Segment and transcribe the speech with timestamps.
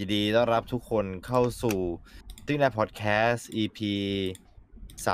[0.00, 1.78] ยินดีต้อนรับทุกคนเข้าสู่
[2.46, 3.78] ติ้งในพอดแคสต์ EP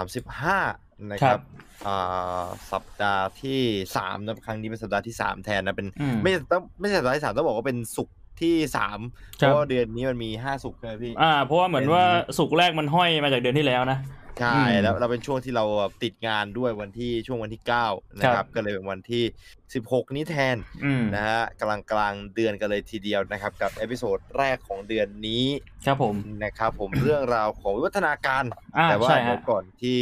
[0.03, 1.41] 35นะคครัรับบ
[1.87, 3.61] อ่าสัปดาห์ที่
[3.95, 8.55] 3นะครั้งนี้เป็นสัปดาห์ที่3แทนนะเป็นอืมไม่ต้องไม่ใช่สัปดาห์ที่3ต้องบอกว่าเป็นศุกร์ที่
[8.97, 12.05] 3เพครับราะว่าเดือนนี้มันมี5ศุกร์ใช่ไหมพี่ อ่า เพราะว่าเหมือนว่า
[12.39, 13.99] สุกร์แรกมันห้อยมาจากเดือนที่แล้วนะ
[14.41, 15.65] ใช่อืมแล้วเราเป็นช่วงที่เรา
[16.03, 19.25] ติดงานด้วยวันที่ช่วงวันที่9นะคครัรับบก็เลยเป็นวันที่
[19.71, 25.45] 16นี้แทนอืมนะฮะกำลังกลางเดือนกันเลยทีเดียวนะครับ กับ episode แรกของเดือนนี้
[25.87, 28.45] ครับผมนะครับผมเรื่องราวของวิวัฒนาการ
[28.77, 29.99] อ่าแต่ว่าใช่เดี๋ยฮะวก่อนที่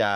[0.00, 0.12] จะ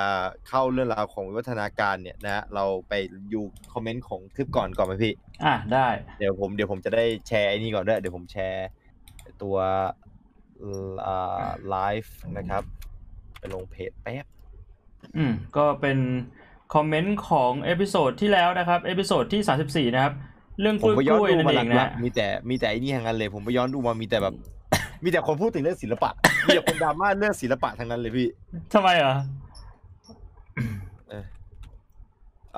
[0.49, 2.93] เข้าเรื่องราวของวิวัฒนาการเนี่ยนะฮะเราไป
[3.33, 3.41] ดู
[3.73, 8.69] คอมเมนต์ของคลิปก่อนก่อนไหมพี่ อ่าได้เดี๋ยวผมเดี๋ยวผมจะได้แชร์ไอ้นี่ก่อนด้วยเดี๋ยวผมแชร์
[9.43, 9.57] ตัว
[11.07, 12.63] อ่าไลฟ์นะครับ
[13.41, 14.25] ไปลงเพจแป๊บ
[15.17, 15.99] อืม ก็เป็น
[16.75, 20.15] คอมเมนต์ของเอพิโซดที่แล้วนะครับเอพิโซดที่34นะครับ
[20.61, 24.35] เรื่องกผมล้วยไปย้อนกล้วยดูนั่นมาเอหงลันะกๆมีแต่มีแต่ไอ้นี่ทั้งนั้นเลย ผมไปย้อนดูมามีแต่แบบ
[25.05, 26.11] มีแต่คนพูดถึงเรื่องศิลปะ
[26.47, 28.29] มีแต่คนดราม่าเรื่องศิลปะทั้งนั้นเลยพี่
[28.73, 29.15] ทำไมเหรอ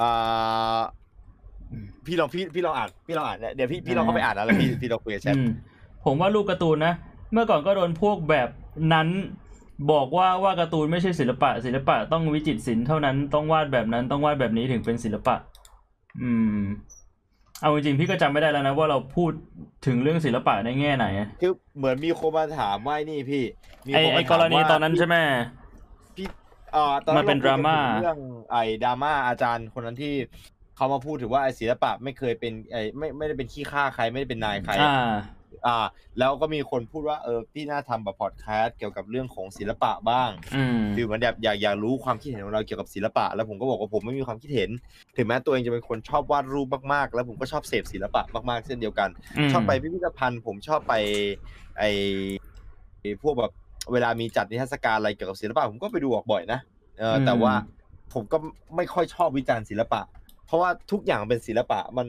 [0.00, 0.80] อ่า
[2.06, 5.48] พี่ลองพี่พี่ลองอ่านพี่ลองอ่านเนี่ยเดี๋ยวพี่พี่ลองเข้าไปอ่านนะแล้วพี่พี่ลองคุยกับแชทอืม
[6.04, 6.94] ผมว่าลูกการ์ตูนนะ
[7.32, 8.48] เมื่อก่อนก็โดนพวกแบบ
[8.92, 9.08] นั้น
[9.90, 15.34] บอกว่าว่าการ์ตูนไม่ใช่ศิลปะ ศิลปะต้องวิจิตรศิลป์เท่านั้นต้องวาดแบบนั้นต้องวาดแบบนี้ถึงเป็นศิลปะ
[16.22, 16.58] อืม
[17.60, 19.32] เอาจริงๆพี่ก็จำไม่ได้แล้วนะว่าเราพูด
[19.86, 21.06] ถึงเรื่องศิลปะในแง่ไหน
[21.40, 23.44] คือเหมือนมีคนมาถามว่านี่พี่
[23.86, 25.16] มีไอคนไอมากถามรณีว่าตอนนั้นใช่ไหม
[26.16, 26.26] พี่
[26.72, 30.14] เอ่อตอนมันเป็นรคุยกัดราม่าถึงเรื่องไอ้ดราม่าอาจารย์คนนั้นที่
[30.76, 35.12] เขามาพูดถึงว่าไอ้ศิลปะไม่เคยเป็นไอ้ไม่ไม่ได้เป็นขี้ข้าใครไม่ได้เป็นนายใคร อ่า
[35.66, 35.86] อ่า
[36.18, 44.70] แล้วก็มีคนพูดว่าเออพี่น่าทำแบบพอดแคสต์เกี่ยวกับเรื่องของศิลปะบ้างอืมคือเหมือนแบบอยากอยากรู้ความคิดเห็นของเราเกี่ยวกับศิลปะ แล้วผมก็บอกว่าผมไม่มีความคิดเห็น
[45.16, 49.08] ถึงแม้ตัวเองจะเป็นคนชอบวาดรูปมากๆ แล้วผมก็ชอบเสพศิลปะมากๆ เช่นเดียวกัน
[49.38, 50.94] อืมชอบไปพิพิธภัณฑ์ ผมชอบไป
[51.78, 51.84] ไอ
[53.00, 53.52] ไอ้พวกแบบ
[53.92, 56.60] เวลามีจัดนิทรรศการอะไรเกี่ยวกับศิลปะผมก็ไปดูออกบ่อยนะ
[56.98, 57.54] เอออมแต่ว่า
[58.12, 58.36] ผมก็
[58.76, 60.00] ไม่ค่อยชอบวิจารณ์ศิลปะ
[60.46, 62.06] เพราะว่าทุกอย่างเป็นศิลปะมัน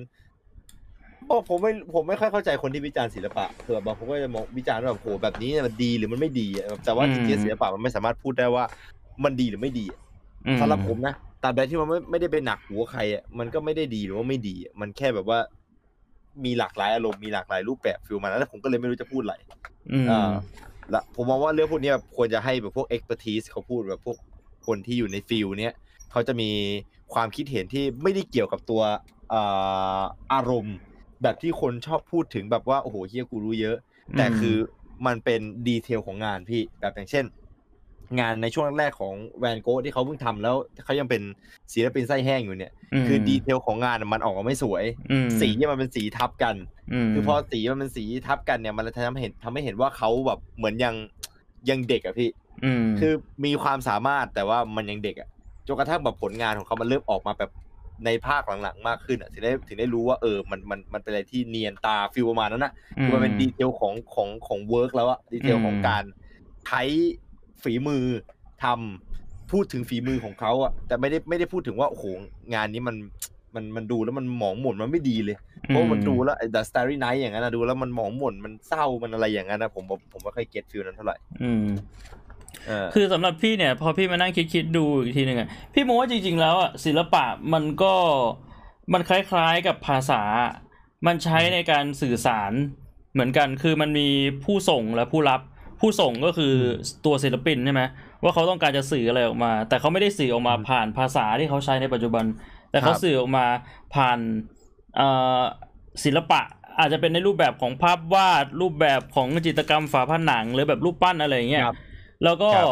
[1.30, 8.64] บอกผมไม่ผมไม่ค่อยเข้าใจคนที่วิจารณ์ศิลปะคือแบบบางคนก็จะมองวิจารณ์ว่าแบบโหแบบนี้เนี่ยมันดีหรือมันไม่ดีอะแต่ว่าจริงๆศิลปะมันไม่สามารถพูดได้ว่า
[9.24, 10.02] มันดีหรือไม่ดีอะ
[10.46, 11.14] อืม สำหรับผมนะ
[11.44, 15.40] ตราบใดที่มันไม่ไม่ได้ไปหนักหัวใครอะมันก็ไม่ได้ดีหรือว่าไม่ดีอะมันแค่แบบว่า
[16.46, 19.36] มีหลากหลายอารมณ์มีหลากหลายรูปแบบ feel มันแล้วผมก็เลยไม่รู้จะพูดอะไร
[19.92, 20.34] อืม อ่า
[20.92, 24.18] และผมมองว่าเรื่องพวกนี้แบบควรจะให้แบบพวก expertise เขาพูดแบบพวก
[24.68, 25.74] คนที่อยู่ใน field เนี้ย
[26.12, 26.50] เขาจะมี
[27.14, 28.82] ความคิดเห็นที่ไม่ได้เกี่ยวกับตัว
[29.34, 30.02] อ่า
[30.34, 30.76] อารมณ์
[31.24, 33.78] แบบที่คนชอบพูดถึงแบบว่าโอ้โหเฮียกูรู้เยอะ
[34.18, 34.56] แต่คือ
[35.06, 37.26] มันเป็นดีเทลของงานพี่แบบอย่างเช่น
[38.20, 41.22] งานในช่วงแรกๆของแวนโกะที่เขาเพิ่งทำแล้วเขายังเป็น
[41.74, 42.72] ศิลปินไส้แห้งอยู่เนี่ย
[43.04, 46.56] มคือดีเทลของงานมันออกมาไม่สวยอืมสีเนี่ยมันเป็นสีทับกัน
[47.06, 50.96] มคือพอสีมันเป็นสีทับกันเนี่ย มันทำให้เห็นทำให้เห็นว่าเขาแบบเหมือนยัง
[51.70, 52.30] ยังเด็กอะพี่
[52.66, 53.14] อืมคือ
[53.46, 55.30] มีความสามารถแต่ว่ามันยังเด็กอะ
[55.68, 57.52] จนกระทั่งแบบผลงานของเขามันเริ่มออกมาแบบ
[58.06, 62.74] ในภาคหลังๆมากขึ้นอะถึงได้ถึงได้รู้ว่าเออมันมันมันเป็นอะไรที่เนียนตา feel ประมาณนั้นอะ
[63.04, 66.04] คือมันเป็น detail ของของของ work แล้วอะ detail ของการ
[66.66, 66.82] ใช้
[67.64, 68.04] ฝีมือ
[68.64, 72.06] ทำพูดถึงฝีมือของเขาอะแต่ไม่ได้ไม่ได้พูดถึงว่าโอ้โห
[72.54, 72.96] งานนี้มัน
[73.56, 75.38] มันมันดูแล้วมันหมองหม่นมันไม่ดีเลย
[75.68, 82.23] เพราะมันดูแล้วไอ้ The Starry Night อย่างนั้นนะดูแล้วมันหมองหม่นมันเศร้ามันอะไรอย่างนั้นนะผมผมผมไม่ค่อย get feel นั้นเท่าไหร่อืมเออ
[82.94, 87.94] คือสำหรับพี่เนี่ย พอพี่มานั่งคิดคิดดูอีกทีหนึ่งอะพี่มองว่าจริง ๆ แล้วอะศิลปะมันก็
[88.94, 90.22] มันคล้ายๆกับภาษา
[91.08, 92.52] มันใช้ในการสื่อสาร
[93.14, 94.08] เหมือนกัน คือมันมี
[94.46, 95.42] ผู้ส่งและผู้รับ
[95.82, 96.54] ผู้ส่งก็คือ
[97.06, 97.84] ตัวศิลปินใช่ไหม
[98.24, 102.26] ว่าเขาต้องการจะสื่ออะไรออกมา แต่เขาไม่ได้สื่อออกมาผ่านภาษาที่เขาใช้ในปัจจุบัน
[102.72, 103.46] แต่เขาสื่อออกมา
[103.96, 104.20] ผ่าน
[104.96, 105.42] เอ่อ
[106.04, 106.42] ศิลปะ
[106.80, 111.78] อาจจะเป็นในรูปแบบของภาพวาดรูปแบบของจิตรกรรมฝาผนังหรือแบบรูปปั้นอะไรอย่างเงี้ยครับ
[112.24, 112.68] แล้วก็ครับ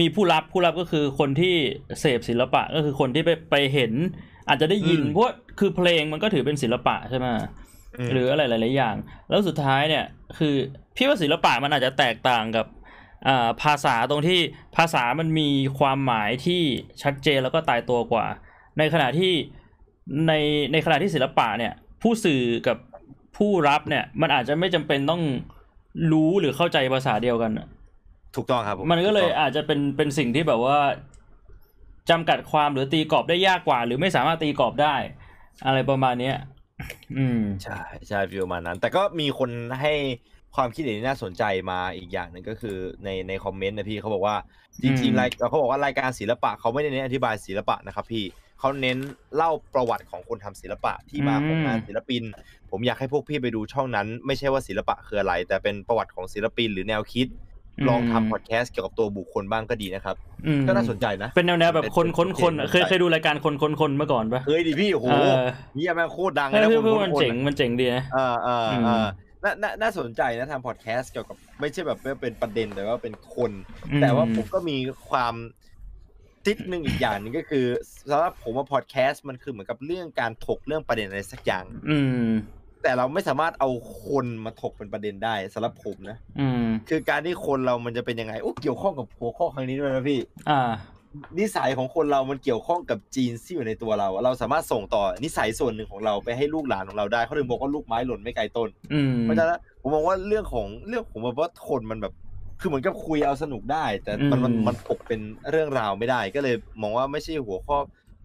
[0.00, 1.54] มีผู้รับผู้รับก็คือคนที่
[2.00, 3.92] เสพศิลปะก็คือคนที่ไปไปเห็น
[4.48, 8.96] อาจจะได้ยินอืมเพราะว่าคือเพลงมันก็ถือเป็นศิลปะใช่ไหมมหรืออะไรหลาย ๆ อย่าง
[9.28, 10.04] แล้วสุดท้ายเนี่ย
[10.38, 10.54] คือ
[10.96, 12.66] พี่ว่าศิลปะมันอาจจะแตกต่างกับ
[13.28, 14.38] อ่าภาษาตรงที่
[14.76, 15.48] ภาษามันมี
[15.78, 16.62] ความหมายที่
[17.02, 18.26] ชัดเจนแล้วก็ตายตัวกว่า
[18.78, 19.32] ในขณะที่
[20.28, 20.32] ใน
[20.72, 21.72] ในขณะที่ศิลปะเนี่ย
[22.02, 22.76] ผู้สื่อกับ
[23.36, 25.22] ผู้รับเนี่ย มันอาจจะไม่จำเป็นต้อง
[26.12, 27.68] รู้หรือเข้าใจภาษาเดียวกันอะ
[28.36, 30.78] ถูกต้องครับผมันก็เลยถูต้องอาจจะเป็นเป็นสิ่งที่แบบว่า
[32.10, 34.94] จำกัดความหรือตีกรอบได้ยากกว่า หรือไม่สามารถตีกรอบได้
[35.66, 36.36] อะไรประมาณเนี้ย
[37.16, 39.50] อืมใช่ใช่ฟิลประมาณนั้น แต่ก็มีคน
[39.80, 39.92] ให้
[40.56, 44.36] ความคิดเห็นที่น่าสนใจมาอีกอย่างหนึ่งก็คือในในคอมเมนต์นะพี่เขาบอกว่า
[44.82, 48.24] จริงอืมๆรายเขาบอกว่ารายการศิลปะเขาไม่ได้เน้นอธิบายศิลปะนะครับ พี่
[48.58, 48.98] เขาเน้น
[49.36, 52.22] เล่าประวัติของคนทำศิลปะที่มาของงานศิลปิน
[52.70, 57.26] ผมอยากให้พวกพี่ไปดูช่องนั้น ไม่ใช่ว่าศิลปะคืออะไร แต่เป็นประวัติของศิลปินหรือแนวคิด
[57.88, 60.16] ลองทำพอดแคสต์เกี่ยวกับตัวบุคคลบ้างก็ดีนะครับ
[60.46, 65.34] อืมก็น่าสนใจนะ เป็นแนวแนวแบบคนคนคนเป็นเคยเคยดูรายการคนคนคนเมื่อก่อนปะเคยดิพี่โอ้โหเออ
[65.74, 69.06] เฮียแม่งโคตรดังเลเอยอนะพี่คนพี่คนมันคนเจ๋งอะมันเจ๋งดีนะเออเอออืมเออ
[69.44, 73.52] น่าน่าน่าสนใจนะทำพอดแคสต์เกี่ยวกับไม่ใช่แบบว่าเป็นประเด็นแต่ว่าเป็นคน
[74.02, 74.76] แต่ว่าผมก็มี
[75.08, 75.34] ความ
[76.46, 77.66] ติดหนึ่งอีกอย่างหนึงก็คือ
[78.10, 81.98] สำหรับผมว่าพอดแคสต์มันคือเหมือนกับเรื่องการถกเรื่องประเด็นอะไรสักอย่าง อื
[82.28, 82.32] ม
[82.82, 83.70] แต่เราไม่สามารถเอา
[84.06, 90.20] คนมาถกเป็นประเด็นได้สำหรับผมนะอืม คือการที่คนเรามันจะเป็นยังไงโอ้เกี่ยวข้องกับหัวข้อครั้งนี้ด้วยนะพี่
[90.50, 90.62] อ่า
[91.38, 102.14] นิสัยของคนเรามันเกี่ยวข้องกับจีนที่อยู่ในตัวเรา เราสามารถส่งต่อนิสัยส่วนหนึ่งของเราไปให้ลูกหลานของเราได้เขาถึงบอกว่าลูกไม้หล่นไม่ไกลต้น อืมเพราะฉะนั้นผมมองว่าเรื่องของเรื่องผมว่าคนมันแบบ
[102.60, 105.20] คือเหมือนกับคุยเอาสนุกได้ แต่มันมันอืมมันถกเป็น
[105.50, 107.78] เรื่องราวไม่ได้ ก็เลยมองว่าไม่ใช่หัวข้อ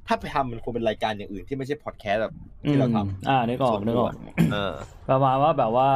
[0.08, 2.34] ถ้าไปทำมันควรเป็นรายการอย่างอื่นที่ไม่ใช่พอดแคสต์แบบ
[2.70, 4.74] ที่เราทอืมอ่านึกออกนึกออกำเออ
[5.10, 5.90] ประมาณว่าแบบว่า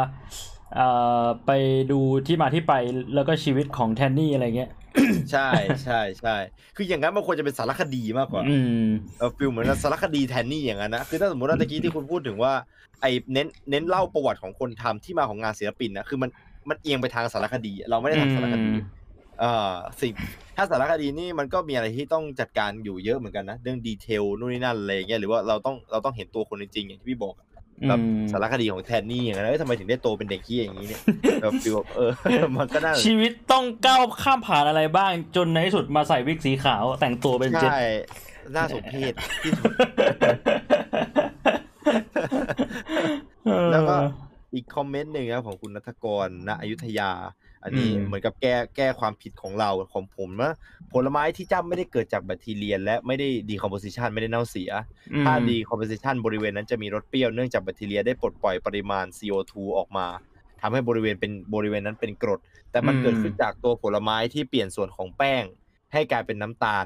[0.76, 0.88] เอ่
[1.22, 1.52] อไป
[1.92, 2.74] ดูที่มาที่ไป
[3.16, 4.70] แล้วก็ชีวิตของแทนนี่อะไรเงี้ย
[5.32, 5.50] ใช่
[5.84, 6.36] ใช่ใช่
[6.76, 8.86] คืออย่างนั้นมันควรจะเป็นสารคดีมากกว่าอืม
[9.20, 12.54] เออ feel เหมือนกับสารคดีแทนนี่อย่างนั้นนะคือถ้าสมมติว่าตะกี้ที่คุณพูดถึงว่า
[13.02, 16.30] ไอเน้นเน้นเล่าประวัติของคนทำที่มาของงานศิลปินนะคือมัน
[16.70, 19.01] มันเอียงไปทางสารคดี เราไม่ได้ทำสารคดีอืม
[19.42, 20.12] เอ่อสิ่ง
[20.58, 27.48] ถ้าสารคดีนี่มันก็มีอะไรที่ต้องจัดการอยู่เยอะเหมือนกันนะเรื่องดีเทลนู่นนี่นั่นอะไรอย่างเงี้ยหรือว่าเราต้องเราต้องเห็นตัวคนจริงๆอย่างที่พี่บอกอะ
[27.88, 31.02] แบบอืม สารคดีของแทนนี่อย่างนั้นเอ้ยทำไมถึงได้โตเป็นเด็กขี้อย่างนี้เนี่ย
[31.42, 32.12] แบบฟีลแบบเออ
[32.58, 37.82] มันก็น่า ชีวิตต้องก้าวข้ามผ่านอะไรบ้าง จนในที่สุดมาใส่วิกสีขาวแต่งตัวเป็นเจ็ดใช่
[38.56, 39.14] น่าสมเพช
[39.44, 39.72] ที่สุด
[43.72, 43.96] แล้วก็
[44.54, 47.12] อีกคอมเมนต์หนึ่งนะครับของคุณนัทกรณอยุธยา
[47.64, 50.54] อันนี้อืมเหมือนกับแก้แก้ความผิดของเราของผมนะ
[50.94, 54.72] ผลไม้ที่จ้ำไม่ได้เกิดจากแบคทีเรีย และไม่ได้ decomposition ไม่ได้เน่าเสีย
[55.26, 60.08] ถ้า decomposition บริเวณนั้นจะมีรสเปรี้ยวเนื่องจากแบคทีเรียได้ปลดปล่อยปริมาณ CO2 ออกมา
[60.62, 62.40] ทำให้บริเวณเป็นบริเวณนั้นเป็นกรด
[62.72, 65.44] แต่มันอืมเกิดขึ้นจากตัวผลไม้ที่เปลี่ยนส่วนของแป้ง
[65.94, 66.86] ให้กลายเป็นน้ำตาล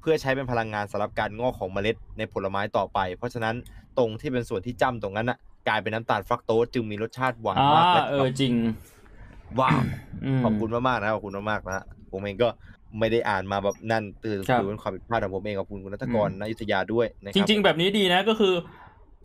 [0.00, 3.54] เพื่อใช้เป็นพลังงานสำหรับการงอกของเมล็ดในผลไม้ต่อไป เพราะฉะนั้น
[3.98, 8.54] ตรงที่เป็นส่วนที่จ้ำตรงนั้นน่ะกลายเป็นน้ำตาลฟรักโตสจึงมีรสชาติหวานอ่ามากและเออจริง
[9.60, 9.80] ว้าว
[10.44, 12.48] มขอบคุณมากๆนะขอบคุณมากๆนะผมเองก็
[12.98, 18.54] ไม่ได้อ่านมาแบบนั่นตือครับถือเป็นความผิดพลาดของผมเองขอบคุณคุณนัทกรอืมนอยุธยาด้วยนะคจรับริง ๆ แบบนี้ดีนะก็คือ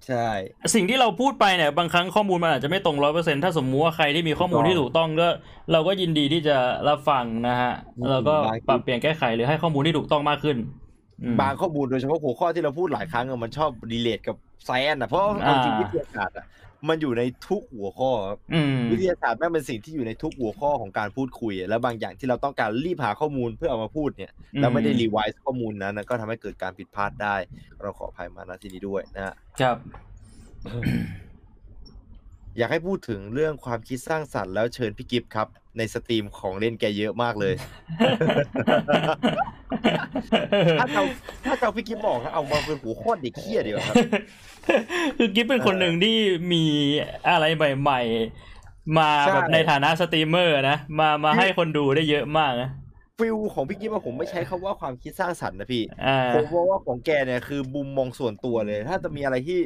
[0.05, 0.29] ใช่
[0.75, 5.27] สิ่งที่เราพูดไปเนี่ยบางครั้งข้อมูลมันอาจจะไม่ตรงร้อยเปอร์เซ็นถ้าสมมุติว่าใครที่มีข้อมูลที่ถูกต้องก็
[5.71, 7.73] เราก็ยินดีที่จะรับฟังนะฮะ
[8.09, 8.35] แล้วก็
[8.67, 10.57] ปรับเปลี่ยนแก้ไขหรือให้ข้อมูลที่ถูกต้องมากขึ้น
[11.23, 14.35] อืมบางข้อมูลโดยเฉพาะหัวข้อที่เราพูดหลายครั้งอะมันชอบ relate กับ
[14.65, 16.45] science นะเพราะเอาจริงอ่าวิทยาศาสตร์อะ
[16.87, 27.35] มันอยู่ในทุกหัวข้อครับอืมวิทยาศาสตร์แม่งเป็นสิ่งที่อยู่ในทุกหัวข้อของการพูดคุยอะแล้วบางอย่างที่เราต้องการรีบหาข้อมูลเพื่อเอามาพูดเนี่ยแล้วไม่ได้ revise ข้อมูลนั้นนะก็ทำให้เกิดการผิดพลาดได้
[27.81, 29.77] เราขออภัยมาณที่นี้ด้วยนะฮะครับ
[32.59, 35.47] อยากให้พูดถึงเรื่องความคิดสร้างสรรค์แล้วเชิญพี่กิฟต์ครับ
[35.77, 37.53] ในสตรีมของเล่นแกเยอะมากเลย
[40.79, 41.03] ถ้าเอา
[41.45, 43.95] ถ้าเอาพี่กิฟต์บอกนะเอามาเป็นหัวข้อเด็กเขี้ยดีกว่าครับ
[45.17, 46.17] คือกิฟต์เป็นคนหนึ่งที่
[46.53, 46.63] มี
[47.29, 52.69] อะไรใหม่ๆ มาใช่แบบในฐานะสตรีมเมอร์นะ มามาให้คนดูได้เยอะมากนะ
[53.19, 59.59] feel ของพี่กิฟต์อะผมไม่ใช้คำว่าความคิดสร้างสรรค์นะพี่อ่าผมมองว่าของแกเนี่ยคือมุมมองส่วนตัวเลย ถ้าจะมีอะไรที่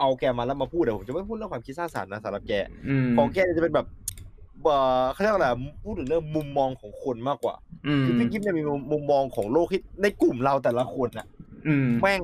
[0.00, 2.52] เอาแกมาแล้วมาพูดเดี๋ยวผมจะไม่พูดเรื่องความคิดสร้างสรรค์นะสำหรับแก
[2.88, 3.86] อืมของแกเนี่ยจะเป็นแบบ
[4.62, 5.48] เอ่อเขาเรียกว่าอะไร
[5.84, 7.54] พูดถึงเรื่องมุมมองของคนมากกว่า
[7.86, 11.26] อืมคือพี่กิฟต์เนี่ยมีมุมมุมมองของโลกที่ในกลุ่มเราแต่ละคนอะ
[11.66, 12.22] อืมแม่ง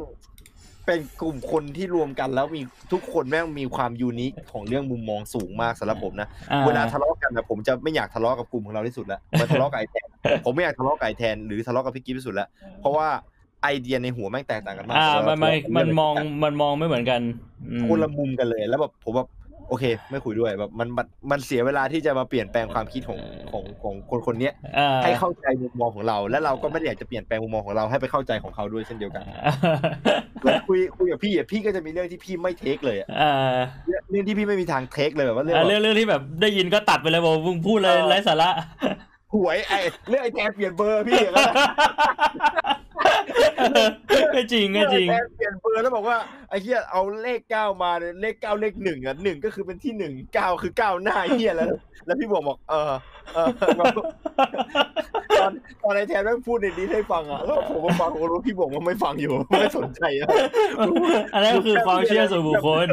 [0.87, 10.09] เป็นกลุ่มคนที่รวมกันแล้วมีทุกคนแม่งมีความยูนิคของเรื่องมุมมองสูงมากสำหรับผมนะอ่เวลาทะเลาะกันนะผมจะไม่อยากทะเลาะกับกลุ่มของเราที่สุดแล้วมาทะเลาะกับไอแทน
[10.45, 12.49] ผมไม่อยากทะเลาะกับไอแทนหรือทะเลาะกับพี่กิฟที่สุดแล้ว
[12.80, 13.09] เพราะว่า
[13.62, 16.14] ไอเดียในหัวแม่งแตกต่างกันมากอ่าเวมัลานมันทะเลาะกัมันมอง
[16.45, 17.21] มันมองไม่เหมือนกัน
[17.71, 19.29] อืมคนละมุมกันเลย แล้วแบบผมแบบ
[19.69, 23.21] โอเค ไม่คุยด้วยแบบมันมันมันเสียเวลาที่จะมาเปลี่ยนแปลงความคิดของ
[23.52, 29.25] ของของคนคนเนี้ยอ่าให้เข้าใจมุมมองของเรา และเราก็ไม่ได้อยากจะเปลี่ยนแปลงมุมมองของเราให้ไปเข้าใจของเขาด้วยเช่นเดียวกัน
[30.40, 33.33] เหมือนคุยคุยกับพี่อะพี่ก็จะมีเรื่องที่พี่ไม่เทคเลยอะอ่า
[34.11, 38.50] เรื่องที่พี่ไม่มีทางเทคเลยแบบว่าเรื่องอ่าแบบเรื่องเรื่องที่แบบได้ยินก็ตัดไปเลยบอกมึงพูดเลยไร้สาระ
[39.35, 41.55] หวยไอ้เรื่องไอ้แทนเปลี่ยนเบอร์พี่อย่างนั้นอะ
[44.33, 46.17] ไม่จริงไม่จริงเออแทนเปลี่ยนเบอร์แล้วบอกว่า
[46.49, 51.69] ไอ้เหี้ยเอาเลขเก้ามาเนี่ยเลขเก้าเลขหนึ่งอะหนึ่งก็คือเป็นที่หนึ่งเก้าคือเก้าหน้าเหี้ยแล้ว
[52.07, 52.93] แล้วพี่บอกบอก เออ
[53.35, 53.49] เออ
[53.79, 53.81] ต
[55.45, 55.52] อน
[55.83, 60.29] ตอนไอ้แทนแม่งพูดในนี้ให้ฟังอะแล้วผมก็ฟังผมรู้พี่บอกว่าไม่ฟังอยู่ไม่สนใจอะ
[61.35, 62.88] อันนั้นก็คือความเชื่อส่วนบุคคล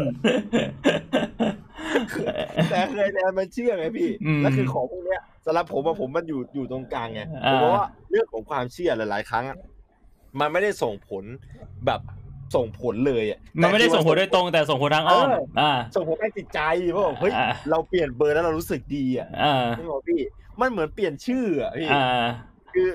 [2.69, 9.57] แต่เคยแทนมันเชื่อไงพี่อืมแล้วคือของพวกเนี้ยสำหรับผมอะผมมันอยู่อยู่ตรงกลางไงอ่าเพราะว่าเรื่องของความเชื่อหลาย ๆ ครั้งอะ
[10.39, 11.23] มันไม่ได้ส่งผล
[11.85, 12.01] แบบ
[12.55, 16.59] ส่งผลเลยอะมันไม่ได้ส่งผลโดยตรงแต่ส่งผลทางอ้อมเอออ่าส่งผลทางจิตใจ
[16.91, 20.21] เพราะแบบเฮ้ยอ่าเราเปลี่ยนเบอร์แล้วเรารู้สึกดีอะอ่านึกออกพี่
[20.59, 22.05] มันเหมือนเปลี่ยนชื่ออะพี่อ่า
[22.73, 22.89] คือ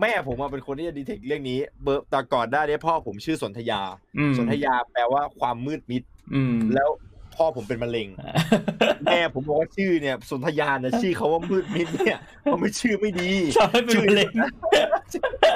[0.00, 3.80] แม่ผมอะเป็นคนที่จะดีเทคเรื่องนี้ เบอร์แต่ก่อนหน้านี้พ่อผมชื่อสนธยา
[4.18, 6.02] อืมสนธยาแปลว่าความมืดมิด
[6.34, 6.88] อืมแล้ว
[7.36, 8.08] พ่อผมเป็นมะเร็ง
[9.04, 12.18] แม่ผมบอกว่าชื่อเนี่ยสนธยานะชื่อเขาว่ามืดมิดเนี่ย
[12.50, 14.32] มันไม่ชื่อไม่ดีชอบให้เป็นมะเร็ง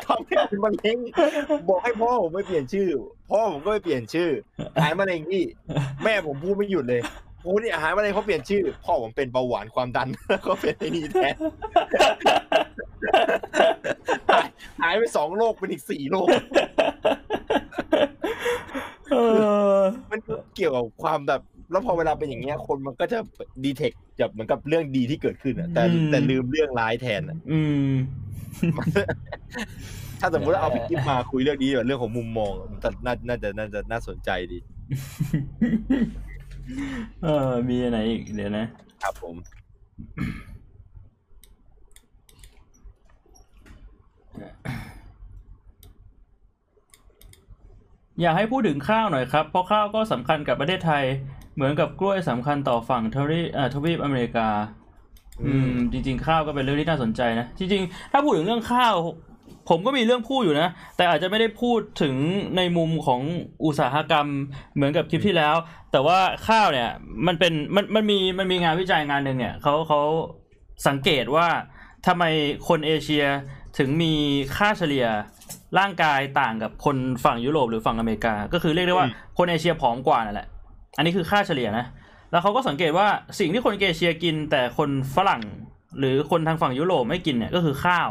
[0.06, 0.96] ทำให้เป็นมะเร็ง
[1.68, 2.88] บอกให้พ่อผมไม่เปลี่ยนชื่อ
[3.30, 4.30] พ่อผมก็ไม่เปลี่ยนชื่อ
[4.82, 5.44] หายมะเร็งพี่
[6.04, 7.00] แม่ผมพูดไม่หยุดเลย
[7.44, 11.36] พูดนี่หายมะเร็งเขาเปลี่ยนชื่อ พ่อผมเป็นเบาหวานความดันแล้วก็เป็นไอ้นี่แทน
[14.30, 14.48] หาย
[14.82, 16.28] หายไปสองโรคเป็นอีกสี่โรค
[19.10, 19.16] เอ
[19.76, 19.80] อ
[20.10, 20.20] มัน
[20.56, 23.18] เกี่ยวกับความแบบ แล้วพอเวลาเป็นอย่างเงี้ยคนมันก็จะ
[23.64, 27.90] ดีเทคแบบเหมือนกับเรื่องดีที่เกิดขึ้นอะแต่อืมแต่ลืมเรื่องร้ายแทนอะอืม
[30.20, 34.58] ถ้าสมมติว่าเอาพี่กิ๊ฟมาคุยเรื่องนี้แบบเรื่องของมุมมองมันจะน่าน่าจะน่าจะน่าสนใจดี
[37.22, 38.66] เออ มีอันไหนอีกเดี๋ยวนะ
[39.02, 39.34] ครับผม
[48.20, 51.04] อยากให้พูดถึงข้าวหน่อยครับ เพราะข้าวก็สำคัญกับประเทศไทย
[51.58, 54.48] เหมือนกับกล้วยสำคัญต่อฝั่งทวีปอ่าทวีปอเมริกา
[55.46, 58.94] อืม จริง ๆ ข้าวก็เป็นเรื่องที่น่าสนใจนะ จริง ๆ ถ้าพูดถึงเรื่องข้าว
[59.68, 62.14] ผมก็มีเรื่องพูดอยู่นะ แต่อาจจะไม่ได้พูดถึง
[62.56, 63.20] ในมุมของ
[63.64, 64.26] อุตสาหกรรม
[64.74, 65.54] เหมือนกับคลิปที่แล้ว
[65.92, 66.90] แต่ว่าข้าวเนี่ย
[67.26, 70.00] มันเป็นมันมันมีมันมีงานวิจัยงานหนึ่งเนี่ยเขาเขา
[70.86, 71.48] สังเกตว่า
[72.06, 72.24] ทำไม
[72.68, 73.24] คนเอเชีย
[73.78, 74.12] ถึงมี
[74.56, 75.06] ค่าเฉลี่ย
[75.78, 80.48] ร่างกายต่างกับคนฝั่งยุโรปหรือฝั่งอเมริกา ก็คือเรียกได้ว่าอืมคนเอเชียผอมกว่านั่นแหละ
[80.98, 81.86] อันนี้คือค่าเฉลี่ยนะ
[82.30, 83.06] แล้วเขาก็สังเกตว่า
[83.38, 85.42] สิ่งที่คนเอเชียกิน แต่คนฝรั่ง
[85.98, 88.08] หรือคนทางฝั่งยุโรปไม่กินเนี่ยก็คือข้าว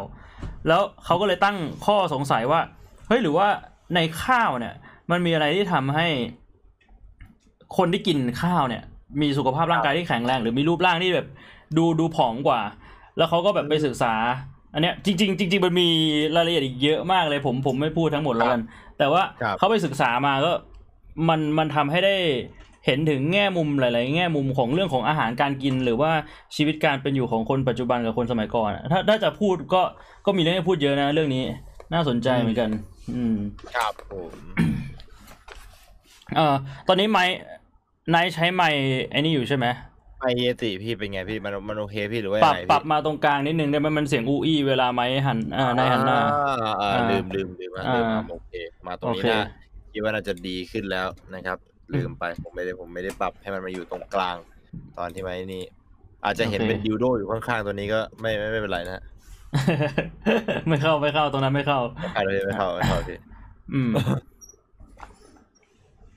[0.68, 2.62] แล้วเขาก็เลยตั้งข้อสงสัยว่า
[3.08, 3.48] เฮ้ยหรือว่า
[3.96, 4.74] ในข้าวเนี่ย
[5.12, 6.08] มันมีอะไรที่ทำให้
[7.78, 8.84] คนที่กินข้าวเนี่ย
[9.22, 11.28] มีสุขภาพร่างกายที่แข็งแรง หรือมีรูปร่างที่แบบ
[11.78, 12.62] ดูดูผอมกว่า
[13.18, 14.14] แล้วเขาก็แบบไปศึกษา
[14.74, 15.90] อันเนี้ยจริงๆจริงๆมันมี
[16.36, 18.62] รายละเอียดอีกเยอะมากเลยผมผมไม่พูดทั้งหมดแล้วกัน
[18.98, 20.52] แต่ว่าครับเขาไปศึกษามาก็
[21.30, 22.16] มันมันทำให้ได้
[22.88, 26.12] เห็นถึงแง่มุมหลาย ๆ แง่มุมของเรื่องของอาหารการกิน หรือว่า
[26.56, 29.82] ชีวิตการเป็นอยู่ของคนปัจจุบันกับคนสมัยก่อนอะถ้าถ้าจะพูดก็
[30.26, 31.44] ก็มีเรื่องให้พูดเยอะนะ เรื่องนี้
[31.94, 32.70] น่าสนใจเหมือนกัน
[33.16, 33.38] อืม
[33.76, 34.34] ครับผม
[36.36, 36.56] เอ่อ
[36.88, 37.26] ตอนนี้ไม้
[38.10, 38.70] ไนท์ใช้ไม้
[39.12, 39.66] ไอ้นี่อยู่ใช่ไหม
[40.22, 48.52] ไอเยติพี่เป็นไงพี่มันมันโอเคพี่หรือว่าปรับยังไงปรับพี่มาตรงกลางนิดนึงได้ไหมมันเสียงอูอี้เวลาไม้หันอ่านายหันหน้าอ่าอ่าอ่าลืมลืมลืมอะอ่าลืมทำโอเค
[48.88, 49.46] มาตรงนี้โอเคนะ
[49.94, 51.58] คิดว่าน่าจะดีขึ้นแล้วนะครับ
[51.94, 54.36] ลืมไปผมไม่ได้ผมไม่ได้ปรับให้มันมาอยู่ตรงกลาง
[54.98, 55.64] ตอนที่ไว้นี่
[56.26, 59.04] อาจจะเห็นเป็นดิวโดอยู่ข้างๆตัวนี้ก็ไม่ไม่ไม่เป็นไรนะ
[60.68, 63.18] ไม่เข้าไม่เข้าตรงนั้นไม่เข้าไม่เข้าเลยไม่เข้าไม่เข้าพี่
[63.74, 63.92] อืม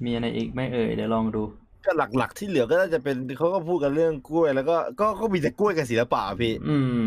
[0.04, 1.42] มีอะไรอีกไหม่เอ่ยเดี๋ยวลองดู
[1.84, 7.04] ก็หลักๆที่เหลือก็น่าจะเป็นเขาก็พูดกันเรื่องกล้วย แล้วก็ก็ก็มีแต่กล้วยกับศิลปะอะพี่ อืม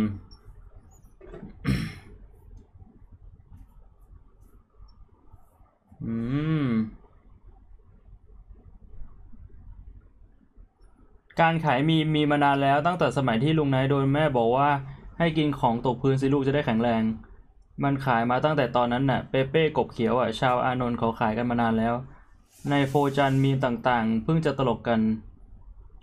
[6.05, 6.15] อื
[6.65, 6.67] ม
[11.41, 14.69] การขายมีมีมานานแล้วตั้งแต่สมัยที่ลุงนายโดนแม่บอกว่า
[15.19, 17.03] ให้กินของตกพื้นสิลูกจะได้แข็งแรง
[17.83, 21.93] มันขายมาตั้งแต่ตอนนั้นน่ะเปเป้กบเขียวอะชาวอานนท์เขาขายกันมานานแล้ว
[22.69, 24.99] ใน 4chan มีมต่างๆ เพิ่งจะตลกกัน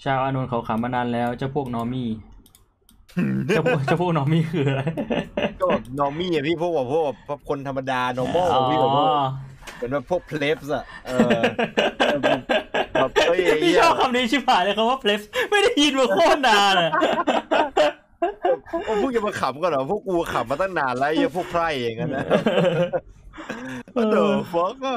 [0.04, 2.08] ชาวอานนท์เขาขายมานานแล้วเจ้าพวก normie
[3.48, 4.82] เจ้าพวกเจ้าพวก normie คืออะไร
[5.60, 9.06] ก็แบบ normie อะพี่พวกแบบพวกแบบคนธรรมดา normal อ๋อพี่แบบว่า
[9.78, 11.40] เป็นแบบพวก plebs อะเออ
[12.08, 12.59] แบบเฮ้ยไอ้
[13.46, 16.92] พี่เหี้ยชอบคำนี้ชิบหายเลยคำว่า pleb ไม่ได้ยินมาโคตรนานอะ
[19.02, 22.24] พวกจะมาขำกันเหรอพวกกูขำมาตั้งนานแล้วไอ้เหี้ยพวกไพร่อย่างนั้นนะ
[24.10, 24.90] เดอฟอกก็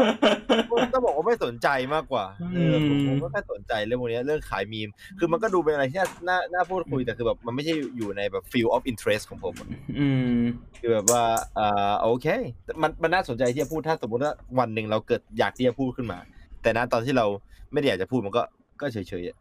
[0.93, 9.69] ต้องบอกว่าไม่สนใจมากกว่าเออผมผมก็แค่สนใจเรื่องพวกนี้เรื่องขายมีม คือมันก็ดูเป็นอะไรที่น่าน่าน่าพูดคุยแต่คือแบบมันไม่ใช่อยู่ในแบบ field of interest ของผมอะ
[9.99, 10.39] อืม
[10.79, 11.23] คือแบบว่า
[11.57, 12.27] อ่าโอเค
[12.65, 16.19] แต่มันมันน่าสนใจที่จะพูดถ้าสมมติว่าวันหนึ่งเราเกิดอยากที่จะพูดขึ้นมา
[16.61, 17.25] แต่นะตอนที่เรา
[17.73, 18.43] ไม่ได้อยากจะพูดมันก็
[18.81, 19.37] ก็เฉยๆอะ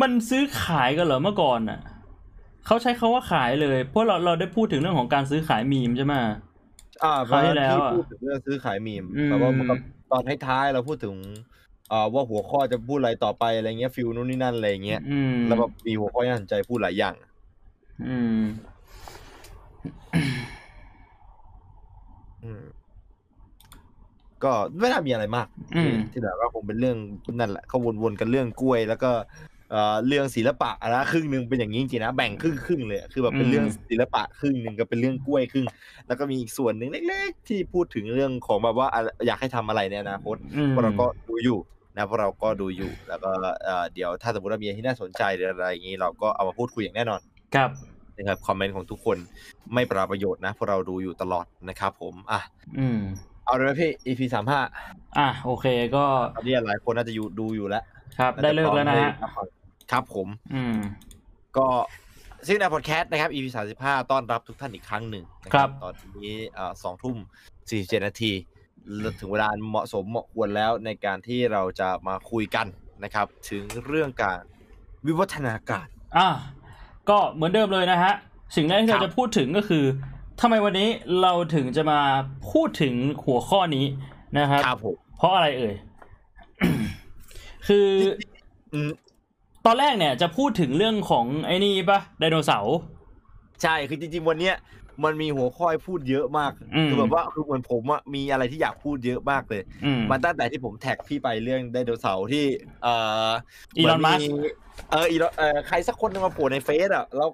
[0.00, 1.80] มันซื้อขายกันเหรอเมื่อก่อนอะ
[2.66, 6.14] เขาใช้คาว่าขายเลย เพราะเราเราได้พูดถึงเรื่องของการซื้อขายมีมใช่ไหม
[7.04, 9.74] อ่าคราวที่แล้วที่อะพูดถึงเรื่องซื้อขายมีมอืมแต่ว่ามันก็
[10.12, 11.14] ตอนท้ายๆเราพูดถึง
[11.92, 17.14] อ่าว่าหัวข้อจะพูดอะไรต่อไปอะไรเงี้ยฟิลนู่นนี่นั่นอะไรเงี้ยอืมแล้วแบบมีหัวข้อที่น่าสนใจพูดหลายอย่าง
[18.06, 18.40] อืม
[22.44, 22.64] อืม
[24.44, 25.46] ก็ไม่น่ามีอะไรมาก
[25.76, 26.96] อืมที่เหลือก็คงเป็นเรื่อง
[27.34, 29.10] นั่นแหละเขาวนๆกันเรื่องกล้วย แล้วก็
[29.70, 35.66] เเอ่อเรื่องศิลปะนะครึ่งหนึ่งเป็นอย่างนี้จริงๆนะแบ่งครึ่งครึ่งๆเลยอะคือแบบเป็นเรื่องศิลปะครึ่งหนึ่งก็เป็นเรื่องกล้วยครึ่ง
[36.06, 41.58] แล้วก็มีอีกส่วนหนึ่งเล็ก ๆ ที่พูดถึงเรื่องของแบบว่าอะไรอยากให้ทำอะไรในอนาคตอืมพวกเราก็ดูอยู่
[41.96, 43.30] นะพวกเราก็ดูอยู่ แล้วก็
[43.64, 47.20] เอ่อเดี๋ยวถ้าสมมติว่ามีอะไรที่น่าสนใจหรืออะไรอย่างนี้เราก็เอามาพูดคุยอย่างแน่นอน
[47.54, 47.70] ครับ
[48.16, 49.18] นะครับคอมเมนต์ของทุกคน
[49.74, 52.40] ไม่ปราประโยชน์นะพวกเราดูอยู่ตลอดนะครับผมอะ
[52.78, 53.00] อืม
[53.44, 54.60] เอาเลยไหมพี่ EP สามห้า
[55.18, 57.84] อะโอเคก็ตอนนี้หลายคนน่าจะอยู่ดูอยู่แล้ว
[58.18, 59.12] ครับ ได้เลิกแล้วนะฮะ
[59.90, 60.76] ครับผม อืม
[61.56, 61.66] ก็
[62.46, 66.34] ซึ่งในพอดแคสต์นะครับ EP สามสิบห้าต้อนรับทุกท่านอีกครั้งหนึ่งนะครับ ตอนนี้
[66.82, 67.16] สองทุ่ม
[67.70, 68.32] สี่สิบเจ็ดนาที
[69.20, 72.66] ถึงเวลาเหมาะสมเหมาะควรแล้วในการที่เราจะมาคุยกัน
[73.04, 74.40] นะครับ ถึงเรื่องการ
[75.06, 75.86] วิวัฒนาการ
[76.16, 76.28] อะ
[77.08, 78.14] ก็เหมือนเดิมเลยนะฮะ
[78.56, 79.84] สิ่งแรกที่ครัเราบจะพูดถึงก็คือ
[80.40, 80.88] ทำไมวันนี้
[81.22, 82.00] เราถึงจะมา
[82.52, 83.86] พูดถึงหัวข้อนี้
[84.38, 85.74] นะครับครับผมเพราะอะไรเอ่ย
[87.66, 87.88] คือ
[88.72, 88.90] อืม
[89.66, 92.76] ตอนแรกเนี่ยจะพูดถึงเรื่องของไอ้นี่ปะไดโนเสาร์
[93.62, 94.56] ใช่คือจริงๆวันเนี้ย
[95.04, 102.44] มันมีหัวข้อให้พูดเยอะมากอืมคือแบบว่าคือเหมือนผมอะมีอะไรที่อยากพูดเยอะมากเลยอืมมันตั้งแต่ที่ผมแท็กพี่ไปเรื่องไดโนเสาร์ที่
[102.82, 102.94] เอ่
[103.28, 103.30] อ
[103.76, 104.44] อีลอนมัสเห
[104.90, 107.28] เอออีลอนเออใครสักคนหนึ่งมาโผล่ในเฟซอะแล้ว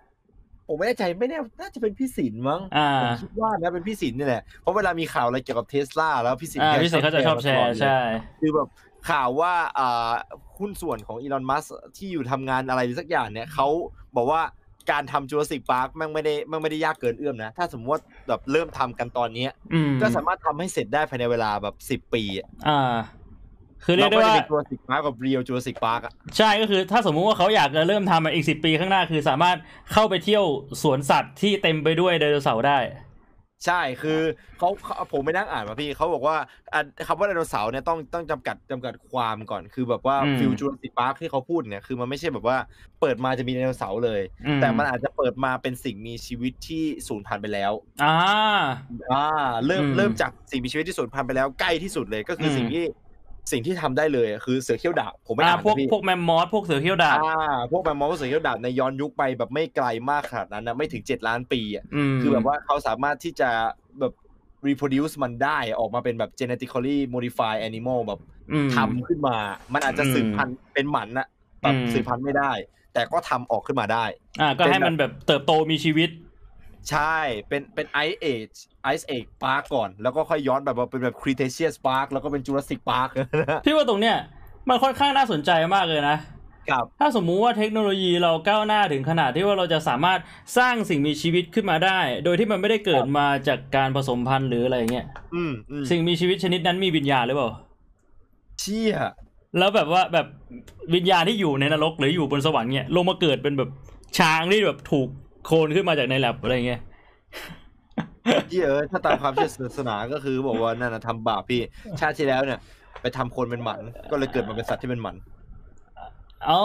[0.72, 7.98] ผมไม่แน่ใจไม่แน่น่าจะเป็นพี่สินมั้งอ่าผมคิดว่านะเป็นพี่สินนี่แหละเพราะเวลามีข่าวอะไรเกี่ยวกับเทสลาแล้วพี่สินอ่าแกพี่สิงห์เขาจะชอบแชร์ตลอดเลยใช่
[8.40, 8.68] คือแบบ
[9.10, 10.10] ข่าวว่าอ่า
[10.58, 11.64] หุ้นส่วนของอีลอนมัส
[11.96, 13.68] ที่อยู่ทำงานอะไรสักอย่างเนี่ยเขา
[14.16, 14.42] บอกว่า
[14.90, 22.96] การทำจูราสสิกพาร์คแม่งไม่ได้แม่งไม่ได้ยากเกินเอื้อมนะ ถ้าสมมติว่าแบบเริ่มทำกันตอนเนี้ยอืมก็สามารถทำให้เสร็จได้ภายในเวลาแบบสิบ10ปีอะอ่า
[23.84, 29.56] คือเรียกได้ไม่ว่าเป็นจูราสสิกพาร์คกับ real จูราสสิกพาร์คอะใช่ก็คือถ้าสมมุติว่าเขาอยากจะเริ่มทำอะอีกสิบปีข้างหน้าคือสามารถ
[29.92, 30.44] เข้าไปเที่ยว
[30.82, 32.78] สวนสัตว์ที่เต็มไปด้วยไดโนเสาร์ได้
[33.66, 34.20] ใช่คือ
[34.58, 36.36] เขาเขาผมไปนั่งอ่านมาพี่เขาบอกว่า
[36.72, 42.56] อะคำว่าไดโนเสาร์เนี่ยต้องต้องจำกัดจำกัดความก่อนคือแบบว่าอืม feel จูราสสิกพาร์คที่เขาพูดเนี่ยคือมันไม่ใช่แบบว่า
[43.00, 47.72] เปิดมาจะมีไดโนเสาร์เลยอืมแต่มันอาจจะเปิดมาเป็นสิ่งมีชีวิตที่สูญพันธุ์ไปแล้ว
[48.04, 48.16] อ่า
[49.12, 49.26] อ่า
[49.66, 52.84] เริ่มอืมเริ่มจากสิ่งมีชีวิตที่สูญพันธุ์ไปแล้วใกล้ที่สุดเลยก็คืออมสิ่งที่
[53.52, 63.50] สิ่งที่ทำได้เลยอะคือเสือเขี้ยวดาบผมไม่อ่าอ่านพวกนะพี่พวกแมมมอสพวกเสือเขี้ยวดาบอ่าพวกแมมมอสเสือเขี้ยวดาบในย้อนยุคไปแบบไม่ไกลมากขนาดนั้นนะไม่ถึงเจ็ดล้านปีอะอืมคือแบบว่าเขาสามารถที่จะ
[64.00, 64.12] แบบ
[64.66, 68.20] reproduce มันได้ออกมาเป็นแบบ genetically modify animal แบบ
[68.52, 69.36] อืมทำขึ้นมา
[69.72, 71.26] มันอาจจะอืมสืบพันธุ์เป็นหมันนะ
[71.62, 72.52] แบบอืมสืบพันธุ์ไม่ได้
[72.94, 74.04] แต่ก็ทำออกขึ้นมาได้
[74.40, 76.10] อ่าก็ให้เป็นแบบมันแบบเติบโตมีชีวิต
[76.90, 77.16] ใช่
[77.48, 78.58] เป็นเป็น Ice Age
[78.94, 84.16] Ice Age Park ก่อน แล้วก็ค่อยย้อนแบบว่าเป็นแบบ Cretaceous Park แล้วก็เป็น Jurassic Park นะพี่ว่าตรงเนี้ย
[84.68, 86.16] มันค่อนข้างน่าสนใจมากเลยนะ
[86.70, 90.20] ครับถ้าสมมุติว่าเทคโนโลยีเราก้าวหน้าถึงขนาดที่ว่าเราจะสามารถ
[90.58, 97.50] สร้างสิ่งมีชีวิตขึ้นมาได้ โดยที่มันไม่ได้เกิดมาจากการผสมพันธุ์หรืออะไรเงี้ยอืมอืมสิ่งมีชีวิตชนิดนั้นมีวิญญาณหรือเปล่า
[98.60, 98.94] เชี่ย
[99.58, 100.26] แล้วแบบว่าแบบ
[100.94, 103.70] วิญญาณที่อยู่ในนรกหรืออยู่บนสวรรค์เนี่ยลงมาเกิดเป็นแบบ
[104.18, 105.08] ช้างที่แบบถูก
[105.46, 106.80] โคลนขึ้นมาจากในแลบอะไรเงี้ย
[108.48, 111.60] เชี่ยเอ้ยถ้าตามความเชื่อศาสนาก็คือบอกว่านั่นนะทำบาปพี่
[112.00, 112.58] ชาติที่แล้วเนี่ย
[113.02, 113.80] ไปทำคนเป็นหมัน
[114.10, 115.16] ก็เลยเกิดมาเป็นสัตว์ที่เป็นหมัน
[116.48, 116.62] อ๋อ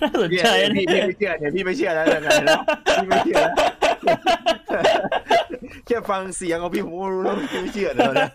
[0.00, 2.62] น่าสนพี่ใจพี่นะพี่ไม่เชื่อเนี่ยพี่ไม่เชื่อแล้วยังไงแล้ว
[2.94, 3.54] พี่ไม่เชื่อแล้ว
[5.86, 8.30] แค่ฟังเสียงของพี่ผมก็รู้แล้วว่าพี่ไม่เชื่อเลยนะ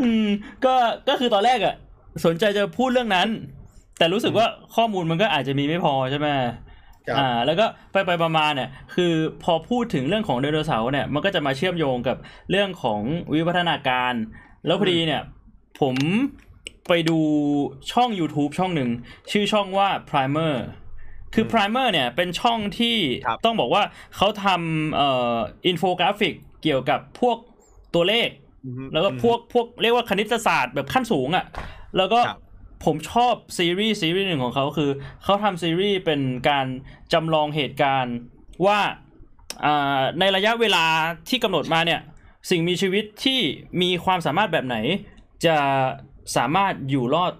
[0.00, 0.26] อืม
[0.64, 0.74] ก็
[1.08, 1.74] ก็คือตอนแรกอะ
[2.26, 3.28] สนใจจะพูดเรื่องนั้น
[3.98, 6.50] แต่รู้สึกว่าข้อมูลมันก็อาจจะมีไม่พอใช่ไหมครับ
[7.18, 9.12] อ่าแล้วก็ไปไปประมาณเนี่ยคือ
[9.42, 12.16] พอพูดถึงเรื่องของไดโนเสาร์เนี่ยมันก็จะมาเชื่อมโยงกับ
[12.50, 13.00] เรื่องของ
[13.32, 14.12] วิวัฒนาการ
[14.66, 15.22] แล้วพอดีเนี่ย
[15.80, 15.96] ผม
[16.88, 17.18] ไปดู
[17.92, 18.90] ช่อง YouTube ช่องหนึ่ง
[19.30, 20.54] ชื่อช่องว่า Primer
[21.34, 23.82] คือ Primer เนี่ยเป็นช่องที่ครับต้องบอกว่า
[24.16, 25.36] เขาทำเอ่อ
[25.66, 27.36] อินโฟกราฟิกเกี่ยวกับพวก
[27.94, 28.28] ตัวเลข
[28.92, 31.44] แล้วก็พวกพวกเรียกว่าคณิตศาสตร์แบบขั้นสูงอะ่ะ
[31.96, 32.38] แล้วก็ครับ
[32.84, 34.90] ผมชอบซีรีส์ซีรีส์หนึ่งของเขาคือ
[35.24, 36.66] เขาทำซีรีส์เป็นการ
[37.12, 38.16] จำลองเหตุการณ์
[38.66, 38.80] ว่า
[40.18, 40.84] ในระยะเวลา
[41.28, 42.00] ที่กำหนดมาเนี่ย
[42.50, 43.40] สิ่งมีชีวิตที่
[43.82, 44.76] มีความสามารถแบบไหน
[45.46, 45.56] จะ
[46.36, 47.32] สามารถอยู่รอด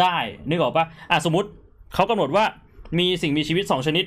[0.00, 0.16] ได้
[0.48, 1.48] นึกออกปะอะสมมติ
[1.94, 2.44] เขากำหนดว่า
[2.98, 4.04] มีสิ่งมีชีวิตสองชนิด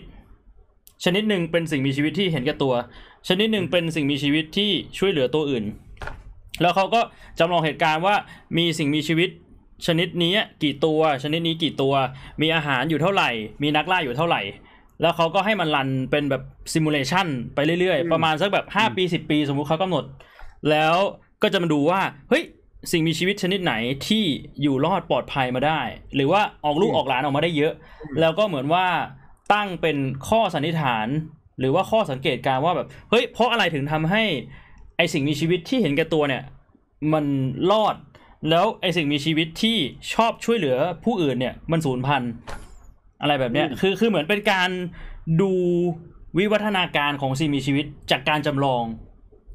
[1.03, 2.73] ชนิดหนึ่งเป็นสิ่งมีชีวิตที่เห็นแก่ตัว
[3.29, 5.63] ชนิดหนึ่งเป็นสิ่งมีชีวิตที่ช่วยเหลือตัวอื่น
[6.61, 7.01] แล้วเขาก็
[7.39, 8.15] จำลองเหตุการณ์ว่า
[8.57, 9.29] มีสิ่งมีชีวิต
[9.85, 10.33] ชนิดนี้
[10.63, 11.93] กี่ตัว ชนิดนี้กี่ตัว
[12.41, 13.29] มีอาหารอยู่เท่าไหร่
[13.63, 14.41] มีนักล่าอยู่เท่าไหร่
[15.01, 16.41] แล้วเขาก็ให้มันรันเป็นแบบ
[16.73, 20.03] ซิมูเลชันไปเรื่อยอืมๆประมาณสักแบบ 5 ปี 10 ปี สมมุติเขากำหนด
[20.69, 20.95] แล้ว
[21.41, 22.43] ก็จะมาดูว่า เฮ้ย
[22.91, 23.73] สิ่งมีชีวิตชนิดไหน
[24.07, 24.23] ที่
[24.61, 25.81] อยู่รอดปลอดภัยมาได้
[26.15, 27.73] หรือว่าออกลูกออกหลานออกมาได้เยอะ
[28.19, 28.85] แล้วก็เหมือนว่า
[29.53, 31.07] ตั้งเป็นข้อสันนิษฐาน
[31.59, 34.23] หรือว่าข้อสังเกตการณ์ว่าแบบ เฮ้ย เพราะอะไรถึงทำให้
[34.97, 36.43] ไอสิ่งมีชีวิตที่เห็นแก่ตัวเนี่ย
[37.13, 37.25] มัน
[37.71, 37.95] รอด
[38.49, 39.77] แล้วไอสิ่งมีชีวิตที่
[40.13, 40.75] ชอบช่วยเหลือ
[41.05, 42.31] ผู้อื่นเนี่ยมันสูญพันธุ์
[43.21, 44.69] อะไรแบบเนี้ยอืมคือคือเหมือนเป็นการ
[45.41, 45.51] ดู
[46.37, 48.83] วิวัฒนาการของสิ่งมีชีวิตจากการจำลอง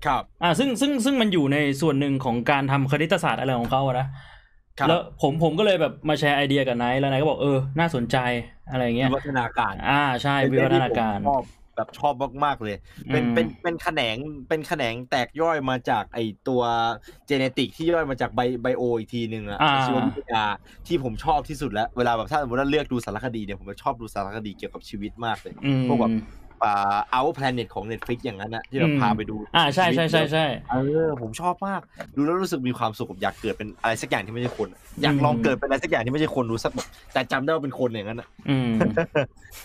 [0.07, 4.09] ครับอ่าซึ่งซึ่งซึ่งมันอยู่ในส่วนหนึ่งของการทำคณิตศาสตร์อะไรของเขาอะนะ
[4.79, 8.17] ครับแล้วผมผมก็เลยแบบมาแชร์ไอเดียกับไนท์แล้วไนท์ก็บอกเออน่าสนใจ
[8.71, 11.19] อะไรเงี้ยวิวัฒนาการ อ่าใช่วิวัฒนาการ
[11.79, 12.77] เป็นเรื่องที่ผมชอบแบบชอบมากๆเลย
[13.13, 14.17] เป็นอืมเป็นเป็นแขนง
[14.49, 16.63] เป็นแขนงแตกย่อยมาจากไอตัว
[17.27, 20.45] genetic ที่ย่อยมาจาก bi bio อีกทีหนึ่งอะอ่าชีววิทยา
[20.87, 26.13] ที่ผมชอบที่สุดแล้ว เวลาแบบถ้าสมมติว่าเลือกดูสารคดีเนี่ยผมจะชอบดูสารคดีเกี่ยวกับชีวิตมากเลยอืมพวกแบบ
[26.63, 30.75] อ่า Our Planet ของ Netflix อย่างนั้นนะที่แบบอืมพาไปดู อ่าใช่ใช่ใช่ใช่เอ
[31.07, 31.81] อผมชอบมาก
[32.17, 38.71] ดูแล้วรู้สึกมีความสุขกับอยากเกิดเป็นอะไรสักอย่างที่ไม่ใช่คนอะอยากอืมลองเกิดเป็นอะไรสักอย่างที่ไม่ใช่คนดูสักแบบแต่จำได้ว่าเป็นคนอย่างนั้นอะอืม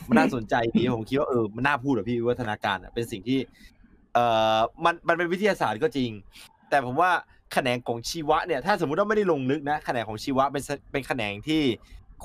[0.08, 3.40] มันน่าสนใจดีผมคิดว่าเออมันน่าพูดอะพี่วิวัฒนาการอะเป็นสิ่งที่
[4.14, 4.26] เอ่
[4.58, 6.12] อมันมันเป็นวิทยาศาสตร์ก็จริง
[6.70, 7.12] แต่ผมว่า
[7.54, 11.62] แขนงของชีวะเนี่ย ถ้าสมมติว่าไม่ได้ลงลึกนะแขนงของชีวะเป็นสเป็นแขนงที่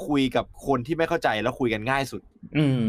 [0.07, 2.23] คุยกับคนที่ไม่เข้าใจแล้วคุยกันง่ายสุด
[2.59, 2.83] อืม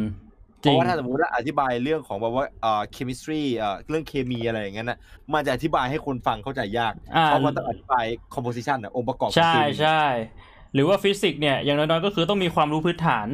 [0.62, 5.00] เพจริงราะว่าถ้าสมมติว่าอธิบายเรื่องของแบบว่าเอ่อ chemistry เอ่อเรื่องเคมีอะไรอย่างเงี้ยนะ
[5.34, 10.04] มันจะอธิบายให้คนฟังเข้าใจยากอ่าเพราะมันต้องอธิบาย composition อะองค์ประกอบของใช่เคมีใช่
[10.74, 13.28] หรือว่าฟิสิกส์เนี่ยอย่างน้อยๆก็คือต้องมีความรู้พื้นฐาน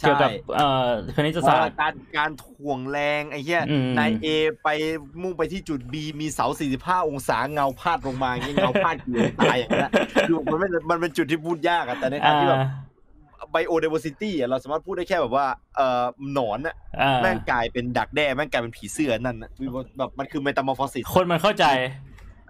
[0.00, 4.26] ใช่เกี่ยวกับเอ่อคณิตเพศาราะสตว่าร์การการถ่วงแรงไอ้เหี้ยอืมนาย A
[4.62, 4.68] ไป
[5.22, 6.46] มุ่งไปที่จุด B มีเสา
[6.78, 9.92] 45 องศาเงาพาดลงมาอย่างเงี้ยเงาพาดกี่องศาอย่างนั้นอะ
[10.28, 12.60] คือมันไม่มันเป็นจุดที่พูดยากอะแต่ในทางที่แบบ
[13.54, 19.50] biodiversity อะเราสามารถพูดได้แค่แบบว่าเอ่อหนอนอะอ่าแม่งกลายเป็นดักแด้แม่งกลายเป็นผีเสื้อนั่นนะ
[19.98, 21.66] แบบมันคือเมตา m อ r p h o s i s คนมันเข้าใจ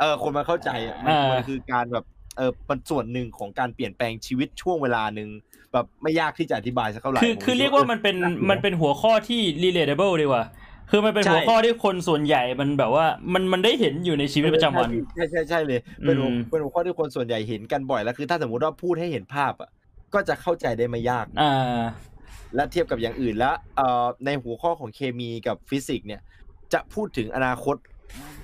[0.00, 2.04] เออคนมันเข้าใจอะมันเออมันคือการแบบ
[2.36, 5.28] เออมันส่วนหนึ่งของการเปลี่ยนแปลงชีวิตช่วงเวลาหนึ่ง
[5.72, 10.44] แบบไม่ยากที่จะอธิบายสักเท่าไหร่คือผมคือดเรียกว่ามันเป็นออมันเป็นหัวข้อที่ relatable ดีกว่า
[10.90, 19.70] คือมันเป็นใช่หัวข้อที่คนส่วนใหญ่มันแบบว่ามันมันได้เห็นอยู่ในชีวิตประจำวันใช่ใช่ใช่เลยเป็นหัวอืมเป็นหัวข้อที่คนส่วนใหญ่เห็นกันบ่อยแล้วคือ ถ้าสมมติว่าพูดให้เห็นภาพอะ
[20.14, 21.82] ก็จะเข้าใจได้ไม่ยากอ่า
[22.54, 26.20] และเทียบกับอย่างอื่นแล้วเอ่อในหัวข้อของเคมีกับฟิสิกส์เนี่ย
[26.72, 27.76] จะพูดถึงอนาคต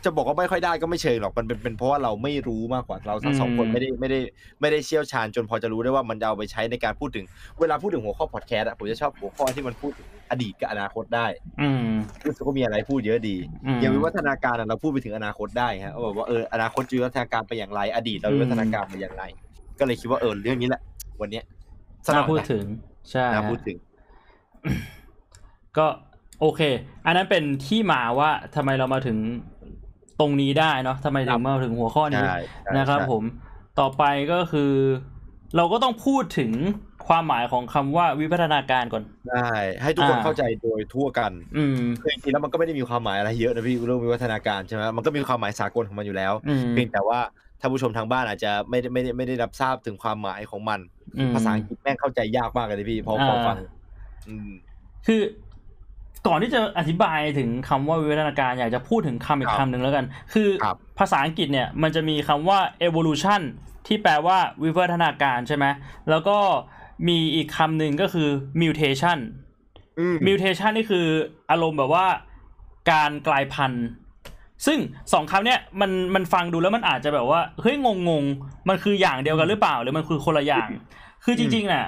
[0.05, 4.21] จะบอกว่าไม่ค่อยได้ก็ไม่เชิงหรอกมันเป็นเป็นเพราะว่าเราไม่รู้มากกว่าเราทั้งสองคนอืมไม่ได้ไม่ได้
[4.61, 7.25] ไม่ได้เชี่ยวชาญจนพอจะรู้ได้ว่ามันจะเอาไปใช้ในการพูดถึง
[7.61, 11.27] เวลาพูดถึงหัวข้อพอดแคสต์อะผมจะชอบหัวข้อที่มันพูดถึงอดีตกับอนาคตได้
[11.61, 11.89] อืม
[12.27, 19.23] รู้สึกว่ามีอะไรพูดเยอะดีอืมอย่างวิวัฒนาการอะเราพูดไปถึงอนาคตได้ฮะว่าแบบว่าเอออนาคตจะวิวัฒนาการไปอย่างไร อดีตเราวิวัฒนาการไปอย่างไร
[19.79, 20.83] ก็เลยคิดว่าเออเรื่องนี้แหละ
[21.25, 21.45] วันเนี้ย
[22.07, 22.65] สน่านุกพูดนะถึง
[23.11, 23.77] ใช่น่าฮะพูดถึง
[25.79, 25.87] ก็
[26.41, 26.61] โอเค
[27.07, 29.19] อันนั้นเป็นที่มาว่าทำไมเรามาถึง
[30.21, 33.23] ตรงนี้ได้เนาะทำไมถึงมาถึงหัวข้อนี้ใช่ใช่นะครับใช่ผม
[33.81, 34.73] ต่อไปก็คือ
[35.57, 36.51] เราก็ต้องพูดถึง
[37.09, 39.49] ความหมายของคำว่าวิวัฒนาการก่อนได้
[39.83, 47.19] ให้ทุกคนอ่าเข้าใจโดยทั่วกัน อืมคือจริงๆแล้วมันก็ไม่ได้มีความหมายอะไรเยอะนะพี่เรื่องวิวัฒนาการใช่ไหมมันก็มีความหมายสากลของมันอยู่แล้วอืมเพียงแต่ว่า
[47.61, 50.81] ท่านผู้ชมทางบ้านอาจจะไม่ได้ไม่ได้ไม่ได้รับทราบถึงความหมายของมัน
[51.19, 53.57] อืมภาษาอังกฤษแม่งเข้าใจยากมากเลยนะพี่พอพอฟัง
[54.29, 54.51] อืม
[55.07, 55.21] คือ
[56.27, 63.41] ก่อนที่จะอธิบายถึงคำว่าวิวัฒนาการอยากจะพูดถึงคำอีคกรับคำหนึ่งแล้วกัน คือครับภาษาอังกฤษเนี่ยมันจะมีคำว่า evolution
[63.87, 65.67] ที่แปลว่าวิวัฒนาการใช่ไหม
[66.11, 66.39] แล้วก็
[67.09, 68.29] มีอีกคำหนึ่งก็คือ
[68.61, 69.19] mutation
[69.99, 71.07] อืม mutation นี่คือ
[71.51, 72.07] อารมณ์แบบว่า
[72.91, 73.87] การกลายพันธุ์
[74.67, 74.79] ซึ่ง
[75.13, 78.25] สองคำเนี้ยมันมันฟังดูแล้วมันอาจจะแบบว่าเฮ้ยงงง
[78.69, 80.69] มันคืออย่างเดียวกันหรือเปล่า หรือมันคือคนละอย่าง
[81.25, 81.87] คือจริงๆน่ะ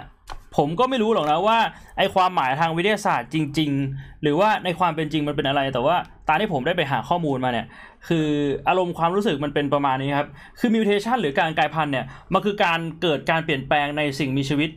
[0.57, 1.59] ผมก็ไม่รู้หรอกนะว่า
[1.99, 5.97] ไอความหมายทางวิทยาศาสตร์จริง ๆ หรือว่าในความเป็นจริงมันเป็นอะไร แต่ว่า
[6.29, 7.67] ตามที่ผมได้ไปหาข้อมูลมาเนี่ย
[8.09, 8.27] คือ
[8.69, 14.71] อารมณ์ความรู้สึกมันเป็นประมาณนี้ครับ คือ mutation หรือการกลายพันธุ์เนี่ยมันคือการเกิดการเปลี่ยนแปลงในสิ่งมีชีวิต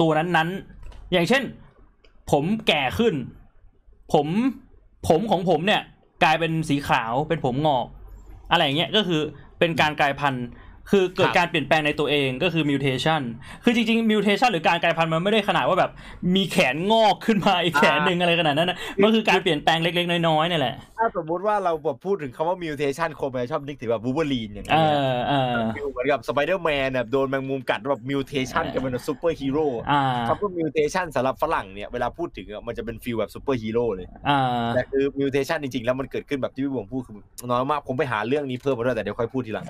[0.00, 1.42] ตัวนั้นๆ อย่างเช่น
[2.30, 3.14] ผมแก่ขึ้น
[4.12, 4.26] ผม
[5.08, 5.82] ผมของผมเนี่ย
[6.22, 7.86] กลายเป็นสีขาวเป็นผมงอก
[8.50, 9.20] อะไรอย่างเงี้ยก็คือ
[9.58, 10.46] เป็นการกลายพันธุ์
[10.90, 13.22] คือเกิดครับการเปลี่ยนแปลงในตัวเองก็คือ mutation
[13.64, 15.90] คือจริงๆ mutation หรือการกลายพันธุ์มันไม่ได้ขนาดว่าแบบ
[16.34, 34.40] มีแขนงอกขึ้นมาอีกแขนหนึ่งอะไรขนาดนั้นนะมันคือการเปลี่ยนแปลงเล็กๆ น้อยๆเนี่ยแหละ ถ้าสมมติว่าเราแบบพูดถึงคำว่า mutation คนมันจะชอบนึกถึงแบบวูเบอรีนอย่างเอเงี้ยอเออฟิลเหมือนกับสไปเดอร์แมนแบบโดนแมงมุมกัดแบบ mutation กันเป็นซูเปอร์ฮีโร่อ่าคำว่า mutation สำหรับฝรั่งเนี่ยเวลาพูดถึงอะมันจะเป็น feel แบบซูเปอร์ฮีโร่เลยอ่า
[34.74, 37.14] แต่คือ mutation จริงๆแล้วมันเกิดขึ้นแบบที่พี่บวงพูดคือ
[37.46, 39.66] น้อยมากผมไปหาเรื่องนี้เพิ่มมาด้วยแต่เดี๋ยวค่อยพูดทีหลัง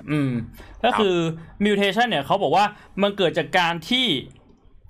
[1.07, 2.65] อืมก็คือ mutation เนี่ยเขาบอกว่า
[3.01, 4.07] มันเกิดจากการที่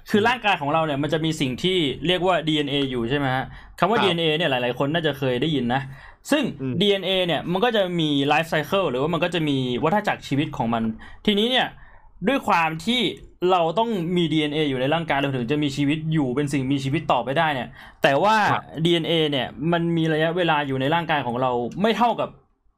[0.10, 1.78] คือร่างกายของเราเนี่ยมันจะมีสิ่งที่
[2.08, 3.46] เรียกว่า DNA อยู่ใช่ไหมฮะ
[3.80, 5.82] คำว่าครับ DNA เนี่ยหลาย ๆ คนน่าจะเคยได้ยินนะ
[6.32, 10.84] ซึ่งอืม DNA เนี่ยมันก็จะมี life cycle หรือว่ามันก็จะมีวัฏจักรชีวิตของมัน
[11.26, 11.68] ทีนี้เนี่ย
[12.28, 13.02] ด้วยความที่
[13.52, 17.70] เราต้องมี DNA อยู่ในร่างกายเราถึงจะมีชีวิตอยู่เป็นสิ่งมีชีวิตต่อไปได้เนี่ย
[18.04, 21.52] แต่ว่าครับ DNA เนี่ยมันมีระยะเวลาอยู่ในร่างกายของเรา
[21.82, 22.30] ไม่เท่ากับ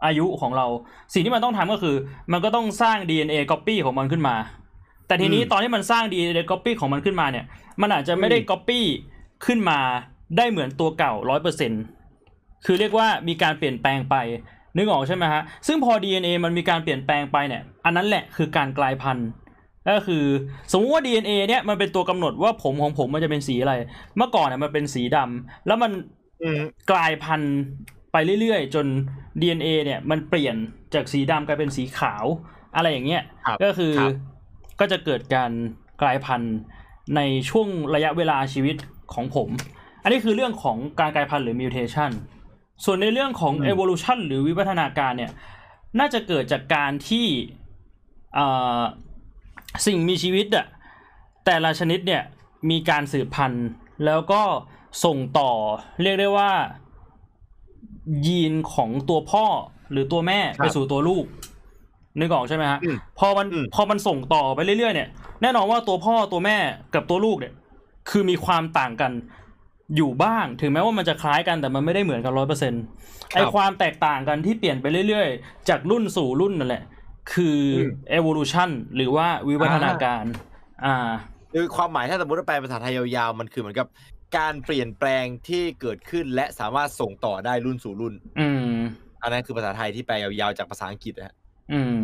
[0.06, 0.68] อายุของเรา
[1.14, 1.96] สิ่งที่มันต้องทำก็คือ
[2.32, 4.36] มันก็ต้องสร้าง DNA copy ของมันขึ้นมา
[5.08, 7.46] แต่ทีนี้อืมตอนที่มันสร้าง DNA copy ของมันขึ้นมาเนี่ย
[7.82, 8.80] มันอาจจะไม่ได้อืม copy
[9.46, 9.80] ขึ้นมา
[10.38, 11.72] ได้เหมือนตัวเก่าร้อยเปอร์เซ็น
[12.66, 14.16] คือเรียกว่ามีการเปลี่ยนแปลงไป
[14.76, 19.28] นึกออกใช่ไหมฮะ ซึ่งพอ DNA มันมีการเปลี่ยนแปลงไปเนี่ย อันนั้นแหละคือการกลายพันธุ์
[19.88, 20.24] ก็คือ
[20.72, 23.74] สมมติว่า DNA เนี่ยมันเป็นตัวกำหนดว่าผมของผมมันจะเป็นสีอะไร
[24.18, 25.92] เมื่อก่อนเนี่ยมันเป็นสีดำแล้วมัน
[26.44, 26.60] อืม
[26.92, 27.56] กลายพันธุ์
[28.12, 28.86] ไปเรื่อยๆ จน
[29.42, 30.56] DNA เนี่ยมันเปลี่ยน
[30.94, 32.26] จากสีดำกลายเป็นสีขาว
[32.76, 34.14] อะไรอย่างเงี้ยครับก็คือครับ
[34.80, 35.52] ก็จะเกิดการ
[36.02, 36.56] กลายพันธุ์
[37.16, 38.76] ในช่วงระยะเวลาชีวิต
[39.14, 39.50] ของผม
[40.04, 42.12] อันนี้คือเรื่องของการกลายพันธุ์หรือ mutation
[42.86, 45.32] ส่วนในเรื่องของอืม evolution หรือวิวัฒนาการเนี่ย
[46.00, 47.28] น่าจะเกิดจากการที่
[48.36, 48.48] เอ่
[48.80, 48.82] อ
[49.86, 50.66] สิ่งมีชีวิตอะ
[51.46, 52.24] แต่ละชนิดเนี่ย
[52.70, 53.68] มีการสืบพันธุ์
[54.06, 54.42] แล้วก็
[55.06, 55.52] ส่งต่อ
[56.02, 56.52] เรียกได้ว่า
[58.28, 59.46] ยีนของตัวพ่อ
[59.92, 61.26] หรือตัวแม่ครับไปสู่ตัวลูก
[62.20, 65.10] นึกออกใช่ไหมฮะอืมพอมันอืมพอมันส่งต่อไปเรื่อยๆเนี่ย
[65.42, 66.58] แน่นอนว่าตัวพ่อตัวแม่
[66.96, 67.54] กับตัวลูกเนี่ย
[68.10, 69.12] คือมีความต่างกัน
[69.96, 72.84] อยู่บ้าง ถึงแม้ว่ามันจะคล้ายกันแต่มันไม่ได้เหมือนกันร้อยเปอร์เซ็นต์
[73.36, 76.84] ไอความแตกต่างกันที่เปลี่ยนไปเรื่อยๆ จากรุ่นสู่รุ่นนั่นแหละ
[77.34, 77.58] คือ
[78.12, 80.24] อ evolution หรือว่าวิวัฒนาการ
[80.86, 81.10] อ่า
[81.54, 83.88] คือความหมายถ้าสมมติว่าแปลภาษาไทยยาวๆ มันคือเหมือนกับ
[84.38, 88.74] การเปลี่ยนแปลงที่เกิดขึ้นและสามารถส่งต่อได้รุ่นสู่รุ่น อืม
[89.22, 91.36] อันนั้นคือภาษาไทยที่แปลยาวๆจากภาษาอังกฤษนะฮะ
[91.74, 91.96] อืม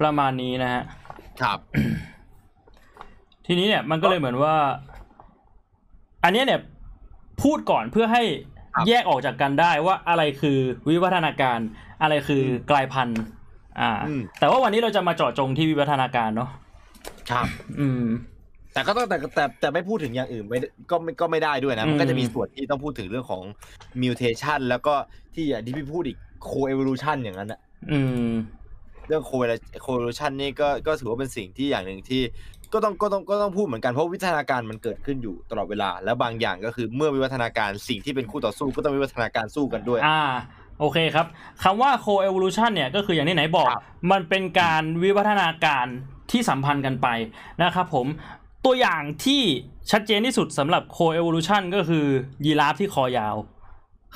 [0.00, 0.82] ประมาณนี้นะฮะ
[1.42, 1.58] ครับ
[3.46, 4.54] ทีนี้เนี่ยมันก็เลยเหมือนว่า
[6.24, 6.60] อันเนี้ยเนี่ย
[7.42, 8.22] พูดก่อนเพื่อให้
[8.74, 10.58] ครับแยกออกจากกันได้ว่าอะไรคือ
[10.88, 11.58] วิวัฒนาการ
[12.02, 13.20] อะไรคืออมกลายพันธุ์
[13.80, 16.50] อ่าอืมแต่ว่าวันนี้เราจะมาเจาะจงที่วิวัฒนาการเนาะ
[17.30, 17.46] ครับ
[17.80, 18.04] อืม
[18.76, 23.42] แต่ก็ต้องแต่แต่แต่ไม่พูดถึงอย่างอื่นไม่ได้ก็ไม่ก็ไม่ได้ด้วยนะ มันก็จะมีส่วนที่ต้องพูดถึงเรื่องของ
[24.02, 24.94] mutation แล้วก็
[25.34, 27.60] ที่อย่างที่พี่พูดอีก co-evolution อย่างนั้นนะ
[27.90, 27.98] อื
[28.30, 28.32] ม
[29.08, 32.22] เรื่อง co-evolution นี่ก็ก็ถือว่าเป็นสิ่งที่อย่างหนึ่งที่
[32.72, 40.20] ก็ต้องก็ต้องก็ต้องพูดเหมือนกันเพราะวิวัฒนาการมันเกิดขึ้นอยู่ตลอดเวลา แล้วบางอย่างก็คือเมื่อวิวัฒนาการสิ่งที่เป็นคู่ต่อสู้ก็ต้องวิวัฒนาการสู้กันด้วย อ่า
[40.80, 41.26] โอเคครับ
[41.62, 45.86] คำว่า co-evolution เนี่ยก็คืออย่างที่ไหนบอกครับมันเป็นการวิวัฒนาการ
[46.30, 47.08] ที่สัมพันธ์กันไป
[47.62, 48.06] นะครับผม
[48.66, 49.42] ตัวอย่างที่
[49.90, 52.06] ชัดเจนที่สุดสำหรับ co-evolution ก็คือ
[52.44, 53.36] ยีราฟที่คอยาว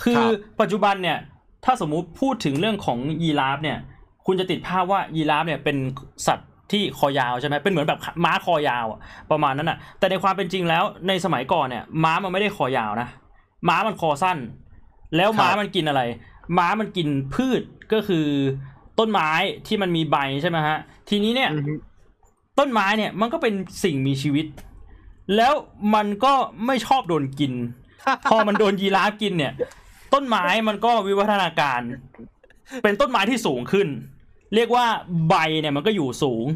[0.02, 0.22] คือ
[0.60, 1.18] ปัจจุบันเนี่ย
[1.64, 3.78] ถ้าสมมุติพูดถึงเรื่องของยีราฟเนี่ย
[4.26, 5.76] คุณจะติดภาพว่ายีราฟเนี่ยเป็น
[6.26, 13.08] สัตว์ที่คอยาวใช่ไหมเป็นเหมือนแบบม้าคอยาวอะประมาณนั้นอะ แต่ในความเป็นจริงแล้วในสมัยก่อนเนี่ย ม้ามันไม่ได้คอยาวนะ
[13.68, 14.38] ม้ามันคอสั้น
[15.16, 16.02] แล้วม้าครับมันกินอะไร
[16.58, 18.26] ม้ามันกินพืชก็คือ
[18.98, 19.30] ต้นไม้
[19.66, 21.72] ที่มันมีใบใช่ไหมฮะ ทีนี้เนี่ยอือฮึ
[22.60, 24.46] ต้นไม้เนี่ยมันก็เป็นสิ่งมีชีวิต
[25.36, 25.52] แล้ว
[25.94, 26.34] มันก็
[26.66, 27.52] ไม่ชอบโดนกิน
[28.30, 29.52] พอมันโดนยีราฟกินเนี่ย
[30.14, 31.80] ต้นไม้มันก็วิวัฒนาการ
[32.82, 33.88] เป็นต้นไม้ที่สูงขึ้น
[34.54, 34.86] เรียกว่า
[35.28, 36.46] ใบเนี่ยมันก็อยู่สูง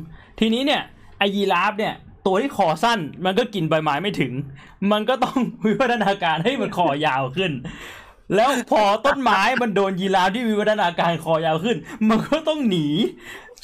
[0.41, 0.83] ทีนี้เนี่ย
[1.19, 1.95] ไอยีราฟเนี่ย
[2.27, 4.33] ตัวที่คอสั้นมันก็กินใบไม้ไม่ถึง
[4.93, 7.53] มันก็ต้องวิวัฒนาการให้มันคอยาวขึ้น
[8.35, 11.77] แล้วพอต้นไม้มันโดนยีราฟที่วิวัฒนาการคอยาวขึ้น
[12.09, 12.87] มันก็ต้องหนี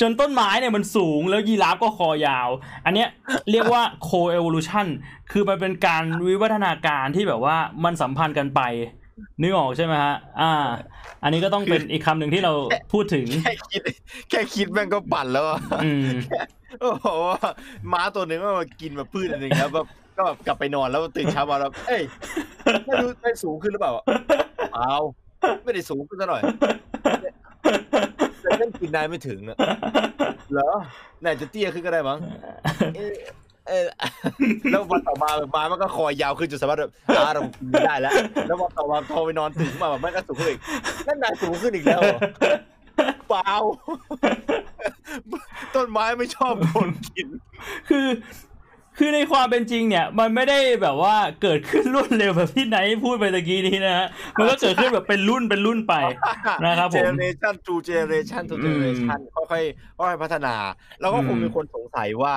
[0.01, 2.49] จนต้นไม้เนี่ยมันสูงแล้วยีราฟก็คอยาว
[2.85, 3.09] อันเนี้ย
[3.51, 4.87] เรียกว่า co-evolution
[5.33, 8.61] คือมันเป็นการวิวัฒนาการที่แบบว่ามันสัมพันธ์กันไป
[9.41, 10.53] นึกออกใช่ไหมฮะ อ่า
[11.23, 12.53] อันนี้ก็ต้องเป็นอีกคำหนึ่งที่เรา
[12.93, 13.83] พูดถึง แค่คิด
[14.31, 16.09] แค่คิดแม่งก็ปั่นแล้วอะอืม
[16.81, 17.09] โอ้โห
[17.93, 19.87] ม้าตัวหนึ่งมันมากินมาพืชอันหนึ่งแล้วแบบ
[20.17, 22.03] ก็แบบกลับไปนอนแล้วตื่นเช้ามาแล้วเอ้ย
[22.87, 23.93] ไม่รู้ได้สูงขึ้นหรือเปล่า
[24.73, 24.93] เปล่า
[25.65, 26.43] ไม่ได้สูงขึ้นซะหน่อย
[28.61, 29.57] นั่นกินได้ไม่ถึงอะ
[30.53, 30.71] เหรอ
[31.23, 32.19] น่าจะเตี้ยขึ้นก็ได้มั้ง
[32.97, 33.15] เอ๊ะ
[33.69, 33.87] เออ
[34.71, 38.13] แล้ววันต่อมาแบบม้ามันก็คอยาวขึ้นจนสามารถแบบอาเรากินไม่ได้แล้ว
[38.47, 40.61] แล้ววันต่อมาพอไปนอนตื่นขึ้นมาแบบมันก็สูงขึ้นอีก
[41.07, 42.19] นั่นนายสูงขึ้นอีกแล้วเหรอ
[43.29, 43.53] เปล่า
[45.75, 47.27] ต้นไม้ไม่ชอบคนกิน
[47.89, 48.07] คือ
[49.03, 54.07] คือในความเป็นจริงเนี่ย มันไม่ได้แบบว่าเกิดขึ้นรวดเร็วแบบที่ไนท์พูดไปตะกี้นี้นะฮะ
[54.39, 55.95] มันก็เกิดขึ้นแบบเป็นรุ่นเป็นรุ่นไป
[56.65, 60.55] นะครับผมเจเนเรชัน to เจเนเรชัน to เจเนเรชันค่อยๆค่อยๆพัฒนา
[61.01, 62.35] แล้วก็คงอืมมีคนสงสัยว่า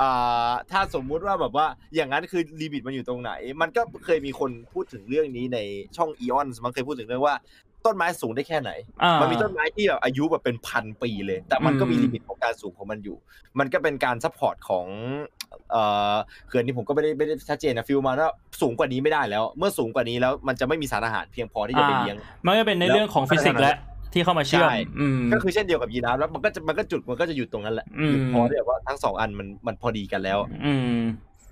[0.00, 5.58] อ่าถ้าสมมุติว่าแบบว่าอย่างนั้นคือ limit มันอยู่ตรงไหน มันก็เคยมีคนพูดถึงเรื่องนี้ใน
[5.96, 7.36] ช่องอีออนมันเคยพูดถึงเรื่องว่า
[7.86, 8.70] ต้นไม้สูงได้แค่ไหน
[9.02, 13.16] อ่ามันมีต้นไม้ที่แบบอายุแบบเป็นพันปีเลย แต่มันก็มีอืม limit ของการสูงของมันอยู่
[13.58, 14.86] มันก็เป็นการ support ของ
[15.70, 16.14] เอ่อ
[16.48, 23.76] เรื่องนี้ผมก็ไม่ได้ไม่ได้ชัดเจนนะ feel แบบว่าสูงกว่านี้ไม่ได้แล้ว เมื่อสูงกว่านี้แล้วมันจะไม่มีสารอาหารเพียงพอที่จะไปเลี้ยงมันก็เป็นในเรื่องของฟิสิกส์และ
[24.12, 30.98] ที่เข้ามาเชื่อมใช่อืมก็คือเช่นเดียวกับยีราฟแล้วมันก็จะมันก็จุดมันก็จะหยุดตรงนั้นแหละอืมหยุดพอที่แบบว่าทั้งสองอันมันมันพอดีกันแล้ว อืม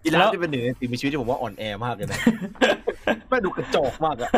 [0.04, 2.18] ยีราแล้ฟวที่เป็นหนึ่งในสิ่งมีชีวิตที่ผมว่าอ่อนแอมากเลยนะ
[3.28, 4.30] ไม่ดูกระจอกมากอะ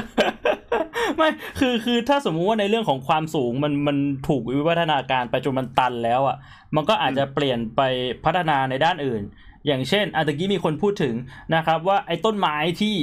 [1.16, 3.96] ไม่คือคือถ้าสมมุติว่าในเรื่องของความสูงมันมัน
[4.28, 6.36] ถูกวิวัฒนาการไปจนมันตันแล้วอะ
[6.76, 7.80] มันก็อาจจะเปลี่ยนไป
[8.24, 9.22] พัฒนาในด้านอื่น
[9.68, 11.14] อย่างเช่นอันตะกี้มีคนพูดถึง
[11.54, 12.94] นะครับว่าไอ้ต้นไม้ที่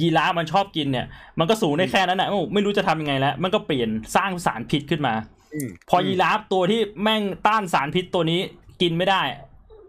[0.00, 1.06] ยีราฟมันชอบกินเนี่ย
[1.38, 5.14] มันก็สูงได้แค่นั้นนะโอ้ไม่รู้จะทำยังไงแล้ว มันก็เปลี่ยนสร้างสารพิษขึ้นมา
[5.54, 8.40] อืมพอยีราฟตัวที่แม่งต้านสารพิษตัวนี้
[8.82, 9.22] กินไม่ได้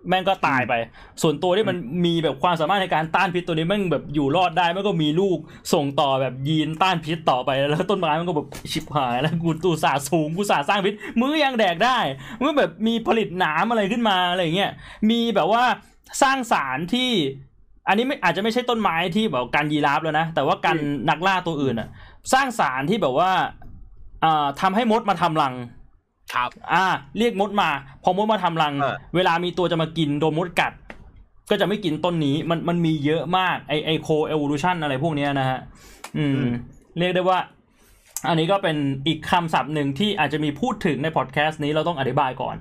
[0.09, 0.73] แม่งก็ตายไป
[1.21, 5.37] ส่วนตัวที่มันมีแบบความสามารถในการต้านพิษตัวนี้แม่งแบบอยู่รอดได้แม่งก็มีลูก
[5.73, 11.97] ส่งต่อแบบยีนต้านพิษต่อไปแล้วต้นไม้มันก็แบบชิบหายแล้วกูตูสาห์สูงกูสาห์สร้างพิษมือยังแดกได้
[12.43, 14.71] มันแบบมีผลิตหนามอะไรขึ้นมาอะไรอย่างเงี้ย
[15.09, 15.63] มีแบบว่า
[16.21, 17.11] สร้างสารที่
[17.87, 20.77] อันนี้ไม่อาจจะไม่ใช่ต้นไม้ที่แบบการยีราฟแล้วนะ แต่ว่าการ
[21.09, 21.89] นักล่าตัวอื่นอะ
[22.33, 23.31] สร้างสารที่แบบว่า
[24.23, 25.53] อ่าทำให้มดมาทำรัง
[26.33, 26.85] ครับ อ่า
[27.17, 27.69] เรียกมดมา
[28.03, 30.73] พอมดมาทำรังเออเวลามีตัวจะมากินโดนมดกัด
[31.49, 35.59] ก็จะไม่กินต้นนี้ มันมันมีเยอะมากไอไอโคเอวูลูชันอะไรพวกเนี้ยนะฮะ
[36.17, 36.41] อืม
[36.97, 37.39] เรียกได้ว่า
[38.27, 42.57] อันนี้ก็เป็นอีกคำศัพท์หนึ่งที่อาจจะมีพูดถึงในพอดแคสต์นี้เราต้องอธิบายก่อน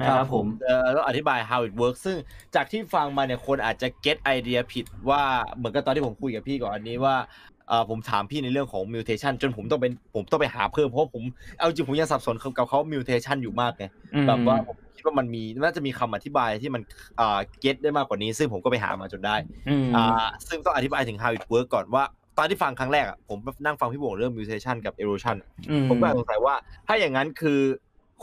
[0.00, 2.16] นะครับผมเออต้องอธิบาย how it works ซึ่ง
[2.54, 5.22] จากที่ฟังมาเนี่ยคนอาจจะ get ไอเดียผิดว่า
[5.56, 7.57] เหมือนกับตอนที่ผมคุยกับพี่ก่อนอันนี้ว่าเออ
[7.90, 11.22] ผมถามพี่ในเรื่องของ mutation จนผมต้องเป็นผมต้องไปหาเพิ่มเพราะผม
[11.58, 16.82] เอาจริงผมยังสับสนกับเขา mutation อยู่มากไงอืมแบบว่าผมคิดว่ามันมีน่าจะมีคำอธิบายที่มัน
[17.20, 19.36] อ่า get ได้มากกว่านี้ ซึ่งผมก็ไปหามาจนได้
[19.68, 22.04] อืมอ่าซึ่งต้องอธิบายถึง how it work ก่อนว่า
[22.38, 26.54] ตอนที่ฟังครั้งแรกอะผมนั่งฟังพี่บวงเรื่อง mutation กับ erosion อะอืมผมก็สงสัยว่า
[26.86, 27.60] ถ้าอย่างนั้นคือ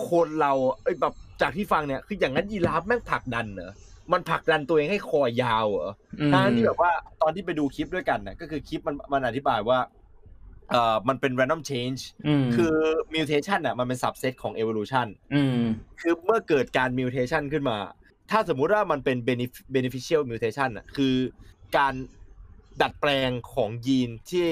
[0.09, 0.51] คนเรา
[0.83, 3.71] เอ้ยแบบจากที่ฟังเนี่ยคืออย่างนั้นยีราฟแม่งผลักดันเหรอ
[4.13, 5.91] มันผลักดันตัวเองให้คอยาวเหรอ
[6.21, 6.91] อืมทั้งที่แบบว่า
[7.21, 9.79] ตอนที่ไปดูคลิปด้วยกันน่ะก็คือคลิปมันมันอธิบายว่า
[10.69, 12.75] เอ่อมันเป็น random change อืมคือ
[13.13, 15.61] mutation อะมันเป็น subset ของ evolution อืม
[16.01, 17.77] คือเมื่อเกิดการ mutation ขึ้นมา
[18.31, 21.15] ถ้าสมมุติว่ามันเป็น benef- beneficial mutation อะคือ
[21.77, 21.93] การ
[22.81, 24.47] ดัดแปลงของยีนที่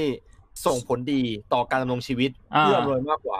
[0.65, 3.39] ส่งผลดีต่อการดำรงชีวิตอ่าเพื่ออำนวยมากกว่า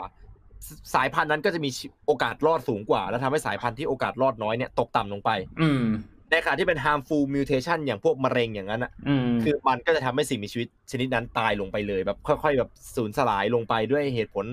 [0.66, 5.30] สสายพันธุ์นั้นก็จะมีชีโอกาสรอดสูงกว่า แล้วทำให้สายพันธุ์ที่โอกาสรอดน้อยเนี่ยตกต่ำลงไป
[5.62, 5.84] อืม
[6.30, 14.46] ในขณะที่เป็น harmful mutation อย่างพวกมะเร็งอย่างนั้นอะอืมคือมันก็จะทำให้สิ่งมีชีวิตชนิดนั้นตายลงไปเลย แบบค่อย ๆ แบบสูญสลายลงไปด้วยเหตุผล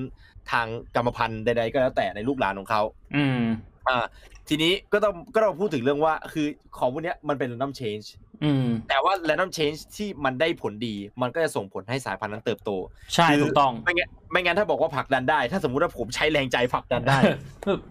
[0.52, 2.82] ทางกรรมพันธุ์ใดๆก็แล้วแต่ในลูกหลานของเขา
[3.16, 3.42] อืม
[3.88, 4.06] อ่า
[4.54, 8.06] ทีนี้ก็ต้องก็ต้องพูดถึงเรื่องว่า คือของพวกเนี้ยมันเป็น random change
[8.44, 12.72] อืมแต่ว่า random change ที่มันได้ผลดี มันก็จะส่งผลให้สายพันธุ์นั้นเติบโต
[13.14, 17.20] ใช่คือถูกต้อง ไม่งั้นไม่งั้นถ้าบอกว่าผลักดันได้ ถ้าสมมุติว่าผมใช้แรงใจผลักดันได้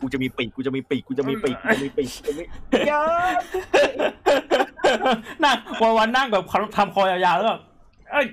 [0.01, 2.45] กูจะมีปีก กูจะมีปีก กูจะมีปีก กูจะมีปีกกูจะมี
[2.89, 3.33] เยอะ
[5.45, 6.45] นั่งวันวันๆนั่งแบบ
[6.77, 7.61] ทำคอยาวๆแล้วแบบ
[8.13, 8.27] เอ้ย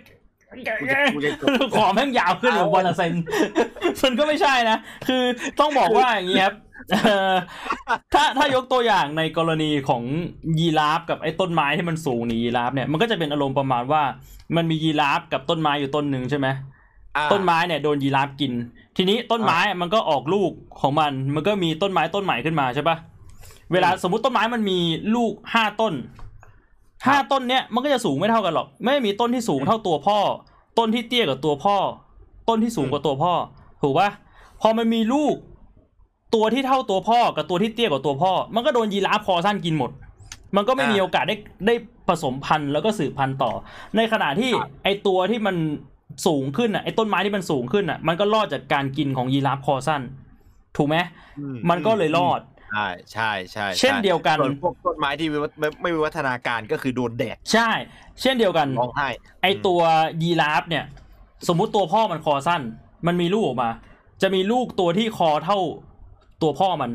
[0.82, 3.14] กูจะกูจะขอแม่งยาวขึ้นแบบวันละเซน
[4.04, 5.24] มันก็ไม่ใช่นะ คือ
[5.60, 6.67] ต้องบอกว่าอย่างนี้ครับเอ่อ
[8.14, 10.04] ถ้าถ้ายกตัวอย่างในกรณีของ
[10.60, 14.04] ยีราฟกับไอ้ต้นไม้ที่มันสูงนี่ยีราฟเนี่ยมันก็จะเป็นอารมณ์ประมาณว่า
[14.56, 16.48] มันมียีราฟกับต้นไม้อยู่ต้นหนึ่งใช่ไหม
[17.16, 18.54] อ่าต้นไม้เนี่ยโดนยีราฟกิน
[18.98, 22.98] ทีนี้ต้นไม้มันก็ออกลูกของมัน มันก็มีต้นไม้ต้นใหม่ขึ้นมาใช่ปะ
[23.72, 24.80] เวลาสมมติต้นไม้มันมี
[25.16, 25.94] ลูกห้าต้น
[27.08, 30.20] ห้าต้นเนี้ยมันก็จะสูงไม่เท่ากันหรอก ไม่มีต้นที่สูงเท่าตัวพ่อ
[30.78, 31.78] ต้นที่เตี้ยกว่าตัวพ่อ
[32.50, 33.34] ต้นที่สูงกว่าตัวพ่อ
[33.82, 34.10] ถูกปะ
[34.62, 35.36] พอมันมีลูก
[36.36, 39.92] ตัวที่เท่าตัวพ่อกับตัวที่เตี้ยกว่าตัวพ่อ มันก็โดนยีราฟคอสั้นกินหมด
[40.56, 41.36] มันก็ไม่มีโอกาสได้
[41.68, 41.76] ได้
[42.08, 43.52] ผสมพันธุ์แล้วก็สืบพันธุ์ต่อ
[43.98, 44.52] ในขณะที่
[44.84, 45.56] ไอตัวที่มัน
[46.28, 50.02] สูงขึ้นอะไอต้นไม้ที่มันสูงขึ้นอะ มันก็รอดจากการกินของยีราฟคอสั้น
[50.78, 50.98] ถูกไหม
[51.40, 52.40] อืมันก็เลยรอด
[52.72, 57.70] ใช่ใช่ใช่เช่นเดียวกันส่วนพวกต้นไม้ที่ไม่ไม่ไม่มีวัฒนาการก็คือโดนแดดใช่
[58.22, 59.08] เช่นเดียวกันร้องไห้
[59.42, 59.82] ไอตัว
[60.22, 60.86] ยีราฟเนี่ย
[61.48, 62.62] สมมุติตัวพ่อมันคอสั้น
[63.08, 63.70] มันมีลูกออกมา
[64.22, 65.60] จะมีลูกตัวที่คอเท่า
[66.42, 66.92] ตัวพ่อมัน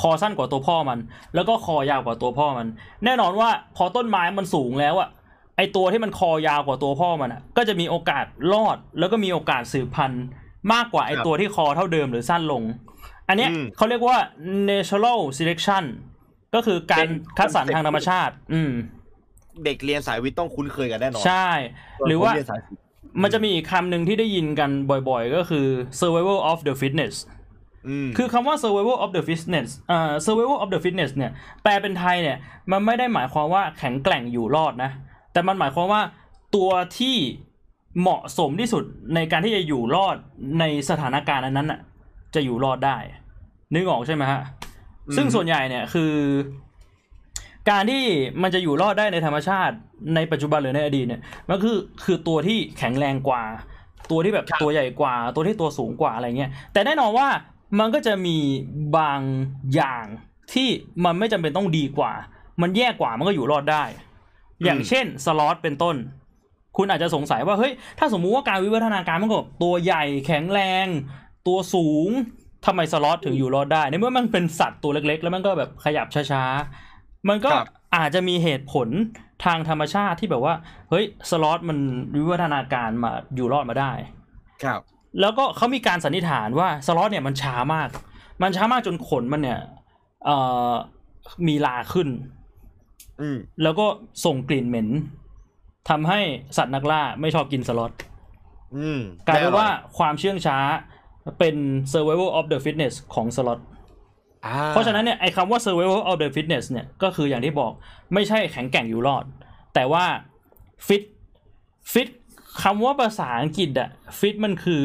[0.00, 0.98] คอสั้นกว่าตัวพ่อมัน
[1.34, 2.66] แล้วก็คอยาวกว่าตัวพ่อมัน
[3.04, 5.08] แน่นอนว่าพอต้นไม้มันสูงแล้วอะ
[5.56, 10.24] ไอตัวที่มันคอยาวกว่าตัวพ่อมันอะก็จะมีโอกาสรอด แล้วก็มีโอกาสสืบพันธุ์
[10.72, 12.62] มากกว่าไอตัวที่คอเท่าเดิมหรือสั้นลง
[13.28, 14.16] อันเนี้ยเขาเรียกว่า
[14.70, 15.84] natural selection
[16.54, 17.06] ก็คือการ
[17.38, 18.72] คัดสรรทางธรรมชาติ อืม
[19.64, 21.48] เด็กเรียนสายวิทย์ต้องคุ้นเคยกันแน่นอน ใช่
[22.06, 25.66] หรือว่าผมเยนสยศิลป์มันจะมีอีกคำหนึ่งที่ได้ยินกันบ่อยๆ ก็คือ
[26.00, 27.41] survival of the fitness อืม
[28.16, 32.36] คือคำว่า survival of the fitness อ่า survival of the fitness เนี่ย แปลเป็นไทยเนี่ย
[32.70, 34.90] มันไม่ได้หมายความว่าแข็งแกร่งอยู่รอดนะ
[35.32, 36.02] แต่มันหมายความว่า
[36.56, 37.16] ตัวที่
[38.00, 40.16] เหมาะสมที่สุดในการที่จะอยู่รอด
[40.60, 41.80] ในสถานการณ์นั้นๆน่ะ
[42.34, 42.98] จะอยู่รอดได้
[43.74, 44.42] นึกออกใช่ไหมฮะ
[45.16, 46.12] ซึ่งส่วนใหญ่เนี่ยคือ
[47.70, 48.04] การที่
[48.42, 49.74] มันจะอยู่รอดได้ในธรรมชาติ
[50.14, 53.42] ในปัจจุบันหรือในอดีตเนี่ย มันคือคือตัวที่แข็งแรงกว่า
[54.10, 57.28] ตัวที่แบบครับตัวใหญ่กว่า ตัวที่ตัวสูงกว่าอะไรเงี้ย แต่แน่นอนว่า
[57.78, 58.36] มันก็จะมี
[58.96, 59.20] บาง
[59.74, 60.04] อย่าง
[60.52, 60.68] ที่
[61.04, 62.12] มันไม่จำเป็นต้องดีกว่า
[62.62, 63.84] มันแย่กว่ามันก็อยู่รอดได้
[64.64, 65.96] อย่างเช่นสล็อตเป็นต้น
[66.76, 70.86] คุณอาจจะสงสัยว่าเฮ้ยถ้าสมมุติว่าการวิวัฒนาการมันก็แบบตัวใหญ่แข็งแรง
[71.46, 72.08] ตัวสูง
[72.66, 77.66] ทำไมสล็อตถึงอยู่รอดได้ในเมื่อมันเป็นสัตว์ตัวเล็ก ๆ แล้วมันก็แบบขยับช้าๆ มันก็ครับ
[77.96, 78.88] อาจจะมีเหตุผล
[79.44, 80.54] ทางธรรมชาติที่แบบว่า
[80.90, 81.78] เฮ้ยสล็อตมัน
[82.16, 83.92] วิวัฒนาการมาอยู่รอดมาได้
[84.64, 84.80] ครับ
[85.20, 87.88] แล้วก็เขามีการสันนิษฐานว่าสล็อตเนี่ยมันช้ามาก
[88.42, 89.60] มันช้ามากจนขนมันเนี่ย
[90.24, 90.36] เอ่
[90.70, 90.72] อ
[91.46, 92.08] มีลาขึ้น
[93.20, 93.86] อืมแล้วก็
[94.24, 94.88] ส่งกลิ่นเหม็น
[95.88, 96.20] ทำให้
[96.56, 97.92] สัตว์นักล่าไม่ชอบกินสล็อต
[98.76, 100.58] อืมกลายเป็นได้อว่าความเชื่องช้า
[101.38, 101.56] เป็น
[101.92, 103.60] survival of the fitness ของสล็อต
[104.46, 107.72] อ่าเพราะฉะนั้นเนี่ยไอ้คำว่า survival of the fitness เนี่ยก็คืออย่างที่บอก
[108.14, 109.24] ไม่ใช่แข็งแกร่งอยู่รอด
[109.74, 110.04] แต่ว่า
[110.86, 111.02] fit
[111.92, 112.08] fit
[112.62, 113.88] คำว่าภาษาอังกฤษอะ
[114.20, 114.84] fit มันคือ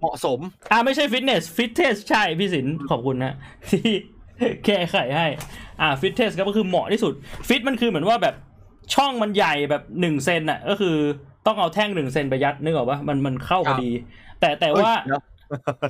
[0.00, 0.38] เหมาะสม
[0.72, 3.34] อ่าไม่ใช่ fitness fitness ใช่พี่สินขอบคุณนะ
[3.70, 3.90] ที่
[4.66, 5.26] แก้ไขให้
[5.80, 7.12] อ่า fitness ก็คือเหมาะที่สุด
[7.48, 8.34] fit มันคือเหมือนว่าแบบ
[8.94, 10.96] ช่องมันใหญ่แบบหนึ่งเซนอะก็คือ
[11.46, 13.90] ต้องเอาแท่งหนึ่งเซนไปยัดนึกออกปะมันมันเข้าพอดี
[14.40, 15.22] แต่แต่ว่าเอ้ยเดี๋ยว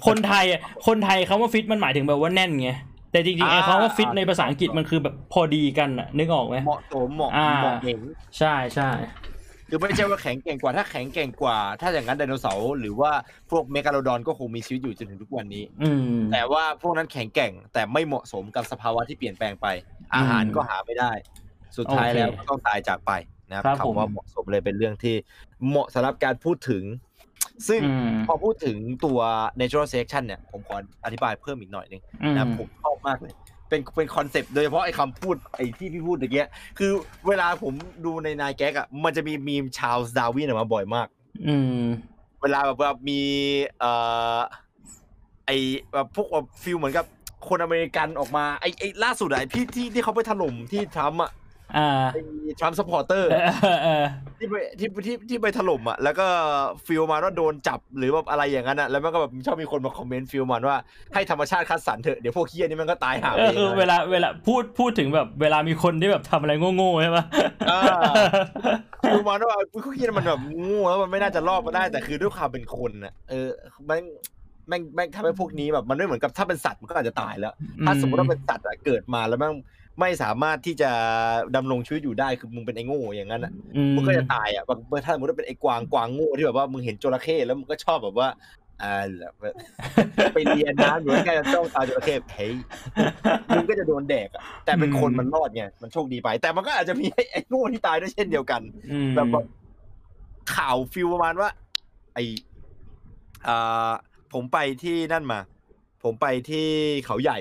[0.07, 2.71] คนไทยอะคนไทยคำว่าฟิตมันหมายถึงแบบว่าแน่นไง
[3.13, 8.01] แต่จริงๆไอ้อ่าคำว่าฟิตในภาษาอังกฤษมันคือแบบพอดีกันอะนึกออกไหมเหมาะสมเหมาะอ่าเหมาะเหม็ง
[8.39, 8.91] ใช่ใช่
[9.75, 13.13] คือไม่ใช่ว่าแข็งแกร่งกว่า ถ้าแข็งแกร่งกว่า ถ้าอย่างนั้นไดโนเสาร์หรือว่า
[13.51, 19.67] พวกเมกาโลดอนก็คงมีชีวิตอยู่จนถึงทุกวันนี้ อืม แต่ว่าพวกนั้นแข็งแกร่ง แต่ไม่เหมาะสมกับสภาวะที่เปลี่ยนแปลงไป
[20.15, 21.13] อาหารก็หาไม่ได้
[21.77, 23.13] สุดท้ายโอเคแล้วก็ต้องตายจากไป
[23.49, 25.15] นะครับครับผม คำว่าเหมาะสมเลยเป็นเรื่องที่
[25.69, 26.83] เหมาะสำหรับการพูดถึง
[27.69, 29.19] ซึ่งอืมพอพูดถึงตัว
[29.61, 33.35] natural selection เนี่ยผมขออธิบายเพิ่มอีกหน่อยหนึ่ง อืม นะผมชอบมากเลย
[33.73, 36.49] เป็นเป็น concept โดยเฉพาะไอ้คำพูดไอ้ที่พี่พูดตะกี้
[36.79, 36.91] คือ
[37.29, 41.09] เวลาผมดูใน 9GAG อะมันจะมีมีมชา l ส์ดาวินออกมาบ่อยมาก
[41.47, 41.83] อืม
[42.43, 43.21] เวลาแบบว่ามี
[43.81, 43.93] เอ่
[44.37, 44.39] อ
[45.47, 45.51] ไอ
[45.93, 47.07] แบบพวกแบบ feel เหมือนกับ
[47.49, 51.42] คนอเมริกันออกมาไอไอล่าสุดอะไอพี่ที่ที่เขาไปถล่มที่ทรัมป์อะอ่าไอ
[52.61, 54.05] Trump supporter เออเออ
[54.39, 56.27] ที่ไปที่ที่ที่ไปถล่มอะแล้วก็
[56.87, 60.77] feel แบบว่าโดนจับหรือแบบอะไรอย่างนั้นอะแล้วมันก็แบบชอบมีคนมา comment feel แบบว่า
[61.15, 67.25] ให้ธรรมชาติคัดสรรเถอะเดี๋ยวพวกเหี้ยนี่มันก็ตายห่าเออเองคือเวลาเวลาพูดพูดถึงแบบเวลามีคนที่แบบทำอะไรโง่ๆใช่ปะ
[67.71, 67.81] อ่า
[69.03, 73.49] feel แบบว่าพวกเหี้ยมันแบบโง่แล้วมันไม่น่าจะรอดมาได้แต่คือด้วยความเป็นคนอะเออ
[73.87, 74.05] แม่ง
[74.69, 77.55] แม่งแม่งทำให้พวกนี้แบบมันไม่เหมือนกับถ้าเป็นสัตว์มันก็อาจจะตายแล้ว
[77.87, 79.55] ถ้าสมมติว่าเป็นสัตว์อะเกิดมาแล้วแม่ง
[80.01, 80.91] ไม่สามารถที่จะ
[81.57, 88.29] ดำรงชีวิตอยู่ได้คือมึงเป็นไอ้โง่อย่างนั้นอะอืมึงก็จะตายอะบางถ้าสมมติว่าเป็นไอ้กวางกวางโง่ที่แบบว่ามึงเห็นจระเข้แล้วมึงก็ชอบแบบว่า
[88.83, 89.05] อ่า
[89.41, 89.55] แบบ
[90.35, 92.55] ไปเรียนน้ำอยู่ใกล้ๆจะต้องตาจระเข้เฮ้ย
[93.55, 98.61] มึงก็จะโดนแดกอะแต่เป็นคนมันรอดไงมันโชคดีไป แต่มันก็อาจจะมีไอ้ไอ้โง่ที่ตายด้วยเช่นเดียวกัน
[98.93, 99.43] อืมแบบว่า
[100.55, 101.49] ข่าวฟิลประมาณว่า
[102.15, 102.19] ไอ
[103.47, 103.91] อ่า
[104.33, 105.41] ผมไปที่นั่นมา
[106.05, 106.67] ผมไปที่
[107.07, 107.39] เขาใหญ่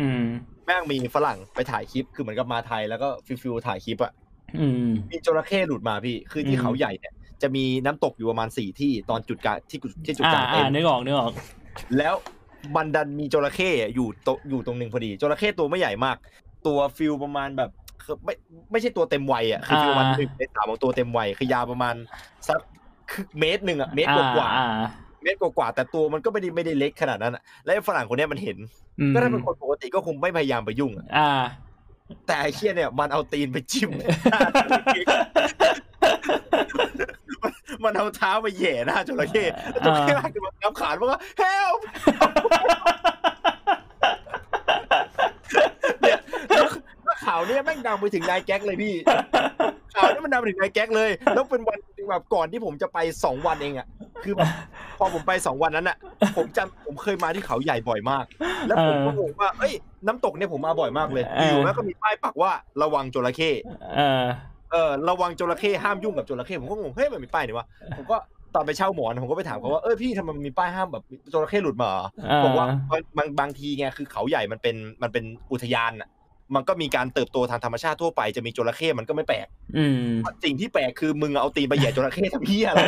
[0.00, 0.22] อืม
[0.59, 4.12] แม่งมีฝรั่งไปถ่ายคลิปคือเหมือนกับมาไทยแล้วก็ feel feel ถ่ายคลิปอะ
[4.58, 11.32] อืมมีจระเข้หลุดมาพี่ คือที่อืมเขาใหญ่เนี่ยจะมีน้ำตกอยู่ประมาณสี่ที่ตรงจุดกางที่กุที่จุดอ่ากางเต็อ่านึกออกนึกออก
[11.98, 12.14] แล้ว
[12.76, 16.16] มันดันมีจระเข้อยู่ตรงอยู่ตรงหนึ่งพอดีจระเข้ตัวไม่ใหญ่มาก
[16.66, 17.70] ตัว feel ประมาณแบบ
[18.04, 18.34] คือไม่
[18.70, 21.94] ไม่ใช่ตัวเต็มวัยอะคือ feel ประมาณอ่าหนึ่งในสามของตัวเต็มวัยคือยาวประมาณ
[22.48, 22.58] สัก
[23.10, 24.68] คือเมตรหนึ่งอะเมตรกว่าๆอ่า
[25.22, 28.56] เมตรกว่าๆแต่ตัวมันก็ไม่ได้ไม่ได้เล็กขนาดนั้นอะแล้วไอ้ฝรั่งคนเนี้ยมันเห็น
[29.00, 31.30] อืมก็ถ้าเป็นคนปกติก็คงไม่พยายามไปยุ่งอะอ่า
[32.26, 33.90] แต่ไอ้เคียเนี่ย มันเอาตีนไปจิ้ม
[37.42, 37.52] มัน
[37.84, 39.44] มันเอาเท้าไปแหย่หน้าจระเข้
[39.80, 41.78] แล้วจระเข้มันคือมันงับขาดมันก็ help
[46.00, 46.29] เนี่ยแล้วแล้ว
[47.24, 48.94] ข่าวเนี้ยแม่งดังไปถึงนายแก๊กเลยพี่
[49.94, 51.78] ข่าวนี้มันดังไปถึงนายแก๊กเลย แล้วเป็นวัน
[52.10, 53.86] แบบก่อนที่ผมจะไปสองวันเองอะ
[54.24, 54.48] คือแบบ
[54.98, 55.96] พอผมไปสองวันนั้นอะ
[56.36, 58.24] ผมจำผมเคยมาที่เขาใหญ่บ่อยมาก
[58.66, 59.72] แล้วผมก็งงว่าเอ้ย
[60.06, 62.50] น้ำตกเนี่ยผมมาบ่อยมากเลยเออออยู่ๆแม่งก็มีป้ายปักว่า
[62.82, 63.50] ระวังจระเข้
[63.96, 64.24] เออ
[64.72, 67.66] เออระวังจระเข้ห้ามยุ่งกับจระเข้ผมก็งงเฮ้ยมันมีป้ายนี่วะ
[67.98, 68.16] ผมก็
[68.54, 71.02] ตอนไปเช่าหมอนผมก็ไปถามเขาว่าเออพี่ทำไมมันมีป้ายห้ามแบบ
[71.32, 72.06] จระเข้หลุดมาเหรอ
[72.44, 76.08] บอกว่าบางบางบางทีไงคือเขาใหญ่มันเป็นมันเป็นอุทยานอะ
[76.54, 79.46] มันก็มีการเติบโตทางธรรมชาติทั่วไปจะมีจระเข้มันก็ไม่แปลก
[79.76, 80.12] อืม
[80.44, 82.82] สิ่งที่แปลกคือมึงเอาตีนไปเหยียดจระเข้ทำเพี้ยอะไร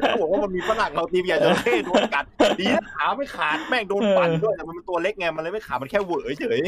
[0.00, 2.24] เขาบอกว่ามันมีฝรั่งเอาตีนไปเหยียดจระเข้โดนกัด
[2.60, 6.60] ดีนะขาไม่ขาดแม่งโดนปั่นด้วยแต่มันเป็นตัวเล็กไงมันเลยไม่ขาดมันแค่เหวอเฉย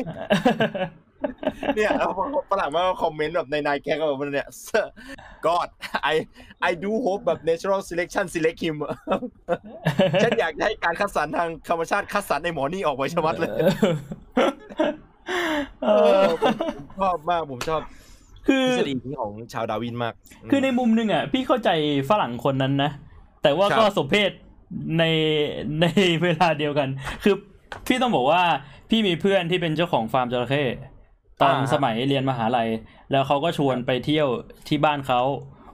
[1.77, 2.11] เนี่ยแล้ว
[2.51, 4.49] ฝรั่งมาคอมเมนต์แบบในนายแกก็แบบมันเนี่ย
[5.47, 5.69] God
[6.13, 6.15] I
[6.71, 8.77] I do hope แบบ natural selection select him
[10.23, 13.51] ฉันอยากให้การคัดสรรทางธรรมชาติคัดสรรในหมอนี่ออกไปชะมัดเลย
[15.83, 17.83] เอเอออผมผมชอบมากผมชอบ
[18.49, 20.15] คือทฤษฎีนี้ของ Charles Darwin มาก
[20.51, 21.71] คือในมุมหนึ่งอะ พี่เข้าใจ
[22.11, 22.91] ฝรั่งคนนั้นนะ
[23.43, 24.31] แต่ว่าครับก็สมเพช
[24.99, 25.05] ใน
[25.81, 25.87] ใน
[26.23, 26.89] เวลาเดียวกัน
[27.25, 27.35] คือ
[27.87, 28.43] พี่ต้องบอกว่า
[28.91, 30.65] พี่มีเพื่อนที่เป็นเจ้าของฟาร์มจระเข้
[31.41, 32.69] ตอนอ่าสมัยเรียนมหาลัย
[33.11, 34.29] แล้วเขาก็ชวนไปเที่ยว
[34.69, 35.23] ที่บ้านเขา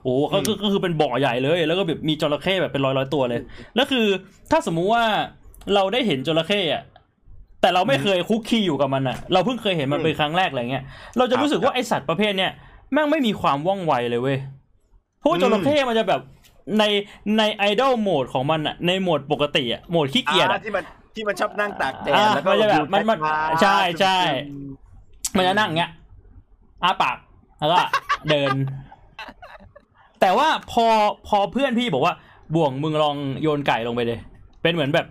[0.03, 3.41] โอ้ก็ก็ก็คือเป็นบ่อใหญ่เลย แล้วก็แบบมีจระเข้แบบเป็นร้อยร้อยๆตัวเลย
[3.75, 4.05] แล้วคือ
[4.51, 5.03] ถ้าสมมุติว่า
[5.73, 6.83] เราได้เห็นจระเข้อะ
[7.61, 10.83] แต่เราไม่เคยคุกคีอยู่กับมันอะเราเพิ่งเคยเห็นมันเป็นครั้งแรกอะไรเงี้ย
[11.17, 12.51] เราจะรู้สึกว่าไอสัตว์ประเภทเนี้ย
[12.93, 14.37] แม่งไม่มีความว่องไวเลยเว้ย
[15.19, 16.21] เพราะว่าจระเข้มันจะแบบ
[16.79, 16.83] ใน
[17.37, 20.83] ในไอดอลโหมดของมันอะในโหมดปกติอะโหมดขี้เกียจอะอ่าที่มัน
[21.15, 24.17] ที่มันชอบนั่งตากแดดอ่าแล้วก็มันจะแบบดูมันมันช้าๆใช่ใช่
[25.37, 25.91] มันจะนั่งเงี้ย
[26.83, 27.17] อ้าปาก
[27.59, 27.77] แล้วก็
[28.29, 28.55] เดิน
[30.21, 30.85] แต่ว่าพอ
[31.27, 32.13] พอเพื่อนพี่บอกว่า
[32.55, 34.19] บ่วงมึงลองโยนไก่ลงไปเลย
[34.61, 35.05] เป็นเหมือนแบบ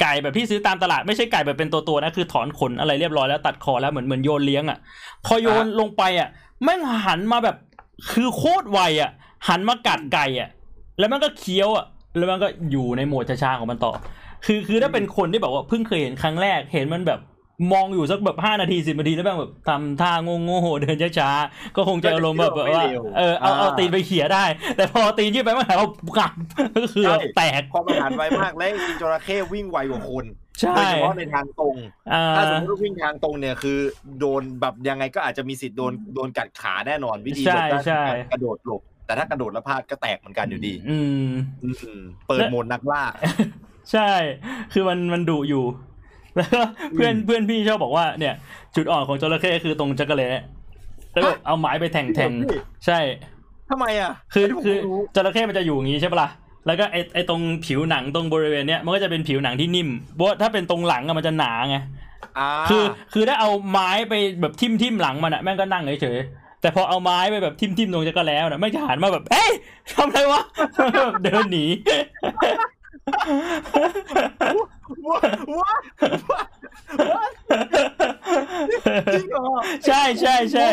[0.00, 4.78] ไก่แบบที่ซื้อตามตลาดไม่ใช่ไก่แบบเป็นตัวตัวๆนะคือถอนขนอะไรเรียบร้อยแล้วตัดคอแล้วเหมือนเหมือนโยนเลี้ยงอะ
[5.26, 6.28] พอโยนลงไปอะ
[6.62, 7.56] แม่งหันมาแบบ
[8.12, 9.10] คือโคตรไวอะ
[9.48, 10.48] หันมากัดไก่อะ
[10.98, 11.84] แล้วมันก็เคี้ยวอะ
[12.16, 13.92] แล้วมันก็อยู่ในโหมดช้าๆของมันต่อ
[14.46, 17.20] คือคือถ้าเป็นคนที่แบบว่าเพิ่งเคยเห็นครั้งแรกเห็นมันแบบ
[17.72, 22.84] มองอยู่สักแบบห้านาทีสิบนาทีแล้วแม่งแบบทำท่างงๆเดินช้าๆก็คงจะอารมณ์แบบว่า
[23.18, 24.44] เออเอาเอาตีนไปเขี่ยได้
[24.76, 25.88] แต่พอตีนยื่นไปมันหายเอา
[26.18, 26.32] กลับ
[26.76, 30.24] ก็คือแบบแตกความอาหารไวมากและจริงๆจระเข้วิ่งไวกว่าคน
[30.60, 31.76] ใช่โดยเฉพาะในทางตรง
[32.12, 33.78] อ่าถ้าสมมติว่าวิ่งทางตรงเนี่ยคือ
[34.20, 38.02] โดนแบบยังไงก็อาจจะมีสิทธิ์โดนโดนกัดขาแน่นอนวิธีหลใช่บได้ใช่
[38.32, 40.98] กระโดดหลบแต่ถ้ากระโดดแล้วพลาดก็แตกเหมือนกันอยู่ดี อื
[41.28, 41.30] ม
[41.62, 43.02] อืมเปิดโหมดนักล่า
[43.92, 44.10] ใช่
[44.72, 45.64] คือมันมันดุอยู่
[46.36, 46.60] แล้วก็
[46.94, 48.34] เพื่อนเพื่อนพี่ชอบบอกว่าเนี่ย
[48.76, 50.42] จุดอ่อนของจระเข้คือตรงจักระเละ
[51.12, 52.98] แล้วแบบเอาไม้ไปแทงแทงจริงเหรอพี่ใช่
[53.70, 56.28] ทำไมอะ คืออันนี้ผมคือไม่รู้จระเข้มันจะอยู่อย่างนี้ใช่ปะล่ะ
[56.66, 61.76] แล้วก็ไอไอตรงผิวหนังตรงบริเวณเนี้ยมันก็จะเป็นผิวหนังที่นิ่มเพราะว่าถ้าเป็นตรงหลังอะมันจะหนาไง
[62.38, 69.52] อ่าคือคือถ้าเอาไม้ไปแบบทิ่มทิ่มหลังมันอะแม่งก็นั่งเฉยๆแต่พอเอาไม้ไปแบบทิ่มทิ่มตรงจักรแล้วนะแม่งจะหันมาแบบเอ้ย
[69.92, 70.42] ทำอะไรวะ
[71.22, 71.64] เดินหนี
[75.08, 75.20] ว้า
[75.58, 75.72] ว้า
[77.10, 77.22] ว้า
[79.14, 79.46] จริงเหรอ
[79.86, 80.68] ใช่ใช่ใช่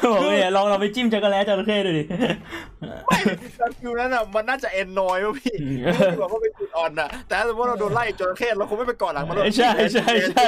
[0.00, 2.04] โอ้โหบอกเลยเนี่ยลองเราไปจิ้มจักรแล้จระเข้ดูดิ
[3.06, 3.18] ไม่
[3.56, 5.54] แต่ฟิวนั้นอะมันน่าจะเอ็นนอยว่ะพี่
[6.12, 10.46] ที่บอกว่าเป็นจุดอ่อนอะ แต่ถ้าสมมติเราโดนไล่จระเข้เราคงไม่ไปเกาะหลังมันหรอกใช่ใช่ใช่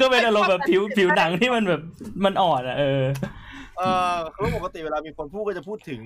[0.00, 1.80] ก็เป็นอารมณ์แบบผิวผิวหนังที่มันแบบ
[2.24, 3.02] มันอ่อนอะเออ
[3.78, 3.82] เอ
[4.14, 6.00] อคือปกติเวลามีคนพูดก็จะพูดถึง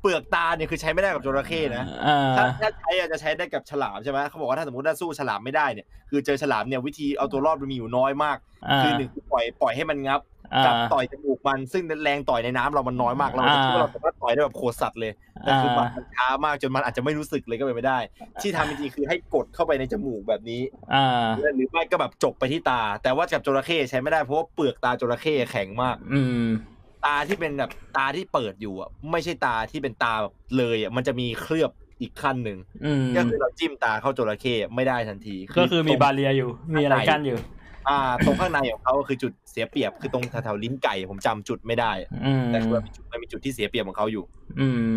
[0.00, 8.36] เปลือกตาเนี่ยคือใช้ไม่ได้กับจระเข้นะอ่าถ้าถ้าใช้อะจะใช้ได้กับฉลามใช่ไหมเขาบอกว่าถ้าสมมติว่าสู้ฉลามไม่ได้เนี่ยคือเจอฉลามเนี่ยวิธีเอาตัวรอดมันมีอยู่น้อยมาก
[8.68, 10.20] อ่าคือหนึ่งคือปล่อยปล่อยให้มันงับ
[10.54, 17.98] อ่ากับต่อยจมูกมันซึ่งแรงต่อยในน้ำเรามันน้อยมากเราจะคิดว่าเราสามารถต่อยได้แบบโคตรสัตว์เลยแต่คือมันมันช้ามากจนมันอาจจะไม่รู้สึกเลยก็เป็นไม่ได้
[18.42, 20.62] ที่ทำจริงๆคือให้กดเข้าไปในจมูกแบบนี้
[20.94, 26.48] อ่าหรือไม่ก็แบบจกไปที่ตา แต่ว่ากับจระเข้ใช้ไม่ได้เพราะว่าเปลือกตาจระเข้แข็งมาก อืม
[27.04, 31.70] ตาที่เป็นแบบตาที่เปิดอยู่อะไม่ใช่ตาที่เป็นตาแบบเลยอะมันจะมีเคลือบ
[32.00, 37.38] อีกขั้นหนึ่งอืมก็คือเราจิ้มตาเข้าจระเข้ไม่ได้ทันทีก็คือมีตรงบาเรียอยู่ มีอะไรกั้นอยู่
[37.88, 41.92] อ่า ตรงข้างในของเขาคือจุดเสียเปรียบคือตรงแถวๆลิ้นไก่ผมจำจุดไม่ได้
[42.24, 44.24] อืมแต่คือมันมีจุดมันมีจุดที่เสียเปรียบของเขาอยู่
[44.60, 44.92] อืม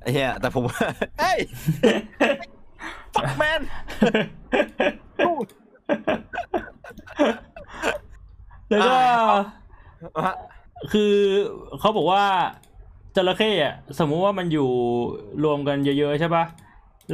[0.00, 0.80] ไอ้เหี้ยแต่ผมว่า
[1.20, 1.38] เฮ้ย
[3.14, 3.60] ฟักแมน
[8.68, 8.94] แล้วก็
[10.16, 10.32] อ่า
[10.92, 11.12] คือ
[11.80, 12.22] เขาบอกว่า
[13.16, 14.68] จระเข้อะสมมุติว่ามันอยู่
[15.44, 16.44] รวมกันเยอะๆใช่ปะ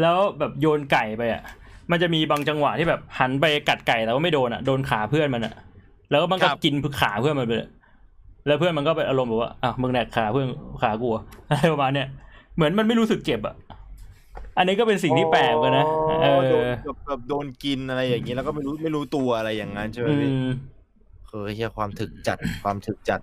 [0.01, 1.43] แล้วแบบโยนไก่ไปอะ
[1.91, 5.55] มันจะมีบางจังหวะที่แบบหันไปกัดไก่แต่ว่าไม่โดนอะโดนขาเพื่อนมันอะ
[6.11, 7.71] แล้วมันก็กินขาเพื่อนมันไปเลย
[8.47, 10.47] แล้วเพื่อนมันก็เป็นอารมณ์แบบว่าอะมึงแดกขาเพื่อน
[10.83, 12.09] ขากูอะอะไรประมาณเนี้ย
[12.57, 13.55] เหมือนมันไม่รู้สึกเจ็บอะ
[14.59, 15.87] อันนี้ก็เป็นสิ่งที่แปลกกันนะ
[16.23, 23.21] เอโดนอแบบแบบโดนกินอะไรอย่างนี้แล้วก็ไม่รู้ไม่รู้ตัวอะไรอย่างนั้นใช่ไหมอืพี่มเออเฮียความถึกจัดความถึกจัด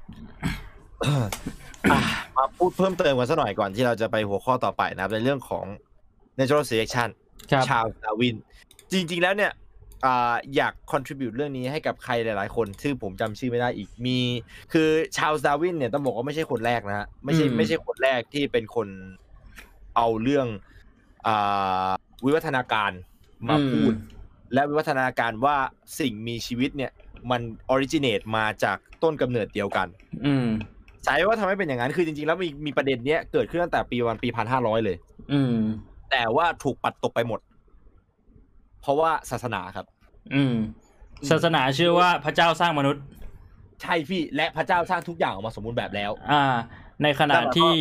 [1.03, 1.99] อะ
[2.38, 5.66] มาพูดเพิ่มเติมกันสักหน่อยก่อนที่เราจะไปหัวข้อต่อไปนะครับ ในเรื่องของ
[6.38, 7.09] natural selection
[7.51, 8.36] ครับชาวดาวิน
[8.91, 9.51] จริง ๆ แล้วเนี่ย
[10.05, 14.20] อ่าอยาก contribute เรื่องนี้ให้กับใครหลาย ๆ คนซึ่งผมจำชื่อไม่ได้อีกมี
[14.74, 18.88] คือชาวดาวินเนี่ยต้องบอกว่าไม่ใช่คนแรกนะฮะไม่ใช่อืมไม่ใช่คนแรกที่เป็นคน
[19.95, 20.47] เอาเรื่อง
[21.28, 21.89] อ่า
[22.26, 22.91] วิวัฒนาการ
[23.49, 23.93] มาพูด
[24.53, 25.57] และวิวัฒนาการว่า
[25.99, 26.91] สิ่งมีชีวิตเนี่ย
[27.32, 29.88] มันออริจิเนตมาจากต้นกำเนิดเดียวกัน
[30.26, 30.47] อืม
[31.05, 34.97] สาเหตุว่าทำให้เป็นอย่างนั้นคือจริงๆ แล้วมีมีประเด็นเนี้ยเกิดขึ้นตั้งแต่ปีประมาณปีพันห้าร้อยเลย
[35.32, 35.55] อืม
[36.11, 37.39] แต่ว่าถูกปัดตกไปหมด
[38.82, 39.86] เพราะว่าศาสนาครับ
[40.34, 40.55] อืม
[41.30, 43.03] ศาสนาเชื่อว่าพระเจ้าสร้างมนุษย์
[43.82, 46.43] ใช่พี่และพระเจ้าสร้างทุกอย่างออกมาสมบูรณ์แบบแล้ว อ่า
[47.03, 47.74] ในขณะที่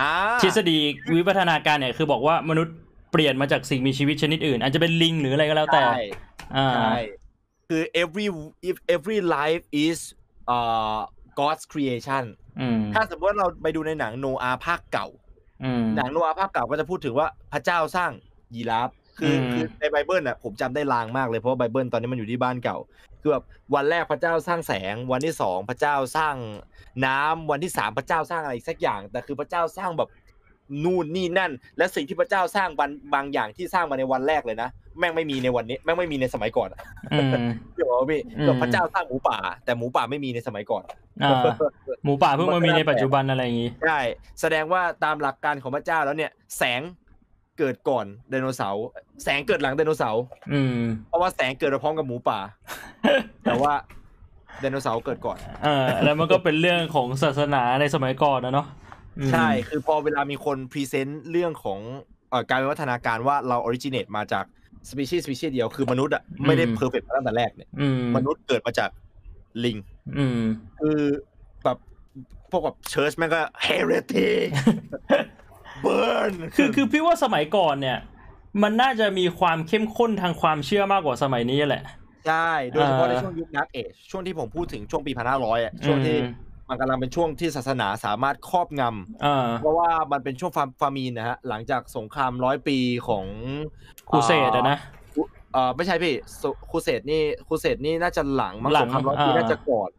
[0.00, 0.10] อ่า
[0.42, 0.78] ทฤษฎี
[1.14, 2.74] วิวัฒนาการเนี่ยคือบอกว่ามนุษย์
[3.12, 6.02] เปลี่ยนมาจากสิ่งมีชีวิตชนิดอื่น อาจจะเป็นลิงหรืออะไรก็แล้วแต่ใช่
[6.56, 6.94] อ่าใช่
[7.74, 8.26] คือ every
[8.70, 9.98] if every life is
[10.54, 11.00] uh
[11.40, 12.24] God's creation
[12.60, 15.06] อืมถ้าสมมติว่าเราไปดูในหนังโนอาภาคเก่า
[15.64, 18.12] อืมหนังโนอาภาคเก่าก็จะพูดถึงว่าพระเจ้าสร้าง
[18.54, 22.78] ยีราฟคืออืมคือในไบเบิลอะผมจำได้ลางมากเลยเพราะว่าไบเบิลตอนนี้มันอยู่ที่บ้านเก่า
[23.20, 23.44] คือแบบ
[23.74, 26.36] วันแรกพระเจ้าสร้างแสง วันที่สองพระเจ้าสร้าง
[27.06, 30.08] น้ำวันที่สามพระเจ้าสร้างอะไรสักอย่าง แต่คือพระเจ้าสร้างแบบ
[30.84, 36.80] นู่นนี่นั่น และสิ่งที่พระเจ้าสร้างบางบางอย่างที่สร้างมาในวันแรกเลยนะ แม่งไม่มีในวันนี้ แม่งไม่มีในสมัยก่อนอะ
[37.12, 37.32] อืม
[37.74, 40.82] เดี๋ยวพี่อืมแบบพระเจ้าสร้างหมูป่า แต่หมูป่าไม่มีในสมัยก่อน
[41.22, 41.42] อ่า
[42.04, 44.00] หมูป่าเพิ่งมามีในปัจจุบันอะไรอย่างงี้ใช่
[44.40, 46.80] แสดงว่าตามหลักการของพระเจ้าแล้วเนี่ย แสง
[47.58, 48.84] เกิดก่อนไดโนเสาร์
[49.24, 50.22] แสงเกิดหลังไดโนเสาร์
[50.52, 50.76] อืม
[51.08, 52.38] เพราะว่าแสงเกิดมาพร้อมกับหมูป่า
[53.44, 53.72] แต่ว่า
[54.60, 58.66] ไดโนเสาร์เกิดก่อนเออแล้วมันก็เป็นเรื่องของศาสนาในสมัยก่อนนะเนาะ
[59.18, 61.80] อืมใช่คือพอเวลามีคน present เรื่องของ
[62.30, 64.44] เอ่อการวิวัฒนาการว่าเรา originate มาจาก
[64.88, 68.90] species species เดียวคือมนุษย์อะไม่ได้ perfect มาตั้งแต่แรกเนี่ยอืมมนุษย์เกิดมาจาก
[69.64, 69.76] ลิง
[70.18, 70.40] อืม
[70.78, 71.00] คือ
[71.64, 71.78] แบบ
[72.50, 74.28] พวกแบบเชิร์ชแม่งก็เฮเรติ
[75.82, 77.98] เบิร์นคือคือพี่ว่าสมัยก่อนเนี่ย
[78.62, 81.84] มันน่าจะมีความเข้มข้นทางความเชื่อมากกว่าสมัยนี้แหละ
[82.26, 86.26] ใช่ โดยเฉพาะเอ่อในช่วงยุคนักเอชช่วงที่ผมพูดถึงช่วงปีพันห้าร้อยอะช่วงที่อื
[86.72, 93.24] มมันกำลังเป็นช่วงที่ศาสนาสามารถครอบงำอ่าเพราะว่ามันเป็นช่วงฟาฟามีนนะฮะหลังจากสงครามร้อยปีของ
[94.10, 94.78] ครูเสดอะนะ
[95.52, 99.90] เออไม่ใช่พี่สครูเสดนี่ครูเสดนี่น่าจะหลังมั้งหลัสงงครามร้อยปีอ่าน่าจะก่อน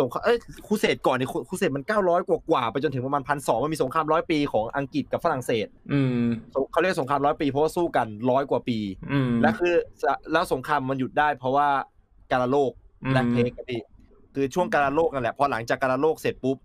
[0.00, 8.78] สงครามเอ้ยครูเสดก่อนนี่ครูครูเสดมันเก้าร้อยกว่ากว่าๆไปจนถึงประมาณพันสองมันมีสงครามร้อยปีของอังกฤษกับฝรั่งเศส อืมสงเขาเรียกสงครามร้อยปีเพราะว่าสู้กันร้อยกว่าปี
[9.12, 9.74] อืมและคือ
[10.32, 11.68] แล้วสงครามมันหยุดได้เพราะว่า
[12.30, 12.72] การโลก
[13.04, 13.80] อืมแลกเพลกันพี่
[14.34, 16.56] คือช่วงการโลกนั่นแหละพอหลังจากการโลกเสร็จปุ๊บ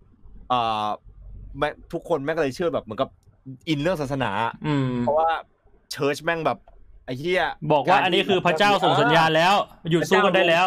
[0.48, 0.86] เอ่อ
[1.58, 3.08] แม่ทุกคนแม่งก็เลยเชื่อแบบเหมือนกับ
[3.68, 4.30] อินเรื่องศาสนา
[4.66, 5.28] อืมเพราะว่า
[5.92, 6.58] church แม่งแบบ
[7.04, 9.54] ไอ้เหี้ยบอกว่าอันนี้คือพระเจ้าส่งสัญญาณแล้ว
[9.90, 10.66] หยุดสู้กันได้แล้ว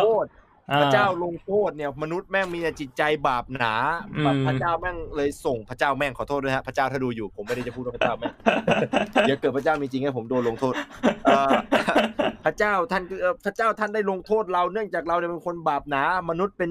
[0.80, 3.76] พระเจ้าลงโทษเนี่ยมนุษย์แม่งมีแต่จิตใจบาปหนา
[4.16, 8.34] อืมแบบพระเจ้าแม่งเลยส่งพระเจ้าแม่งขอโทษด้วยฮะพระเจ้าถ้าดูอยู่ผมไม่ได้จะพูดว่าพระเจ้าแม่ง
[9.22, 10.74] เดี๋ยวเกิดพระเจ้ามีจริงให้ผมโดนลงโทษ
[11.26, 11.54] เอ่อ
[12.46, 16.70] พระเจ้าท่านเอ่อพระเจ้าท่านได้ลงโทษเราเนื่องจากเราเนี่ยเป็นคนบาปหนา มนุษย์เป็น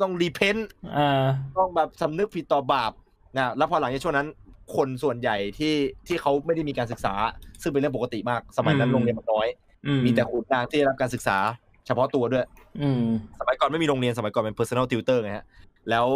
[0.00, 1.26] ต้อง repentอ่า
[1.58, 2.92] ต้องแบบสำนึกผิดต่อบาป
[3.36, 4.28] นะแล้วพอหลังจากช่วงนั้น
[4.76, 5.74] คนส่วนใหญ่ที่
[6.06, 7.14] ที่เขาไม่ได้มีการศึกษา
[7.62, 9.48] ซึ่งเป็นเรื่องปกติมากสมัยนั้นอืมโรงเรียนมันน้อย
[9.86, 11.38] อืมมีแต่ขุนนางที่ได้รับการศึกษา
[11.86, 12.44] เฉพาะตัวด้วย
[12.80, 13.02] อืม
[13.40, 15.46] สมัยก่อนไม่มีโรงเรียนสมัยก่อนเป็น personal tutor ไงฮะ
[15.90, 16.06] แล้ว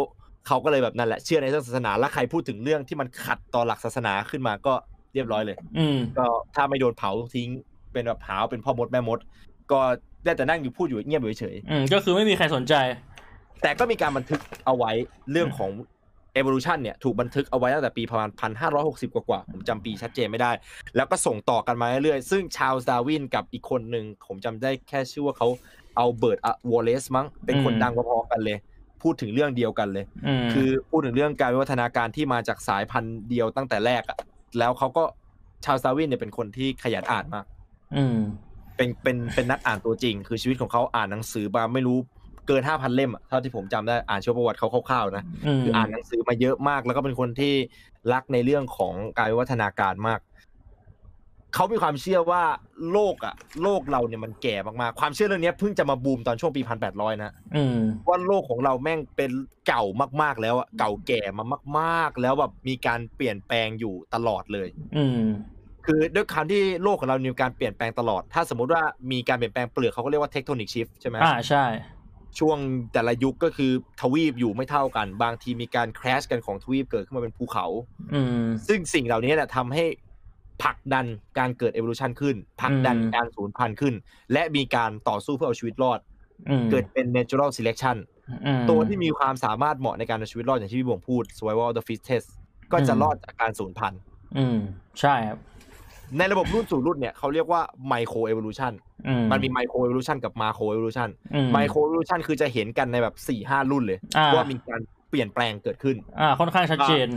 [0.47, 4.73] เขาก็เลยแบบนั่นแหละเชื่อในเรื่องศาสนาแล้วใครพูดถึงเรื่องที่มันขัดต่อหลักศาสนาขึ้นมาก็
[5.13, 7.49] เรียบร้อยเลย อืม ก็ถ้าไม่โดนเผาทิ้ง
[7.93, 9.19] เป็นแบบหาวเป็นพ่อมดแม่มด
[9.71, 9.79] ก็
[10.25, 14.91] ได้แต่นั่งอยู่พูดอยู่เงียบอยู่เฉยอืมก็คือไม่มีใครสนใจๆแต่ก็มีการบันทึกเอาไว้
[15.31, 15.71] เรื่องของ
[16.39, 20.51] evolution เนี่ยถูกบันทึกเอาไว้ตั้งแต่ปีประมาณพันห้าร้อยหกสิบกว่าๆผมจำปีชัดเจนไม่ได้
[20.95, 25.47] แล้วก็ส่งต่อกันมาเรื่อยๆ ซึ่งชาลส์ดาร์วินกับอีกคนหนึ่งผมจำได้แค่ชื่อว่าเขา
[25.97, 26.39] อัลเบิร์ต
[26.71, 28.57] วอลเลซมั้งเป็นคนอืมดังพอๆกันเลย
[29.03, 34.17] พูดถึงเรื่องเดียวกันเลยอืมคือพูดถึงเรื่องการวิวัฒนาการที่มาจากสายพันธุ์เดียวตั้งแต่แรกอะ
[34.59, 35.03] แล้วเขาก็
[35.65, 37.45] ชาลส์ดาร์วินเนี่ยเป็นคนที่ขยันอ่านมาก
[37.95, 38.17] อืม
[38.77, 41.97] เป็นเป็นเป็นนักอ่านตัวจริง คือชีวิตของเขาอ่านหนังสือมาไม่รู้
[42.47, 47.53] เกินห้าพันเล่มอะเท่าที่ผมจำได้อ่านชีวประวัติเขาคร่าวๆนะอืมคืออ่านหนังสือมาเยอะมาก แล้วก็เป็นคนที่
[48.13, 50.19] รักในเรื่องของการวิวัฒนาการมาก
[51.53, 52.43] เขามีความเชื่อว่า
[52.91, 59.31] โลกอะโลกเราเนี่ยมันแก่มากๆความเชื่อเรื่องเนี้ยเพิ่งจะมาบูมตอนช่วงปีพันแปดร้อยนะอืมว่าโลกของเราแม่งเป็น
[59.67, 59.83] เก่า
[60.21, 61.45] มาก ๆ แล้วอะเก่าแก่มา
[61.79, 64.67] มาก ๆ แล้วแบบมีการเปลี่ยนแปลงอยู่ตลอดเลย
[64.97, 65.21] อืม
[65.85, 71.63] คือด้วยความที่โลกของเรามีการเปลี่ยนแปลงตลอด ถ้าสมมติว่ามีการเปลี่ยนแปลงเปลือกเขาก็เรียกว่าเทคโทนิกชิฟใช่ไหมอ่าใช่
[72.39, 72.57] ช่วง
[72.93, 73.71] แต่ละยุคก็คือ
[74.01, 77.65] ทวีปอยู่ไม่เท่ากัน บางทีมีการแครชกันของทวีปเกิดขึ้นมาเป็นภูเขา
[78.13, 79.85] อืมซึ่งสิ่งเหล่านี้เนี่ยทำให้
[80.63, 81.05] ผลักดัน
[81.39, 83.93] การเกิด evolution ขึ้นผลักดันอืมการสูญพันธุ์ขึ้น
[84.33, 85.99] และมีการต่อสู้เพื่อเอาชีวิตรอด
[86.49, 87.97] อืมเกิดเป็น natural selection
[88.45, 92.27] อืมตัวที่มีความสามารถเหมาะในการเอาชีวิตรอดอย่างที่พี่บวงพูด survival of the fittest
[92.71, 94.01] ก็จะอืมรอดจากการสูญพันธุ์
[94.37, 94.57] อืม
[95.01, 95.39] ใช่ครับ
[96.17, 97.61] ในระบบรุ่นสู่รุ่นเนี่ยเขาเรียกว่า
[97.91, 98.84] micro evolution อืม
[99.31, 107.07] มันมี micro evolution กับ macro evolution อืม micro evolution คือจะเห็นกันในแบบสี่ห้ารุ่นเลยอ่าว่ามีการเปลี่ยนแปลงเกิดขึ้น อ่า ค่อนข้างชัดเจน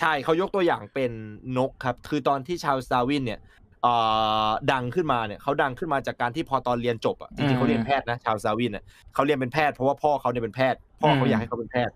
[0.00, 1.12] ใช่เขายกตัวอย่างเป็น
[1.58, 3.40] นกครับ คือตอนที่ชาลส์ดาร์วินเนี่ย
[3.82, 3.94] เอ่
[4.46, 11.94] อดังขึ้นมาเนี่ยเขาดังขึ้นมาจากการที่พอตอนเรียนจบอะจริงๆเขาเรียนแพทย์นะชาลส์ดาร์วินเนี่ยเขาเรียนเป็นแพทย์เพราะว่าพ่อเขาเนี่ยเป็นแพทย์ พ่อเขาอืมอยากให้เขาเป็นแพทย์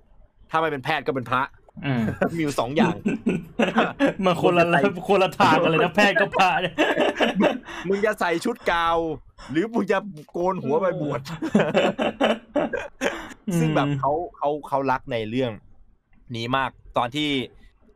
[0.50, 1.57] ถ้าไม่เป็นแพทย์ก็เป็นพระอื
[2.00, 2.02] ม
[2.36, 2.94] มีอยู่สองอย่าง
[4.24, 4.64] มันคนละ
[5.08, 6.74] คนละทางกันเลยนะแพทย์กับพระเนี่ย
[7.88, 8.98] มึงจะใส่ชุดกาว
[9.50, 9.98] หรือมึงจะ
[10.30, 11.20] โกนหัวไปบวช
[13.58, 15.52] ซึ่งแบบเขาเขาเขารักในเรื่อง
[16.36, 17.28] นี้มากตอนที่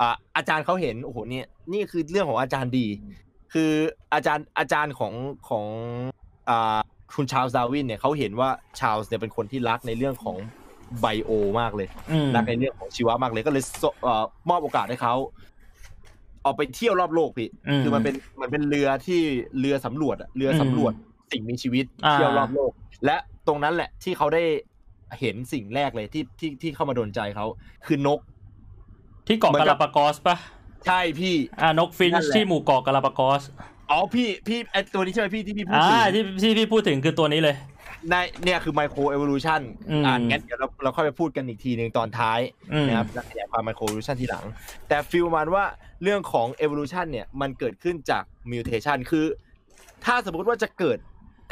[0.00, 2.86] อ่าอาจารย์เขาเห็นโอ้โหเนี่ยนี่คือเรื่องของอาจารย์ดี
[3.52, 3.72] คือ
[4.14, 5.14] อาจารย์อาจารย์ของ
[5.48, 5.66] ของ
[6.50, 6.78] อ่า
[7.14, 10.36] คุณชาลส์ดาร์วินเนี่ยเขาเห็นว่าชาลส์เนี่ยเป็นคนที่รักในเรื่องของ
[11.00, 11.30] bio
[11.60, 15.14] มากเลยอืมรักในเรื่องของชีวะมากเลยก็เลยสเอ่อมอบโอกาสให้เขา
[16.44, 19.20] ออกไปเที่ยวรอบโลกพี่อืมคือมันเป็นมันเป็นเรือที่
[19.58, 20.92] เรือสำรวจอะเรือสำรวจ
[21.32, 22.70] สิ่งมีชีวิตอ่าเที่ยวรอบโลก
[23.06, 23.16] และ
[23.46, 24.42] ตรงนั้นแหละที่เขาได้
[25.20, 27.46] เห็นสิ่งแรกเลยที่ที่ที่เข้ามาโดนใจเขา
[27.86, 28.20] คือนก
[29.26, 30.36] ที่เกาะหมู่เกาะกาลาปากอสปะ
[30.86, 33.42] ใช่พี่อ่านกฟินนั่นช์แหละที่หมู่เกาะกาลาปากอส
[33.90, 37.56] อ๋อพี่พี่ไอตัวนี้ใช่ไหมพี่ที่พี่พูดอ่าถึงที่ที่พี่พูดถึงคือตัวนี้เลย
[38.10, 42.40] ในเนี่ยคือไมโครเอว l u ชันอืมอ่างั้นเดี๋ยวเราเราค่อยไปพูดกันอีกทีหนึ่งตอนท้าย
[42.72, 44.44] อืมนะครับแล้วขยายความไมโคร e v o l u ชันทีหลัง
[44.88, 45.64] แต่ฟิลประมาณว่า
[46.02, 49.26] เรื่องของ evolution เนี่ยมันเกิดขึ้นจาก mutation คือ
[50.04, 50.98] ถ้าสมมติว่าจะเกิด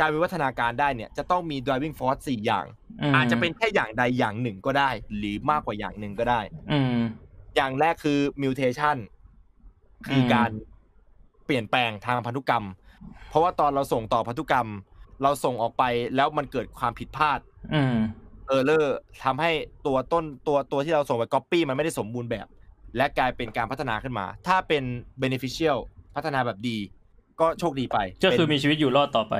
[0.00, 2.66] การวิวัฒนาการได้เนี่ยจะต้องมี driving force 4อย่าง
[3.12, 6.40] มอาจจะเป็นแค่อย่างใดอย่างหนึ่งก็ได้ หรือมากกว่าอย่างหนึ่งก็ได้
[6.72, 7.02] อืม
[7.56, 8.96] อย่างแรกคือ mutation
[10.06, 10.50] คืออืมการ
[11.46, 12.64] เปลี่ยนแปลงทางพันธุกรรม
[13.28, 14.68] เพราะว่าตอนเราส่งต่อพันธุกรรม
[15.22, 15.84] เราส่งออกไป
[16.16, 17.38] แล้วมันเกิดความผิดพลาด
[17.74, 17.96] อืม
[18.48, 19.50] error ทำให้
[19.86, 22.46] ตัวต้นตัวตัวที่เราส่งไปก๊อปปี้มันไม่ได้สมบูรณ์แบบ
[22.96, 24.84] และกลายเป็นการพัฒนาขึ้นมา ถ้าเป็น
[25.22, 25.78] beneficial
[26.14, 26.78] พัฒนาแบบดี
[27.40, 29.34] ก็โชคดีไปก็คือเป็นมีชีวิตอยู่รอดต่อไป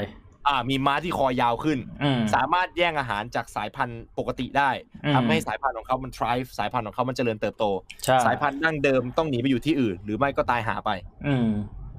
[0.49, 4.71] อ่า มีม้าที่คอยาวขึ้นอืมสามารถแย่งอาหารจากสายพันธุ์ปกติได้
[5.05, 7.65] อืมทำให้สายพันธุ์ของเขามัน thrive สายพันธุ์ของเขามันเจริญเติบโต
[8.05, 10.91] ใช่สายพันธุ์ดั้งเดิมต้องหนีไปอยู่ที่อื่น หรือไม่ก็ตายหาไป
[11.27, 11.35] อื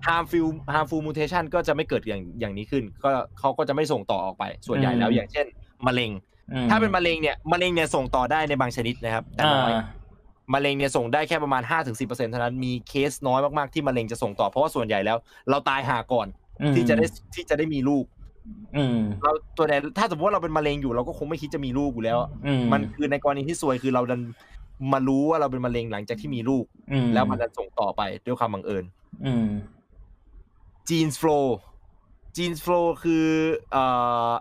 [0.01, 5.45] ม harmful harmful mutation ก็จะไม่เกิดอย่างอย่างนี้ขึ้น ก็เขาก็จะไม่ส่งต่อออกไป ส่วนใหญ่แล้วอืมอย่างเช่น
[5.87, 6.11] มะเร็ง
[6.53, 9.85] อืมถ้าเป็นมะเร็งเนี่ยมะเร็งเนี่ยส่งต่อได้ในบางชนิดนะครับ แต่น้อยอ่า
[10.53, 15.17] มะเร็งเนี่ยส่งได้แค่ประมาณ 5-10%เท่านั้นมีเคสน้อยมากๆที่มะเร็งจะส่งต่อเพราะว่าส่วนใหญ่แล้ว
[15.49, 16.27] เราตายหาก่อน
[16.61, 18.05] อืมที่จะได้ที่จะได้มีลูก
[18.75, 24.21] อืมเราตัวใดถ้าสมมติว่าเราเป็นมะเร็งอยู่เราก็คงไม่คิดจะมีลูกอยู่แล้วอืมมันคือในกรณีที่ซวยคือเราดัน
[24.93, 28.83] มารู้ว่าเราเป็นมะเร็งหลังจากที่มีลูกอืมแล้วมันจะส่งต่อไปด้วยความบังเอิญ
[30.89, 31.45] อืม genes flow
[32.35, 33.27] genes flow คือ
[33.71, 33.85] เอ่
[34.29, 34.31] อ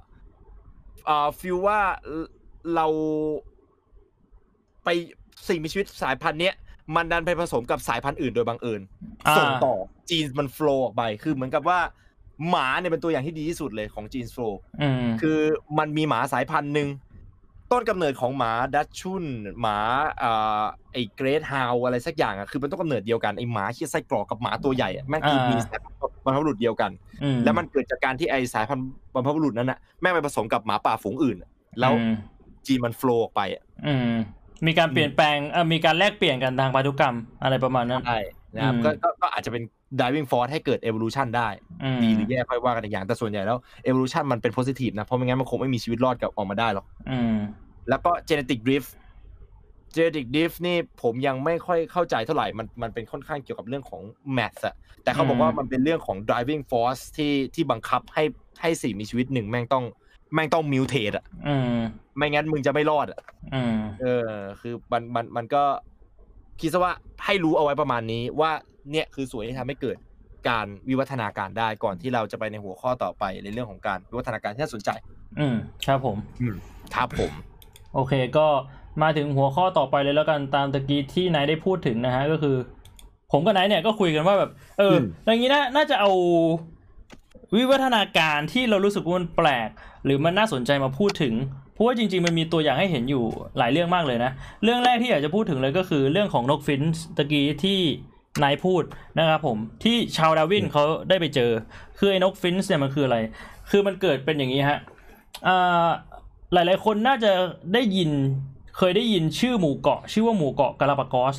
[1.07, 1.81] เอ่อฟีลว่า
[2.75, 2.87] เรา
[4.85, 4.89] ไป
[5.49, 6.55] สิ่งมีชีวิตสายพันธุ์เนี้ย
[6.97, 8.81] มันดันไปผสมกับสายพันธุ์อื่นโดยบังเอิญ
[9.27, 9.75] อ่าส่งต่อ
[10.09, 11.81] genes มัน flow ออกไปคือเหมือนกับว่า
[12.49, 15.39] หมาเนี่ยเป็นตัวอย่างที่ดีที่สุดเลยของ genes flow อืมคือ
[15.79, 16.89] มันมีหมาสายพันธุ์หนึ่ง
[17.73, 19.25] ต้นกำเนิดของหมาดัชชุน
[19.61, 19.79] หมา
[20.23, 20.63] อ่า
[20.93, 26.91] ไอ้เกรทฮาวอะไรสักอย่างอะคือเป็นต้นกำเนิดเดียวกันไอ้หมาขี้ไส้กรอกกับหมาตัวใหญ่อะแม่งคืออ่ามีมีสายพันธุ์บรรพบุรุษเดียวกัน
[27.23, 31.51] อืมแล้วมันเกิดจากการที่ไอ้สายพันธุ์บรรพบุรุษนั้นน่ะแม่งไปผสมกับหมาป่าฝูงอื่นอะ
[31.81, 32.15] แล้วอืม
[32.67, 34.13] จีนมันโฟล์ออกไปอะอืม
[34.67, 38.21] มีการเปลี่ยนแปลงเออมีการแลกเปลี่ยนกันทางพันธุกรรมอะไรประมาณนั้น ใช่
[38.55, 39.63] นะครับอืม ก็ก็ก็อาจจะเป็น
[39.99, 41.49] driving force ให้เกิด evolution ได้
[41.83, 47.35] อืมดีหรือแย่ค่อยว่ากันอีกอย่างแต่ส่วนใหญ่แล้ว evolution มันเป็น positive นะ เพราะไม่งั้นมันคงไม่มีชีวิตรอดกับออกมาได้หรอกอืม
[47.89, 48.91] แล้วก็ genetic drift
[49.95, 54.03] genetic drift นี่ผมยังไม่ค่อยเข้าใจเท่าไหร่ มันมันเป็นค่อนข้างเกี่ยวกับเรื่องของ
[54.37, 54.75] math อะ
[55.05, 58.25] แต่เขาบอกว่าอืมมันเป็นเรื่องของ driving force ที่ที่บังคับให้
[58.61, 59.85] ให้สิ่งมีชีวิตหนึ่งแม่งต้อง
[60.35, 61.77] แม่งต้อง mutate อะอืม
[62.17, 63.21] ไม่งั้นมึงจะไม่รอดอะ
[63.55, 64.31] อืมเออ
[64.61, 65.63] คือมันมันมันก็
[66.61, 66.95] คิดซะว่า
[67.25, 68.53] ให้รู้เอาไว้ประมาณนี้ว่า
[68.91, 69.97] เนี่ยคือส่วนที่ทำให้เกิด
[70.49, 74.91] การวิวัฒนาการได้ก่อนที่เราจะไปในหัวข้อต่อไปในเรื่องของการวิวัฒนาการที่น่าสนใจ
[75.39, 75.57] อืม
[75.87, 76.57] ครับผมอืม
[76.95, 77.33] ครับผม
[77.95, 78.47] โอเคก็
[79.03, 82.57] มาถึงหัวข้อต่อไปเลยแล้วกันตามตะกี้ที่นายได้พูดถึงนะฮะก็คือ
[83.33, 86.11] ผมกับนายเนี่ยก็คุยกันว่าแบบ เออมอย่างนี้นะน่าจะเอา
[87.57, 89.71] วิวัฒนาการที่เรารู้สึกว่ามันแปลก
[90.05, 91.35] หรือมันน่าสนใจมาพูดถึง
[91.70, 93.25] เพ ราะว่าจริงๆมันมีตัวอย่างให้เห็นอยู่
[93.59, 94.33] หลายเรื่องมากเลยนะ
[94.65, 97.79] เรื่องแรกที่อยากจะพูดถึงเลยก็คือเรื่องของนกฟินช์ตะกี้ที่
[98.43, 98.83] นายพูด
[99.19, 101.51] นะครับผมที่ชาลส์ดาร์วินเขาได้ไปเจอ
[101.99, 103.19] คือไอ้นกฟินช์เนี่ยมันคืออะไร
[103.71, 104.79] คือมันเกิดเป็นอย่างนี้ฮะ
[105.47, 105.89] อ่า
[106.53, 107.31] หลายๆคนน่าจะ
[107.75, 108.11] ได้ยิน
[108.79, 111.37] เคยได้ยินชื่อหมู่เกาะ ชื่อว่าหมู่เกาะกาลาปากอส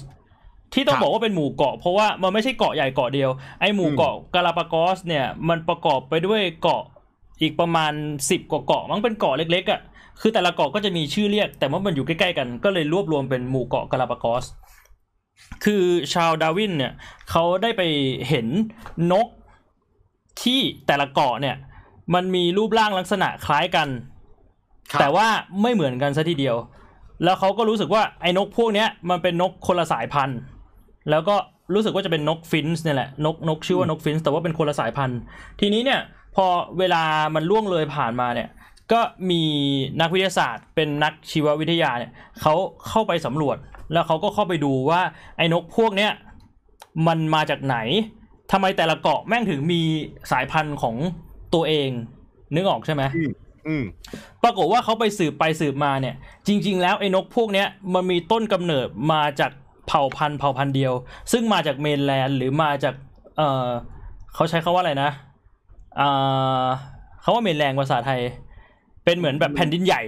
[0.74, 3.30] ถูกต้องครับบอกว่าเป็นหมู่เกาะเพราะว่ามันไม่ใช่เกาะใหญ่เกาะเดียว
[3.62, 6.84] ไอ้หมู่เกาะกาลาปากอสเนี่ยมันประกอบไปด้วยเกาะ
[7.42, 7.94] อีกประมาณ
[8.30, 9.82] สิบกว่าเกาะมันเป็นเกาะเล็กๆอะ่ะ
[10.22, 14.46] คือแต่ละเกาะก็จะมีชื่อเรียก แต่ว่ามันอยู่ใกล้ๆกัน ก็เลยรวบรวมเป็นหมู่เกาะกาลาปากอส
[15.66, 16.94] คือชาวดาร์วินเนี่ย
[17.30, 17.82] เขาได้ไป
[18.30, 18.48] เห็น
[19.12, 19.28] นก
[20.44, 21.56] ที่แต่ละเกาะเนี่ย
[22.14, 23.88] มันมีรูปร่างลักษณะคล้ายกัน
[24.92, 25.28] ครับแต่ว่า
[25.62, 26.56] ไม่เหมือนกันซะทีเดียว
[27.24, 30.40] แล้วเขาก็รู้สึกว่าไอ้นกพวกเนี้ยมันเป็นนกคนละสายพันธุ์
[31.10, 31.36] แล้วก็
[31.74, 35.20] รู้สึกว่าจะเป็นนกฟินช์เนี่ยแหละนกนกชื่อว่านกฟินช์แต่ว่าเป็นคนละสายพันธุ์
[35.60, 36.00] ทีนี้เนี่ย
[36.36, 36.46] พอ
[36.80, 37.04] เวลา
[37.36, 38.50] มันล่วงเลยผ่านมาเนี่ย
[38.94, 39.42] ก็มี
[40.02, 42.12] นักวิทยาศาสตร์ เป็นนักชีววิทยาเนี่ย
[42.42, 42.54] เขา
[42.88, 43.58] เข้าไปสำรวจ
[43.94, 45.02] แล้วเขาก็เข้าไปดูว่า
[45.38, 46.12] ไอ้นกพวกเนี้ย
[47.08, 47.78] มันมาจากไหน
[48.52, 49.82] ทำไมแต่ละเกาะแม่งถึงมี
[50.32, 50.96] สายพันธุ์ของ
[51.54, 51.90] ตัวเอง
[52.56, 53.04] นึกออกใช่ไหม
[53.68, 53.84] อืม
[54.44, 56.16] ปรากฏว่าเขาไปสืบไปสืบมาเนี่ย
[56.48, 59.52] จริง ๆ แล้วไอ้นกพวกเนี้ยมันมีต้นกำเนิดมาจาก
[59.88, 60.94] เผ่าพันธุ์เผ่าพันธุ์เดียว
[61.32, 62.96] ซึ่งมาจากเมนแลนด์หรือมาจาก
[63.38, 63.68] เออ
[64.34, 65.12] เขาใช้คาว่าอะไรนะ
[66.00, 66.66] อ่า
[67.22, 68.22] เขาว่าเมนแลนด์ภาษาไทย
[69.06, 70.02] เป็นเหมือนแบบแผ่นดินใหญ่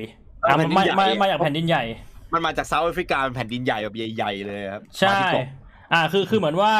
[0.47, 1.83] อะแผ่นดินมาใหญ่มามาจากแผ่นดินใหญ่
[2.33, 5.45] มันมาจากเซาท์แอฟริกาเป็นแผ่นดินใหญ่แบบใหญ่ๆเลยครับ ใช่มาที่เกาะ
[5.93, 6.71] อ่าคือคือเหมือนว่า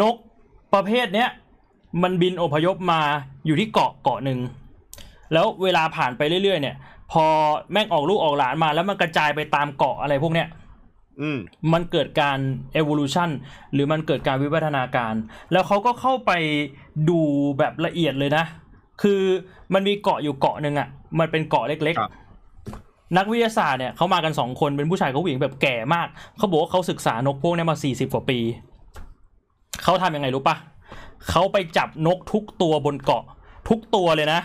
[0.00, 0.16] นก
[0.74, 1.30] ประเภทเนี้ย
[2.02, 3.00] มันบินอพยพมา
[3.46, 4.38] อยู่ที่เกาะเกาะหนึ่ง
[5.32, 6.76] แล้วเวลาผ่านไปเรื่อยๆเนี่ย
[7.12, 7.24] พอ
[7.72, 10.48] แม่งออกลูกออกหลานมา แล้วมันกระจายไปตามเกาะอะไรพวกเนี้ย
[11.20, 11.38] อืม
[11.72, 12.38] มันเกิดการ
[12.80, 13.30] evolution
[13.72, 15.14] หรือมันเกิดการวิวัฒนาการ
[15.52, 16.32] แล้วเขาก็เข้าไป
[17.08, 17.20] ดู
[17.58, 18.44] แบบละเอียดเลยนะ
[19.02, 19.20] คือ
[19.74, 20.88] มันมีเกาะอยู่เกาะหนึ่งอะ่ะ
[21.18, 28.38] มันเป็นเกาะเล็กครับๆนักวิทยาศาสตร์เนี่ยเขามากันสองคนเป็นผู้ชายกับผู้หญิงแบบแก่มาก เขาบอกว่าเขาศึกษานกพวกเนี้มาสี่สิบกว่าปี
[29.82, 30.56] เขาทำยังไงรู้ปะ
[31.30, 33.22] เขาไปจับนกทุกตัวบนเกาะ
[33.68, 34.40] ทุกตัวเลยนะ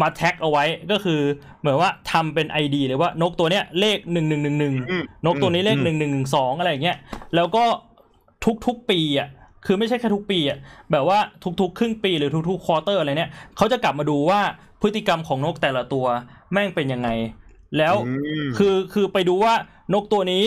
[0.00, 1.20] มาแท็กเอาไว้ก็คือ
[1.60, 6.98] เหมือนว่าทำเป็นไอดีเลยว่านกตัวเนี้ยเลขหนึ่งหนึ่งหนึ่งหนึ่งอืมนกตัวนี้เลขอืมหนึ่งหนึ่งหนึ่งสองอะไรอย่างเงี้ย
[7.34, 7.64] แล้วก็
[8.66, 9.28] ทุกๆปีอะ
[9.66, 10.58] คือไม่ใช่แค่ทุกปีอะ
[10.92, 11.18] แบบว่า
[11.60, 14.40] ทุกๆ ครึ่งปีหรือทุกๆควอเตอร์อะไรเนี่ยเขาจะกลับมาดูว่า
[14.82, 16.06] พฤติกรรมของนกแต่ละตัว
[16.52, 17.08] แม่งเป็นยังไง
[17.78, 17.94] แล้ว
[18.44, 19.54] มคือคือไปดูว่า
[19.94, 20.44] นกตัวนี้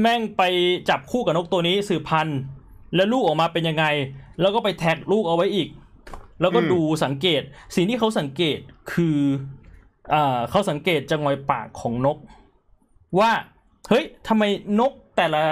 [0.00, 0.42] แม่งไป
[0.88, 2.38] จับคู่กับนกตัวนี้สืบพันธุ์
[2.94, 3.84] แล้วลูกออกมาเป็นยังไง
[4.40, 5.68] แล้วก็ไปแท็กลูกเอาไว้อีก
[6.40, 7.42] แล้วก็ดูสังเกต
[7.74, 8.58] สิ่งที่เขาสังเกต
[8.92, 9.18] คือ
[10.14, 12.18] อ่าเขาสังเกตจังหวะปากของนก
[13.18, 13.30] ว่า
[13.88, 14.42] เฮ้ยทำไม
[14.80, 15.42] นกแต่ละ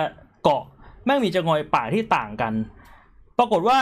[0.42, 0.62] เกาะ
[1.05, 2.53] แม่งมีจังหวะปากที่ต่างกัน
[3.39, 3.80] ปรากฏว่า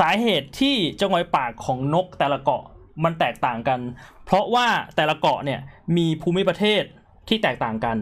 [0.00, 2.62] สาเหตุที่จังหวะปากของนกแต่ละเกาะ
[3.04, 3.80] มันแตกต่างกัน
[4.24, 4.66] เพราะว่า
[4.96, 5.60] แต่ละเกาะเนี่ย
[5.96, 6.82] มีภูมิประเทศ
[7.28, 7.96] ที่แตกต่างกัน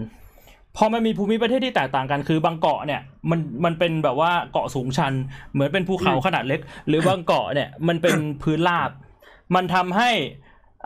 [0.76, 3.00] พอมันมีภูมิประเทศที่แตกต่างกันคือบางเกาะเนี่ย
[3.30, 5.12] มันมันเป็นแบบว่าเกาะสูงชัน
[5.52, 8.90] เหมือนเป็นภูเขาขนาดเล็ก หรือบางเกาะเนี่ยมันเป็นพื้นราบ
[9.54, 10.10] มันทำให้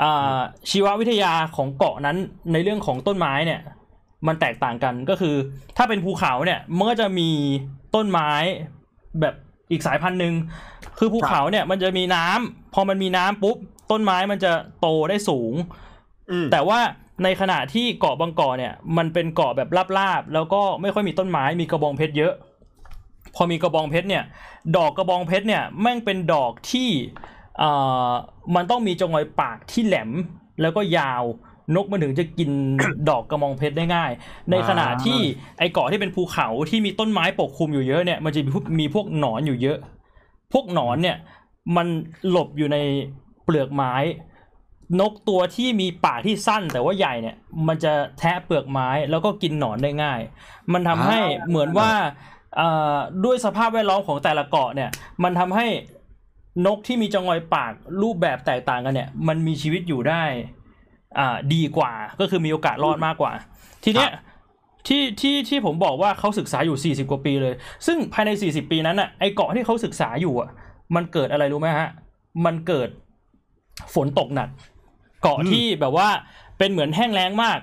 [0.02, 0.38] อ่า
[0.70, 2.16] ชีววิทยาของเกาะนั้น
[2.52, 3.60] ในเรื่องของต้นไม้เนี่ย
[4.26, 5.34] มันแตกต่างกันก็คือ
[5.76, 7.30] ถ้าเป็นภูเขาเนี่ยมันก็จะมี
[7.94, 8.30] ต้นไม้
[9.20, 9.34] แบบ
[9.70, 10.34] อีกสายพันธุ์หนึ่ง
[10.98, 13.56] คือภูเขาเนี่ยมันจะมีน้ำพอมันมีน้ำปุ๊บ
[13.90, 15.52] ต้นไม้มันจะโตได้สูง
[16.30, 16.80] อืมแต่ว่า
[17.24, 19.68] ในขณะที่เกาะบางเกาะเนี่ย มันเป็นเกาะแบบ
[19.98, 22.32] ราบๆแล้วก็ไม่ค่อยมีต้นไม้มีกระบองเพชรเยอะ
[23.34, 24.24] พอมีกระบองเพชรเนี่ย
[24.76, 26.90] ดอกกระบองเพชรเนี่ยแม่งเป็นดอกที่
[27.58, 27.70] เอ่
[28.08, 28.10] อ
[28.54, 30.10] มันต้องมีจงอยปากที่แหลม
[30.60, 31.22] แล้วก็ยาว
[31.74, 32.50] นกมันถึงจะกิน
[33.08, 34.10] ดอกกระบองเพชรได้ง่าย
[34.50, 35.18] ในขณะที่
[35.58, 39.78] ไอเกาะที่เป็นภูเขาที่มีต้นไม้ปกคลุมอยู่เยอะเนี่ย มันจะมีพวกมีพวกหนอนอยู่เยอะ
[40.52, 41.16] พวกหนอนเนี่ย
[41.76, 41.86] มัน
[42.30, 42.78] หลบอยู่ใน
[43.44, 43.94] เปลือกไม้
[45.00, 47.36] นกตัวที่มีปากที่สั้นแต่ว่าใหญ่เนี่ย
[47.66, 50.20] มันจะแทะเปลือกไม้แล้วก็กินหนอนได้ง่าย
[50.72, 51.90] มันทำให้อ่าเหมือนว่า
[52.56, 54.90] เอ่อด้วยสภาพแวดล้อมของแต่ละเกาะเนี่ย
[55.22, 55.66] มันทำให้
[56.66, 60.22] นกที่มีจงอยปากรูปแบบแตกต่างกันเนี่ย มันมีชีวิตอยู่ได้
[61.18, 63.32] อ่าดีกว่าก็คือมีโอกาสรอดมากกว่า
[63.84, 64.10] ทีเนี้ย
[64.88, 67.54] ที่ที่ที่ผมบอกว่าเขาศึกษาอยู่ 40 กว่าปีเลย
[67.86, 70.50] ซึ่งภายใน 40 ปีนั้นอะไอเกาะที่เขาศึกษาอยู่อะ
[70.94, 71.88] มันเกิดอะไรรู้ไหมฮะ
[72.44, 72.88] มันเกิด
[73.94, 74.48] ฝนตกหนัก
[75.22, 76.08] เกาะอืมที่แบบว่า
[76.58, 77.58] เป็นเหมือนแห้งแล้งมาก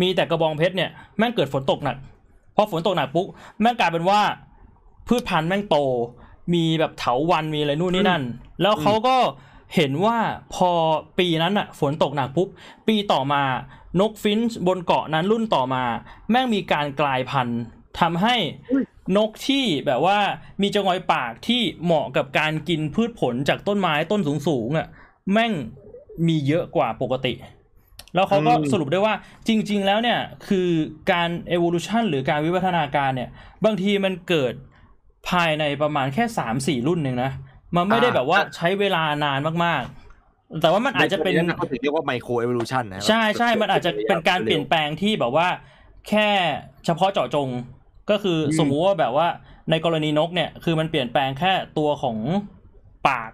[0.00, 1.96] มีแต่กระบองเพชรเนี่ยแม่งเกิดฝนตกหนัก
[2.56, 3.26] พอฝนตกหนักปุ๊บ
[3.60, 4.20] แม่งกลายเป็นว่า
[5.08, 5.76] พืชพันธุ์แม่งโต
[6.54, 8.22] มีแบบเถาวันมีอะไรนู่นนี่นั่น
[8.62, 9.16] แล้วเขาก็
[9.74, 10.18] เห็นว่า
[10.54, 10.70] พอ
[11.18, 12.48] ปีนั้นอะฝนตกหนักปุ๊บ
[12.88, 13.42] ปีต่อมา
[14.00, 15.84] นกฟินช์บนเกาะนั้นรุ่นต่อมา
[16.30, 17.60] แม่งมีการกลายพันธุ์
[18.00, 18.36] ทำให้
[19.16, 20.18] นกที่แบบว่า
[20.62, 24.86] มีจงอยปากที่เหมาะกับการกินพืชผลจากต้นไม้ต้นสูงๆอะ
[25.32, 25.52] แม่ง
[26.26, 27.34] มีเยอะกว่าปกติ
[28.14, 29.14] แล้วเขาก็อืมสรุปได้ว่า
[29.48, 30.18] จริง ๆ แล้วเนี่ย
[30.48, 30.68] คือ
[31.12, 33.30] การ evolution หรือการวิวัฒนาการเนี่ย
[33.64, 34.54] บางทีมันเกิด
[35.28, 37.32] ภายในประมาณแค่สามสี่รุ่นหนึ่งนะ
[37.76, 45.48] มันไม่ได้แบบว่าใช้เวลานานมากๆ แต่ว่ามันอาจจะเป็นใเขาถึงเรียกว่าไมโครเอ o l u ชันนะใช่ใช่มันอาจจะเป็นการเปลี่ยนแปลงที่แบบว่า
[46.08, 46.28] แค่
[46.86, 47.48] เฉพาะเจาะจง
[48.10, 49.26] ก็คืออมสมมุติว่าแบบว่า
[49.70, 52.16] ในกรณีนกเนี่ย คือมันเปลี่ยนแปลงแค่ตัวของ
[53.08, 53.32] ปาก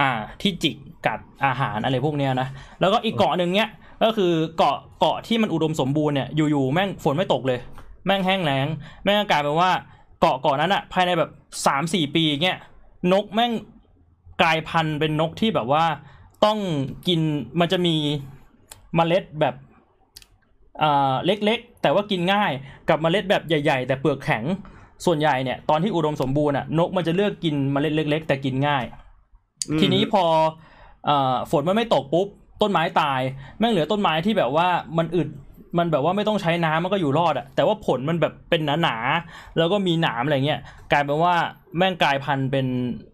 [0.00, 0.10] อ่า
[0.40, 2.48] ที่จิกกัดอาหารอะไรพวกเนี้ยนะ
[2.80, 3.70] แล้วก็อีกเกาะหนึ่งเนี้ย
[4.02, 7.58] ก็คือเกาะเกาะที่มันอุดมสมบูรณ์เนี่ยอยู่ๆแม่งฝนไม่ตกเลย
[8.06, 8.66] แม่งแห้งแล้ง
[9.04, 9.70] แม่งก็กลายเป็นว่า
[10.20, 11.30] เกาะเกาะนั้นอะภายในแบบ
[11.66, 12.58] สามสี่ปีเงี้ย
[13.12, 13.52] นกแม่ง
[14.42, 15.84] กลายพันธุ์เป็นนกที่แบบว่า
[16.44, 16.58] ต้อง
[17.08, 17.20] กิน
[17.60, 17.96] มันจะมี
[18.96, 19.54] เมล็ดแบบ
[20.82, 22.52] อ่าเล็กๆ แต่ว่ากินง่าย
[22.88, 24.44] กับเมล็ดแบบใหญ่ ๆ แต่เปลือกแข็ง
[25.06, 28.84] ส่วนใหญ่เนี่ยตอนที่อุดมสมบูรณ์อะนกมันจะเลือกกินเมล็ดเล็ก ๆ แต่กินง่าย
[29.68, 30.24] อืมทีนี้พอ
[31.06, 32.26] เอ่อฝนมันไม่ตกปุ๊บ
[32.62, 33.20] ต้นไม้ตาย
[33.58, 35.28] แม่งเหลือต้นไม้ที่แบบว่ามันอึด
[35.78, 40.60] มันแบบว่าไม่ต้องใช้น้ำมันก็อยู่รอดอะแต่ว่าผลมันแบบเป็นหนาๆแล้วก็มีหนามอะไรเงี้ย
[40.92, 41.34] กลายเป็นว่า
[41.78, 42.66] แม่งกลายพันธุ์เป็น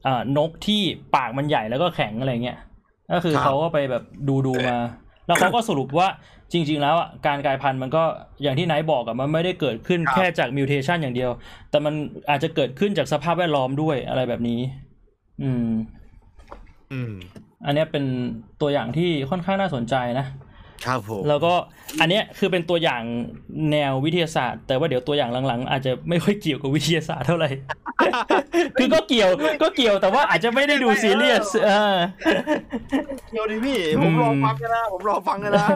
[0.04, 0.80] เอ่อนกที่
[1.14, 2.58] ปากมันใหญ่แล้วก็แข็งอะไรเงี้ย
[3.12, 4.78] ก็คือครับเขาก็ไปแบบดูดูๆมา
[5.26, 6.08] แล้วเขาก็สรุปว่า
[6.52, 8.02] จริง ๆ แล้วอะการกลายพันธุ์มันก็
[8.42, 11.30] อย่างที่ไนท์บอกอะมันไม่ได้เกิดขึ้นแค่จากมิวเทชันอย่างเดียว
[11.70, 11.94] แต่มัน
[12.30, 14.60] อาจจะเกิดขึ้นจากสภาพแวดล้อมด้วยอะไรแบบนี้
[15.42, 15.68] อืม
[16.92, 17.12] อืม
[17.66, 18.04] อันเนี้ยเป็น
[18.60, 20.26] ตัวอย่างที่ค่อนข้างน่าสนใจนะ
[20.86, 21.54] ครับผมแล้วก็
[22.00, 23.02] อันเนี้ยคือเป็นตัวอย่าง
[23.72, 27.50] แนววิทยาศาสตร์ แต่ว่าเดี๋ยวตัวอย่างหลังๆ อาจจะไม่ค่อยเกี่ยวกับวิทยาศาสตร์เท่าไหร่
[28.78, 29.28] คือก็เกี่ยว
[29.62, 31.96] ก็เกี่ยวแต่ว่าอาจจะไม่ได้ดูซีเรียสเออ
[33.30, 35.68] เกี่ยวดิพี่ผมรอฟังกันนะผมรอฟังกันนะ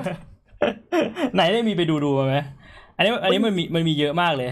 [1.34, 2.36] ไหนได้มีไปดูดูมาไหม
[2.96, 4.50] อันนี้อันนี้มันมีมันมีเยอะมากเลย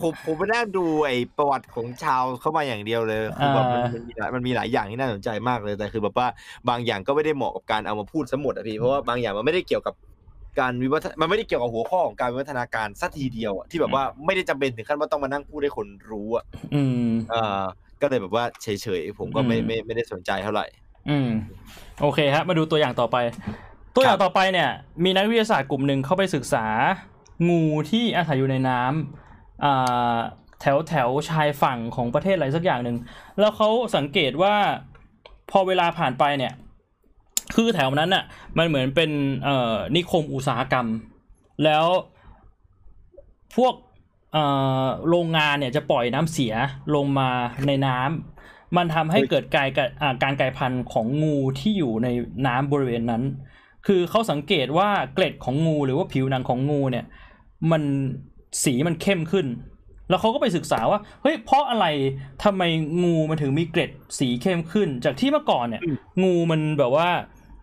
[0.00, 6.26] ผมผมไปนั่งดูไอ้ประวัติของชาวเข้ามาอย่างเดียวเลยคือแบบมันมันมีหลายมันมีหลายอย่างที่น่าสนใจมากเลยแต่คือแบบว่า
[6.68, 9.94] บางอย่างก็ไม่ได้เหมาะกับการเอามาพูดซะหมดอะพี่เพราะว่าบางอย่างมันไม่ได้เกี่ยวกับ
[10.60, 17.62] การวิวัฒมันไม่ได้เกี่ยวกับหัวข้อของการวิวัฒนาการสักทีเดียวอะที่แบบว่าไม่ได้จำเป็นถึงขั้นว่าต้องมานั่งพูดให้คนรู้อะอืมเอ่า
[18.02, 18.68] ก็เลยแบบว่าเฉ
[19.00, 20.66] ยๆผมก็ไม่อืมไม่ไม่ได้สนใจเท่าไหร่
[21.08, 21.28] อืม
[22.00, 23.16] โอเคฮะมาดูตัวอย่างต่อไป
[23.94, 24.70] ตัวอย่างต่อไปเนี่ย
[25.04, 26.66] มีนักวิทยาศาสตร์กลุ่มหนึ่งเข้าไปศึกษา
[27.48, 29.25] งูที่อาศัยอยู่ในน้ำอ่า
[30.60, 32.96] แถวแถวชายฝั่งของประเทศอะไรสักอย่างหนึ่ง
[33.40, 34.54] แล้วเขาสังเกตว่า
[35.50, 36.52] พอเวลาผ่านไปเนี่ย
[37.54, 38.24] คือแถวนั้นน่ะ
[38.58, 39.10] มันเหมือนเป็น
[39.44, 39.50] เอ
[39.96, 40.86] นิคมอุตสาหกรรม
[41.64, 41.86] แล้ว
[43.56, 43.74] พวก
[45.08, 46.54] โรงงานเนี่ยจะปล่อยน้ำเสีย
[46.94, 47.30] ลงมา
[47.66, 49.86] ในน้ำมันทำให้เกิดการกา
[50.22, 52.08] การกลายพันธุ์ของงูที่อยู่ใน
[52.46, 53.22] น้ำบริเวณนั้น
[53.86, 57.04] คือเขาสังเกตว่าเกล็ดของงูหรือว่าผิวหนังของงูเนี่ย
[57.70, 57.82] มัน
[58.64, 59.46] สีมันเข้มขึ้น
[60.08, 61.86] แล้วเขาก็ไปศึกษาว่าเฮ้ยเพราะอะไร
[62.44, 62.62] ทำไม
[63.02, 65.82] งูมันถึงมีเกล็ดสีเข้มขึ้น จากที่เมื่อก่อนเนี่ย
[66.22, 67.08] งูมันแบบว่า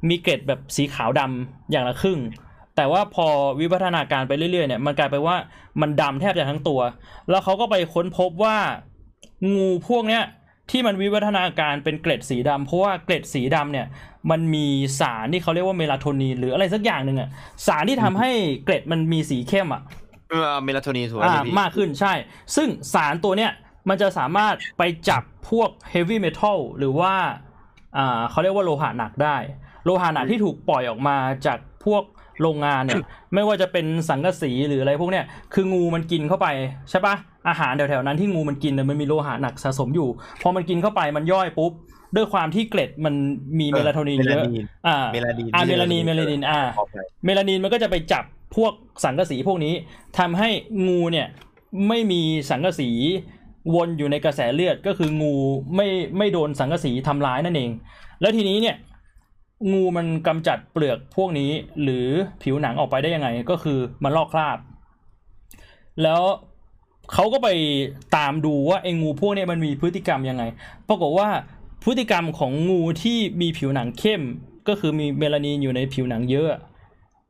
[0.09, 2.19] มีเกล็ดแบบสีขาวดำอย่างละครึ่ง
[2.75, 3.27] แต่ว่าพอ
[3.59, 5.35] วิวัฒนาการไปเรื่อยๆเนี่ยมันกลายไปนว่า
[5.81, 6.81] มันดำแทบจะทั้งตัว
[7.29, 8.57] แล้วเขาก็ไปค้นพบว่า
[9.55, 10.23] งูพวกเนี้ย
[10.71, 13.87] ที่มันวิวัฒนาการเป็นเกล็ดสีดำเพราะว่าเกล็ดสีดำเนี่ย
[14.31, 14.65] มันมี
[14.99, 17.29] สารที่เขาเรียกว่าเมลาโทนินหรืออะไรสักอย่างหนึ่งอะ
[17.67, 18.29] สารที่ทำให้
[18.63, 19.81] เกล็ดมันมีสีเข้มอะ
[20.33, 22.13] เออเมลาโทนินถูกไหมอ่าพี่มากขึ้นใช่
[22.55, 23.51] ซึ่งสารตัวเนี้ย
[23.89, 27.13] มันจะสามารถไปจับพวกเฮฟวี่เมทัลหรือว่า
[27.97, 29.35] อ่าเขาเรียกว่าโลหะหนักได้
[29.85, 32.03] โลหะหนักที่ถูกปล่อยออกมาจากพวก
[32.41, 33.03] โรงงานเนี่ย
[33.33, 36.47] ไม่ว่าจะเป็นสังกะสีหรืออะไรพวกเนี้ยคืองูมันกินเข้าไป
[36.89, 37.15] ใช่ปะ
[37.49, 40.09] อาหารแถวๆนั้นที่งูมันกินเนี่ยมันมีโลหะหนักสะสมอยู่
[40.41, 41.71] พอมันกินเข้าไปมันย่อยปุ๊บ
[42.15, 43.13] ด้วยความที่เกล็ดมัน
[43.59, 44.45] มีเมลาโทนินเยอะ
[44.87, 48.23] อ่าเมลานินอ่าเมลานินเมลานินอ่าขอไปเมลานินมันก็จะไปจับ
[48.55, 48.73] พวก
[49.03, 49.73] สังกะสีพวกนี้
[50.19, 50.49] ทำให้
[50.87, 51.27] งูเนี่ย
[51.87, 52.89] ไม่มีสังกะสี
[53.75, 55.33] วนอยู่ในกระแสเลือดก็คืองู
[55.75, 55.87] ไม่
[56.17, 57.71] ไม่โดนสังกะสีทำร้ายนั่นเอง
[58.21, 58.75] แล้วทีนี้เนี่ย
[59.71, 61.51] งูมันกำจัดเปลือกพวกนี้
[61.83, 62.07] หรือ
[62.43, 64.57] ผิวหนังออกไปได้ยังไงก็คือมันลอกคราบ
[66.03, 66.21] แล้ว
[67.13, 67.49] เขาก็ไป
[68.15, 70.43] ตามดูว่าไอ้งูพวกนี้มันมีพฤติกรรมยังไง
[70.89, 71.29] ปรากฏว่า
[71.83, 74.21] พฤติกรรมของงูที่มีผิวหนังเข้ม
[74.67, 76.49] ก็คือมีเมลานินอยู่ในผิวหนังเยอะ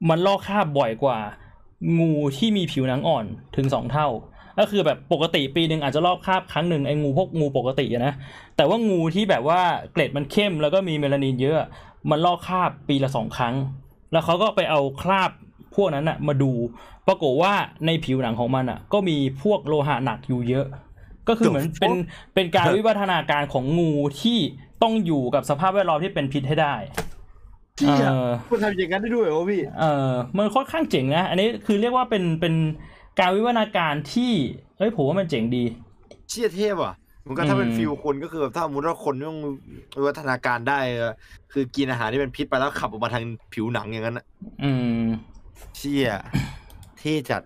[0.09, 1.19] มันลอกคราบบ่อยกว่า
[1.99, 3.25] งูที่มีผิวหนังอ่อน
[3.55, 4.07] ถึงสองเท่า
[4.59, 8.13] ก็คือแบบปกติปีหนึ่งอาจจะลอกคราบครั้งหนึ่งไอ้งูพวกงูปกติอะนะ
[8.55, 9.61] แต่ว่างูที่แบบว่า
[9.93, 11.67] เกล็ดมันเข้มแล้วก็มีเมลานินเยอะ
[12.09, 13.55] มันลอกคราบปีละสองครั้ง
[14.11, 15.31] แล้วเขาก็ไปเอาคราบ
[15.75, 16.51] พวกนั้นอะมาดู
[17.07, 17.53] ปรากฏว่า
[17.85, 20.65] ในผิวหนังของมันอะก็มีพวกโลหะหนักอยู่เยอะ
[21.27, 21.91] ก็คือเหมือนเป็น
[22.35, 23.91] เป็นการวิวัฒนาการของงู
[24.21, 24.39] ที่
[24.83, 26.75] ต้องอยู่กับสภาพแวดล้อมที่เป็นพิษให้ได้
[27.79, 32.53] ที่เออคุณทำอย่างนั้นได้ด้วยเหรอพี่ เออมันค่อนข้างเจ๋งนะ อันนี้คือเรียกว่าเป็นเป็น
[33.19, 34.31] การวิวัฒนาการที่
[34.77, 35.63] เอ้ยผมว่ามันเจ๋งดี
[36.29, 36.93] เชี่ยเทพอะ
[37.27, 39.39] มันก็ถ้าเป็นอืมฟิลคนก็คือแบบถ้าสมมติว่าคนต้อง
[39.97, 41.13] วิวัฒนาการได้อะ
[41.51, 44.25] คือกินอาหารที่เป็นพิษไปแล้วขับออกมาทางผิวหนังอย่างนั้นอะ
[44.63, 44.71] อื
[45.03, 45.05] ม
[45.77, 46.09] เชี่ย
[46.97, 47.41] เท่จัด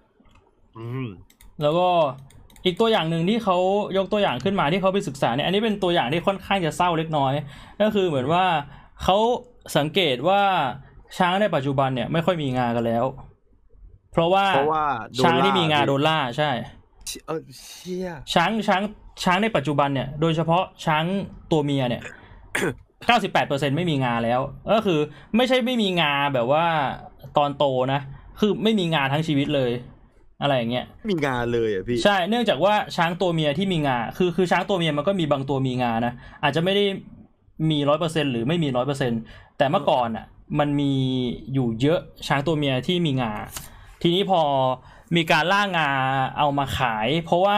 [0.78, 1.08] อืม
[1.62, 1.88] แล้วก็
[2.66, 3.58] อีกตัวอย่างหนึ่งที่เขา
[3.98, 7.34] ยกตัวอย่างขึ้นมาที่เขาไปศึกษาเนี่ยอันนี้เป็นตัวอย่างที่ค่อนข้างจะเศร้าเล็กน้อย
[7.82, 8.44] ก็คือเหมือนว่า
[9.04, 9.18] เขา
[9.78, 10.41] สังเกตว่า
[11.18, 13.05] ช้างในปัจจุบันเนี่ยไม่ค่อยมีงากันแล้ว
[14.11, 16.49] เพราะว่าเพราะว่าโดนช้างที่มีงาล่าโดนล่าใช่
[17.28, 18.82] เออเชี่ยช้างช้าง
[19.24, 21.03] ช้างในปัจจุบันเนี่ย โดยเฉพาะช้าง
[21.51, 22.03] ตัวเมียเนี่ย
[23.09, 24.39] 98%ไม่มีงาแล้ว
[24.72, 24.99] ก็คือ
[25.36, 26.65] ไม่ใช่ไม่มีงาแบบว่า
[27.38, 28.01] ตอนโตนะ
[28.39, 29.72] คือไม่มีงาทั้งชีวิตเลย
[30.41, 36.13] อะไรอย่างเงี้ยมีงานเลยอะพี่ใช่เนื่องจากว่าช้างตัวเมียที่มีงาคือคือช้างตัวเมียมันก็มีบางตัวมีงานะ
[36.43, 36.84] อาจจะไม่ได้
[37.70, 39.12] มีร้อยเปอร์เซ็นหรือไม่มีร้อยเปอร์เซ็น
[39.58, 40.26] แต่เมื่อก่อนอะ
[40.60, 40.93] มันมี
[41.53, 43.34] อยู่เยอะช้างตัวเมียที่มีงา
[44.01, 44.41] ทีนี้พอ
[45.16, 45.89] มีการล่างา
[46.38, 47.58] เอามาขาย เพราะว่า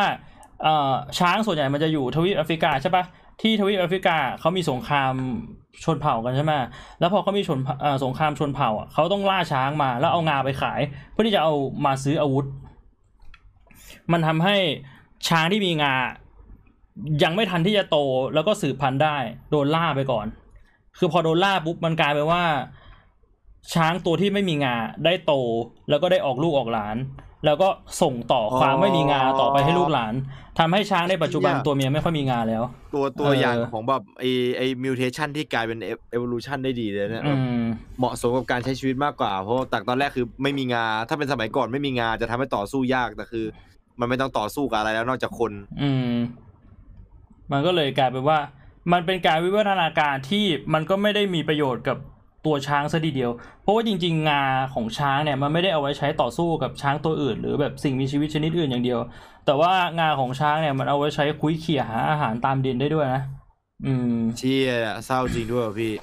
[1.20, 3.04] ช้างส่วนใหญ่มันจะอยู่ทวีปแอฟริกาใช่ปะ
[3.42, 5.14] ที่ทวีปแอฟริกาเขามีสงคราม
[5.84, 6.54] ชนเผ่ากันใช่ไหม
[7.00, 7.60] แล้วพอเขามีชน
[8.04, 10.80] สงครามชนเผ่าเขาต้องล่าช้างมาแล้วเอางาไปขาย
[11.12, 11.54] เพื่อที่จะเอา
[11.86, 12.46] มาซื้ออาวุธ
[14.12, 14.56] มันทำให้
[15.28, 15.94] ช้างที่มีงา
[17.24, 17.98] ยังไม่ทันที่จะโต
[18.34, 19.18] แล้วก็สืบพันธุ์ได้
[19.52, 20.28] โดนล่าไปก่อน
[20.98, 22.44] คือพอโดนล่าปุ๊บมันกลายไปนว่า
[23.74, 24.76] ช้างตัวที่ไม่มีงา
[25.06, 25.34] ได้โต
[25.90, 26.98] แล้วก็ได้ออกลูกออกหลาน
[27.46, 27.70] แล้วก็
[28.02, 30.14] ส่งต่อความไม่มีงาต่อไปให้ลูกหลาน
[30.60, 34.24] ทำให้ช้างในปัจจุบันตัวเมียไม่ค่อยมีงาแล้ว ตัวตัวเออออย่างของแบบไอ
[34.58, 37.62] ไอ mutation ที่กลายเป็น evolution ได้ดีเลยเนี่ยอืม
[38.00, 43.46] เหมาะสมกับการใช้ชีวิตมากกว่า เพราะจากตอนแรกคือไม่มีงา ถ้าเป็นสมัยก่อนไม่มีงาจะทำให้ต่อสู้ยากแต่คือ
[44.00, 45.90] มันไม่ต้องต่อสู้กับอะไรแล้วนอกจากคน อื
[47.52, 48.40] มันก็เลยกลายเป็นว่า
[48.92, 51.98] มันเป็นการวิวัฒนาการที่มันก็ไม่ได้มีประโยชน์กับ
[52.46, 53.32] ตัวช้างซะทีเดียว
[53.62, 54.44] เพราะว่าจริง ๆ งา
[54.74, 59.00] ของช้างเนี่ยมันไม่ได้เอาไว้ใช้ต่อสู้กับช้างตัวอื่น หรือแบบสิ่งมีชีวิตชนิดอื่นอย่างเดียว
[59.46, 63.24] แต่ว่างาของช้างเนี่ยมันเอาไว้ใช้คุ้ยเขี่ยหาอาหารตามดินได้ด้วยนะ
[63.86, 64.72] อืมเชี่ย
[65.06, 65.94] เศร้าจริงด้วยว่ะพี่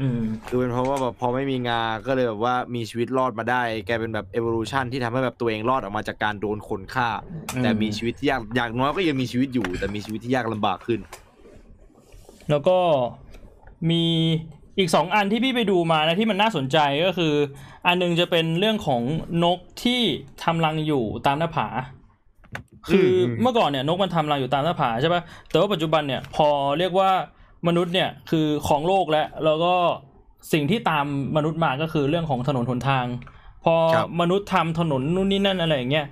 [0.00, 7.08] อืม คือเป็นเพราะว่าแบบพอไม่มีงา ก็เลยแบบว่ามีชีวิตรอดมาได้ แกเป็นแบบ evolution ที่ทำให้แบบตัวเองรอดออกมาจากการโดนคนฆ่า
[7.54, 11.00] อืม แต่มีชีวิตที่ยาก อย่างน้อยก็ยังมีชีวิตอยู่ แต่มีชีวิตที่ยากลำบากขึ้น
[12.50, 12.78] แล้วก็
[13.90, 14.04] มี
[14.78, 17.34] อีกสองอันที่พี่ไปดูมานะที่มันน่าสนใจก็คือ
[17.86, 19.02] อันหนึงจะเป็นเรื่องของ
[19.44, 20.00] นกที่
[20.42, 21.66] ทำรังอยู่ตามหน้าผา
[22.88, 27.10] คืออมเมื่อก่อนเนี่ยนกมันทำรังอยู่ตามหน้าผาใช่ปะแต่ว่าปัจจุบันเนี่ยพอเรียกว่า
[27.68, 29.74] มนุษย์เนี่ยคือของโลกแล้วแล้วก็
[30.52, 31.06] สิ่งที่ตาม
[31.36, 33.06] มนุษย์มาก็คือเรื่องของถนนหนทาง
[33.64, 36.06] พอครับมนุษย์ทำถนนนู่นนี่นั่นอะไรอย่างเงี้ย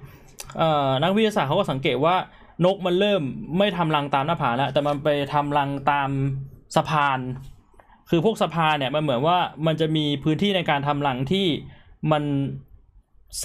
[0.58, 2.16] เอ่อนักวิทยาศาสตร์เขาก็สังเกตว่า
[2.64, 3.22] นกมันเริ่ม
[3.58, 6.08] ไม่ทำรังตามหน้าผาแล้วแต่มันไปทำรังตาม
[6.76, 7.18] สะพาน
[8.10, 11.46] คือพวกสะพานเนี่ยมันเหมือนว่ามันจะมีพื้นที่ในการทำรังที่
[12.12, 12.22] มัน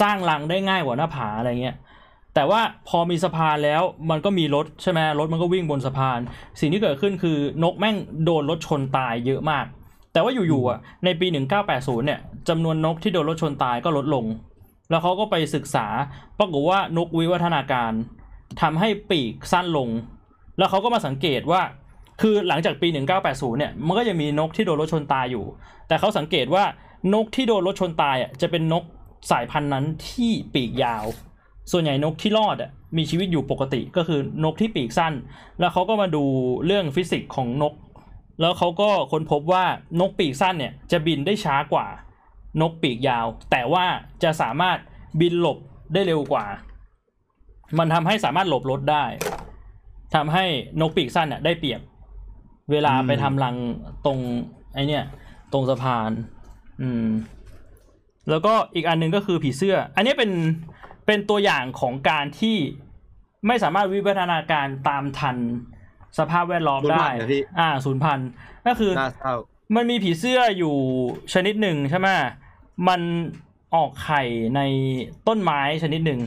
[0.00, 1.76] สร้างรังได้ง่ายกว่าหน้าผาอะไรเงี้ย
[2.38, 6.18] แต่ว่าพอมีสะพานแล้วมันก็มีรถใช่ไหมรถมันก็วิ่งบนสะพาน
[6.60, 9.64] สิ่งที่เกิดขึ้นคือนกแม่งโดนรถชนตายเยอะมาก
[10.12, 11.26] แต่ว่าอยู่ๆอะในปี
[11.66, 14.24] 1980 เนี่ยจำนวนนกที่โดนรถชนตายก็ลดลง
[14.90, 15.86] แล้วเขาก็ไปศึกษา
[16.38, 17.92] ปรากฏว่านกวิวัฒนาการ
[18.60, 19.88] ทำให้ปีกสั้นลง
[20.58, 21.62] แล้วเขาก็มาสังเกตว่า
[22.20, 22.88] คือหลังจากปี
[23.22, 25.44] 1980 เนี่ยมันก็ยังมีนกที่โดนรถชนตายอยู่
[25.88, 26.64] แต่เขาสังเกตว่า
[27.14, 28.84] นกที่โดนรถชนตายอะจะเป็นนก
[29.30, 31.06] สายพันธุ์นั้นที่ปีกยาว
[31.72, 35.12] ส่วนใหญ่นกที่รอดอะมีชีวิตอยู่ปกติก็คือนกที่ปีกสั้น
[35.60, 36.24] แล้วเขาก็มาดู
[36.66, 37.74] เรื่องฟิสิกส์ของนก
[38.40, 39.64] แล้วเขาก็ค้นพบว่า
[40.00, 41.86] นกปีกสั้นเนี่ยจะบินได้ช้ากว่า
[42.60, 43.84] นกปีกยาว แต่ว่า
[44.22, 44.78] จะสามารถ
[45.20, 45.58] บินหลบ
[45.92, 46.44] ได้เร็วกว่า
[47.78, 49.04] มันทำให้สามารถหลบรถได้
[50.14, 50.44] ทำให้
[50.80, 51.80] นกปีกสั้นเนี่ยได้เปรียบ
[52.70, 53.56] เวลาไปทำรัง
[54.06, 54.18] ตรง
[54.74, 55.04] ไอเนี่ย
[55.52, 56.10] ตรงสะพาน
[56.82, 57.06] อืม
[58.30, 60.30] แล้วก็อีกอันหนึ่งก็คือผีเสื้อ อันนี้เป็น
[61.08, 62.56] เป็นตัวอย่างของการที่
[63.46, 65.36] ไม่สามารถวิวัฒนาการตามทัน
[66.18, 68.28] สภาพแวดล้อมศูนย์ได้พันธุ์เหรอพี่อ่าศูนย์พันธุ์
[68.66, 69.34] ก็คือน่าเศร้า
[69.76, 70.74] มันมีผีเสื้ออยู่
[71.34, 72.08] ชนิดหนึ่งใช่ไหม
[72.88, 73.00] มัน
[73.74, 74.22] ออกไข่
[74.56, 74.60] ใน
[75.28, 76.20] ต้นไม้ชนิดหนึ่ง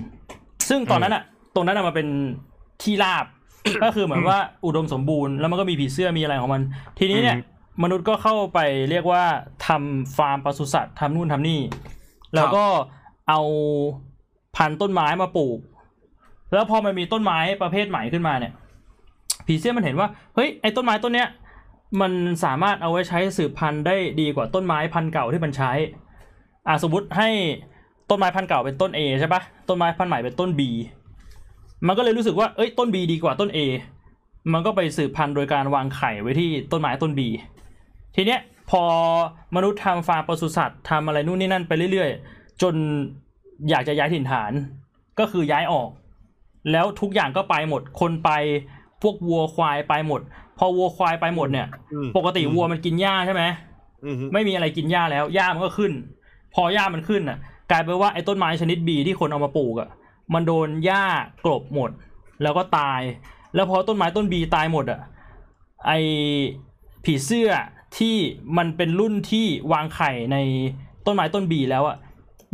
[0.69, 1.23] ซึ่งตอนนั้นอะ
[1.55, 2.07] ตรงนั้นอะมันเป็น
[2.83, 3.25] ที่ราบ
[3.83, 6.61] ก็คือเหมือนว่าอุดมสมบูรณ์แล้วมันก็มีผีเสื้อมีอะไรของมัน
[6.99, 7.49] ทีนี้เนี่ยอืม
[7.83, 8.59] มนุษย์ก็เข้าไป
[8.89, 9.23] เรียกว่า
[9.67, 11.59] ทำฟาร์มปศุสัตว์ทำนู่นทำนี่
[12.35, 12.63] แล้วก็
[13.29, 13.41] เอา
[14.55, 15.59] พันต้นไม้มาปลูก
[16.53, 18.53] แล้วพอมันมีต้นไม้ประเภทใหม่ขึ้นมาเนี่ย
[19.45, 21.27] ผีเสื้อมันเห็นว่า เฮ้ย ไอ้ต้นไม้ต้นเนี้ย
[22.01, 22.11] มัน
[22.43, 25.71] สามารถเอาไว้ใช้สืบพันธุ์ได้ดีกว่าต้นไม้พันธุ์เก่าที่มันใช้
[26.67, 27.29] อ่าสมมติให้
[28.09, 30.61] ต้นไม้พันธุ์เก่าเป็นต้น A ใช่ปะต้นไม้พันธุ์ใหม่เป็นต้น B
[31.87, 33.59] มันก็เลยรู้สึกว่า เอ้ย ต้น B ดีกว่าต้น A
[34.53, 37.21] มันก็ไปสืบพันธุ์โดยการวางไข่ไว้ที่ต้นไม้ต้น B
[38.15, 38.39] ทีเนี้ย
[38.69, 38.83] พอ
[39.55, 42.75] มนุษย์ทำฟาร์มปศุสัตว์ทำอะไรนู่นนี่นั่นไปเรื่อยๆ จน
[43.69, 44.51] อยากจะย้ายถิ่นฐาน
[45.19, 45.89] ก็คือย้ายออก
[46.71, 48.29] แล้วทุกอย่างก็ไปหมด คนไป
[49.01, 50.21] พวกวัวควายไปหมด
[50.57, 53.43] พอวัวควายไปหมดเนี่ยอืมปกติวัวมันกินหญ้าใช่ไหม
[54.05, 55.91] อืมไม่มีอะไรกินหญ้าแล้วหญ้ามันก็ขึ้น
[56.53, 57.37] พอหญ้ามันขึ้นอะ
[57.71, 59.89] กลายเป็นว่าไอ้ต้นไม้ชนิดบีที่คนเอามาปลูกอะ
[60.33, 61.05] มันโดนหญ้า
[61.45, 61.91] กลบหมด
[62.41, 63.01] แล้วก็ตาย
[63.55, 64.99] แล้วพอต้นไม้ต้นบีตายหมดอะ
[65.87, 65.91] ไอ
[67.05, 67.49] ผีเสื้อ
[67.97, 68.15] ที่
[68.57, 70.37] มันเป็นรุ่นที่วางไข่ใน
[71.05, 71.97] ต้นไม้ต้นบีแล้วอะ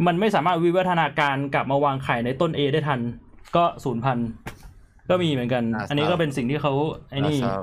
[0.06, 3.00] มันไม่สามารถวิวัฒนาการกลับมาวางไข่ในต้น A ได้ทัน
[3.56, 4.30] ก็สูญพันธุ์
[5.10, 6.74] ก็มีเหมือนกันน่าเศร้าอันนี้ก็เป็นสิ่งที่เขา
[7.10, 7.58] ไอ้นี่าเศร้า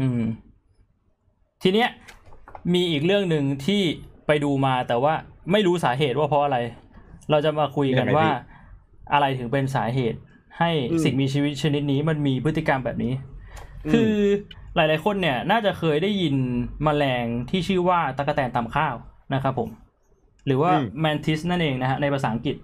[0.00, 0.22] อืม
[1.62, 1.88] ทีเนี้ย
[2.74, 3.82] มีอีกเรื่องหนึ่งที่
[4.26, 5.14] ไปดูมาแต่ว่า
[5.52, 6.58] ไม่รู้สาเหตุว่าเพราะอะไร
[7.30, 8.26] เราจะมาคุยกันว่า
[9.12, 10.18] อะไรถึงเป็นสาเหตุ
[10.58, 10.70] ให้
[11.04, 13.12] สิ่งมีชีวิตชนิดนี้มันมีพฤติกรรมแบบนี้
[13.92, 14.12] คือ
[14.76, 16.36] หลาย ๆ คนเนี่ย น่าจะเคยได้ยิน
[16.84, 18.94] แมลงที่ชื่อว่าตะกแตนตำข้าว
[19.34, 19.68] นะครับผม
[20.46, 22.56] หรือว่าอืมแมนทิสนั่นเองนะฮะในภาษาอังกฤษ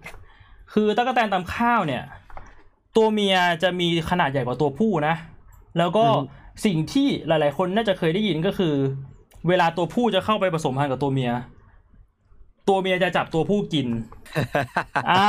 [0.73, 2.02] คือตะกแตนตำข้าวเนี่ย
[2.97, 5.15] ตัวเมียจะมีขนาดใหญ่กว่าตัวผู้นะ
[5.78, 6.05] แล้วก็
[6.65, 8.74] สิ่งที่หลาย ๆ คนน่าจะเคยได้ยินก็คือ
[9.48, 11.31] เวลาตัวผู้จะเข้าไปผสมพันธุ์กับตัวเมีย
[12.69, 13.86] ตัวเมียจะจับตัวผู้กิน
[15.11, 15.27] อ่า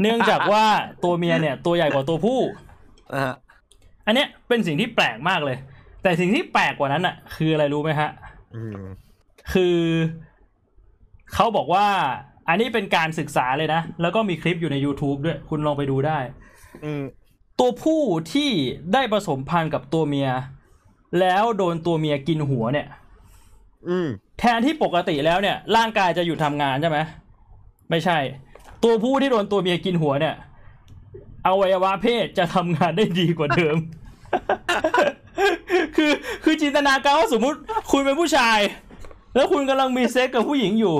[0.00, 0.64] เนื่องจากว่า
[1.04, 2.40] ตัวเมียเนี่ย ตัวใหญ่กว่าตัวผู้
[3.14, 3.32] อ่า
[4.06, 5.56] อันเนี้ยเป็นสิ่งที่แปลกมากเลย
[6.02, 8.10] แต่สิ่งที่แปลกกว่านั้นอะคืออะไรรู้ไหมฮะ
[8.56, 8.80] อืม
[9.52, 9.76] คือ
[11.34, 11.86] เขาบอกว่า
[12.48, 16.18] อันนี้เป็นการศึกษาเลยนะ แล้วก็มีคลิปอยู่ใน YouTube ด้วย คุณลองไปดูได้
[16.84, 17.02] อืม
[17.58, 18.02] ตัวผู้
[18.32, 18.50] ที่
[18.92, 20.30] ได้ผสมพันธุ์กับตัวเมีย
[21.20, 22.86] แล้วโดนตัวเมียกินหัวเนี่ย
[23.88, 24.08] อืม
[24.38, 26.98] แทนที่ปกติแล้วเนี่ย ร่างกายจะหยุดทำงานใช่ไหม
[27.90, 28.18] ไม่ใช่
[28.84, 30.34] ตัวผู้ที่โดนตัวเมียกินหัวเนี่ย
[31.46, 33.76] อวัยวะเพศจะทำงานได้ดีกว่าเดิม
[35.96, 36.12] คือ
[36.44, 37.58] คือจินตนาการว่าสมมุติ
[37.90, 38.58] คุณเป็นผู้ชาย
[39.34, 40.96] แล้วคุณกำลังมีเซ็กกับผู้หญิงอยู่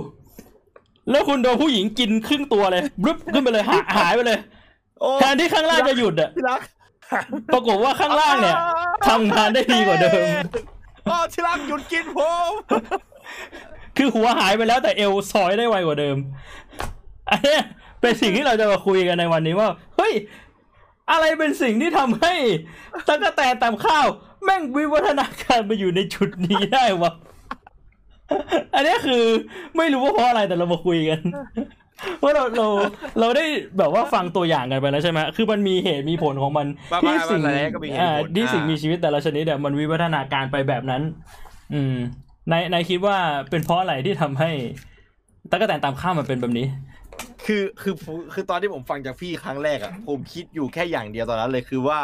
[1.10, 4.38] แล้วคุณโดนผู้หญิงกินครึ่งตัวเลยรึบขึ้นไปเลยหาหายไปเลย
[5.00, 6.60] โอ้แทนที่ข้างล่างจะหยุดอะที่รัก
[7.54, 8.56] ปรากฏว่าข้างล่างเนี่ย
[9.08, 10.24] ทำงานได้ดีกว่าเดิม
[11.10, 12.18] อ๋อที่รักหยุดกินผ
[12.48, 12.50] ม
[13.96, 16.16] คือหัวหายไปแล้วแต่เอวซอยได้ไวกว่าเดิม
[17.30, 17.62] อันเนี้ย
[18.00, 20.12] เป็นสิ่งที่เราจะมาคุยกันในวันนี้ว่า เฮ้ย
[21.10, 22.34] อะไรเป็นสิ่งที่ทำให้
[23.08, 24.06] ตะกะแตนตามข้าว
[24.44, 27.10] แม่งวิวัฒนาการมาอยู่ในจุดนี้ได้วะ
[28.74, 29.22] อันเนี้ยคือ
[29.76, 31.20] ไม่รู้ว่าเพราะอะไรแต่เรามาคุยกัน
[32.22, 32.66] ว่าเราเรา
[33.20, 33.44] เราได้
[33.78, 41.02] แบบว่าฟังตัวอย่างกันไปแล้วใช่ไหมคือมันมีเหตุมีผลของมันบ้าๆที่สิ่งอะไรก็มีเหตุอ่าผลที่สิ่งอ่ามีมีชีวิตแต่ละชนิดเนี่ยมันวิวัฒนาการไปแบบนั้น
[41.74, 41.94] อืม
[42.50, 43.16] นายนายคิดว่า
[43.50, 44.50] เป็นเพราะอะไรที่ทำให้
[45.50, 46.66] ตะกแตนตามข้ามมันเป็นแบบนี้
[47.46, 47.94] คือคือ
[48.32, 51.98] คือตอนที่ผมฟังจากพี่ครั้งแรกอะผมคิดอยู่แค่อย่างเดียวตอนนั้นเลยคือว่า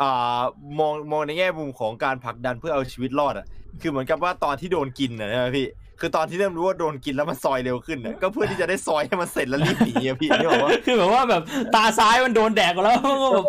[0.00, 0.40] อ่า
[0.78, 3.46] มองมองในแง่มุมของการผลักดันเพื่อเอาชีวิตรอดอะ
[3.80, 5.68] คือเหมือนกับว่าตอนที่โดนกินนะใช่ไหมพี่
[6.00, 11.42] คือตอนที่เริ่มรู้ว่าโดนกินแล้วมันซอยเร็วขึ้นน่ะก็เพื่อที่จะได้ซอยให้มันเสร็จแล้วรีบหนีอะพี่นี่บอกว่าคือแบบว่าแบบ
[11.74, 13.46] ตาซ้ายมันโดนแดกแล้วมันก็แบบ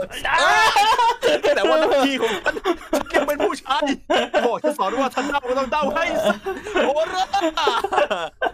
[1.55, 2.55] แต่ว่าหน้าที่ของฉัน
[2.93, 3.83] ฉันยังเป็นผู้ชาย
[4.45, 6.29] บอกฉันสอนว่าท่านเดาก็ต้องเดาให้สิ
[6.85, 7.25] โอ้ร่า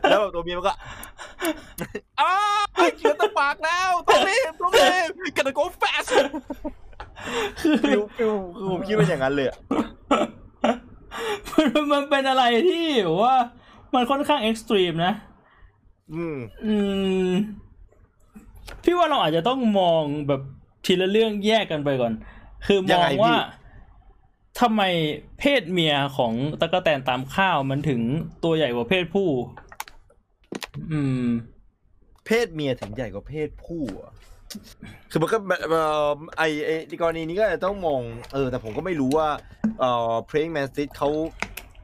[0.10, 0.74] แล้วแบบตัวเมียมันก็
[2.22, 2.34] อ้า
[2.86, 6.04] วเขียนตะปากแล้วต้องรีบต้องรีบกันโกแฟส
[7.84, 9.58] ฟิวฟิวคือผมคิดว่าอย่างนั้นเลยอะ
[11.52, 13.36] มันมันเป็นอะไรที่แบบว่า
[13.94, 15.14] มันค่อนข้างเอ็กซ์ตรีมนะ
[16.14, 16.76] อืม อื
[17.28, 17.32] ม
[18.84, 20.42] พี่ว่าเราอาจจะต้องมองแบบ
[20.86, 22.14] ทีละเรื่องแยกกันไปก่อน
[22.66, 23.36] คือมองว่า
[24.60, 24.82] ทำไม
[25.40, 28.02] เพศเมียของตะกแตนตามข้าวมันถึง
[28.44, 29.30] ตัวใหญ่กว่าเพศผู้
[30.92, 31.26] อืม
[32.26, 34.12] เพศเมียถึงใหญ่กว่าเพศผู้อะ
[35.12, 35.38] คือมันก็
[35.70, 38.02] เอ่อไอไอในกรณีนี้ก็อาจจะต้องมอง
[38.34, 39.28] เออแต่ผมก็ไม่รู้ว่า
[39.80, 41.10] เอ่อ praying mantis เขา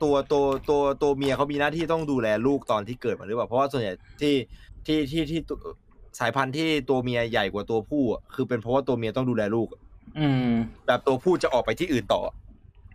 [0.03, 4.35] ตัวตัวตัวตัวเมียเขามีหน้าที่ต้องดูแลลูกตอนที่เกิดมาหรือเปล่าเพราะว่าส่วนใหญ่ที่
[4.85, 5.57] ที่ที่ที่ตัว
[6.19, 9.68] สายพันธุ์ที่ตัวเมียใหญ่กว่าตัวผู้อะคือเป็นเพราะว่าตัวเมียต้องดูแลลูก
[10.19, 10.52] อืม
[10.85, 12.22] แบบตัวผู้จะออกไปที่อื่นต่อ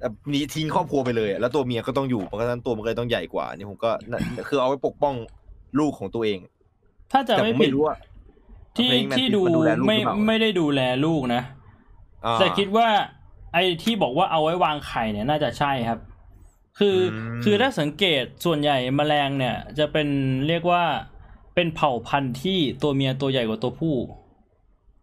[0.00, 5.14] แบบหนี้ทิ้งครอบครัวไปเลยอะแล้วตัวเมียก็ต้องอยู่เพราะฉะนั้นตัวมันก็เลยต้องใหญ่กว่า นี่ผมก็น่ะคือเอาไว้ปกป้อง
[5.78, 6.38] ลูกของตัวเอง
[7.12, 7.96] ถ้าจะแต่ไม่ผมผิไม่ดรู้ว่า
[8.76, 11.42] ที่ Praying Mantis ที่ดูมันดูแลลูกไม่หรือเปล่า ไม่ได้ดูแลลูกนะ
[12.24, 12.88] อ่า แต่คิดว่า
[13.54, 16.00] ไอ้ที่บอกว่าเอาไว้วางไข่เนี่ยน่าจะใช่ครับ
[16.78, 20.08] คืออืม คือถ้าสังเกตส่วนใหญ่แมลงเนี่ย จะเป็น
[20.48, 20.82] เรียกว่า
[21.54, 23.96] เป็นเผ่าพันธุ์ที่ตัวเมียตัวใหญ่กว่าตัวผู้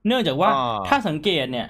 [0.05, 1.67] เนื่องจากว่าอ่า ถ้าสังเกตเนี่ย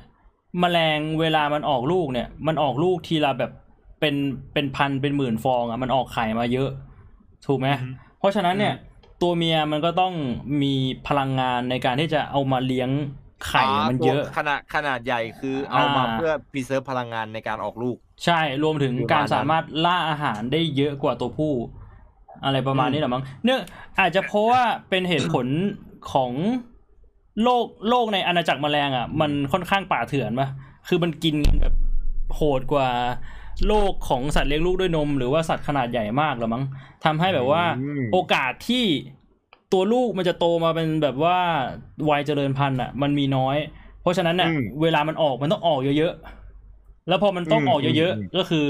[0.59, 3.51] แมลงเวลามันออกลูกเนี่ย มันออกลูกทีละแบบ
[3.99, 4.15] เป็น
[4.53, 6.69] เป็นพันเป็นหมื่นฟองอะมันออกไข่มาเยอะ
[7.45, 7.67] ถูกไหม
[8.19, 8.73] เพราะฉะนั้นเนี่ย
[9.21, 10.13] ตัวเมียมันก็ต้อง
[10.61, 10.73] มี
[11.07, 12.89] พลังงานในการที่จะเอามาเลี้ยง
[13.47, 21.53] ไข่อะมันเยอะตัวขนาดขนาดใหญ่คือเอามาอ่าเพื่อ preserve พลังงานในการออกลูก ใช่รวมถึงประมาณการนั้นสามารถล่าอาหารได้เยอะกว่าตัวผู้
[22.43, 23.61] อะไรประมาณอืมนี้แหละมั้งเนื่อง
[23.99, 25.47] อาจจะเพราะว่าเป็นเหตุผล
[26.11, 26.31] ของ
[27.43, 30.47] โลกโลกในอาณาจักรแมลงอะ มันค่อนข้างป่าเถื่อนปะ
[30.87, 31.73] คือมันกินกันแบบ
[32.35, 32.89] โหดกว่า
[33.67, 36.63] โลกของสัตว์เลี้ยงลูกด้วยนม หรือว่าสัตว์ขนาดใหญ่มากหรือมั้ง
[37.05, 37.65] ทำให้แบบว่าอื
[37.99, 38.85] มโอกาสที่
[39.73, 41.37] ตัวลูกมันจะโตมาเป็นแบบว่า
[42.09, 43.57] วัยเจริญพันธุ์อะ มันมีน้อย
[44.01, 48.65] เพราะฉะนั้นเนี่ยอืมเวลามันออกมันต้องออกเยอะๆแล้วพอมันต้องอืมออกเยอะอืมๆก็คือ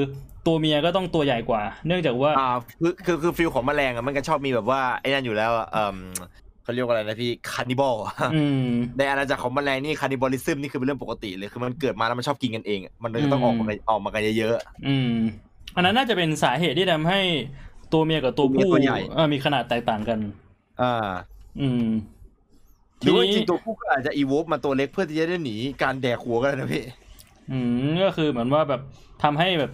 [0.47, 2.47] ตัวเมียก็ต้องตัวใหญ่กว่า เนื่องจากว่าอ่า
[2.81, 5.67] คือคือคือ feel ของแมลงอะมันก็ชอบมีแบบว่าไอ้นั่นอยู่แล้วอะ
[6.69, 7.95] เอ่มเขาเรียกว่าอะไรนะพี่ cannibal
[8.35, 8.67] อืม
[8.97, 14.55] ในอาณาจักรของแมลงนี่ cannibalism นี่คือเป็นเรื่องปกติเลยคือมันเกิดมาแล้วมันชอบกินกันเองอะมันเลยต้องออกมากันออกมากันเยอะ
[14.87, 15.11] อืม
[15.75, 17.19] อันนั้นน่าจะเป็นสาเหตุที่ทำให้
[17.93, 20.93] ตัวเมียกับตัวตัวเมียผู้ตัวใหญ่เออมีขนาดแตกต่างกันๆอ่า
[21.61, 21.85] อืม
[23.01, 26.83] หรือว่าจริงๆตัวผู้ก็อาจจะอีโวฟมาตัวเล็กเพื่อที่จะได้หนีการแดกหัวก็ได้นะพี่
[27.51, 28.81] อืมก็คือเหมือนว่าแบบ
[29.23, 29.71] ทำให้แบบ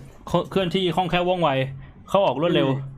[0.50, 1.50] เคลื่อนที่คล่องแคล่วว่องไว
[2.10, 2.95] เข้าออกรวดเร็วอืม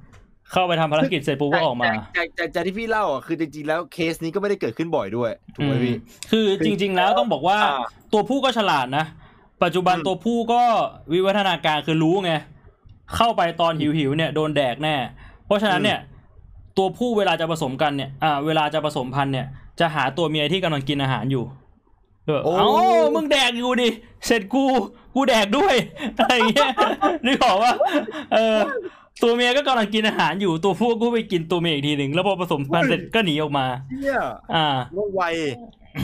[0.52, 5.96] เข้าไปทำภารกิจเสร็จปุ๊บก็ออกมาจากจากจากที่พี่เล่าอะคือจริงๆแล้วเคสนี้ก็ไม่ได้เกิดขึ้นบ่อยด้วยถูกไหมพี่
[6.32, 7.84] คือจริง ๆ แล้วต้องบอกว่าอ่า
[8.14, 9.06] ตัวผู้ก็ฉลาดนะ
[9.64, 10.62] ปัจจุบันอืมตัวผู้ก็
[11.14, 12.34] วิวัฒนาการคือรู้ไง
[13.16, 14.96] เข้าไปตอนหิวๆเนี่ยโดนแดกแน่
[15.46, 16.00] เพราะฉะนั้นเนี่ย
[16.78, 19.48] ตัวผู้เวลาจะผสมกันเนี่ยอ่าเวลาจะผสมพันธุ์เนี่ย
[19.80, 21.44] จะหาตัวเมียที่กำลังกินอาหารอยู่
[22.26, 22.70] เออโอ้เอ้า
[23.16, 23.90] มึงแดกอยู่ดิ
[24.26, 24.64] เสร็จกู
[25.16, 25.76] กูแดกด้วย
[26.20, 26.70] อะไรอย่างเงี้ย
[27.26, 27.74] นึกออกว่า
[28.34, 28.58] เออ
[29.22, 33.66] ตัวเมียก็กำลังกินอาหารอยู่ตัวผู้ก็ไปกินตัวเมียอีกทีหนึ่งแล้วพอผสมพันธุ์เสร็จก็หนีออกมา
[34.02, 34.22] เนี่ย
[34.56, 35.22] อ่าว่าไว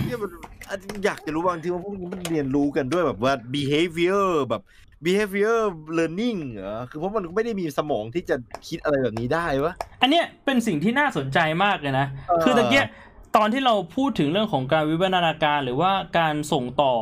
[0.06, 0.30] เนี่ยมัน
[0.70, 4.62] อันอยากจะรู้บางทีว่าพวกนี้มันเรียนรู้กันด้วยแบบว่า behavior แบบ
[5.06, 5.60] behavior
[5.98, 8.36] learning เหรอคือเพราะมันไม่ได้มีสมองที่จะ
[8.68, 12.86] คิดอะไรแบบนี้ได้วะอันเนี้ยเป็นสิ่งที่น่าสนใจมากเลยนะเออคือตะเกีย
[13.38, 16.94] ตอนที่เราพูดถึงเรื่องของการวิวัฒนาการหรือว่าการส่งต่อ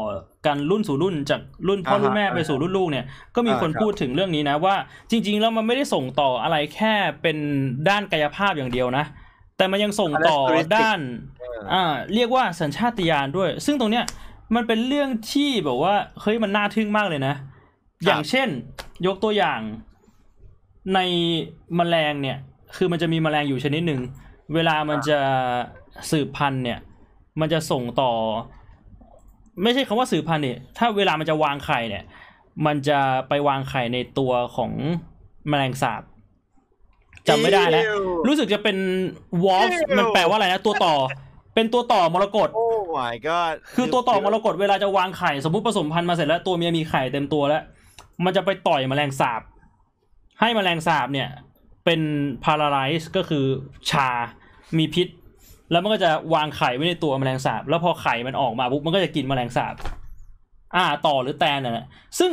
[0.46, 3.06] กันรุ่นสู่รุ่นจากรุ่นพ่อรุ่นแม่ไปสู่รุ่นลูกเนี่ย
[3.36, 4.76] ก็มีคนพูดถึงเรื่องนี้นะว่า
[5.10, 7.38] จริง ๆ แล้วมันไม่ได้ส่งต่ออะไรแค่เป็น
[7.90, 9.06] ด้านกายภาพอย่างเดียวนะ
[9.58, 10.40] แต่มันยังส่งต่อ
[10.76, 11.00] ด้าน
[11.74, 14.06] อ่าเรียกว่าสัญชาตญาณด้วย ซึ่งตรงเนี้ย
[14.56, 17.36] มันเป็นเรื่องที่แบบว่าเฮ้ยมันน่าทึ่งมากเลยนะ
[18.06, 18.48] อย่างเช่น
[19.06, 19.60] ยกตัวอย่าง
[20.96, 21.00] ใน
[21.76, 22.38] แมลงเนี่ย
[22.76, 24.02] คือมันจะมีแมลงอยู่ชนิดหนึ่ง
[24.54, 25.20] เวลามันจะ
[26.12, 26.80] สืบพันธุ์เนี่ย
[27.40, 28.12] มันจะส่งต่อ
[29.64, 32.04] ไม่ใช่คำว่าสืบพันธุ์เนี่ยถ้าเวลามันจะวางไข่เนี่ย
[32.66, 34.72] มันจะไปวางไข่ในตัวของ
[35.50, 36.02] แมลงสาบ
[37.28, 37.84] จำไม่ได้นะ
[38.28, 38.78] รู้สึกจะเป็น
[39.44, 40.96] วอลฟ Ew มันแปลว่าอะไรนะตัวต่อ
[41.56, 42.68] เป็นตัวต่อมรกตโอ้
[42.98, 47.64] my god คือตัวต่อมรกตเวลาจะวางไข่สมมติผสมพันธุ์มาเสร็จแล้วตัวเมียมีไข่เต็มตัวแล้ว
[48.26, 49.42] มันจะไปต่อยแมลงสาบ
[50.40, 51.30] ให้แมลงสาบเนี่ย
[51.86, 52.02] เป็น
[52.44, 53.46] พาราไลซ์ก็คือ
[53.90, 54.10] ชา
[54.78, 55.08] มีพิษ
[55.72, 59.76] แล้วมันก็จะวางไข่ไว้ในตัวแมลงสาบ แล้วพอไข่มันออกมาปุ๊บมันก็จะกินแมลงสาบ
[60.76, 61.86] อ่าต่อหรือแตนน่ะนะ
[62.20, 62.32] ซึ่ง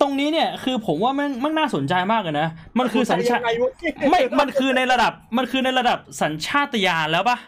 [0.00, 2.48] ตรงนี้เนี่ยคือผมว่ามันมันน่าสนใจมากเลยนะ
[2.78, 3.70] มันคือสัญชาติยังไงวะ
[4.10, 7.38] ไม่มันคือในระดับมันคือในระดับสัญชาตญาณแล้วปะ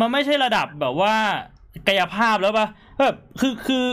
[0.00, 1.14] มันไม่ใช่ระดับแบบว่า
[1.88, 2.66] กายภาพแล้วปะ
[3.04, 3.84] แบบคือคือ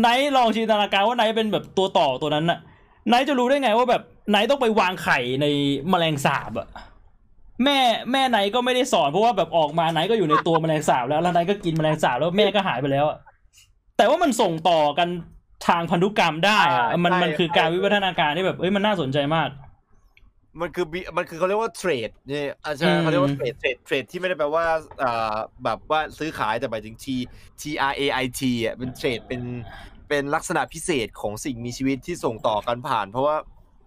[0.00, 2.58] ไนท์ลองจินตนาการว่าไนท์เป็นแบบตัวต่อตัวนั้นน่ะ
[3.08, 5.46] ไนท์จะรู้ได้ไงว่าแบบไนท์ต้องไปวางไข่ใน
[5.90, 6.68] แมลงสาบอะ
[7.64, 7.78] แม่
[8.12, 13.18] แม่ไนท์ก็ไม่ได้สอนเพราะว่าแบบออกมาไนท์ก็อยู่ในตัวแมลงสาบแล้วแล้วไนท์ก็กินแมลงสาบแล้วแม่ก็หายไปแล้วอะ
[13.96, 15.08] แต่ว่ามันส่งต่อกัน
[15.68, 19.48] ทางพันธุกรรมได้อะมันมันคือการวิวัฒนาการที่แบบเอ้ยมันน่าสนใจมาก
[20.60, 24.64] มันคือ B- มันคือเขาเรียกว่าเทรดเนี่ยอาจารอืย์มเขาเรียกว่าเทรดเทรดเทรดที่ไม่ได้แปลว่า
[25.02, 27.06] อ่าแบบว่าซื้อขายแต่หมายถึง T
[27.60, 29.42] T R A I T อะเป็นเทรดเป็น
[30.08, 33.36] เป็นลักษณะพิเศษของสิ่งมีชีวิตที่ส่งต่อกันผ่าน เพราะว่า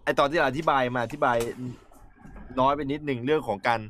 [0.03, 1.37] ไอตอนที่เราอธิบายมาอธิบาย
[2.59, 3.81] น้อยไปนิดหนึ่งเรื่องของการ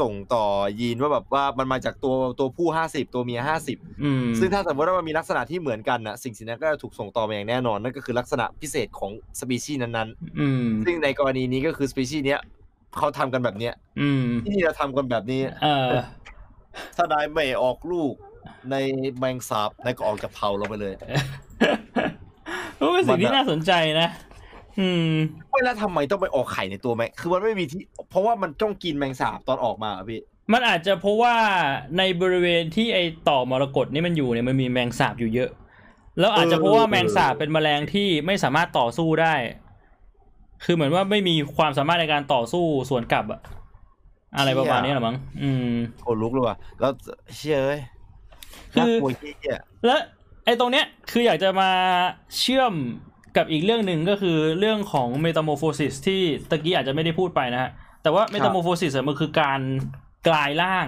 [0.00, 0.44] ส่งต่อ
[0.80, 10.08] ยีนว่าแบบว่ามันมาจากตัวตัวผู้ห้าสิบตัวเมียห้าสิบอืมซึ่งถ้าสมมติว่ามันมีลักษณะที่เหมือนกันนะสิ่งสิ่งนั้นก็จะถูกส่งต่อมาอย่างแน่นอนนั่นก็คือลักษณะพิเศษของสปีชีส์นั้น
[10.40, 12.40] อืมๆซึ่งในกรณีนี้ก็คือสปีชีส์เนี้ย
[12.98, 15.88] เขาทำกันแบบเนี้ยอืมที่นี่เราทำกันแบบนี้เออ
[16.96, 18.14] ถ้านายไม่ออกลูก
[18.70, 18.76] ใน
[19.18, 20.94] แมงสาบนายก็ออกจากเผาเราไปเลย
[22.78, 24.08] ก็เป็นสิ่งที่น่าสนใจนะ
[24.78, 25.12] อืม
[25.50, 30.20] ไม่แล้วทำไมต้องไปออกไข่ในตัวแมงคือมันไม่มีที่ เพราะว่ามันต้องกินแมงสาบตอนออกมาอะพี่
[30.52, 31.34] มันอาจจะเพราะว่า
[31.98, 32.98] ในบริเวณที่ไอ
[33.28, 35.50] ต่อมรกตนี่มันอยู่เนี่ยมันมีแมงสาบอยู่เยอะ
[36.18, 39.34] แล้วอาจจะเพราะว่าแมงสาบเป็นแมลงที่ไม่สามารถต่อสู้ได้
[40.64, 43.40] คือเหมือนว่าไม่มีความสามารถในการต่อสู้สวนกลับอะ
[44.36, 46.92] อะไรประมาณนี้หรอมั้ง อืมโอ้ลุกเลยว่ะ แล้ว
[47.36, 47.80] เชื่อเอ้ย
[48.74, 49.96] คือน่ากลัวเหี้ยและ
[50.44, 51.70] ไอ้ตรงเนี้ยคืออยากจะมา
[52.38, 52.72] เชื่อม
[53.36, 56.20] กับอีกเรื่องหนึ่งก็คือเรื่องของ metamorphosis ที่
[56.50, 57.70] ตะกี้อาจจะไม่ได้พูดไปนะฮะ
[58.02, 59.60] แต่ว่า metamorphosis มันคือการ
[60.28, 60.86] กลายร่าง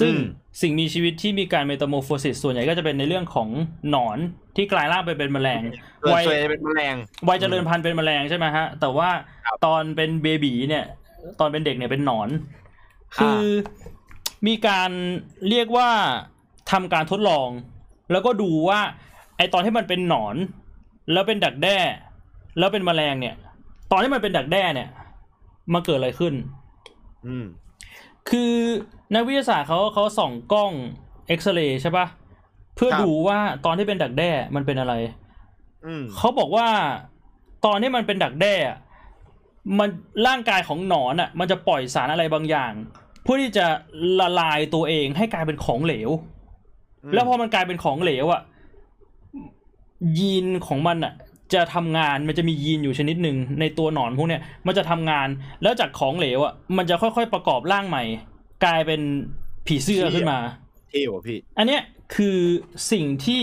[0.00, 0.14] ซึ่ง
[0.62, 3.48] สิ่งมีชีวิตที่มีการ metamorphosis ส่วนใหญ่ก็จะเป็นในเรื่องของ
[3.90, 4.18] หนอน
[4.56, 5.62] ที่กลายร่างไปเป็นแมลง
[6.00, 6.94] เกิดวัยส่วนใหญ่เป็นแมลง
[7.28, 9.08] วัยเจริญพันธุ์เป็นแมลงใช่ไหมฮะ แต่ว่า
[9.46, 10.84] ครับตอนเป็น baby เนี่ย
[11.40, 12.28] ตอนเป็นเด็กเนี่ยเป็นหนอน
[13.16, 13.42] คือ
[14.46, 14.90] มีการ
[15.48, 15.90] เรียกว่า
[16.70, 17.48] ทำการทดลอง
[18.12, 18.80] แล้วก็ดูว่า
[19.36, 20.34] ไอตอนที่มันเป็นหนอน
[21.12, 21.76] แล้วเป็นดักแด้
[22.58, 23.34] แล้วเป็นแมลงเนี่ย
[23.90, 24.88] ตอนที่มันเป็นดักแด้เนี่ย
[25.72, 26.34] มันเกิดอะไรขึ้น
[27.26, 27.44] อืม
[28.28, 28.52] คือ
[29.14, 30.72] นักวิทยาศาสตร์เขาเขาส่องกล้อง
[31.28, 32.06] เอ็กซเรย์ใช่ปะ
[32.76, 34.94] เพื่อครับดูว่าตอนที่เป็นดักแด้มันเป็นอะไร
[35.86, 36.66] อืมเขาบอกว่า
[37.66, 38.76] ตอนที่มันเป็นดักแด้อะ
[39.78, 39.88] มัน
[40.26, 42.72] ร่างกายของหนอนอะ มันจะปล่อยสารอะไรบางอย่าง
[43.22, 43.66] เพื่อที่จะ
[44.20, 46.10] ละลายตัวเองให้กลายเป็นของเหลว
[47.14, 48.42] แล้วพอมันกลายเป็นของเหลวอะ
[50.18, 51.14] ยีนของมันอะ
[51.54, 55.28] จะทำงานมันจะมียีนอยู่ชนิดหนึ่งในตัวหนอนพวกเนี้ยมันจะทำงาน
[55.62, 58.02] แล้วจากของเหลวอะมันจะค่อยๆประกอบร่างใหม่
[58.64, 59.00] กลายเป็น
[59.66, 60.38] ผีเสื้อขึ้นมา
[60.90, 61.82] เท่ว่ะพี่ อันเนี้ย
[62.14, 62.38] คือ
[62.92, 63.40] สิ่งที่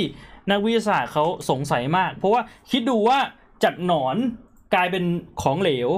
[0.51, 2.41] นักวิทยาศาสตร์เขาสงสัยมาก เพราะว่า
[2.71, 3.17] คิดดูว่า
[3.63, 4.15] จากหนอน
[4.73, 5.03] กลายเป็น
[5.41, 5.89] ของเหลว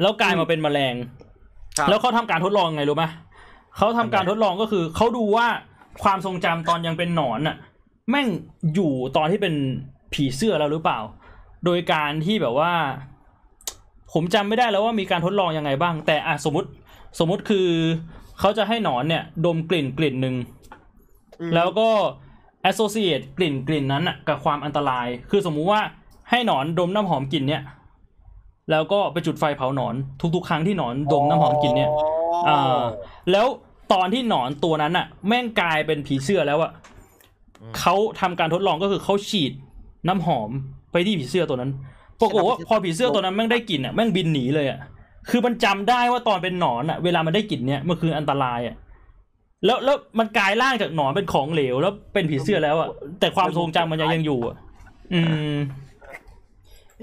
[0.00, 0.94] แล้วกลายมาเป็นแมลง
[1.78, 3.04] ครับแล้วเขาทำการทดลองไงรู้ไหม
[3.76, 5.46] เขาทำการทดลองก็คือเขาดูว่า
[6.02, 7.56] ความทรงจำตอนยังเป็นหนอนน่ะ
[8.10, 8.28] แม่ง
[8.74, 9.54] อยู่ตอนที่เป็น
[10.12, 11.00] ผีเสื้อแล้วหรือเปล่า
[11.64, 12.72] โดยการที่แบบว่า
[14.12, 16.68] ผมจำไม่ได้แล้วว่ามีการทดลองยังไงบ้าง แต่อะสมมติ
[17.18, 17.68] สมมติคือ
[18.38, 20.34] เขาจะให้หนอนเนี่ยดมกลิ่นกลิ่นหนึ่ง
[21.40, 21.88] อืมแล้วก็
[22.70, 25.80] associate กลิ่นกลิ่นนั้นน่ะกับความอันตราย คือสมมุติว่า
[26.30, 27.62] ให้หนอนดมน้ำหอมกลิ่นเนี่ย
[28.70, 29.94] แล้วก็ไปจุดไฟเผาหนอน
[30.34, 31.90] ทุกๆ ครั้งที่หนอนดมน้ำหอมกลิ่นเนี่ย
[32.48, 32.80] อ่า
[33.32, 33.46] แล้ว
[33.92, 36.70] ตอนที่หนอนตัวนั้นอะแม่งกลายเป็นผีเสื้อแล้วอะ
[37.78, 39.52] เขาทำการทดลองก็คือเขาฉีด
[40.08, 40.50] น้ำหอม
[40.92, 41.70] ไปที่ผีเสื้อตัวนั้น
[42.20, 44.78] ปรากฏว่าพอผีเสื้อตัวนั้นแม่งได้กลิ่นอะแม่งบินหนีเลยอะ
[45.30, 48.76] คือมันจำได้ว่าตอนเป็นหนอนอะเวลามันได้กลิ่นเนี่ยมันคืออันตรายอะ
[49.66, 52.88] แล้วแล้วมันกลายร่างจากหนอนเป็นของเหลว แล้วเป็นผีเสื้อแล้วอะ
[53.20, 54.56] แต่ความทรงจำมันยังยังอยู่อะ
[55.12, 55.20] อื
[55.54, 55.56] ม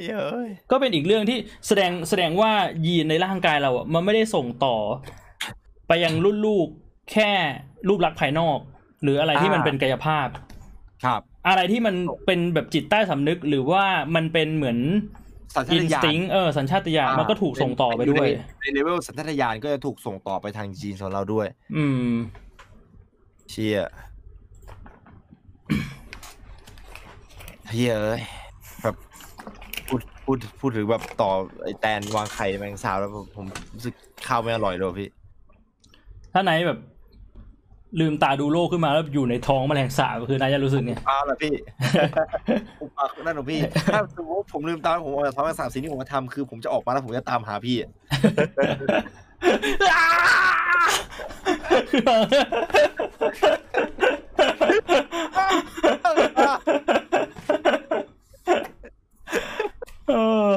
[0.05, 1.37] เย้ยก็เป็นอีกเรื่องที่
[1.67, 2.51] แสดงแสดงว่า
[2.85, 4.75] ยีนในร่างกายเราอะมันไม่ได้ส่งต่อ
[5.87, 6.67] ไปยังรุ่นลูก
[7.11, 7.31] แค่
[7.87, 8.57] รูปลักษณ์ภายนอก
[9.03, 10.27] หรืออะไรที่มันเป็นกายภาพ
[11.05, 11.95] ครับ อะไรที่มัน
[12.26, 13.84] เป็นแบบจิตใต้สำนึกหรือว่า
[14.15, 14.77] มันเป็นเหมือน
[15.55, 18.27] สัญชาตญาณ instinct เออสัญชาตญาณมันก็ถูกส่งต่อไปด้วย
[18.61, 21.47] ในเลเวลสัญชาตญาณก็จะถูกส่งต่อไปทางจีนของเราด้วย
[21.77, 22.11] อืม
[23.49, 23.85] เชี่ย
[27.68, 28.22] เฮ้ยเอ้ย
[28.81, 28.95] แบบ
[29.88, 31.31] พูดพูดพูดถึงแบบต่อ
[31.64, 33.45] ไอแตนวางไข่แมงสาบแล้วผมผม
[33.76, 33.95] รู้สึก
[34.27, 35.09] ข้าวไม่อร่อยเลยว่ะพี่
[36.34, 36.80] ถ้าไหนแบบ
[37.99, 41.53] ลืมตาดูโลกขึ้นมาแล้วอยู่ในท้องแมลงสาบคือนายจะรู้สึกไงอ้าวเหรอพี่
[42.81, 43.61] อุปานั่นเหรอพี่
[43.93, 47.91] ถ้าสมมติผมลืมตาผมออกจากท้องแมงสาบสิ่งที่ผมจะทำคือผมจะออกมาแล้วผมจะตามหาพี่อะ
[60.09, 60.14] เอ
[60.49, 60.51] อ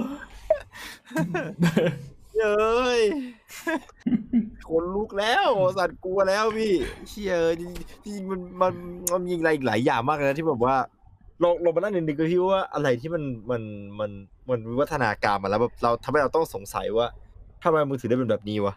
[2.37, 2.55] เย้
[2.99, 3.01] ย
[4.69, 5.49] คนลุก แล้ว
[5.79, 6.73] สัตว์กลัวแล้วพี่
[7.09, 7.73] เชี่ยจริง
[8.05, 8.73] จริงๆมันมัน
[9.13, 10.77] มันมีอะไรอีกหลายอย่างมากเลยนะที่แบบว่า
[11.43, 13.63] ลองลองมานั่งนึกๆก็พี่ว่าอะไรที่มันมัน
[13.99, 14.11] มัน
[14.49, 17.07] มันวิวัฒนาการมาแล้วแบบเราทำให้เราต้องสงสัยว่า
[17.63, 18.75] ทำไมมือถือได้เป็นแบบนี้วะ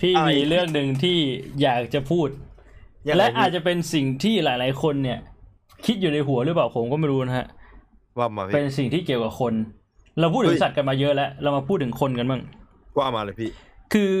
[0.00, 1.18] พี่อะไรมีเรื่องหนึ่งที่
[1.62, 2.28] อยากจะพูด
[3.06, 5.18] ยังไงและอาจพี่จะเป็นสิ่งที่หลาย ๆ คนเนี่ย
[5.86, 7.46] คิดอยู่ในหัวหรือเปล่าผมก็ไม่รู้นะฮะ
[8.18, 9.52] ว่ามาเป็พี่นสิ่งที่เกี่ยวกับคน
[10.20, 12.42] เราพูดถึเฮ้งยสัตว์กันมาเยอะแล้ว เรามาพูดถึงคนกันบ้าง
[12.98, 13.50] ว่ามาเลยพี่
[13.92, 14.14] คือ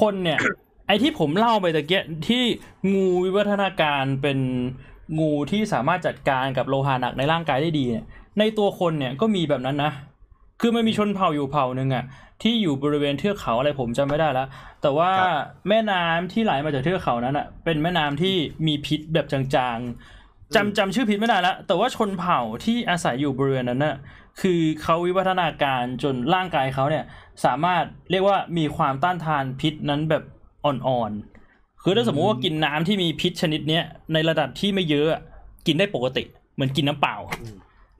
[0.00, 0.38] คนเนี่ย
[0.86, 2.44] ไอ้ที่ผมเล่าไปตะเกียที่
[2.92, 4.38] งูวิวัฒนาการเป็น
[5.18, 8.04] งูที่สามารถจัดการกับโลหะหนักในร่างกายได้ดีเนี่ย
[8.38, 9.92] ในตัวคนเนี่ยก็มีแบบนั้นนะ
[10.60, 12.04] คือมันมีชนเผ่าอยู่เผ่าหนึ่งอะ
[12.42, 14.48] ที่อยู่บริเวณเทือกเขาอะไรผมจำไม่ได้แล้ว
[14.82, 18.34] แต่ว่าครับแม่น้ำที่ไหลมาจากเทือกเขานั้นอะเป็นแม่น้ำที่
[18.66, 23.96] มีพิษแบบจางๆจำจำชื่อพิษไม่ได้แล้วแต่ว่าชนเผ่าที่อาศัยอยู่บริเวณนั้นน่ะ
[24.40, 27.04] คือเขาวิวัฒนาการจนร่างกายเขาเนี่ย
[27.44, 30.22] สามารถเรียกว่ามีความต้านทานพิษนั้นแบบ
[30.64, 35.22] อ่อนๆ คือถ้าสมมติว่ากินน้ำที่มีพิษชนิดเนี้ยในระดับที่ไม่เยอะอะ
[35.66, 36.22] กินได้ปกติ
[36.54, 37.16] เหมือนกินน้ำเปล่า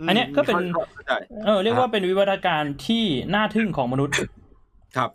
[0.09, 0.57] อันเนี้ยก็เป็น
[0.95, 1.13] เข้าใจ
[1.45, 3.05] เออเรียกว่าเป็นวิวัฒนาการที่
[3.35, 4.15] น่าทึ่งของมนุษย์
[4.97, 5.11] ครับ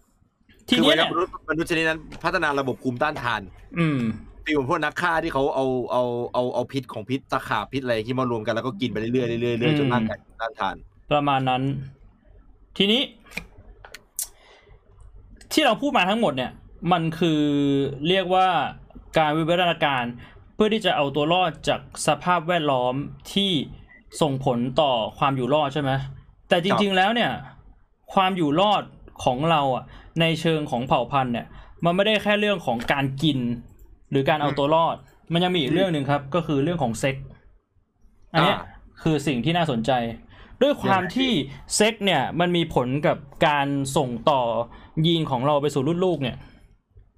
[0.70, 3.42] ทีคือเนี้ยเวลาเนี่ยมนุษย์มนุษย์ชนิดนั้นพัฒนาระบบภูมิต้านทาน
[3.80, 4.00] อืม
[4.46, 10.76] ฟีลเหมือนพวกนักฆ่าที่เขาเอาเอาเอาเอาพิษของพิษตะขาบพิษอะไรที่มารวมกันแล้วก็กินไปเรื่อยๆเรื่อยๆเรื่อยๆจนร่างกายต้านทาน
[11.12, 11.64] ประมาณนั้น
[12.78, 13.02] ทีนี้
[15.52, 16.52] ที่เราพูดมาทั้งหมดเนี่ย
[16.92, 17.42] มันคือ
[18.08, 18.48] เรียกว่า
[19.18, 20.04] การวิวัฒนาการ
[20.56, 22.94] เพื่อที่จะเอาตัวรอดจากสภาพแวดล้อม
[23.34, 23.52] ที่
[24.22, 25.92] ส่งผลต่อความอยู่รอดใช่ไหม
[26.50, 27.32] แต่จริง ๆ แล้วเนี่ย
[28.14, 28.84] ความอยู่รอด
[29.24, 29.84] ของเราอะ
[30.22, 31.46] ในเชิงของเผ่าพันธุ์เนี่ย
[31.86, 33.40] มันไม่ได้แค่เรื่องของการกิน
[34.10, 34.96] หรือการเอาตัวรอด
[35.34, 37.26] มันยังมีอีกเรื่องหนึ่งครับ ก็คือเรื่องของเซ็กส์
[38.34, 39.92] อันเนี้ยอ่าคือสิ่งที่น่าสนใจ
[40.62, 41.32] ด้วยความที่
[41.76, 43.18] เซ็กเนี่ยมันมีผลกับ
[43.48, 43.68] การ
[43.98, 44.42] ส่งต่อ
[45.06, 46.38] ยีนของเราไปสู่รุ่นลูกเนี่ย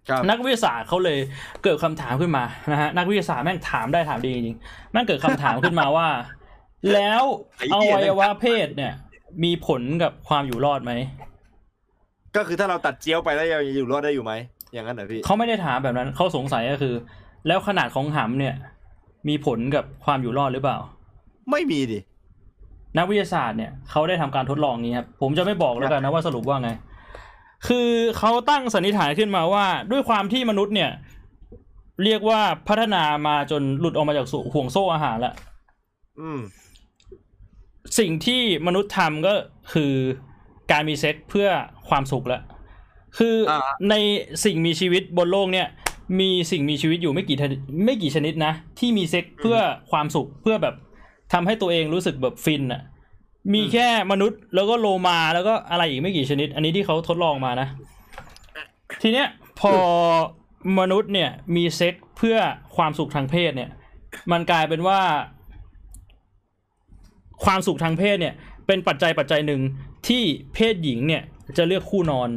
[0.09, 1.19] ครับนักวิทยาศาสตร์เขาเลย
[1.63, 6.07] เกิดคำถามขึ้นมานะฮะนักวิทยาศาสตร์แม่งถามได้ถามดีจริงๆแม่งเกิดคำถามขึ้นมาว่า
[6.93, 7.23] แล้ว
[7.57, 8.93] ไอ้อเหี้ยวัยวะเพศเนี่ย
[9.43, 10.93] มีผลกับความอยู่รอดไหม
[12.35, 14.33] ก็คือถ้าเราตัดเจียวไปแล้วยังอยู่รอดได้อยู่ไหม
[14.73, 16.93] อย่างนั้นเหรอพี่เขาไม่ได้ถามแบบนั้นเขาสงสัยก็คือ
[17.47, 18.55] แล้วขนาดของหำเนี่ย
[19.27, 20.77] มีผลกับความอยู่รอดหรือเปล่า
[21.51, 21.99] ไม่มีดิ
[22.97, 26.69] นักวิทยาศาสตร์เนี่ยเขาได้ทำการทดลองนี้ครับผมจะไม่บอกแล้วกันนะว่าสรุปว่าไง
[27.67, 30.91] คือเขาตั้งสันนิษฐานขึ้นมาว่า ด้วยความที่มนุษย์เนี่ย
[32.03, 35.33] เรียกว่าพัฒนามาจนหลุดออกมาจากห่วงโซ่อาหารแล้ว
[36.19, 36.39] อืม
[37.99, 39.33] สิ่งที่มนุษย์ทำก็
[39.73, 39.93] คือ
[40.71, 41.47] การมีเซ็กซ์เพื่อ
[41.89, 42.41] ความสุขแล้ว
[43.17, 43.59] คืออ่า
[43.89, 43.95] ใน
[44.45, 45.67] สิ่งมีชีวิตบนโลกเนี่ย
[46.19, 49.57] มีสิ่งมีชีวิตอยู่ไม่กี่ชนิดไม่กี่ชนิดนะ ที่มีเซ็กซ์เพื่อ
[49.91, 50.75] ความสุขเพื่อแบบ
[51.33, 52.81] ทำให้ตัวเองรู้สึกแบบฟินอะ
[53.53, 57.67] มีแค่มนุษย์แล้วก็โลมาแล้วก็อะไรอีกไม่กี่ชนิด อันนี้ที่เขาทดลองมานะ
[59.01, 59.27] ทีเนี้ย
[59.59, 59.73] พอ
[60.79, 62.37] มนุษย์เนี่ยมีเซ็กเพื่อ
[62.75, 63.69] ความสุขทางเพศเนี่ย
[64.31, 64.99] มันกลายเป็นว่า
[67.45, 68.33] ความสุขทางเพศเนี่ย
[68.67, 69.61] เป็นปัจจัยปัจจัยหนึ่ง
[70.07, 70.23] ที่
[70.53, 71.23] เพศหญิงเนี่ย
[71.57, 72.29] จะเลือกคู่นอน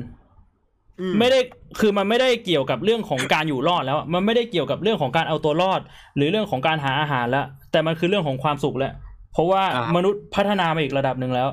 [1.01, 1.41] อืมไม่ได้
[1.81, 5.81] คือมันไม่ได้เกี่ยวกับเรื่องของการอยู่รอดแล้วอะมันไม่ได้เกี่ยวกับเรื่องของการเอาตัวรอด
[6.17, 8.93] หรือเรื่องของการหาอาหารแล้ว แต่มันคือเรื่องของความสุขแล้ว
[9.33, 11.49] เพราะว่าอ่ามมนุษย์พัฒนามาอีกระดับหนึ่งแล้ว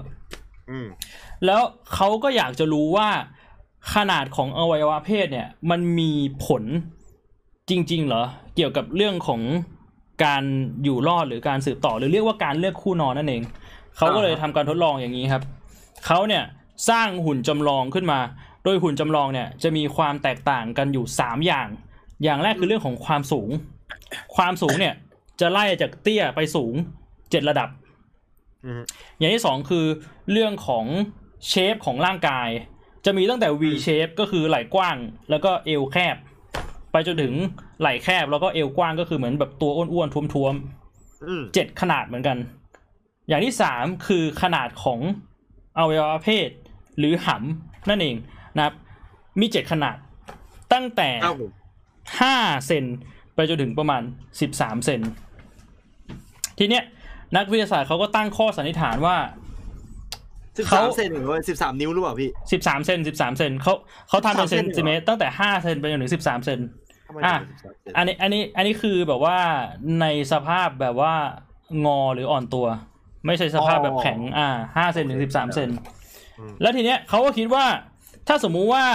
[0.69, 0.87] อืม
[1.45, 1.61] แล้ว
[1.93, 3.09] เขาก็อยากจะรู้ว่า
[3.95, 6.11] ขนาดของอวัยวะเพศเนี่ย มันมี
[6.45, 6.63] ผล
[7.69, 8.23] จริง ๆ เหรอ
[8.55, 9.41] เกี่ยวกับเรื่องของ
[10.23, 10.43] การ
[10.83, 13.41] อยู่รอดหรือการสืบต่อ หรือเรียกว่าการเลือกคู่นอนนั่นเอง
[13.97, 15.43] เขาก็เลยทำการทดลองอย่างนี้ครับ
[16.05, 16.43] เขาเนี่ย
[16.89, 18.19] สร้างหุ่นจำลองขึ้นมา
[18.63, 21.67] โดยหุ่นจำลองเนี่ยจะมีความแตกต่างกันอยู่สามอย่าง
[22.23, 23.49] อย่างแรกคือเรื่องของความสูง
[24.35, 24.93] ความสูงเนี่ย
[25.39, 26.73] จะไล่จากเตี้ยไปสูง
[27.31, 27.69] เจ็ดระดับ
[28.65, 28.81] อืม
[29.17, 29.85] อย่างที่สองคือ
[30.31, 30.85] เรื่องของ
[31.47, 32.49] เชฟของร่างกาย
[33.05, 34.97] จะมีตั้งแต่ V shape ก็คือไหล่กว้าง
[35.29, 36.15] แล้วก็เอวแคบ
[36.91, 37.33] ไปจนถึง
[37.81, 40.55] ไหล่แคบแล้วก็เอวกว้างก็คือเหมือนแบบตัวอ้วนๆท้วม
[41.27, 42.37] อืมๆเจ็ดขนาดเหมือนกัน
[43.27, 44.99] อย่างที่สามคือขนาดของ
[45.77, 46.49] อวัยวะเพศ
[46.97, 48.15] หรือหำนั่นเอง
[48.55, 48.73] นะครับ
[49.39, 49.97] มีเจ็ดขนาด
[50.73, 51.51] ตั้งแต่ครับผม
[52.19, 52.35] ห้า
[52.67, 52.85] เซน
[53.35, 54.01] ไปจนถึงประมาณ
[54.41, 55.01] สิบสามเซน
[56.59, 56.83] ทีเนี้ย
[57.35, 59.15] นักวิทยาศาสตร์เขาก็ตั้งข้อสันนิษฐานว่า
[60.57, 63.73] สิบเขาสามเซนหรือว่าสิบสามนิ้วหรือเปล่าพี่สิบสามเซนสิบสามเซนเขา
[64.09, 66.59] เขาทำเป็น13เซนติเมตรตั้งแต่ห้าเซนไปจนถึงสิบสามเซน
[67.07, 69.37] ทำไมอะถึง13เซนอันนี้อันนี้อันนี้คือแบบว่า
[70.01, 71.13] ในสภาพแบบว่า
[71.85, 72.65] งอหรืออ่อนตัว
[73.25, 74.47] ไม่ใช่สภาพแบบแข็งอ่า
[74.77, 75.69] ห้าเซนถึงสิบสามเซน
[76.39, 77.65] อืมแล้วทีเนี้ยเขาก็คิดว่า
[78.27, 78.85] ถ้าสมมุติว่า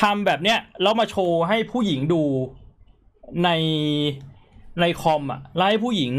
[0.00, 2.22] ทำแบบเนี้ยแล้วมาโชว์ให้ผู้หญิงดู
[3.44, 3.50] ใน
[4.80, 6.12] ในคอมอะแล้วให้ผู้หญิง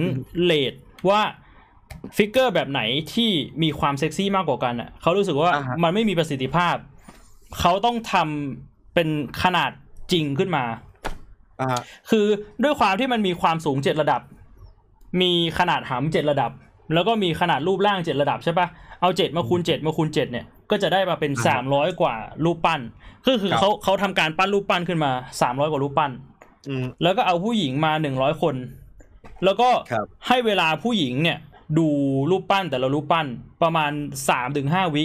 [0.44, 0.74] rate
[1.10, 1.22] ว่า
[2.18, 2.82] figure แบบไหน
[3.14, 3.30] ที่
[3.64, 6.76] มีความเซ็กซี่มากกว่ากันอะเขารู้สึกว่าอ่าฮะมันไม่มีประสิทธิภาพ
[7.60, 9.10] เขาต้องทำเป็น
[9.44, 9.72] ขนาด
[10.12, 10.64] จริงขึ้นมา
[11.62, 12.26] อ่าฮะคือ
[12.64, 14.22] ด้วยความที่มันมีความสูงเจ็ดระดับ
[15.22, 16.52] มีขนาดหำเจ็ดระดับ
[16.94, 18.68] แล้วก็มีขนาดรูปร่างเจ็ดระดับใช่ปะ
[19.02, 22.16] เอาเจ็ดมาคูณเจ็ดมาคูณเจ็ดเนี่ยก็จะได้มาเป็นสามร้อยกว่า
[22.46, 22.82] รูปปั้น
[23.26, 25.12] ก็คือเขาเขาทำการปั้นรูปปั้นขึ้นมา
[25.42, 26.33] สามร้อยกว่ารูปปั้นอืม
[27.04, 28.56] แล้วก็เอาผู้หญิงมาหนึ่งร้อยคน
[29.44, 31.38] แล้วก็ครับให้เวลาผู้หญิงเนี่ย
[31.78, 31.88] ดู
[32.32, 33.28] รูปปั้นแต่ละรูปปั้น
[33.64, 33.92] ประมาณ
[34.30, 35.04] สามถึงห้าวิ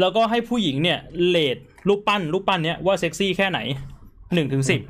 [0.00, 0.98] แล้วก็ให้ผู้หญิงเนี่ย
[1.28, 1.56] เลด
[1.88, 3.58] รูปปั้นรูปปั้นเนี้ยว่าเซ็กซี่แค่ไหน
[4.34, 4.80] หนึ่งถึงสิบ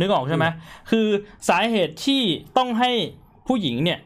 [0.00, 0.46] นึกออกใช่ไหม
[0.90, 1.06] คือ
[1.48, 2.22] สาเหตุที่
[2.56, 2.90] ต้องให้
[3.48, 3.98] ผู้หญิงเนี่ย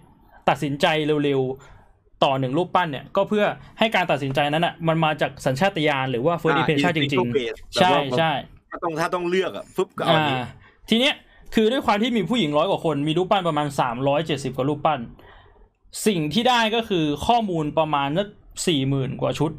[0.49, 0.87] ตัดสินใจ
[1.25, 3.45] เร็วๆ ต่อหนึ่งรูปปั้นเนี่ย ก็เพื่อ
[3.79, 8.33] ให้การตัดสินใจนั้นอะมันมาจากสัญชาตญาณหรือว่า first อ่า impression จริง instinctual base ๆใช่แบบว่าใช่
[8.71, 10.47] ถ้าต้องถ้าต้องเลือกอะฟึบก็เอาอันนี้อ่า
[10.89, 11.15] ทีเนี้ย
[11.55, 15.01] คือด้วยความที่มีผู้หญิงร้อยกว่าคน มีรูปปั้นประมาณสามร้อยเจ็ดสิบกว่ารูปปั้น
[16.07, 18.27] สิ่งที่ได้ก็คือข้อมูลประมาณนัก
[18.67, 19.51] สี่หมื่นกว่าชุด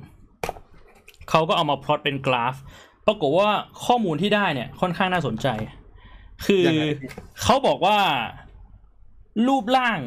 [1.30, 2.56] เขาก็เอามาพลอตเป็นกราฟ
[3.08, 3.50] ปรากฏว่า
[3.86, 5.48] ข้อมูลที่ได้เนี่ยค่อนข้างน่าสนใจ
[6.46, 6.84] คือยังไง
[7.44, 7.98] เขาบอกว่า
[9.48, 10.00] รูปร่าง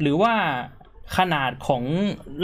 [0.00, 0.32] หรือว่า
[1.16, 1.82] ขนาดของ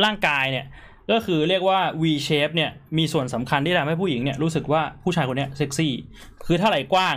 [0.04, 0.66] ร่างกายเนี่ย
[1.10, 5.92] ก็คือเรียกว่า V shape เนี่ยมีส่วนสำคัญที่ทำให้ผู้หญิงเนี่ยรู้สึกว่าผู้ชายคนเนี้ยเซ็กซี่
[6.46, 7.16] คือถ้าไหล่กว้าง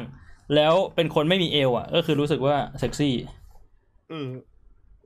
[0.55, 3.15] แล้วเป็นคนไม่มีเอวอะ ก็คือรู้สึกว่าเซ็กซี่
[4.11, 4.27] อืม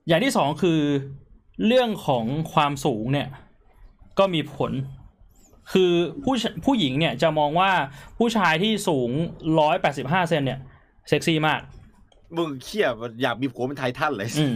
[0.08, 0.80] อย่างที่สองคือ
[1.66, 3.28] เรื่องของความสูงเนี่ย
[4.18, 4.72] ก็มีผล
[5.72, 5.92] คือ
[6.24, 7.70] ผู้ชผู้หญิงเนี่ยจะมองว่า
[8.18, 9.10] ผู้ชายที่สูง
[9.60, 10.60] ร้อยแปดสิบห้าเซนเนี่ย
[11.08, 11.60] เซ็กซี่มาก
[12.36, 12.88] มึงเขี้ย
[13.22, 14.54] อยากมีผัวเป็นไททันเลยอืม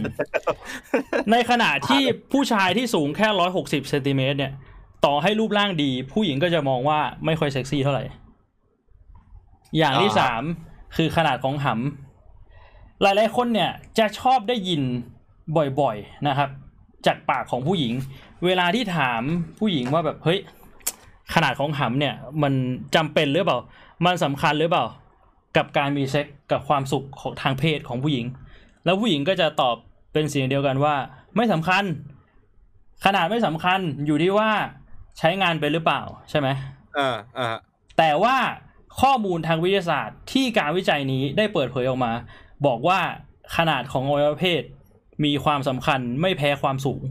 [1.31, 4.53] ในขณะที่ผู้ชายที่สูงแค่ร้อยหกสิบเซนติเมตรเนี่ย
[5.05, 8.03] ต่อให้รูปร่างดี ผู้หญิงก็จะมองว่าไม่ค่อยเซ็กซี่เท่าไหร่
[9.77, 10.43] อย่างที่อ่าสาม
[10.95, 14.81] คือขนาดของหำหลายๆคนเนี่ยจะชอบได้ยิน
[15.79, 16.49] บ่อยๆนะครับ
[17.05, 17.93] จากปากของผู้หญิง
[18.45, 19.21] เวลาที่ถาม
[19.59, 20.39] ผู้หญิงว่าแบบเฮ้ย
[21.33, 22.53] ขนาดของหำเนี่ยมัน
[22.95, 23.59] จำเป็นหรือเปล่า
[24.05, 24.85] มันสำคัญหรือเปล่า
[25.57, 28.25] กับการมีเซ็กกับความสุขของทางเพศของผู้หญิง
[28.85, 29.75] แล้วผู้หญิงก็จะตอบ
[30.13, 30.95] เป็นเสียงเดียวกันว่า
[31.35, 31.83] ไม่สำคัญ
[33.05, 34.49] ขนาดไม่สำคัญอยู่ที่ว่า
[35.17, 36.47] ใช้งานเป็นหรือเปล่าใช่ไหม
[36.97, 37.47] อ่าอ่า
[37.97, 38.35] แต่ว่า
[39.01, 42.11] ข้อมูลทางวิทยาศาสตร์ที่การวิจัยนี้ได้เปิดเผยออกมา
[42.67, 42.99] บอกว่า
[43.57, 44.63] ขนาดของอวัยวะเพศ
[45.25, 47.01] มีความสำคัญไม่แพ้ความสูง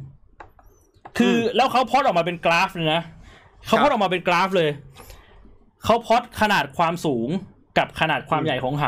[1.19, 3.03] คือแล้วเขาพลอตออกมาเป็นกราฟเลยนะ
[3.67, 4.71] เขาพลอตออกมาเป็นกราฟเลย
[5.85, 7.29] เขาพลอตขนาดความสูง
[7.79, 8.85] กับขนาดความใหญ่ของห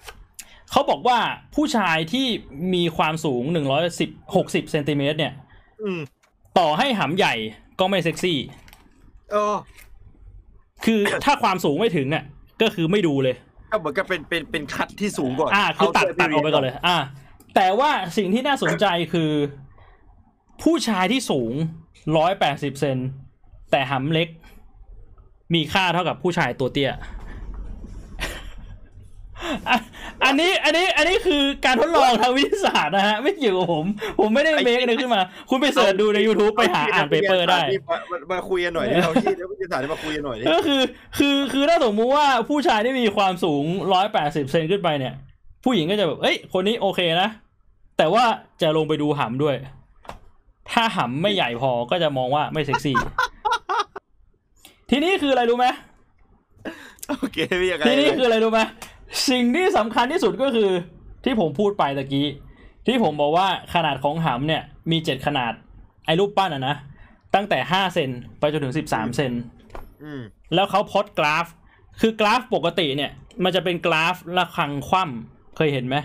[0.00, 1.18] ำเขาบอกว่า
[1.54, 2.26] ผู้ชายที่
[2.74, 5.34] มีความสูงหนึ่งร้อยสิบหกสิบเซนติเมตรเนี่ย
[5.82, 6.00] อืม
[6.58, 7.34] ต่อให้หำใหญ่
[7.80, 8.38] ก็ไม่เซ็กซี่
[9.32, 9.54] เออ
[10.84, 12.24] คือถ้าความสูงไม่ถึงอะ
[12.62, 13.36] ก็คือไม่ดูเลย
[13.70, 16.96] ก็เหมือนกับเป็นเป็นเป็นคัดที่สูงก่อนอ่าคือตัดเอาตัดออกไปก่อนเลย อ่า
[17.56, 19.30] แต่ว่าสิ่งที่น่าสนใจคือ
[20.62, 21.52] ผู้ชายที่สูง
[22.16, 22.98] ร้อยแปดสิบเซน
[23.70, 24.28] แต่หำเล็ก
[25.54, 26.98] มีค่าเท่ากับผู้ชายตัวเตี้ยอะ
[30.24, 33.86] อันนี้อันนี้อันนี้คือการทดลองทางวิทยาศาสตร์นะฮะ ไม่เกี่ยวกับผม
[34.20, 35.20] ผมไม่ได้ make อะไรขึ้นมา
[35.50, 37.60] คุณไป search ดูใน YouTube ไปหาอ่าน paper ได้
[37.90, 40.80] มามามาคุยกันหน่อยดิเราที่แล้ววิทยาศาสตร์มาคุยกันหน่อยดิก็คือ
[41.18, 45.14] คือคือถ้าสมมุติว่าผู้ชายที่มีความสูงร้อยแปดสิบเซนขึ้นไปเนี่ย
[45.64, 47.28] ผู้หญิงก็จะแบบเอ้ย คนนี้โอเคนะ
[47.98, 48.24] แต่ว่า
[48.62, 49.56] จะลงไปดูหำด้วย
[50.72, 52.96] ถ้าหำไม่ใหญ่พอก็จะมองว่าไม่เซ็กซี่
[54.90, 55.66] ทีนี้คืออะไรรู้ไหม
[57.08, 58.60] โอเคพี่ยังไงทีนี้คืออะไรรู้ไหม
[59.28, 60.70] สิ่งที่สำคัญที่สุดก็คือ
[61.24, 62.26] ที่ผมพูดไปตะกี้
[62.86, 65.52] ที่ผมบอกว่าขนาดของหำเนี่ยมีเจ็ดขนาด
[66.06, 66.76] ไอ้รูปปั้นอะนะ
[67.34, 69.32] ตั้งแต่ห้าเซนไปจนถึงสิบสามเซน
[70.04, 70.22] อืม
[70.54, 71.46] แล้วเขาพอดกราฟ
[72.00, 73.10] คือกราฟปกติเนี่ย
[73.44, 75.96] มันจะเป็นกราฟระฆังคว่ำเคยเห็นไหม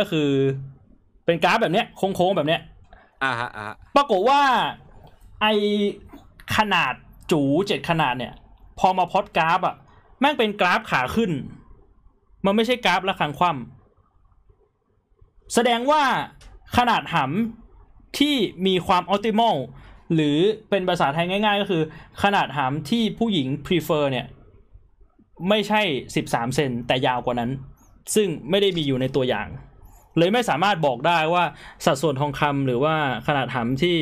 [0.00, 0.28] ก็คือ
[1.26, 2.60] เป็นกราฟแบบเนี้ยโค้งๆแบบเนี้ย
[3.22, 4.40] อ่าฮะอ่าฮะปรากฏว่า
[5.40, 5.46] ไอ
[6.56, 6.92] ขนาด
[7.32, 8.32] จูเจ็ดขนาดเนี่ย
[8.78, 9.74] พอมาพอดกราฟอะ
[10.20, 11.30] แม่งเป็นกราฟขาขึ้น
[12.44, 16.02] มันไม่ใช่กราฟระฆังคว่ำแสดงว่า
[16.76, 18.34] ขนาดหำที่
[18.66, 19.56] มีความออ t ติมอล
[20.14, 20.38] หรือ
[20.70, 21.82] เป็นภาษาไทยง่าย ๆ ก็คือ
[22.22, 24.26] ขนาดหำที่ผู้หญิง prefer เนี่ย
[25.48, 25.82] ไม่ใช่
[26.16, 27.50] สิบสามเซนแต่ยาวกว่านั้น
[28.14, 29.48] ซึ่งไม่ได้มีอยู่ในตัวอย่าง
[30.18, 31.44] เลยไม่สามารถบอกได้ว่า
[31.84, 32.94] สัดส่วนทองคำหรือว่า
[33.26, 33.96] ขนาดหำที่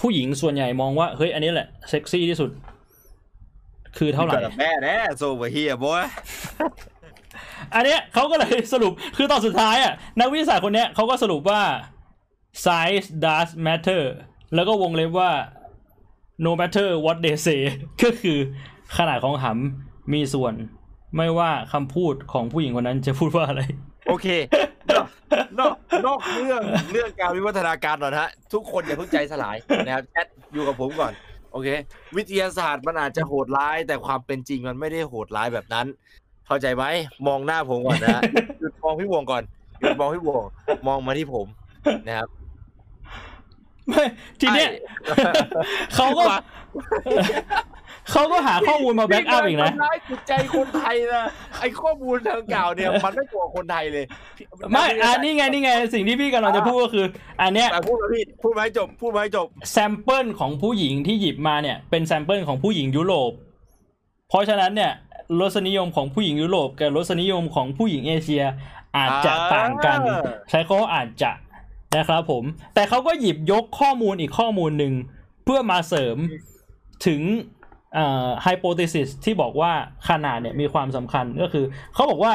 [0.00, 2.50] ผู้หญิงส่วนใหญ่มองว่า เฮ้ย อันนี้แหละ เซ็กซี่ที่สุด
[3.98, 6.04] คือเท่าไหร่แม่แน่โซเวเฮียบอย
[7.74, 11.60] อันเนี้ยเขาก็เลยสรุปคือตอนสุดท้ายอะนักวิทยาศาสตร์คนเนี้ยเขาก็สรุปว่า
[12.64, 14.02] size does matter
[14.54, 15.30] แล้วก็วงเล็บว่า
[16.44, 17.60] no matter what they say
[18.02, 18.38] ก็คือ
[18.96, 20.54] ขนาดของหำมีส่วน
[21.16, 23.62] ไม่ว่าคำพูดของผู้หญิงคนนั้นจะพูดว่าอะไร
[24.08, 24.26] โอเค
[24.90, 25.06] นอก
[25.58, 25.74] นอก
[26.06, 26.62] นอกเรื่อง
[26.92, 31.12] เรื่องการวิวัฒนาการหน่อยนะฮะ ทุกคนอย่าเพิ่งใจสลายนะครับแชทอยู่กับผมก่อน
[31.52, 31.68] โอเค
[32.16, 35.86] วิทยาศาสตร์มันอาจจะโหดร้าย แต่ความเป็นจริงมันไม่ได้โหดร้ายแบบนั้น
[36.48, 36.84] เข้าใจไหม
[37.26, 38.22] มองหน้าผมก่อนนะฮะ
[38.60, 39.42] หยุดมองพี่วงก่อน
[39.80, 40.42] หยุดมองพี่วง
[40.86, 41.46] มองมาที่ผม
[42.06, 42.28] นะครับ
[43.88, 44.04] ไม่
[44.40, 44.70] ทีเนี้ย
[45.94, 46.24] เขาก็
[48.12, 51.24] เขาก็หาข้อมูลมา back up อีกนะทำร้ายจิตใจคนไทยนะ
[51.60, 54.04] ไอข้อมูลทางกล่าวเนี่ย มันไม่กลัวคนไทยเลย
[54.72, 57.06] ไม่อ่านี่ไงนี่ไง สิ่งที่พี่กำลังจะพูดก็คือ
[57.42, 63.32] อันเนี้ยแต่พูดมาพี่พูดมาให้จบพูดมาให้จบ sample ของผู้หญิงที่หยิบมาเนี่ย เป็น sample ของผู้หญิงยุโรป
[64.28, 64.92] เพราะฉะนั้นเนี่ย
[65.40, 68.44] รสนิยมของผู้หญิงยุโรปกับรสนิยมของผู้หญิงเอเชีย
[68.96, 71.32] อาจจะต่างกันอ่าใช้คำว่าอาจจะ
[71.96, 72.44] นะครับผม
[72.74, 74.92] แต่เขาก็หยิบยกข้อมูลอีกข้อมูลหนึ่ง
[75.44, 76.16] เพื่อมาเสริม
[77.06, 77.20] ถึง
[77.94, 79.72] เอ่อไฮโปเทซิสที่บอกว่า
[80.08, 81.64] ขนาดเนี่ยมีความสำคัญก็คือ
[81.94, 82.32] เขาบอกว่า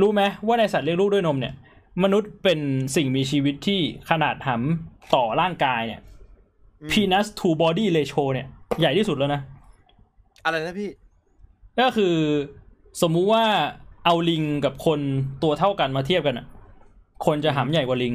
[0.00, 1.54] รู้ไหมว่าในสัตว์เลี้ยงลูกด้วยนมเนี่ย
[2.02, 2.60] มนุษย์เป็น
[2.96, 6.00] สิ่งมีชีวิตที่ขนาดหำต่อร่างกายเนี่ย
[6.90, 8.46] penis to body ratio เนี่ย
[8.80, 9.40] ใหญ่ที่สุดแล้วนะ
[10.44, 10.90] อะไรนะพี่
[11.80, 12.14] ก็คือ
[13.02, 13.44] สมมุติว่า
[14.04, 15.00] เอาลิงกับคน
[15.42, 16.46] ตัวเท่ากันมาเทียบกันอะ
[17.26, 18.14] คนจะหำใหญ่กว่าลิง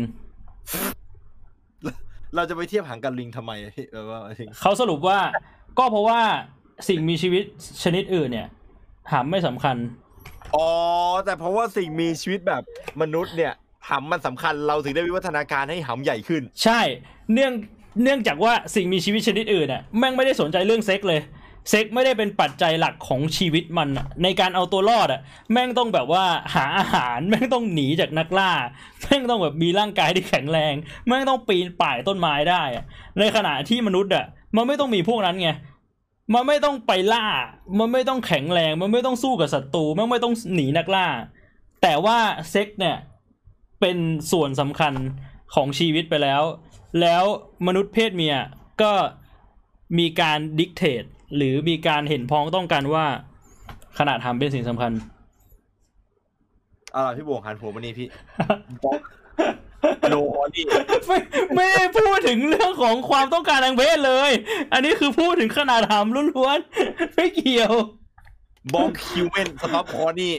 [2.35, 5.19] เราจะไปเทียบหางกับลิงทำไมอะพี่แบบว่าถึงเขาสรุปว่า
[5.79, 6.19] ก็เพราะว่า
[6.89, 7.43] สิ่งมีชีวิต
[7.83, 8.47] ชนิดอื่นเนี่ย
[9.11, 9.75] หำไม่สำคัญ
[10.55, 10.67] อ๋อ
[11.25, 12.61] แต่เพราะว่าสิ่งมีชีวิตแบบ
[13.01, 13.53] มนุษย์เนี่ย
[13.89, 16.81] หำมันสำคัญเราถึงได้วิวัฒนาการให้หำใหญ่ขึ้น ใช่
[17.33, 17.53] เนื่อง
[18.03, 21.21] เนื่องจากว่าสิ่งมีชีวิตชนิดอื่นน่ะแม่งไม่ได้สนใจเรื่องเซ็กเลย
[21.69, 25.21] เซ็กไม่ได้เป็นปัจจัยหลักของชีวิตมันน่ะในการเอาตัวรอดอะ
[25.51, 26.25] แม่งต้องแบบว่า
[26.55, 28.51] หาอาหารแม่งต้องหนีจากนักล่า
[29.01, 30.73] แม่งต้องแบบมีร่างกายที่แข็งแรง
[31.07, 32.83] แม่งต้องปีนป่ายต้นไม้ได้อะ
[33.19, 34.25] ในขณะที่มนุษย์อะ
[34.55, 35.49] มันไม่ต้องมีพวกนั้นไง
[36.33, 37.25] มันไม่ต้องไปล่า
[37.79, 41.07] มันไม่ต้องแข็งแรง มันไม่ต้องสู้กับศัตรูมันไม่ต้องหนีนักล่า
[41.81, 42.17] แต่ว่า
[42.51, 42.97] เซ็กเนี่ย
[43.79, 43.97] เป็น
[44.31, 44.93] ส่วนสำคัญ
[45.55, 46.43] ของชีวิตไปแล้ว
[47.01, 47.23] แล้ว
[47.67, 48.35] มนุษย์เพศเมีย
[48.81, 48.91] ก็
[49.97, 51.03] มีการดิกเทต
[51.35, 53.05] หรือมีการเห็นพ้องต้องกันว่า
[53.99, 54.91] ขนาดทำเป็นสิ่งสำคัญ
[56.91, 58.07] เอาล่ะพี่บวงหันหัวมานี่พี่
[60.09, 60.63] โนฮอนี่
[61.07, 61.17] ไม่
[61.55, 64.31] ไม่ได้พูดถึงเรื่องของความต้องการทางเพศเลย
[64.73, 67.73] อันนี้คือพูดถึงขนาดทำล้วนๆไม่เกี่ยว
[68.73, 70.33] บอมคิวเมนสต็อปฮอนี่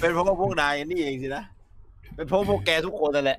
[0.00, 1.44] เป็นเพราะว่าพวกนายนี่เองสินะ
[2.16, 3.38] เป็นเพราะพวกแกทุกคนนั่นแหละ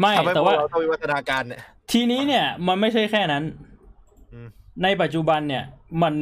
[0.00, 1.60] ไม่ทำให้พแต่วกว่าเราต้องวิวัฒนาการเนี่ย
[1.92, 3.71] ทีนี้เนี่ย มันไม่ใช่แค่นั้นอืม
[4.82, 5.64] ในปัจจุบันเนี่ย
[6.02, 6.14] มัน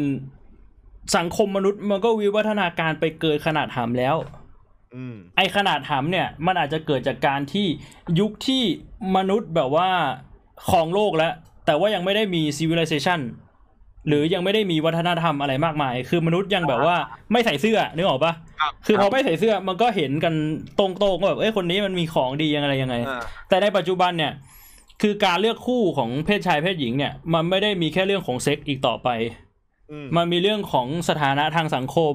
[1.17, 4.17] สังคมมนุษย์มันก็วิวัฒนาการไปเกินขนาดหำแล้ว
[4.95, 7.67] อืมไอขนาดหำเนี่ย มันอาจจะเกิดจากการที่
[8.21, 8.63] ยุคที่
[9.17, 9.89] มนุษย์แบบว่า
[10.71, 11.33] ครองโลกแล้ว
[11.67, 13.21] แต่ว่ายังไม่ได้มี civilization
[14.09, 16.97] หรือยังไม่ได้มีวัฒนธรรมอะไรมากมาย คือมนุษย์ยังแบบว่า
[17.33, 20.35] ไม่ใส่เสื้อนึกออกปะครับคือพอไม่ใส่เสื้อมันก็เห็นกัน
[20.79, 24.33] ตรงๆว่าแบบเอ้ยคนนี้มันมีของดียังไงยังไงอ่าแต่ในปัจจุบันเนี่ย
[25.01, 29.09] คือการเลือกคู่ของเพศชายเพศหญิงเนี่ย มันไม่ได้มีแค่เรื่องของเซ็กอีกต่อไป
[29.91, 32.15] อืมมันมีเรื่องของสถานะทางสังคม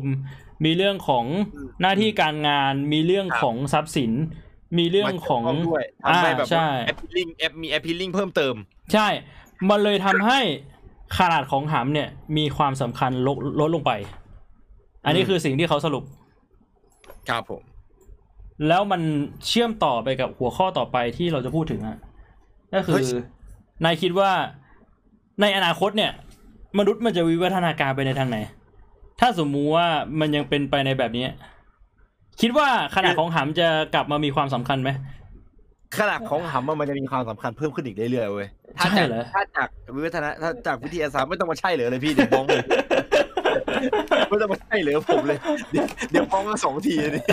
[0.66, 1.26] มีเรื่องของ
[1.56, 4.12] อืมหน้าที่การงาน มีเรื่องครับของทรัพย์สิน
[4.78, 8.56] มีเรื่องของมันเกี่ยวข้ด้วยอ่าทำให้แบบใช่แอปพิลิงแอปมีแอปพิลิงเพิ่มเติม
[8.94, 9.08] ใช่
[9.70, 10.40] มันเลยทำให้
[11.18, 13.92] ขนาดของหำเนี่ย มีความสำคัญลดลดลงไป
[15.06, 16.04] อันนี้อืมคือสิ่งที่เขาสรุป
[17.30, 17.62] ครับผม
[18.68, 19.02] แล้วมัน
[19.48, 21.98] เชื่อมต่อไปกับหัวข้อต่อไปที่เราจะพูดถึงอะ
[22.74, 23.00] ก็คือ
[23.84, 24.32] นายคิดว่า
[25.42, 26.12] ในอนาคตเนี่ย
[26.80, 28.38] มนุษย์มันจะวิวัฒนาการไปในทางไหน
[29.20, 29.88] ถ้าสมมุติว่า
[30.20, 31.26] มันยังเป็นไปในแบบนี้
[32.42, 34.90] คิดว่าขนาดของหำจะกลับมามีความสำคัญไหม
[36.00, 38.48] ขนาดของหำอะมันจะมีความสำคัญเพิ่มขึ้นอีกเรื่อยๆเว้ย
[38.78, 42.64] ถ้าใช่จากเหรอถ้าจากวิวัฒนาถ้าจากวิทยาศาสตร์ไม่ต้องมาใช่เหลยเลยพี่เดี๋ยวฟ้องเลย
[44.30, 45.38] ไม่ต้องมาใช่เหลยผมเลย
[45.72, 47.24] เดี๋ยวเดี๋ยวฟ้องกันสองทีเลย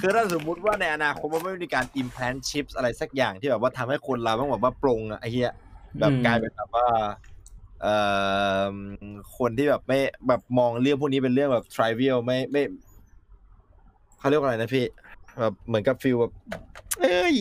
[0.00, 5.52] คือถ้าสมมุติว่าในอนาคตมันไม่มีการ implant chips อะไรสักอย่างที่แบบว่าทำให้คนเราต้องแบบว่าปรงอะไอ้เหี้ย
[6.00, 6.86] แบบอืมกลายเป็นแบบว่า
[7.82, 7.96] เอ่
[8.72, 8.76] อ
[9.38, 9.98] คนที่แบบไม่
[10.28, 12.62] แบบมองเรื่องพวกนี้เป็นเรื่องแบบ trivial ไม่ไม่
[14.18, 14.84] เขาเรียกว่าอะไรนะพี่
[15.40, 16.32] แบบเหมือนกับ feel แบบ
[17.00, 17.36] เอ้ย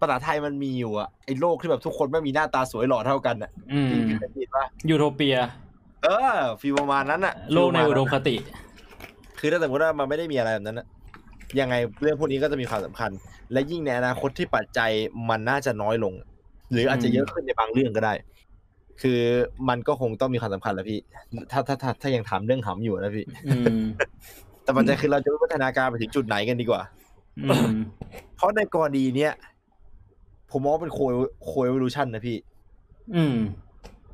[0.00, 5.36] ภาษาไทยมันมีอยู่อะไอ้โลกที่แบบทุกคนไม่มีหน้าตาสวยหล่อเท่ากันอะอืมพี่พี่เคยได้ยินปะยูโทเปีย
[6.04, 8.36] เออ feel ประมาณนั้นอะโลกในอุดมคติ
[9.38, 10.86] คือถ้าสมมติว่ามันไม่ได้มีอะไรแบบนั้นอะ
[11.60, 13.10] ยังไงเรื่องพวกนี้ก็จะมีความสำคัญ
[13.52, 14.90] และยิ่งในอนาคตที่ปัจจัย
[15.30, 16.14] มันน่าจะน้อยลง
[16.72, 18.14] หรืออาจจะเยอะขึ้นในบางเรื่องก็ได้
[19.02, 19.20] คือ
[19.68, 21.00] มันก็คงต้องมีความสำคัญแหละพี่
[21.52, 23.84] ถ้าถ้าถ้าถ้ายังถามเรื่องหำอยู่นะพี่อืม
[24.62, 26.82] แต่ปัจจัยคือเราจะวิวัฒนาการไปถึงจุดไหนกันดีกว่า
[27.44, 27.72] อืม
[28.36, 29.32] เพราะในกรณีเนี้ย
[30.50, 30.98] ผมมองว่าเป็น co
[31.44, 32.36] co-evolution นะพี่
[33.16, 33.36] อืม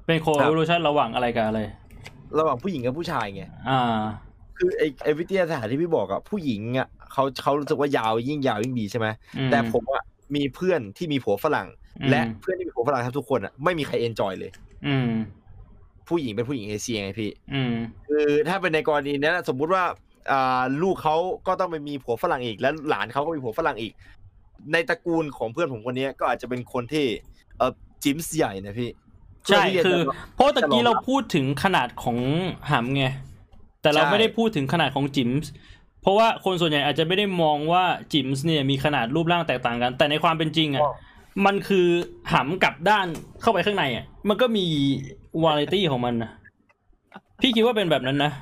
[0.06, 1.60] เป็น co ครับ evo lution ระหว่างอะไรกับอะไร
[2.38, 4.00] ระหว่างผู้หญิงกับผู้ชายไง อ่า
[4.64, 9.06] คือไอ้ไอ้วิทยาศาสตร์ที่พี่บอกอะผู้หญิงอะเขาเขารู้สึกว่ายาวยิ่งยาวยิ่งดีใช่ไหม
[9.36, 10.02] อืมแต่ผมอะ
[10.34, 11.68] มีเพื่อนที่มีผัวฝรั่ง
[12.00, 14.50] อืมและเพื่อนที่มีผัวฝรั่งทั้งทุกคนอะไม่มีใครเอนจอยเลย
[14.86, 15.10] อืม
[16.08, 17.74] ผู้หญิงเป็นผู้หญิงเอเชียไงพี่อืม
[18.08, 19.84] คือถ้าเป็นในกรณีนั้นอะสมมุติว่า
[20.32, 21.16] อ่าลูกเขา
[21.46, 23.92] ก็ต้องไปมีผัวฝรั่งอีก แล้วหลานเขาก็มีผัวฝรั่งอีก
[24.72, 27.04] ในตระกูลของเพื่อนผมคนนี้ก็อาจจะเป็นคนที่
[27.58, 27.72] เออ
[28.02, 28.90] จิมส์ใหญ่นะพี่
[29.48, 30.02] ใช่เพื่ที่จะคือ
[30.34, 32.18] เพราะตะกี้จะรองรับเราพูดถึงขนาดของ
[32.70, 33.04] หำไง
[33.82, 35.50] แต่เราใช่ไม่ได้พูดถึงขนาดของจิ๋ม
[36.02, 40.82] เพราะว่าคนส่วนใหญ่อาจจะไม่ได้มองว่าจิ๋มเนี่ยมีขนาดรูปร่างแตกต่างกัน แต่ในความเป็นจริงอะ
[41.46, 41.86] มันคือ
[42.32, 43.06] หำกลับด้าน
[43.42, 44.66] เข้าไปข้างในอะ มันก็มี
[45.42, 46.30] วาไรตี้ของมันนะ
[47.40, 48.32] พี่คิดว่าเป็นแบบนั้นนะ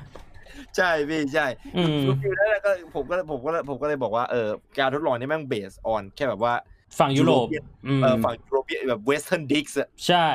[0.77, 1.45] ใช่พี่ใช่
[1.77, 4.47] อืมคือ feel นั้นแหละก็ผมก็ผมก็ผมก็เลยบอกว่าเออ
[4.79, 6.53] การทดลองนี้แม่ง based on แค่แบบว่า
[6.99, 9.77] ฝั่งยุโรป European อืมเออฝั่งยุโรปแบบ western dicks
[10.07, 10.25] ใช่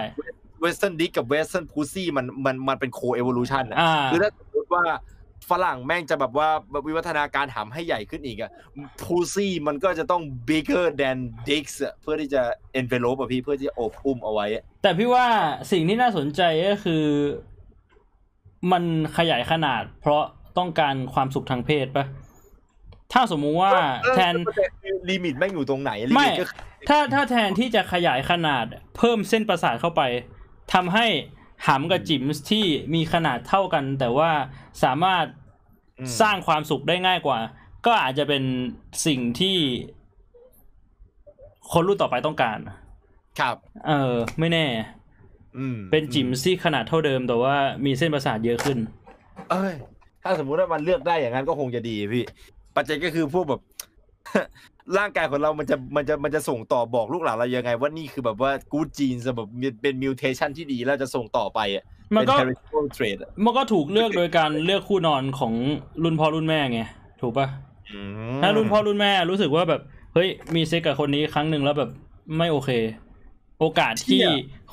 [0.60, 4.84] western dick กับ western pussy มันมันมันเป็นโคเอว o ลูชันอะอ่าคือถ้าสมมติว่า
[5.50, 6.48] ฝรั่งแม่งจะแบบว่า
[6.86, 8.50] วิวัฒนาการหำให้ใหญ่ขึ้นอีกอะ
[9.02, 11.18] pussy มันก็จะต้อง bigger than
[11.48, 12.42] dicks อะเพื่อที่จะ
[12.80, 15.26] envelope อะพี่เพื่อที่จะโอบอุ้มเอาไว้อะแต่พี่ว่า
[15.72, 17.04] สิ่งที่น่าสนใจก็คือ
[18.72, 18.84] มัน
[19.18, 20.22] ขยายขนาด เพราะ
[20.58, 22.06] ต้องการความสุขทางเพศปะ
[23.12, 23.72] ถ้าสมมุติว่า
[24.02, 24.34] เออแทน
[25.10, 26.58] ลิมิตแม่งอยู่ตรงไหนลิไม่มิตก็คือ
[26.88, 28.64] ถ้าถ้าแทนที่จะขยายขนาด
[28.96, 30.02] เพิ่มเส้นประสาทเข้าไป
[30.74, 31.06] ทำให้
[31.66, 32.64] หำกับจิมส์ที่
[32.94, 34.30] มีขนาดเท่ากัน แต่ว่า
[34.84, 35.24] สามารถ
[35.98, 37.38] อืมสร้างความสุขได้ง่ายกว่า
[37.86, 38.43] ก็อาจจะเป็น
[39.06, 39.56] สิ่งที่
[41.72, 42.59] คนรุ่นต่อไปต้องการ
[43.40, 43.56] ครับ
[43.86, 44.66] เออ ไม่แน่
[45.59, 48.78] อืมเป็นจิมส์ที่ขนาดเท่าเดิม แต่ว่ามีเส้นประสาทเยอะขึ้น
[49.51, 49.74] เอ้ย
[50.22, 52.24] ถ้าสมมุติว่ามันเลือกได้อย่างนั้นก็คงจะดีพี่
[52.76, 53.60] ปัจจัยก็คือพวกแบบ
[54.98, 59.48] ร่างกายของเรามันจะมันจะมันจะส่งต่อบอกลูกหลานเรายังไง ว่านี่คือแบบว่า good gene แบบ
[59.82, 61.84] เป็น mutation ที่ดีแล้วจะส่งต่อไปอะ
[62.16, 65.52] มันก็เป็น heritable trait อะมันก็ถูกเลือกโดยการเลือกคู่นอนของ
[66.02, 66.80] รุ่นพ่อรุ่นแม่ไง
[67.20, 67.46] ถูกปะ
[67.92, 68.00] อื
[68.36, 69.80] มถ้ารุ่นพ่อรุ่นแม่รู้สึกว่าแบบ
[70.14, 71.90] เฮ้ยมีเซ็กซ์กับคนนี้ครั้งหนึ่งแล้วแบบ
[72.36, 72.70] ไม่โอเค
[73.60, 74.22] โอกาสที่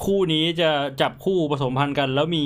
[0.03, 0.69] คู่นี้จะ
[1.01, 2.45] จับคู่ผสมพันธุ์กัน แล้วมี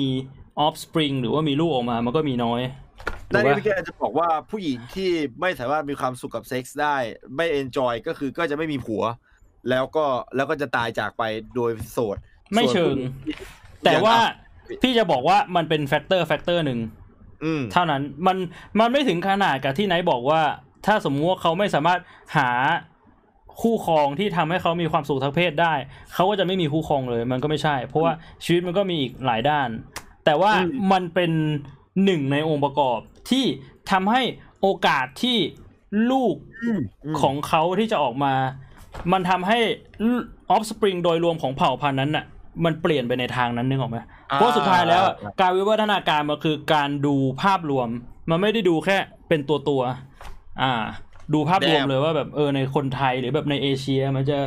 [0.60, 2.87] offspring หรือว่ามีลูกออกมา มันก็มีน้อยถู
[3.32, 5.10] นั่กนปะนี่พี่แกจะบอกว่าผู้หญิงที่
[5.40, 6.96] ไม่สามารถมีความสุขกับเซ็กซ์ได้
[7.36, 9.04] ไม่ enjoy ก็คือก็จะไม่มีผัว
[9.70, 10.06] แล้วก็
[10.36, 11.22] แล้วก็จะตายจากไป
[11.54, 12.16] โดยโสด
[12.54, 16.80] ไม่เชิงส่วนผู้หญิที่แต่ว่ายังพี่จะบอกว่ามันเป็น factor factor หนึ่ง
[17.44, 18.36] อืมเท่านั้นมัน
[18.80, 20.42] มันไม่ถึงขนาดกับที่ไนท์บอกว่า
[20.86, 22.00] ถ้าสมมติว่าเขาไม่สามารถ
[22.36, 22.50] หา
[23.62, 25.74] คู่ครองที่ทำให้เขามีความสุขทางเพศได้
[26.14, 28.12] เขาก็จะไม่มีคู่ครองเลย มันก็ไม่ใช่ เพราะว่า
[28.44, 29.68] ชีวิตมันก็มีอีกหลายด้าน
[30.24, 31.30] แต่ว่าอืมมันเป็น
[32.04, 33.00] หนึ่งในองค์ประกอบ
[33.30, 33.44] ที่
[33.90, 34.22] ทำให้
[34.60, 35.38] โอกาสที่
[36.10, 36.34] ลูก
[36.78, 36.78] ม
[37.22, 38.34] ของเขาที่จะออกมา
[39.12, 39.58] มันทำให้
[40.02, 40.12] อ
[40.50, 42.24] อฟสปริงโดยรวมของเผ่าพันธุ์นั้นน่ะ
[42.64, 43.98] มันเปลี่ยนไปในทางนั้นนึกออกไหม
[44.34, 47.88] เพราะสุดท้ายแล้วอะการวิวัฒนาการมันคือการดูภาพรวม
[48.30, 48.96] มันไม่ได้ดูแค่
[49.28, 50.72] เป็นตัวตัวๆอ่า
[51.34, 54.38] ดูภาพรวมแบบเลยว่าแบบเออในคนไทยหรือแบบในเอเชีย มันจะ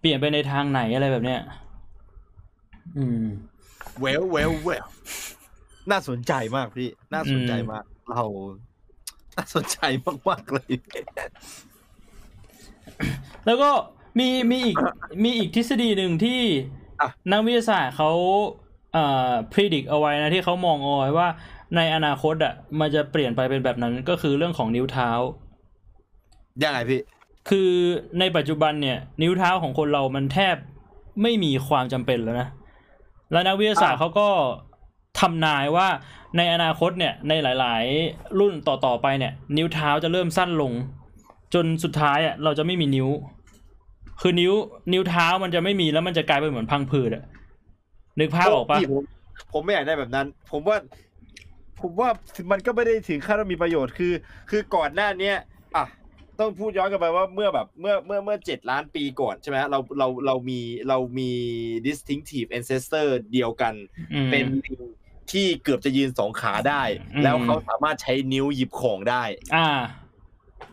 [0.00, 1.40] เปลี่ยนไปในทางไหนอะไรแบบเนี้ย
[2.96, 3.22] อืม
[4.00, 4.84] เวลเวลเวล
[5.90, 8.24] น่าสนใจมากพี่ น่าสนใจมาก เรา
[9.36, 9.78] น่าสนใจ
[10.28, 10.72] มากๆเลย
[13.46, 13.70] แล้วก็
[14.18, 14.76] มีมีอีก
[15.24, 16.40] มีอีกทฤษฎีหนึ่งที่
[17.00, 18.10] อะนักวิทยาศาสตร์เขา
[18.92, 21.28] เอ่อพิจิตเอาไว้นะที่เขามองเอาไว้ว่า
[21.76, 25.10] ในอนาคตอะมันจะเปลี่ยนไปเป็นแบบนั้นก็คือเรื่องของนิ้วเท้า
[26.62, 27.00] ยังไงพี่
[27.48, 27.70] คือ
[28.20, 30.56] ในปัจจุบันเนี่ย นิ้วเท้าของคนเรามันแทบ
[31.22, 32.48] ไม่มีความจำเป็นแล้วนะ
[33.32, 34.28] แล้วนักวิทยาศาสตร์อ่าเขาก็
[35.20, 35.88] ทำนายว่า
[36.36, 40.72] ในอนาคตเนี่ยในหลาย ๆ รุ่นต่อๆไปเนี่ย นิ้วเท้าจะเริ่มสั้นลง
[41.54, 43.08] จนสุดท้ายอะเราจะไม่มีนิ้ว
[44.20, 44.52] คือนิ้ว
[44.92, 47.24] นิ้วเท้ามันจะไม่มีแล้วมันจะกลายเป็นเหมือนพังผืดอะ
[48.18, 49.02] นึกภาพออกปะพี่ผม
[49.52, 50.76] ผมไม่อยากได้แบบนั้น ผมว่า
[51.80, 52.08] ผมว่า
[52.50, 54.12] มันก็ไม่ได้ถึงขั้นว่ามีประโยชน์คือ
[54.50, 55.36] คือก่อนหน้าเนี้ย
[55.76, 55.84] อะ
[56.38, 61.30] ต้องพูดย้อนกลับไปว่าเมื่อแบบเมื่อเมื่อเมื่อเจ็ดล้านปีก่อนใช่ไหมฮะเราเราเรามีเรามี
[61.86, 63.74] distinctive ancestor เดียวกัน
[64.12, 64.80] อืมเป็นลิง
[65.32, 66.82] ที่เกือบจะยืนสองขาได้
[67.14, 69.22] อืมแล้วเขาสามารถใช้นิ้วหยิบของได้
[69.56, 69.68] อ่า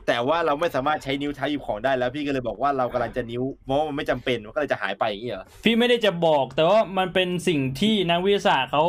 [0.07, 8.83] แต่ว่าเราไม่สามารถใช้นิ้วเท้าหยิบของได้แล้วพี่ก็เลยบอกว่าเรากำลังจะนิ้วเพราะว่ามันไม่จำเป็นมันก็เลยจะหายไปอย่างนี้เหรอพี่ไม่ได้จะบอกแต่ว่ามันเป็นสิ่งที่นักวิทยาศาสตร์เขา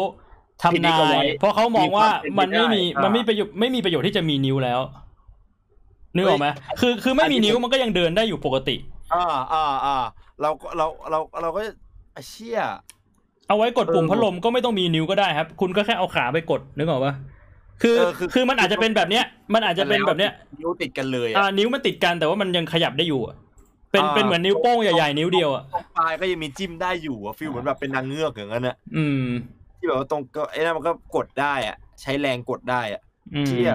[0.62, 4.80] ทำพินินาจเอาไว้ยเพราะเขามองว่ามีความเป็นไปมันไม่มีได้อ่ามัมันไม่ประโยชน์ไม่มีประโยชน์ที่จะมีนิ้วแล้ว
[6.14, 6.48] นึกออกไหม
[6.80, 8.76] คือคือไม่มีนิ้วมันก็ยังเดินได้อยู่ปกติ
[9.14, 9.96] อ่าอ่าอ่า
[10.42, 11.60] เราก็เราเราเราก็
[12.12, 12.60] ไอ้เชี่ย
[13.48, 17.14] เอาไว้กดปุ่มเออพัดลมก็ไม่ต้องมีนิ้วก็ได้ครับ คุณก็แค่เอาขาไปกดนึกออกปะ
[17.82, 23.36] คือเออคือคือมันอาจจะเป็นแบบเนี้ย มันอาจจะเป็นแบบเนี้ย นิ้วติดกันเลยอ่าอะนิ้วมันติดกันแต่ว่ามันยังขยับได้อยู่อะ
[23.92, 29.26] เป็นอ่าเป็นเหมือนนิ้วโป้งใหญ่ๆนิ้วเดียวอะตรงปลายก็ยังมีจิ้มได้อยู่อะฟิลเหมือนแบบเป็นนางเงือกอย่างนั้นอะอืม
[29.78, 33.02] ที่แบบว่าตรงก็ไอ้นั่นมันก็กดได้อะ ใช้แรงกดได้อะ
[33.34, 33.74] อืมเชี่ย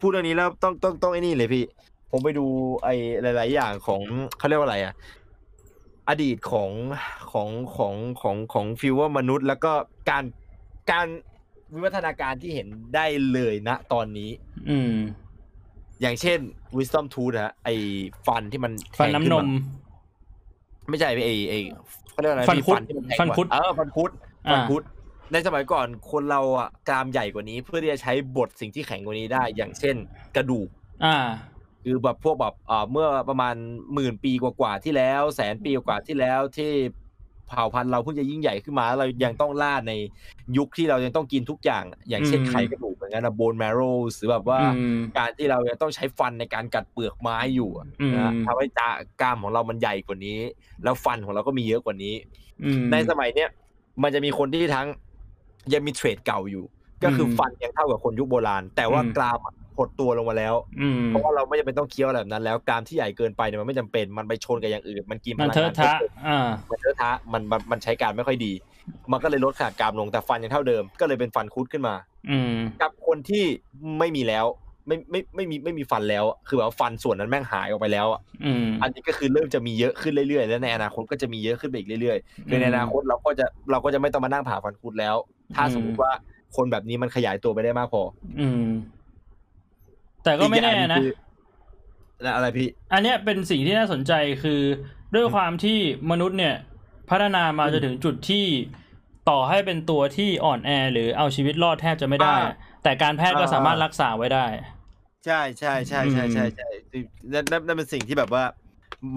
[0.00, 1.64] พูดเรื่องนี้แล้วต้องต้องต้องไอ้นี่เลยพี่
[2.10, 2.46] ผมไปดู
[2.84, 2.94] ไอ้
[3.36, 4.00] หลาย ๆ อย่างของ
[4.38, 4.92] เขาเรียกว่าอะไรอะ
[6.08, 6.70] อดีตของ
[7.32, 9.72] ของของของของฟิวว่ามนุษย์ แล้วก็
[10.10, 10.24] การ
[10.90, 11.06] การ
[11.74, 14.30] วิวัฒนาการที่เห็นได้เลยณตอนนี้
[14.70, 14.94] อืม
[16.00, 16.38] อย่างเช่น
[16.76, 17.74] wisdom tooth นะไอ้
[18.26, 19.50] ฟันที่มันแทฟันงน้ำขึ้นมาม
[20.88, 21.58] ไม่ใช่ไอ้ไอ้
[22.10, 24.10] เขาเรียกว่าอะไรฟันพี่คุดที่มัแทงฟันคุดเออฟันคุด
[24.48, 24.82] อ่าฟันคุด
[25.32, 29.96] ในสมัยก่อนคนเราอะกรามใหญ่กว่านี้ เพื่อที่จะใช้บดสิ่งที่แข็งกว่านี้ได้ อย่างเช่น
[30.36, 30.68] กระดูก
[31.04, 31.16] อ่า
[31.84, 33.54] คือแบบพวกแบบเอ่อเมื่อประมาณ
[33.94, 36.72] หมื่นปีกว่าๆที่แล้ว แสนปีกว่าๆที่แล้วที่
[37.48, 39.92] เผ่าพันธุ์เราเพิ่งจะยิ่งใหญ่ขึ้นมาแล้วเรายังต้องล่าใน
[40.56, 43.80] ยุคที่เรายังต้องกินทุกอย่าง อย่างเช่นอืมไขกระดูกเหมือนกันนะโบนแมโร
[44.16, 48.90] หรือแบบว่าอืมการที่เรายังต้องใช้ฟันในการกัดเปลือกไม้อยู่อะอืมนะทำให้ตา
[49.20, 50.38] กล้ามของเรามันใหญ่กว่านี้
[50.84, 52.14] แล้วฟันของเราก็มีเยอะกว่านี้
[52.64, 53.48] อืมในสมัยเนี้ย
[54.02, 54.86] มันจะมีคนที่ทั้ง
[55.72, 56.64] ยังมีเทรดเก่าอยู่
[57.04, 65.92] ก็คืออมฟันยังเท่ากับคนยุคโบราณ แต่ว่าอืมกรามอะ หดตัวลงมาแล้วอืมเพราะว่าเราไม่จำเป็นต้องเคี้ยวอะไรแบบนั้น แล้วกรามที่ใหญ่เกินไปเนี่ยมันไม่จำเป็นมันไปชนกับอย่างอื่น มันกินพมันลังเทอะงานทะ
[66.26, 68.52] อ่ามันเทอะทะมันมันมันใช้การไม่ค่อยดี
[69.12, 71.94] มันก็เลยลดขนาดกรามลงแต่ฟันยังเท่าเดิม ก็เลยเป็นฟันคุดขึ้นมา
[72.30, 73.44] อืมกับคนที่
[73.98, 74.46] ไม่มีแล้ว
[74.86, 85.16] ไม่ไม่ไม่มีไม่มีฟันแล้วอะคือแบบว่าฟันส่วนนั้นแม่งหายออกไปแล้วอะอืมอันนี้ก็คือเริ่มจะมีเยอะขึ้นเรื่อยๆ แล้วในอนาคตก็จะมีเยอะขึ้นไปอีกเรื่อยๆคือในอนาคตเราก็จะเราก็จะไม่ต้องมานั่งผ่าฟันคุดแล้ว
[85.54, 86.10] ถ้าสมมติว่า
[86.56, 88.02] คนแบบนี้มันขยายตัวไปได้มากพอ
[88.40, 88.64] อืม
[90.24, 91.10] แต่ก็ไม่แน่อีอย่านะงคือ
[92.24, 94.12] นะอะไรพี่ อันเนี้ยเป็นสิ่งที่น่าสนใจ
[94.42, 94.60] คือ
[95.14, 95.78] ด้วยความที่
[96.10, 96.54] มนุษย์เนี่ย
[97.10, 98.44] พัฒนามาอืมจนถึงจุดที่
[99.30, 102.50] ต่อให้เป็นตัวที่อ่อนแอหรือเอาชีวิตรอดแทบจะไม่ได้อ่า
[102.82, 104.46] แต่การแพทย์ก็อ่าสามารถรักษาไว้ได้
[105.26, 108.44] ใช่ใช่ใช่ใช่อืมใช่ใช่คือนั่นนั่นนั่นเป็นสิ่งที่แบบว่า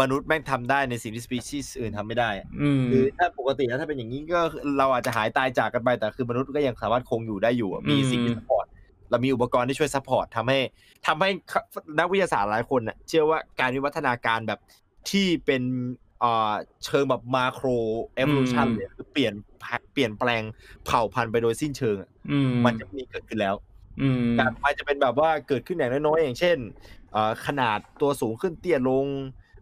[0.02, 4.42] มนุษย์แม่งทำได้ในสิ่งที่สปีชีส์อื่นทำไม่ได้อะอืมคือถ้าปกติแล้วถ้าเป็นอย่างนี้ก็
[4.78, 8.66] เราอาจจะหายตายจากกันไปแต่คือมนุษย์ก็ยังสามารถคงอยู่ได้อยู่อะมีอืมสิ่งที่ support
[9.12, 10.60] เรามีอุปกรณ์ที่ช่วย support ทำให้
[11.08, 11.30] ทำให้
[12.00, 14.60] นักวิทยาศาสตร์หลายคนน่ะเชื่อว่าการวิวัฒนาการแบบ
[15.10, 15.64] ที่เป็น
[16.20, 16.52] เอ่อ
[16.86, 17.68] เชิงแบบมาโคร
[18.16, 19.34] เอ o l u ชันเลยคือเปลี่ยน
[19.94, 20.44] เปลี่ยนแปลง
[20.86, 23.56] เผ่าพันธุ์ไปโดยสิ้นเชิงอะอืมมันจะมีเกิดขึ้นแล้ว
[24.02, 26.58] อืมการมันจะเป็นแบบว่าเกิดขึ้นอย่างน้อยๆอย่างเช่น
[27.12, 29.08] เอ่อขนาดตัวสูงขึ้นเตี้ยลง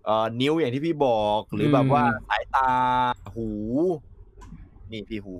[0.06, 2.70] เอ่อนิ้วอย่างที่พี่บอก หรือแบบว่าสายตา
[3.36, 3.48] หู
[4.92, 5.36] นี่พี่หู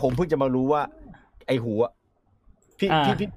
[0.00, 0.82] ผมเพิ่งจะมารู้ว่า
[1.46, 1.92] ไอหูอะ
[2.82, 3.28] พี่อ่าพี่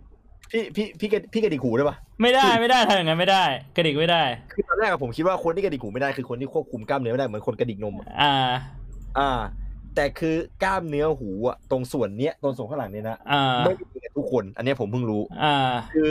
[0.52, 3.44] พี่พี่พี่พี่กระพี่กระดิกหูได้ปะไม่ได้ไม่ได้ทำอย่างนั้นไม่ได้
[3.76, 8.34] กระดิกไม่ได้ คือตอนแรกอะผมคิดว่าคนที่กระดิกหูไม่ได้คือคนที่ควบคุมกล้ามเนื้อไม่ได้เหมือนคนกระดิกนมอะอ่า
[9.20, 9.32] อ่า
[9.96, 15.56] แต่คือกล้ามเนื้อหูอะตรงส่วนเนี้ยตรงส่วนข้างหลังเนี้ยนะอ่าไม่ได้มีกับทุกคน อันเนี้ยผมเพิ่งรู้อ่า
[15.94, 16.10] คือ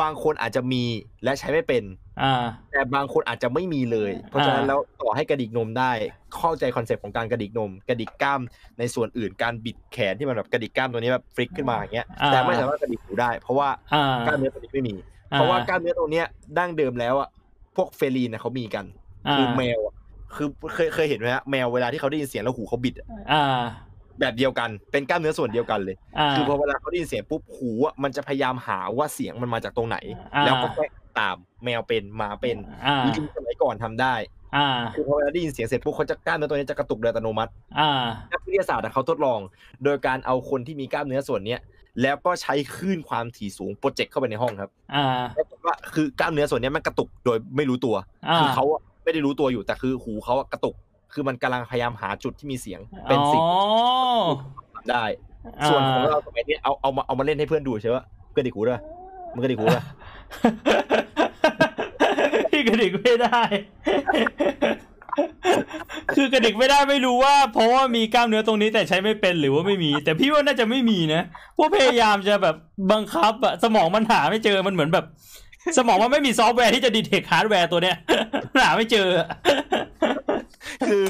[0.00, 0.82] บางคนอาจจะมี
[1.24, 1.84] และใช้ไม่เป็น
[2.22, 5.92] อ่าแต่บางคนอาจจะไม่มีเลย เพราะฉะนั้นอ่าแล้วต่อให้กระดิกนมได้
[6.36, 8.40] เข้าใจ concept ของการกระดิกนม กระดิกกล้าม
[8.78, 14.94] ในส่วนอื่นการบิดแขนที่มันแบบกระดิกกล้ามตัวนี้แบบ flick ขึ้นมาอย่างเงี้ยแต่ไม่สามารถกระดิกหูได้ เพราะว่าอ่ากล้ามเนื้อตัวนี้ไม่มี
[15.30, 16.26] เพราะว่ากล้ามเนื้อตรงเนี้ย
[16.58, 17.28] ดั้งเดิมแล้วอะ
[17.76, 18.84] พวก feline นะเขามีกัน
[19.32, 19.94] คือแมวอะ
[20.36, 23.44] คือเคยเคยเห็นไหมฮะแมวเวลาที่เขาได้ยินเสียงแล้วหูเขาบิดอะอ่า
[24.20, 29.96] แบบเดียวกันเป็นกล้ามเนื้อส่วนเดียวกันเลยอ่าคือพอเวลาเขาได้ยินเสียงปุ๊บหูอะมันจะพยายามหาว่าเสียงมันมาจากตรงไหน
[30.34, 30.84] อ่าแล้วก็แค่
[31.18, 34.14] ตามแมวเป็นหมาเป็นอ่าลิงสมัยก่อนทำได้
[34.56, 37.90] อ่าคือพอเวลาได้ยินเสียงเสร็จปุ๊บเขาจะกล้ามเนื้อตัวนี้จะกระตุกโดยอัตโนมัติอ่า
[38.32, 39.40] นักวิทยาศาสตร์อะเขาทดลอง
[39.84, 41.60] โดยการเอาคนที่มีกล้ามเนื้อส่วนเนี้ย
[42.02, 47.94] แล้วก็ใช้คลื่นความถี่สูงโปรเจกต์เข้าไปในห้องครับอ่าแล้วก็ว่าคือกล้ามเนื้อส่วนเนี้ยมันกระตุกโดยไม่รู้ตัว
[48.28, 50.74] อ่าคือเขาอะไม่ได้รู้ตัวอยู่แต่คือหูเขาอะกระตุก
[51.14, 53.60] คือมันกำลังพยายามหาจุดที่มีเสียงอ๋เป็นอสิ่งที่
[54.74, 55.04] ทำได้
[55.68, 58.04] ส่วนของเราสมัยนี้เอาเอามาเอามาเล่นให้เพื่อนดูใช่ปะ
[58.36, 58.80] กระดิกหูด้วย
[59.34, 59.84] มันกระดิกหูด้วย
[62.50, 63.40] พี่กระดิกไม่ได้
[66.16, 71.22] คือกระดิกไม่ได้ไม่รู้ว่า เพราะว่ามีกล้ามเนื้อตรงนี้แต่ใช้ไม่เป็นหรือว่าไม่มี แต่พี่ว่าน่าจะไม่มีนะ
[71.54, 72.56] เพราะพยายามจะแบบ
[72.92, 75.04] บังคับอะสมองมันหาไม่เจอมันเหมือนแบบ
[75.78, 77.96] สมองมันไม่มีซอฟต์แวร์ที่จะ detect ฮาร์ดแวร์ตัวเนี้ย
[78.62, 79.28] หาไม่เจออะ
[80.88, 81.02] คือ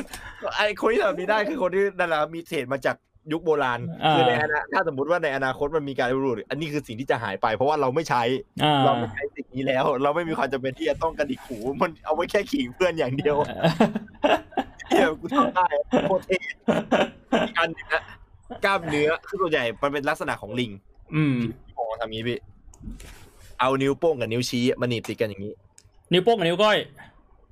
[0.56, 2.96] ไอคนที่ทำแบบนี้ได้คือคนที่นั่นแหละมีเศษมาจาก
[3.32, 8.22] ยุคโบราณอ่าคือในอนาถ้าสมมติว่าในอนาคตมันมีการรูดอันนี้คือสิ่งที่จะหายไป เพราะว่าเราไม่ใช้
[8.64, 13.36] อ่าเราไม่ใช้สิ่งนี้แล้ว เราไม่มีความจำเป็นที่จะต้องกระดิกหูมันเอาไว้แค่ขิงเพื่อนอย่างเดียว
[14.88, 15.66] เฮียกูทำได้
[16.08, 16.38] โคตรเท่
[17.46, 18.02] อีกอันหนึงนะ
[18.64, 20.70] กล้ามเนื้อคือส่วนใหญ่มันเป็นลักษณะของลิง
[21.14, 21.36] อืม
[21.66, 22.38] พี่บอกว่าทำงี้พี่
[23.60, 25.52] เอานิ้วโป้งกับนิ้วชี้มาหนีบติดกันอย่างนี้
[26.12, 26.76] นิ้วโป้งกับนิ้วก้อย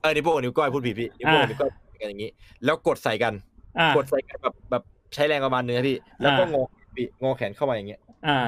[0.01, 2.31] เออนิ้วโป้งกับนิ้วก้อยพูดผิดพี่นิ้วโป้งกับอ่านิ้วก้อยติดกันอย่างนี้
[2.65, 3.35] แล้วกดใส่กัน
[3.79, 4.83] อ่ากดใส่กันแบบแบบ
[5.15, 6.63] ใช้แรงประมาณนึงนะพี่ แล้วก็อ่างอ
[6.97, 8.39] พี่งอแขนเข้ามาอย่างเงี้ย อ่า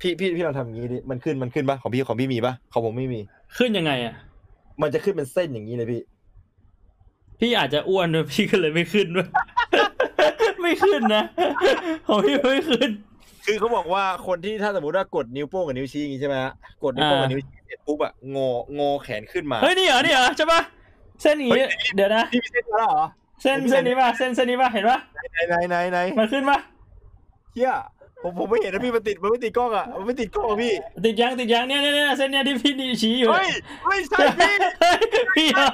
[0.00, 3.20] พี่พี่พี่ลองทำอย่างงี้ดิมันขึ้นมันขึ้นปะของพี่ของพี่มีปะของผมไม่มี
[3.56, 4.14] ขึ้นยังไงอะ
[4.80, 6.02] มันจะขึ้นเป็นเส้นอย่างนี้เลยพี่
[7.40, 9.28] พี่อาจจะอ้วนด้วยพี่ก็เลยไม่ขึ้นด้วย
[10.62, 11.24] ไม่ขึ้นนะ
[12.06, 12.90] ของพี่ไม่ขึ้น
[13.46, 16.52] คือเขาบอกว่าคนที่ถ้าสมมติว่ากดนิ้วโป้งกับนิ้วชี้อย่างงี้ใช่ไหมฮะ
[16.82, 18.48] กดนิ้วโป้งกับอ่านิ้วชี้เสร็จปุ๊บอะงอ
[18.78, 20.60] งอแขนขึ้นมาเฮ้ยนี่เหรอนี่เหรอใช่ปะ
[21.22, 23.04] เส้นอย่างงี้เดี๋ยวนะพี่มีเส้นมาแล้วเหรอ
[23.42, 24.98] เส้นเส้นนี้ป่ะเส้นเส้นนี้ป่ะเห็นป่ะ
[25.32, 26.58] ไหนไหนไหนไหนมันขึ้นป่ะ
[27.54, 27.72] เฮีย
[28.22, 30.72] ผมผมไม่เห็นนะพี่มันติดมันไม่ติดกล้องอะมันไม่ติดกล้องอะพี่
[31.04, 33.48] ติดยังติดยังเนี่ยเนี่ยเนี่ยเส้นเนี้ยที่พี่นี่ชี้อยู่เฮ้ย
[33.86, 34.98] ไม่ใช่พี่เฮ้ย
[35.36, 35.68] พี่เหรอ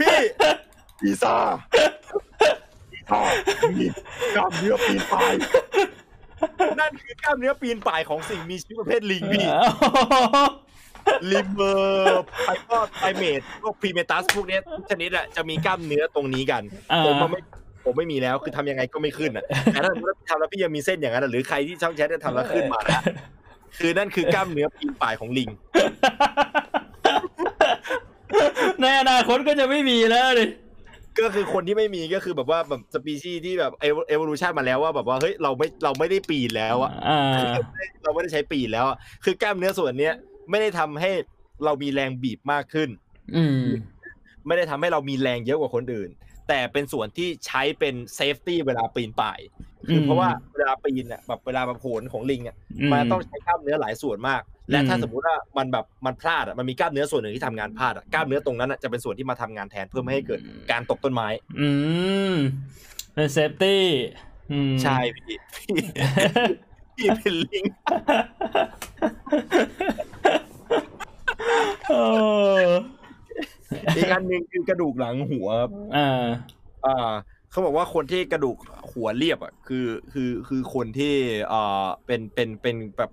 [0.00, 0.16] พี่
[1.00, 1.34] พีซ่า
[3.08, 3.20] พีซ่า
[3.78, 3.86] มี
[4.36, 5.32] กล้ามเนื้อปีนป่าย
[6.80, 9.46] นั่นคือกล้ามเนื้อปีนป่ายของสิ่งมีชีวิตประเภทลิงพี่
[11.30, 16.62] ลิมเมอร์ไพทอดไพเมดพวกพรีเมตัสพวกเนี้ยทุกชนิดอะจะมีกล้ามเนื้อตรงนี้กัน
[16.92, 17.40] อ่าผมมันไม่
[17.84, 23.02] ผมไม่มีแล้วคือทำยังไงก็ไม่ขึ้นอะแต่ถ้าสมมติว่าทำแล้วพี่ยังมีเส้นอย่างนั้นอะหรือใครที่ช่องแชทจะทำแล้วขึ้นมานะ
[23.78, 25.50] คือนั่นคือกล้ามเนื้อปีนป่ายของลิง
[28.80, 30.44] ในอนาคตก็จะไม่มีแล้วดิ
[31.20, 33.86] ก็คือคนที่ไม่มีก็คือแบบว่าแบบสปีชีส์ที่แบบเอ
[34.16, 37.20] เวอร์ลูชันมาแล้วว่าแบบว่าเฮ้ยเราไม่เราไม่ได้ปีนแล้วอะอ่า
[38.04, 40.14] เราไม่ได้ใช้ปีนแล้วอะคือกล้ามเนื้อส่วนเนี้ย
[40.50, 41.10] ไม่ได้ทำให้
[41.64, 42.88] เรามีแรงบีบมากขึ้น
[43.36, 43.64] อืม
[44.46, 46.10] ไม่ได้ทำให้เรามีแรงเยอะกว่าคนอื่น
[46.48, 49.38] แต่เป็นส่วนที่ใช้เป็น safety เวลาปีนป่าย
[49.88, 52.56] คือเพราะว่าเวลาปีนเนี่ยแบบเวลาแบบโหนของลิงอะ
[52.92, 60.40] มันต้องใช้กล้ามเนื้อหลายส่วนมาก และถ้าอืมสมมุติว่ามันแบบมันพลาดอะมันมีกล้ามเนื้อส่วนหนึ่งที่ทำงานพลาดอะกล้ามเนื้อตรงนั้นอะจะเป็นส่วนที่มาทำงานแทนเพื่อไม่ให้เกิด
[60.70, 61.28] การตกต้นไม้
[61.60, 61.68] อื
[62.32, 62.34] ม
[63.14, 63.84] เป็น safety
[64.52, 65.74] อืมใช่พี่พี่
[66.96, 67.64] พี่เป็นลิง
[71.88, 71.94] เอ
[72.64, 72.68] อ
[73.96, 76.24] อีกอันหนึ่งคือกระดูกหลังหัวครับอ่า
[76.86, 77.12] อ่า
[77.54, 78.56] เขาบอกว่าคนที่กระดูก
[78.92, 81.14] หัวเรียบอะคือคือคือคนที่
[81.52, 83.10] อ่าเป็นเป็นเป็นแบบ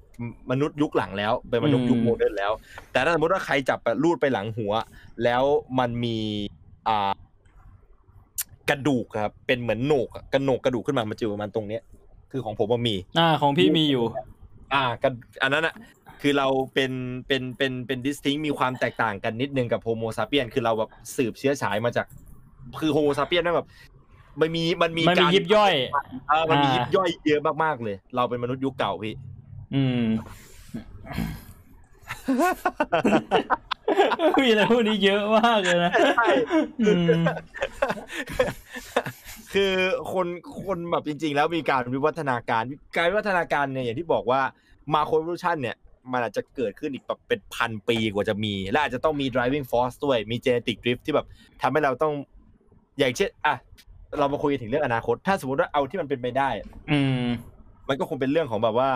[0.51, 2.51] มนุษย์ยุคหลังแล้ว เป็นมนุษย์ยุคอืม modern แล้ว
[2.91, 4.73] แต่ถ้าสมมติว่าใครจับแบบรูดไปหลังหัว
[5.23, 5.43] แล้ว
[5.80, 6.18] มันมี
[6.88, 7.11] อ่า
[8.69, 11.81] กระดูกครับเป็นเหมือนโหนกอะกระโหนกกระดูกขึ้นมามันจะอยู่ประมาณตรงเนี้ย
[12.31, 14.05] คือของผมมันมี อ่าของพี่มีอยู่
[14.73, 15.13] อ่ากัน
[15.43, 15.76] อันนั้นอะ
[16.22, 16.91] คือเราเป็น
[17.27, 22.05] เป็นเป็นเป็น distinct มีความแตกต่างกันนิดนึงกับ Homo sapien คือเราแบบสืบเชื้อสายมาจาก
[22.80, 23.68] คือ Homo sapien นั่นแบบ
[24.39, 25.73] มันมีมันมีมันมีการยิบย่อย
[26.29, 29.13] เออมันมีอ่ายิบย่อยเยอะมากๆเลย เราเป็นมนุษย์ยุคเก่าพี่
[29.75, 30.05] อืม
[34.41, 36.29] มีอะไรพวกนี้เยอะมากเลยนะใช่
[36.81, 36.91] อื
[37.21, 37.23] ม
[39.53, 39.73] คือ
[40.13, 40.27] คน
[40.65, 42.63] คนแบบจริง ๆ แล้วมีการวิวัฒนาการ
[42.95, 44.41] การวิวัฒนาการเนี่ยอย่างที่บอกว่า
[44.93, 45.75] มาโค e ว u ชันเนี่ย
[46.11, 51.25] มันอาจจะเกิดขึ้นอีกแบบเป็นพันปีกว่าจะมี และอาจจะต้องมี driving force ด้วย มี genetic drift ที่แบบ
[51.61, 52.13] ทำให้เราต้อง
[52.99, 53.55] อย่างเช่นอะ
[54.19, 56.49] เรามาคุยกันถึงเรื่องอนาคต ถ้าสมมติว่าเอาที่มันเป็นไปได้
[56.91, 57.25] อืม
[57.88, 58.91] มันก็คงเป็นเรื่องของแบบว่า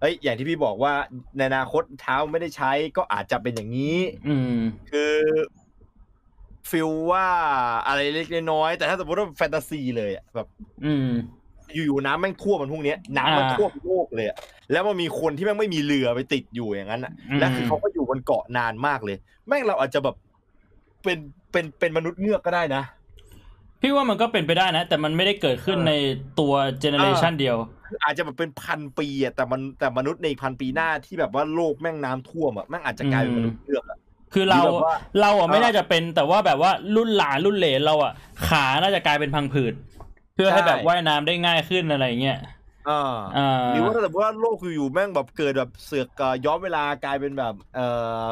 [0.00, 0.92] เอ้ย อย่างที่พี่บอกว่า
[1.36, 3.98] ในอนาคตเท้าไม่ได้ใช้ก็อาจจะเป็นอย่างนี้
[4.28, 4.56] อืม
[4.90, 5.14] คือ
[6.70, 7.26] ฟิลว่า
[7.86, 10.46] อะไรเล็กๆน้อยๆแต่ถ้าสมมติว่าแฟนตาซีเลยอะแบบ
[10.84, 11.08] อืม
[11.74, 14.36] อยู่ๆน้ำแม่งท่วมมันพวกเนี้ยน้ำมันอ่าท่วมโลกเลยอะ
[14.72, 19.16] แล้วมันมีคนที่แม่งไม่มีเรือไปติดอยู่อย่างนั้นอะอืมแล้วคือเขาก็อยู่บนเกาะนานมากเลย
[19.48, 20.16] แม่งเราอาจจะแบบ
[21.04, 21.18] เป็น
[21.52, 22.82] เป็นเป็นมนุษย์เงือกก็ได้นะ
[23.86, 25.92] พี่ว่ามันก็เป็นไปได้นะ แต่มันไม่ได้เกิดขึ้นเออใน
[26.40, 27.56] ตัวเจเนเรชันเดียว
[28.02, 33.98] อาจจะแบบเป็นพันปีอะแต่มันแต่มนุษย์ในพันปีหน้าที่แบบว่าโลกแม่งน้ำท่วมอะแม่งอาจจะกลายเป็นมนุษย์เงือกอะ
[34.32, 38.12] คือเราหรือแบบว่าเราอะไม่เออน่าจะเป็นแต่ว่าแบบว่ารุ่นหลานรุ่นเหลนเราอะ
[38.48, 39.74] ขาน่าจะกลายเป็นพังผืด
[40.34, 42.53] เพื่อให้ใช่แบบว่ายน้ำได้ง่ายขึ้นอะไรเงี้ยอ่าอ่า
[43.70, 47.86] หรือว่าถ้าสมมติว่าโลกอยู่ๆแม่งแบบเกิดแบบเสือกเอ่อย้อนเวลากลายเป็นแบบเอ่
[48.26, 48.30] อ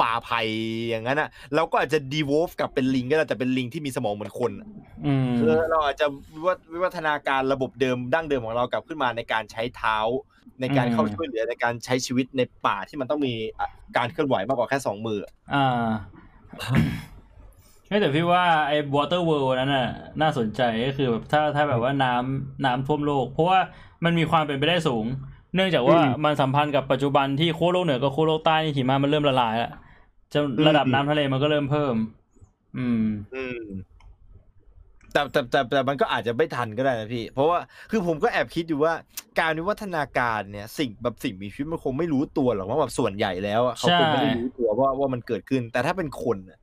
[0.00, 0.40] ป่าไผ่
[0.88, 4.68] อย่างนั้นอะเราก็อาจจะดีวอฟกลับเป็นลิงก็ได้แต่เป็นลิงที่มีสมองเหมือนคนอะ
[5.06, 9.98] อืมคือเราอาจจะวิวัฒวิวัฒนาการระบบเดิมดั้งเดิมของเรากลับขึ้นมาในการใช้เท้า
[10.60, 15.88] ในการเข้าช่วยเหลือในการใช้ชีวิตในป่าที่มันต้องมีอะการเคลื่อนไหวมากกว่าแค่สองมืออะอ่า
[17.88, 19.88] ไม่แต่พี่ว่าไอ้ water world นั้นน่ะ
[20.20, 23.58] น่าสนใจก็คือแบบถ้าถ้าแบบว่าน้ำน้ำท่วมโลก เพราะว่า
[24.04, 25.04] มันมีความเป็นไปได้สูง
[25.54, 29.72] เนื่องจากว่ามันสัมพันธ์กับปัจจุบันที่โคโลกเหนือกับโคโลกใต้นี่หิมะมันเริ่มละลายแล้ว
[30.32, 31.94] จะระดับน้ำทะเลมันก็เริ่มเพิ่ม
[32.78, 33.04] อืม
[33.34, 33.62] อืม
[35.12, 37.58] แต่แต่แต่แต่มันก็อาจจะไม่ทันก็ได้นะพี่ เพราะว่า
[37.90, 38.92] คือผมก็แอบคิดอยู่ว่า
[39.40, 46.58] การวิวัฒนาการเนี่ย สิ่งแบบสิ่งมีชีวิตมันคงไม่รู้ตัวหรอกว่าแบบส่วนใหญ่แล้วอะเขาคงไม่ได้รู้ตัวว่าว่ามันเกิดขึ้น แต่ถ้าเป็นคนอะ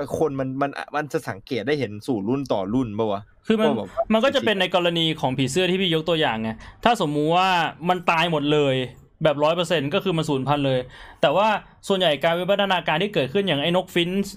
[0.00, 6.50] เป็นคนมันมันมันจะสังเกตได้เห็นสู่รุ่นต่อรุ่นปะวะคือมันว่าแบบว่ามันก็จะเป็นในกรณีของผีเสื้อที่พี่ยกตัวอย่างไง
[6.84, 7.48] ถ้าสมมุติว่า
[7.88, 8.74] มันตายหมดเลย
[9.22, 10.80] แบบร้อยเปอร์เซ็นก็คือมันสูญพันธุ์เลย
[11.20, 11.48] แต่ว่า
[11.88, 14.34] ส่วนใหญ่การวิวัฒนาการที่เกิดขึ้นอย่างไอ้นกฟินช์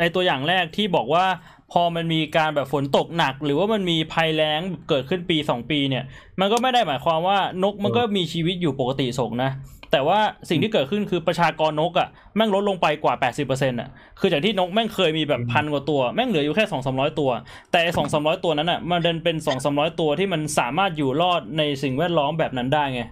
[0.00, 1.24] ไอ้ตัวอย่างแรกที่บอกว่า
[1.72, 6.04] พอมันมีการแบบฝนตกหนัก หรือว่ามันมีภัยแล้งเกิดขึ้นปีสองปีเนี่ย
[6.40, 9.50] มันก็ไม่ได้หมายความว่านกมันก็มีชีวิตอยู่ปกติสงนะ
[9.92, 10.18] แต่ว่า
[10.50, 13.14] สิ่งที่เกิดขึ้นคือประชากรนกอะ่ะแม่งลดลงไปกว่า
[13.46, 13.88] 80%อะ
[14.20, 17.30] คือจากที่นกแม่งเคยมีแบบพันกว่าตัว แม่งเหลืออยู่แค่ 2 3 0 0 ตัว
[17.72, 23.10] แต่สองสามร้อยตัวนั้นอะมันเดินเป็น 2 3 0 0 ตัวที่มันสามารถอยู่รอดในสิ่งแวดล้อมแบบนั้นได้ไงอ่า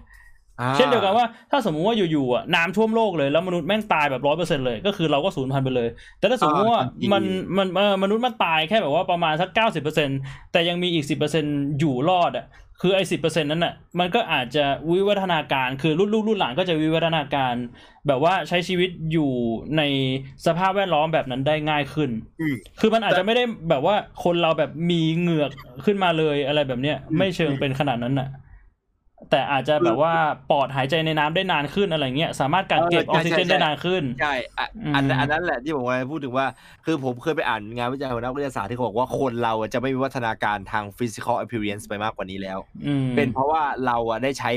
[0.75, 6.81] เช่นเดียวกันว่าถ้าสมมุติว่าอยู่ๆอะน้ำท่วมโลกเลยแล้วมนุษย์แม่งตายแบบร้อยเปอร์เซ็นเลยก็คือเราก็สูญพันธุ์ไปเลย แต่ถ้าสมมติว่า
[7.13, 7.23] มัน
[7.57, 10.09] มันเออมนุษย์มันตายแค่แบบว่าประมาณสักเก้าสิบเปอร์เซ็น
[10.51, 11.45] แต่ยังมีอีกสิบเปอร์เซ็น
[11.79, 12.47] อยู่รอดอะ
[12.81, 17.53] คือไอ้สิบเปอร์เซ็นนั้นอะมันก็อาจจะวิวัฒนาการคือรุ่นลูกรุ่นหลานก็จะวิวัฒนาการ
[18.07, 19.31] แบบว่าใช้ชีวิตอยู่
[19.77, 19.81] ใน
[20.45, 22.09] สภาพแวดล้อมแบบนั้นได้ง่ายขึ้น
[22.41, 25.51] อืมคือมันอาจจะไม่ได้แบบว่าคนเราแบบมีเหงือก
[25.85, 28.27] ขึ้นมาเลยอะไรแบบเนี้ยอืมไม่เชิงเป็นขนาดนั้นน่ะ
[29.31, 30.13] แต่อาจจะแบบว่า
[30.51, 36.45] ปอดหายใจในน้ำได้นานขึ้นอะไรเงี้ยสามารถกักเก็บเออออกใช่ซิเจนใช่ได้นานขึ้นใช่อะอืมอันนั้นอันนั้นแหละที่ผมกำลังจะพูดถึงว่า
[36.85, 44.51] คือผมเคยไปอ่านงานวิจัยของนักวิทยาศาสตร์ที่เขาบอกว่าคนเราอะจะไม่มีวัฒนาการทาง physical appearance ไปมากกว่านี้แล้วอืมเป็นเพราะว่าเราอะได้ใช้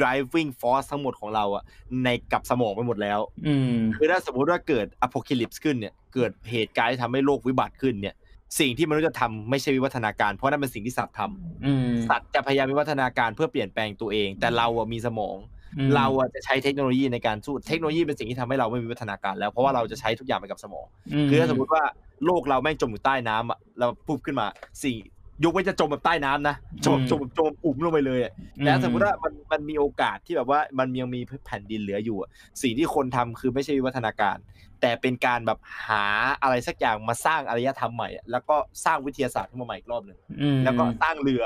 [0.00, 1.62] driving force ทั้งหมดของเราอะ
[2.04, 8.14] ในกับสมองไปหมดแล้วอืมคือถ้าสมมติว่าเกิด apocalypse ขึ้นเนี่ยเกิดเหตุการณ์ที่ทำให้โลกวิบัติขึ้นเนี่ย
[8.58, 15.36] สิ่งที่มนุษย์จะทำไม่ใช่วิวัฒนาการ เพราะนั่นเป็นสิ่งที่สัตว์ทำอืมสัตว์จะพยายามวิวัฒนาการเพื่อเปลี่ยนแปลงตัวเอง แต่เราอะมีสมอง
[15.78, 20.86] อืมเราอะจะใช้เทคโนโลยีในการสู้เทคโนโลยีเป็นสิ่งที่ทำให้เราไม่มีวิวัฒนาการแล้วเพราะว่าเราจะใช้ทุกอย่างไปกับสมอง
[21.28, 21.82] คือถ้าสมมติว่า
[22.24, 24.46] โลกเราแม่งจมอยู่ใต้น้ำอะเราปุ๊บขึ้นมา
[24.82, 24.96] สิ่ง
[25.44, 26.56] ยกไว้จะจมแบบใต้น้ำนะ
[26.86, 32.28] จมจมจมปุ่มลงไปเลยอะแต่ถ้าสมมติว่ามันมันมีโอกาสที่แบบว่ามันยังมีแผ่นดินเหลืออยู่อะ
[32.62, 34.36] สิ่งที่คนทำคือไม่ใช่วิวัฒนาการ
[34.80, 36.04] แต่เป็นการแบบหา
[36.42, 41.42] อะไรสักอย่างมาสร้างอารยธรรมใหม่อะแล้วก็สร้างวิทยาศาสตร์ขึ้นมาใหม่อีกรอบหนึ่งอืมแล้วก็สร้างเรือ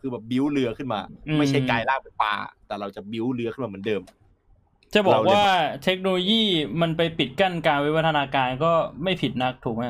[0.00, 2.34] คือแบบบิ้วเรือขึ้นมาอืมไม่ใช่กลายร่างเป็นปลา
[2.66, 4.02] แต่เราจะบิ้วเรือขึ้นมาเหมือนเดิม
[4.94, 6.42] จะบอกเราเลยว่าเทคโนโลยี
[6.80, 9.84] มันไปปิดกั้นการวิวัฒนาการก็ไม่ผิดนักถูกไหม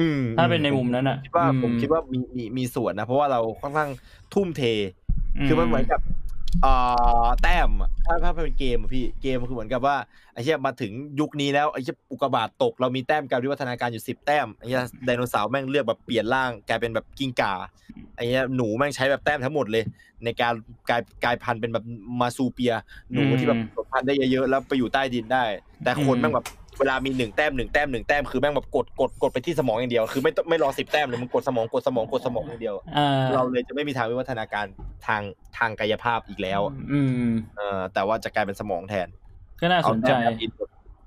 [0.00, 3.90] อืมถ้าเป็นในมุมนั้นอะคิดว่าผมคิดว่ามีมีมีส่วนนะเพราะว่าเราค่อนข้าง
[4.34, 4.62] ทุ่มเท
[5.48, 6.00] คือมันเหมือนกับ
[6.62, 6.72] เอ่
[7.24, 9.96] อแต้มอะถ้าถ้าเป็นเกมอะพี่เกมมันคือเหมือนกับว่า
[10.32, 17.52] ไอ้เชี่ยมาถึงยุคนี้แล้วไอ้เชี่ยอุกกาบาตตกเรามีแต้มการวิวัฒนาการอยู่สิบแต้มไอ้เชี่ยไดโนเสาร์แม่งเลือกแบบเปลี่ยนร่างกลายเป็นแบบกิ้งก่า
[18.16, 19.84] ไอ้เชี่ยหนูแม่งใช้แบบแต้มทั้งหมดเลย
[20.24, 20.54] ในการ
[20.90, 21.84] กลายกลายพันธุ์เป็นแบบ
[22.20, 22.72] มาซูเปีย
[23.10, 25.44] หนูที่แบบผสมพันธุ์ได้เยอะๆแล้วไปอยู่ใต้ดินได้
[25.84, 26.46] แต่คนแม่งแบบ
[26.78, 34.66] เวลามีหนึ่งแต้มหนึ่งแต้มหนึ่งแต้มคือแม่งแบบกดกดกดไปที่สมองอย่างเดียว คือไม่ต้องไม่รอสิบแต้มเลยมึงกดสมองกดสมองกดสมองอย่างเดียวอ่าเราเลยจะไม่มีทางวิวัฒนาการ
[35.06, 35.22] ทาง
[35.58, 36.60] ทางกายภาพอีกแล้ว
[36.92, 39.08] อืมเออแต่ว่าจะกลายเป็นสมองแทน
[39.60, 40.50] ก็น่าสนใจเอาแต้มอิน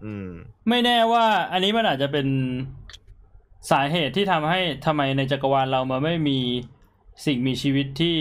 [0.06, 0.30] อืม
[0.69, 2.27] ไม่แน่ว่า อันนี้มันอาจจะเป็น
[3.72, 6.39] สาเหตุที่ทำให้ทำไมในจักรวาลเรามันไม่มี
[7.26, 8.18] สิ่งมีชีวิตที่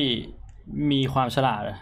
[0.91, 1.79] มีความฉลาดอะ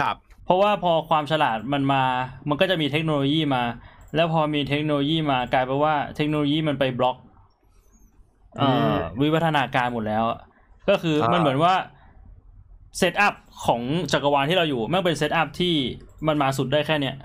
[0.00, 2.02] ครับ เพราะว่าพอความฉลาดมันมา
[2.48, 3.62] มันก็จะมีเทคโนโลยีมา
[4.14, 7.16] แล้วพอมีเทคโนโลยีมากลายเป็นว่าเทคโนโลยีมันไปบล็อก
[8.58, 10.38] เอ่อวิวัฒนาการหมดแล้วอะ
[10.88, 11.74] ก็คือมันเหมือนว่า
[12.98, 13.34] setup
[13.66, 13.80] ของ
[14.12, 15.74] จักรวาลที่เราอยู่แม่งเป็น setup ที่
[16.26, 17.16] มันมาสุดได้แค่เนี้ย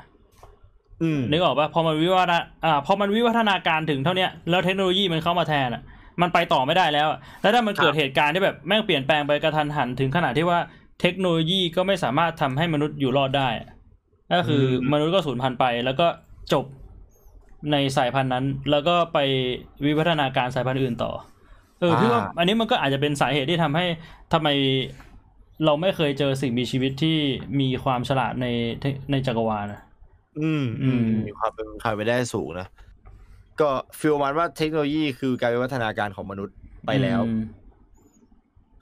[1.02, 5.82] อืมนึกออกปะพอมันวิวัฒนาอ่าพอมันวิวัฒนาการถึงเท่าเนี้ยแล้วเทคโนโลยีมันเข้ามาแทนอะ
[6.22, 10.60] มันไปต่อไม่ได้แล้วอะแล้วถ้ามันเกิดเหตุการณ์ที่แบบแม่งเปลี่ยนแปลงไปกระทันหันถึงขนาดที่ว่า
[11.02, 13.70] เทคโนโลยีก็ไม่สามารถทำให้มนุษย์อยู่รอดได้อะ
[14.34, 16.08] ก็คืออมมนุษย์ก็สูญพันธุ์ไป แล้วก็
[16.54, 16.66] จบ
[17.72, 19.18] ในสายพันธุ์นั้น แล้วก็ไป
[19.86, 21.12] วิวัฒนาการสายพันธุ์อื่นต่อ
[21.80, 23.86] เออพี่ว่าอันนี้มันก็อาจจะเป็นสาเหตุที่ทำให้
[24.34, 24.48] ทำไม
[25.66, 27.18] เราไม่เคยเจอสิ่งมีชีวิตที่
[27.60, 28.46] มีความฉลาดใน
[28.80, 29.82] เทในจักรวาลอะ
[30.40, 32.68] อืมอืมมีความเป็นไปไปได้สูงนะ
[33.60, 33.70] ก็
[34.00, 36.56] ฟีลมันว่าเทคโนโลยีคือการวิวัฒนาการของมนุษย์
[36.86, 37.42] ไปแล้วอืม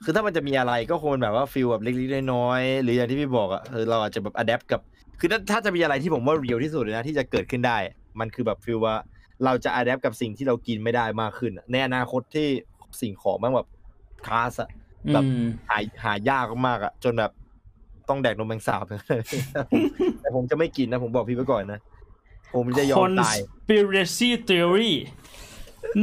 [0.04, 4.80] คือถ้ามันจะมีอะไรก็คงเป็นแบบว่า feel แบบเล็กๆน้อยๆหรืออย่างที่พี่บอกอะเออเราอาจจะแบบ adapt กับ
[5.18, 7.78] คือถ้าถ้าจะมีอะไรที่ผมว่า real ที่สุดเลยนะที่จะเกิดขึ้นได้
[8.20, 8.96] มันคือแบบ feel ว่า
[9.44, 12.48] เราจะ adapt กับสิ่งที่เรากินไม่ได้มากขึ้นอะในอนาคตที่
[13.00, 13.68] สิ่งของมันแบบ
[14.26, 14.70] scarce อะ
[15.12, 17.32] แบบอืมหาหายากมากอะจนแบบ
[18.08, 18.84] ต้องแดกนมแมงสาบ
[20.20, 21.80] แต่ผมจะไม่กินนะ ผมบอกพี่ไว้ก่อนนะ
[22.54, 23.36] ผมจะยอมตาย
[23.68, 24.92] conspiracy theory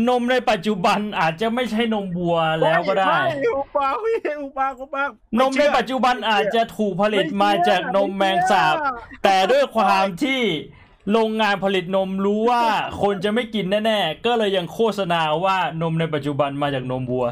[0.09, 5.03] นมในปัจจุบันอาจจะไม่ใช่นมวัวแล้วก็ได้ไม่อุปาพี่อุปาอุปา
[5.39, 8.75] นมในปัจจุบันอาจจะถูกผลิตมาจากนมแมงสาบ
[9.23, 10.41] แต่ด้วยความที่
[11.11, 12.63] โรงงานผลิตนมรู้ว่า
[13.01, 17.27] คนจะไม่กินแน่ๆ ก็เลยยังโฆษณาว่านมในปัจจุบันมาจากนมวัว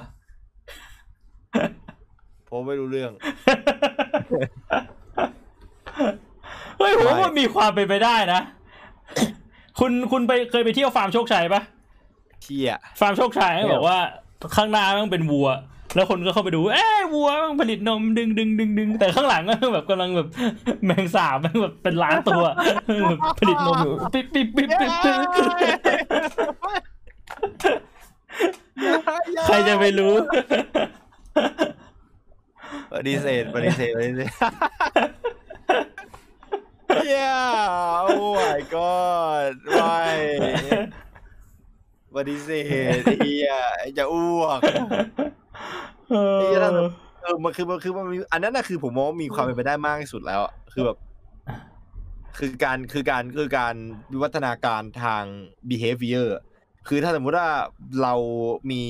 [2.50, 3.12] ผมไม่รู้เรื่อง
[6.80, 8.42] เฮ้ยผมไม่ว่ามีความเป็นไปได้นะ
[9.80, 11.62] คุณคุณไปเคยไปเที่ยวฟาร์มโชคชัยปะ
[12.42, 14.00] เที่ยฟาร์มโชคชัยเขาบอกว่า
[14.56, 15.50] ข้างหน้ามันเป็นวัว
[15.96, 20.28] แล้วคนก็เข้าไปดู เอ้ยวัวมันผลิตนมดึงดึงดึงดึงแต่ข้างหลังก็แบบกำลังแบบ
[20.86, 22.42] แมงสาบมันแบบเป็นล้านตัว
[23.10, 25.20] แบบผลิตนมอยู่ปิ๊บปิ๊บปิ๊บปิ๊บปิ๊บ
[29.46, 30.14] ใครจะไปรู้
[32.94, 34.30] ปฏิเสธปฏิเสธปฏิเสธ
[37.04, 37.30] เฮีย
[38.04, 40.02] โอ้ my god ไม่
[42.16, 42.50] ปฏิเส
[43.00, 43.52] ธเฮีย
[43.98, 44.60] จะอ้วก
[46.10, 46.72] เออไอ้เหี้ยถ้า
[47.22, 50.42] เออมันคือมันคือมันมีอันนั้นน่ะคือผมมองว่ามีความเป็นไปได้มากที่สุดแล้ว
[50.74, 50.98] คือแบบ
[52.38, 53.76] คือการคือการคือการ
[54.12, 55.24] วิวัฒนาการทาง
[55.70, 56.28] behavior
[56.88, 57.50] คือถ้าสมมุติว่า
[58.02, 58.14] เรา
[58.72, 58.84] มี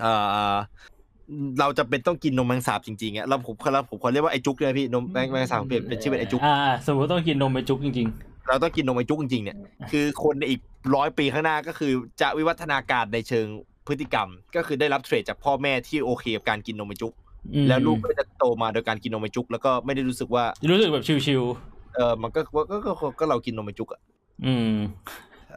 [0.00, 0.12] เอ่
[0.52, 0.54] อ
[1.60, 6.56] เราจะเป็นต้องกินนมแมงสาบจริงๆอะเราผมเราผมขอเรียกว่าไอจุกเลยพี่นมแมงแมงสาบเปลี่ยนเป็นชื่อเป็นไอจุกอ่า
[6.86, 8.08] สมมติต้องกินนมไปจุกจริง
[8.48, 9.56] เราต้องกินนมไอจุกจริงๆเนี่ย
[9.90, 10.60] คือคนในอีก
[10.94, 13.46] ร้อยปีข้างหน้าก็คือจะวิวัฒนาการในเชิง
[13.86, 21.42] พฤติกรรม ก็คือได้รับเทรดจากพ่อแม่ที่โอเคกับการกินนมไอจุกๆอืมแล้วลูกก็จะโตมาโดยการกินนมไอจุกแล้วก็ไม่ได้รู้สึกว่ารู้สึกแบบชิว
[21.96, 24.74] เออมันก็ก็ก็ก็ก็ก็เรากินนมไอจุกอะๆอืม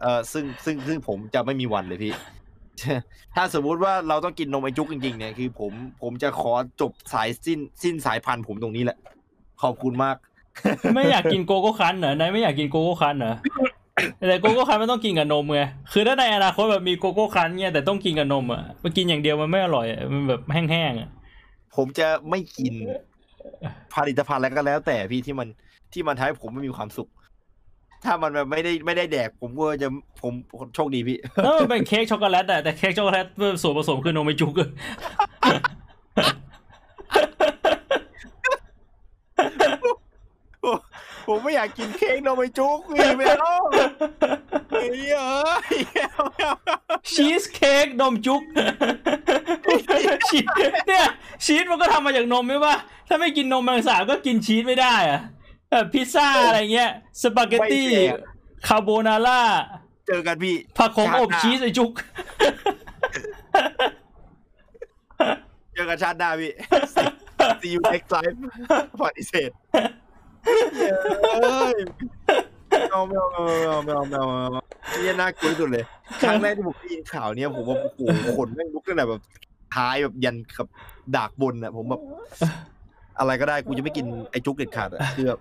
[0.01, 2.13] เออซึ่งซึ่งซึ่งผมจะไม่มีวันเลยพี่
[3.35, 8.97] ถ้าสมมุติว่าเราต้องกินนมไอจุกจริงๆเนี่ยคือ ผมผมจะขอจบสายสิ้นสิ้นสายพันธุ์ผมตรงนี้แหละ
[9.61, 10.17] ขอบคุณมาก
[10.95, 13.33] ไม่อยากกินโกโก้ครั้นช์เหรอนายไม่อยากกินโกโก้ครั้นช์เหรอ
[14.27, 15.61] แต่โกโก้ครั้นช์มันต้องกินกับนมไง
[15.93, 21.09] คือถ้าในอนาคตแบบมีโกโก้ครั้นช์เนี่ยแต่ต้องกินกับนมอะมันกินอย่างเดียวมันไม่อร่อยอะมันแบบแห้งๆอะ
[21.75, 22.73] ผมจะไม่กิน
[23.93, 25.47] ผลิตภัณฑ์อะไรก็แล้ว แต่พี่ที่มัน
[25.93, 27.09] ที่มันทำให้ผมไม่มีความสุข
[28.03, 29.87] ถ้ามันแบบไม่ได้ไม่ได้แดก ผมก็จะ
[30.21, 30.33] ผม
[30.75, 33.25] โชคดีพี่แล้วมันเป็นเค้กช็อกโกแลตอะแต่เค้กช็อกโกแลต
[33.61, 34.69] ส่วนผสมคือนมไม่จุกอะ
[41.27, 43.55] ผมไม่อยากกินเค้กนมไอจุกพี่ไม่เอา
[44.71, 45.31] เฮ้ยเอ้
[45.75, 46.55] ยไม่เอาไม่เอา
[47.13, 48.41] ชีสเค้กนมจุก
[50.29, 50.45] ชีส
[50.87, 51.07] เนี่ย
[51.45, 52.77] ชีสมันก็ทำมาจากนมใช่ปะ
[53.07, 55.21] ถ้าไม่กินนมแมงสาบก็กินชีสไม่ได้อะ
[55.69, 56.91] แบบพิซซ่าอะไรเงี้ย
[57.21, 58.19] สปาเกตตี้ไม่แดก
[58.67, 59.41] คาโบนาร่า
[60.07, 61.91] เจอกันพี่ผักโขมอบชาติหน้าชีสไอจุก
[65.73, 66.51] เจอกันชาติหน้าพี่
[67.61, 68.35] see you next time
[69.01, 69.49] ปฏิเสธ
[70.45, 71.75] เอ้ย
[72.69, 74.63] ไม่เอาไม่เอาไม่เอาไม่เอาไม่เอาไม่เอา
[75.03, 75.83] นี่น่ากลัวที่สุดเลย
[76.21, 77.99] ครั้งแรกที่ผมได้ยินข่าวเนี้ยผมว่าโอ้โห
[78.37, 79.21] ขนแม่งลุกตั้งแต่แบบ
[79.75, 80.67] ท้ายแบบยันกับ
[81.15, 82.01] ดากบนอะ ผมแบบ
[83.19, 85.39] อะไรก็ได้กูจะไม่กินไอ้จุกเด็ดขาดอะคือแบบ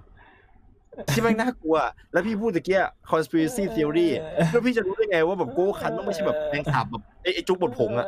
[1.12, 1.76] ที่แม่งน่ากลัว
[2.12, 4.08] แล้วพี่พูดตะเกีย conspiracy theory
[4.50, 8.06] แล้วพี่จะรู้ได้ไงว่าแบบโก้คันต้องไม่ใช่แบบแมงสาบแบบไอ้ไอ้จุกบดผงอะ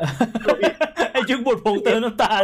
[1.13, 2.43] ไอ จุกบดผงเติมน้ำตาล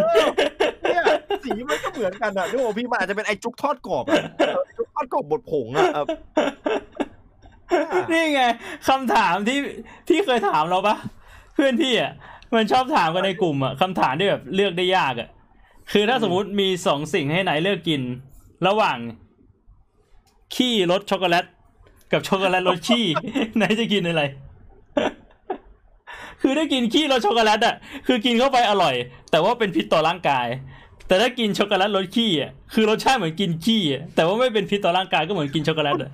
[0.83, 1.03] เนี่ย
[1.45, 6.05] สีมันก็เหมือนกันอะนึกว่าพี่มันอาจจะเป็นไอ้จุกทอดกรอบอะเออไอ้จุกทอดกรอบบดผงอะเออ
[8.13, 8.43] นี่ไง
[8.89, 9.59] คำถามที่
[10.09, 10.97] ที่เคยถามเราปะ
[11.55, 12.13] เพื่อนพี่อะ
[12.55, 15.29] มันชอบถามกันในกลุ่มอะคำถามที่แบบเลือกได้ยากอะ
[15.93, 18.01] คือถ้าสมมุติมีสองสิ่งให้ไหนเลือกกิน
[18.67, 18.99] ระหว่าง
[20.55, 21.45] ขี้รสช็อกโกแลต
[22.13, 23.05] กับช็อกโกแลตรสขี้
[23.57, 24.23] ไหนจะกินอะไร
[26.43, 27.75] คือถ้ากินขี้รสช็อกโกแลตอะ
[28.07, 28.95] คือกินเข้าไปอร่อย
[29.31, 30.47] แต่ว่าเป็นพิษต่อร่างกาย
[31.07, 36.11] แต่ถ้ากินช็อกโกแลตรสขี้อะคือรสชาติเหมือนกินขี้อะแต่ว่าไม่เป็นพิษต่อร่างกายก็เหมือนกินช็อกโกแลตอะ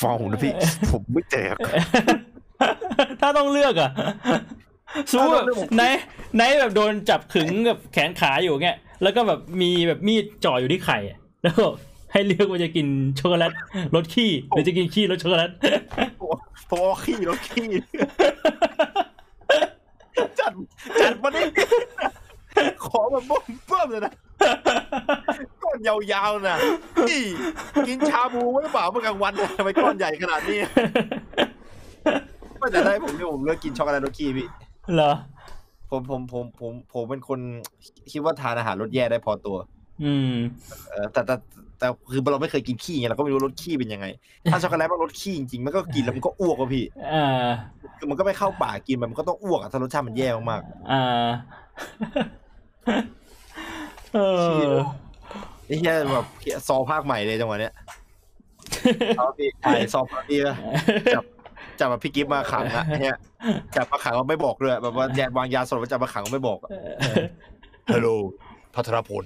[0.00, 0.52] ฟังผมนะพี่
[0.92, 1.54] ผมไม่แจก
[3.20, 3.90] ถ้าต้องเลือกอะ
[5.12, 5.82] สู้ถ้าต้องเลือกผมไหน
[6.36, 11.66] ไหนแบบโดนจับขึงกับแขนขาอยู่เงี้ยแล้วก็แบบมีแบบมีดจ่ออยู่ที่ไข่อะแล้วก็
[12.12, 12.86] ให้เลือกว่าจะกิน
[13.18, 13.52] ช็อกโกแลต
[13.94, 15.50] รสขี้หรือจะกินขี้รสช็อกโกแลต
[16.68, 17.68] ผมเอาขี้รถขี้
[20.40, 20.52] จัด
[21.00, 21.42] จัดมาดิ
[22.86, 24.12] ขอแบบบ้มเพิ่มเลยนะ
[25.62, 26.56] ก้อนยาวๆนะ
[27.08, 27.22] นี่
[27.88, 30.58] กินชาบูไว้หรือเปล่าเมื่อกลางวันเนี่ยทำไมก้อนใหญ่ขนาดนี้
[32.58, 34.46] ไม่แต่ได้ผมเนี่ยผมเลือกกินช็อกโกแลตรสขี้พี่
[34.94, 35.12] เหรอ
[35.90, 37.40] ผมผมผมผมผมเป็นคน
[38.10, 39.56] คิดว่าทานอาหารรสแย่ได้พอตัว
[40.04, 40.32] อืม
[40.88, 41.34] เออแต่แต่
[41.78, 44.06] แต่คือเราไม่เคยกินขี้ไงเราก็ไม่รู้รสขี้เป็นยังไง
[44.50, 47.46] ถ้าช็อกโกแลตมันรสขี้จริงๆมันก็กินแล้วมันก็อ้วกอะพี่อ่า
[47.98, 50.62] คือมันก็ไม่เข้าปากกินมันก็ต้องอ้วกอะถ้ารสชาติมันแย่มาก
[50.92, 51.28] อ่า
[54.14, 54.18] เอ
[54.70, 56.26] อๆไอ้เหี้ยแบบ
[56.68, 57.74] ซอภาคใหม่เลยจังหวะเนี้ย
[59.18, 60.56] เอาพี่ใช่ซอภาคพี่นะ
[61.14, 61.24] จับ
[61.80, 63.18] จับมาพี่กิฟต์มาขังอะเนี่ย
[63.76, 66.70] จับมาขังก็ไม่บอกเลยแบบว่าแยกวางยาสลบแล้วจับมาขังก็ไม่บอกอะ
[67.92, 68.14] Hello
[68.74, 69.24] พัทรพล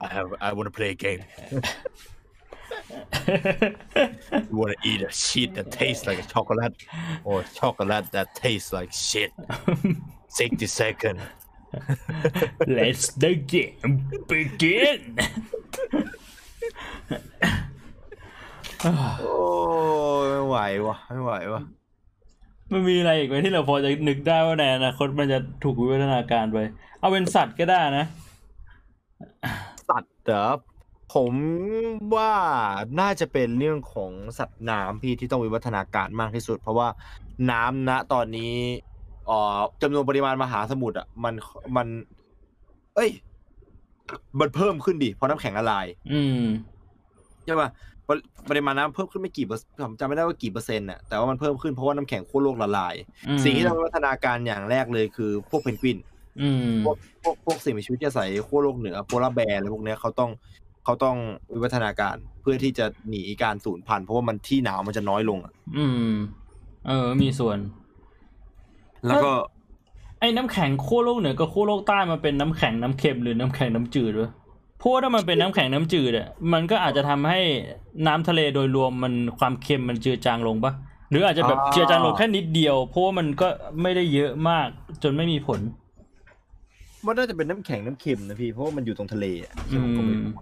[0.00, 1.22] I have I want to play a game
[4.50, 6.76] You want to eat a shit that tastes like a chocolate
[7.24, 9.32] or chocolate that tastes like shit
[10.28, 11.20] 60 second
[12.66, 15.00] Let's the game begin
[19.20, 19.36] โอ้
[20.28, 20.56] ไม่ไหว
[20.86, 21.62] วะไม่ไหววะ
[22.72, 26.58] มันมีอะไรอีกไหมที่เราพอจะนึกได้ว่าในอนาคตมันจะถูกวิวัฒนาการไป
[27.00, 28.06] เอาเป็นสัตว์ก็ได้นะ
[29.88, 30.46] สัตว์เหรอ
[31.14, 31.32] ผม
[32.16, 32.32] ว่า
[33.00, 36.88] น่าจะเป็นเรื่องของสัตว์น้ำพี่ที่ต้องวิวัฒนาการมากที่สุด เพราะว่า
[37.50, 38.54] น้ำณตอนนี้
[39.26, 41.34] เอ่อจำนวนปริมาณมหาสมุทรอะมัน
[41.76, 41.86] มัน
[42.94, 43.10] เอ้ย
[44.40, 46.44] มันเพิ่มขึ้นดิเพราะน้ำแข็งละลาย อืม
[47.44, 47.68] ใช่ป่ะ
[48.08, 52.94] ปริปริมาณน้ำเพิ่มขึ้นไม่กี่เปอร์ผมจำไม่ได้ว่ากี่เปอร์เซ็นต์น่ะแต่ว่ามันเพิ่มขึ้นเพราะว่าน้ำแข็งขั้วโลกละลาย
[53.28, 55.98] อืมสิ่งที่ต้องวิวัฒนาการอย่างแรกเลยคือ พวกเพนกวิน
[56.40, 60.30] อืมพวกพวกพวกสิ่งมีชีวิตที่อาศัยขั้วโลกเหนือ polar bear อะไรพวกเนี้ยเขาต้อง
[60.84, 61.16] เขาต้อง
[61.52, 66.12] วิวัฒนาการเพื่อที่จะหนีการสูญพันธุ์เพราะว่ามันที่หนาวมันจะน้อยลงอะอืม
[66.86, 67.58] เออ มีส่วน
[69.06, 69.32] แล้วก็
[70.20, 74.30] ไอ้น้ำแข็งขั้วโลกเหนือกับขั้วโลกใต้มันเป็นน้ำแข็งน้ำเค็มหรือน้ำแข็งน้ำจืดวะ
[74.78, 77.40] เพราะว่าถ้ามันเป็นน้ำแข็งน้ำจืดอะมันก็อาจจะทำให้
[78.06, 80.72] น้ำทะเลโดยรวมมันความเค็มมันเจือจางลงปะ
[81.10, 83.48] หรืออาจจะแบบเจือจางลงแค่นิดเดียว เพราะว่ามันก็
[83.82, 84.68] ไม่ได้เยอะมาก
[85.02, 85.60] จนไม่มีผล
[87.06, 90.32] มันน่าจะเป็นน้ำแข็งน้ำเค็มนะพี่เพราะว่ามันอยู่ตรงทะเลอะอืผมก็ไม่มรู้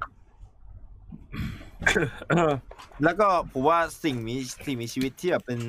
[3.05, 4.36] แล้วก็ผมว่าสิ่งมี
[4.66, 5.60] สิ่งมีชีวิตที่แบบเป็น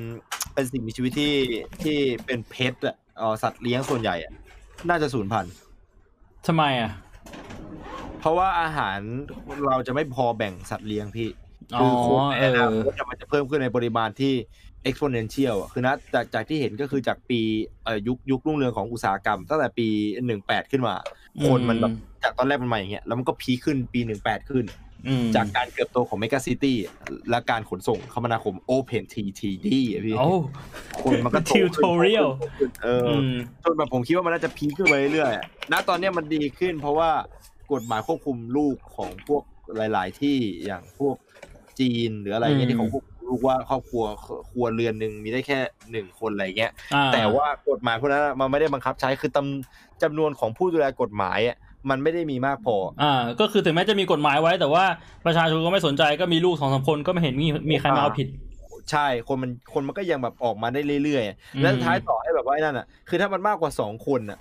[0.54, 1.34] เป็นสิ่งมีชีวิตที่
[1.82, 4.32] ที่เป็นเพชอะเอ่อสัตว์เลี้ยงส่วนใหญ่อะ
[4.88, 5.52] น่าจะสูญพันธุ์
[6.46, 6.90] ทำไมอะ
[8.20, 8.98] เพราะว่าอาหาร
[9.66, 11.28] เราจะไม่พอแบ่งสัตว์เลี้ยงพี่
[11.76, 14.34] อ๋อคือคนในอนาเออคตมันจะเพิ่มขึ้นในปริมาณที่
[14.88, 17.40] exponential อะคือนะจากจากที่เห็นก็คือจากปี
[17.84, 19.86] เอ่อยุคยุครุ่งเรืองของอุตสาหกรรม ตั้งแต่ปี
[20.26, 20.94] หนึ่งแปดขึ้นมา
[21.48, 21.92] คนมันแบบ
[22.22, 24.64] จากตอนแรกมันมาอย่างเงี้ยแล้วมันก็พีคขึ้นปีหนึ่งแปดขึ้น
[25.06, 26.76] อืมจากการเติบโตของเมกะซิตี้
[27.30, 30.28] และการขนส่งคมนาคม Open TTD อะพี่โอ้
[31.02, 37.10] คนมันก็โตขึ้น Tutorial โตขึ้นเอออือมจนแบบผมคิดว่ามันน่าจะพีคขึ้นไปเรื่อยๆอะณตอนเนี้ยมันดีขึ้นเพราะว่า
[37.72, 39.42] กฎหมายควบคุมลูกของพวก
[39.76, 41.16] หลาย ๆ ที่อย่างพวก
[41.80, 44.04] จีนหรืออะไรเงี้ยอืมที่เขาควบคุม ลูกว่าครอบครัว
[44.50, 45.58] ครัวเรือนหนึ่งมีได้แค่
[45.90, 51.56] หนึ่งคนอะไรเงี้ยอ่แต่ว่ากฎหมายพวกนั้นอะมันไม่ได้บังคับใช้คือตำจำนวนของผู้ดูแลกฎหมายอะ
[51.90, 54.84] มันไม่ได้มีมากพอ อ่า ก็คือถึงแม้จะมีกฎหมายไว้ แต่ว่า
[55.26, 58.28] ประชาชนก็ไม่สนใจก็มีลูกสองสามคนก็ไม่เห็นมีมีใครมาเอาผิด
[58.90, 64.38] ใช่ คนมันคนมันก็ยังแบบออกมาได้เรื่อยอืมๆแล้วสุดท้ายต่อให้แบบว่าไอ้นั่นอะ คือถ้ามันมากกว่าสองคนอะ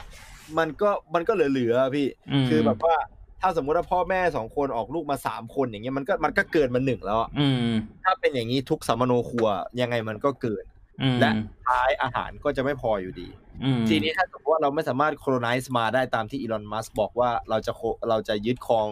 [0.57, 2.07] มันก็มันก็เหลือๆอะพี่
[2.43, 2.95] มคือแบบว่า
[3.43, 7.71] ถ้าสมมุติว่าพ่อแม่สองคนออกลูกมาสามคนอย่างเงี้ยมันก็มันก็เกินมาหนึ่งแล้วอะอืม
[8.03, 9.47] ถ้าเป็นอย่างนี้ทุกสำมะโนครัว
[9.81, 10.65] ยังไงมันก็เกิน
[11.01, 11.31] อืมและ
[11.65, 13.27] ท้ายอาหารก็จะไม่พออยู่ดี
[13.63, 18.89] อืมทีนี้ถ้าสมมติว่าเราไม่สามารถ colonize มาได้ตามที่อีลอนมัสก์บอกว่าเราจะ co เราจะยึดครอง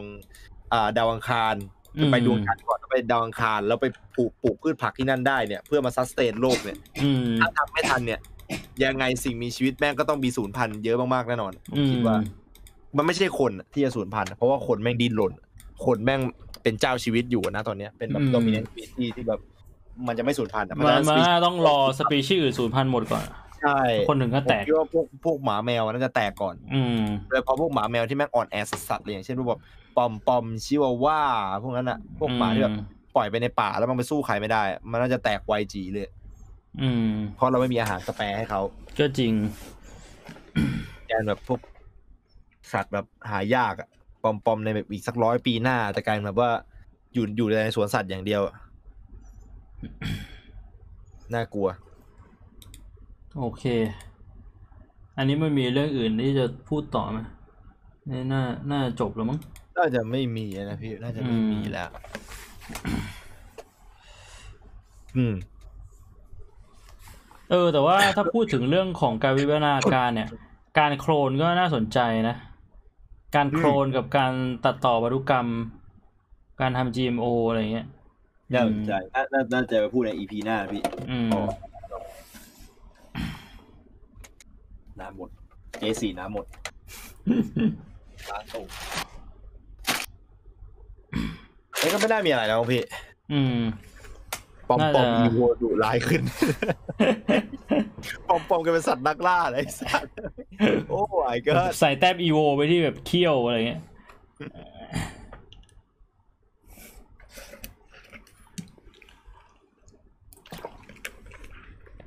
[0.73, 1.55] อ่าดาวอังคาร
[1.97, 3.85] อืมไปดวงจันทร์ก่อนแล้วไปดาวอังคารแล้วไป
[4.17, 8.19] ปลูกปลูกพืชผักที่นั่นได้เนี่ยเพื่อมา sustain โลกเนี่ยอืมถ้าทำไม่ทันเนี่ย
[8.83, 12.17] ยังไงสิ่งมีชีวิตแม่งก็ต้องมีศูนย์พันธุ์เยอะมากๆแน่นอนผมอืมคิดว่า
[12.97, 15.33] มันไม่ใช่คนอะที่จะสูญพันธุ์เพราะว่าคนแม่งดิ้นรน
[15.85, 16.21] คนแม่ง
[16.63, 19.39] เป็นเจ้าชีวิตอยู่อะนะตอนเนี้ยเป็นแบบ dominant spe ที่แบบ
[20.07, 23.25] มันจะไม่สูญพันธุ์อะมันจะมัน species น่าต้องรอสปีชีส์อื่นสูญพันธุ์หมดก่อน
[23.61, 29.61] ใช่คนหนึ่งก็แตกผมคิดว่าพวกพวกหมาแมวน่าจะแตกก่อน อืมโดยเฉพาะพวกหมาแมวที่แม่งอ่อนแอสัสๆเลยอย่างเช่นพวกแบบ
[29.97, 31.21] ปอมปอมชิวาวา
[31.63, 32.75] พวกนั้นอะพวกหมาที่แบบ
[33.15, 36.09] ปล่อยไปในป่าแล้วมันไปสู้ใครไม่ได้ มันน่าจะแตกไวจริงเลย
[36.81, 38.61] อืม เพราะเราไม่มีอาหาร spare ให้เขา
[38.99, 39.33] ก็จริง
[41.07, 41.59] แกนแบบพวก
[42.73, 43.87] สัตว์แบบหายากอะ
[44.23, 46.51] ปอมปอมในแบบอีกสักร้อยปีหน้าแต่กลายเป็นแบบว่า
[47.13, 48.55] อยู่อยู่ในสวนสัตว์อย่างเดียวอะ
[51.33, 51.69] น่ากลัว
[53.37, 53.63] โอเค
[55.17, 57.19] อันนี้มันมีเรื่องอื่นที่จะพูดต่อไหม
[58.09, 59.39] นี่น่า น่าจะจบแล้วมั้ง
[59.77, 61.89] น่าจะไม่มีนะพี่ น่าจะไม่มีอืมแล้ว
[65.17, 65.35] อืม
[67.49, 70.29] เออ แต่ว่าถ้าพูดถึงเรื่องของการวิวัฒนาการเนี่ย
[70.77, 71.99] การโคลนก็น่าสนใจ
[72.29, 72.35] นะ
[73.35, 74.33] การโคลนกับการ
[74.65, 75.47] ตัดต่อวัตถุกรรม
[76.61, 77.87] การทำ GMO อะไรเงี้ย
[78.53, 81.29] น่าสนใจน่าน่าน่าจะไปพูดในอีพีหน้าพี่อืม
[84.99, 85.29] น้ำหมด
[85.79, 86.45] เจสีน้ำหมด
[88.29, 88.63] ล้างตู้
[91.81, 92.81] นี่ก็ไม่ได้มีอะไรแล้วพี่
[93.31, 93.59] อืม
[94.71, 96.21] ปอมน่าปอจะมอีโวดุร้ายขึ้น
[98.27, 100.13] ปอมปอมกันเป็นสัตว์นักล่าเลยไอ้สัตว์
[100.89, 103.81] โอ้ my god ใส่แต้มอีโวไปที่แบบเขี้ยวอะไรเงี้ย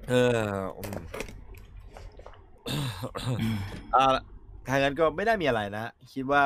[0.09, 0.15] เอ
[0.47, 0.99] ออืม
[3.95, 4.05] อ่า
[4.69, 6.43] ทางนั้นก็ไม่ได้มีอะไรนะ คิดว่า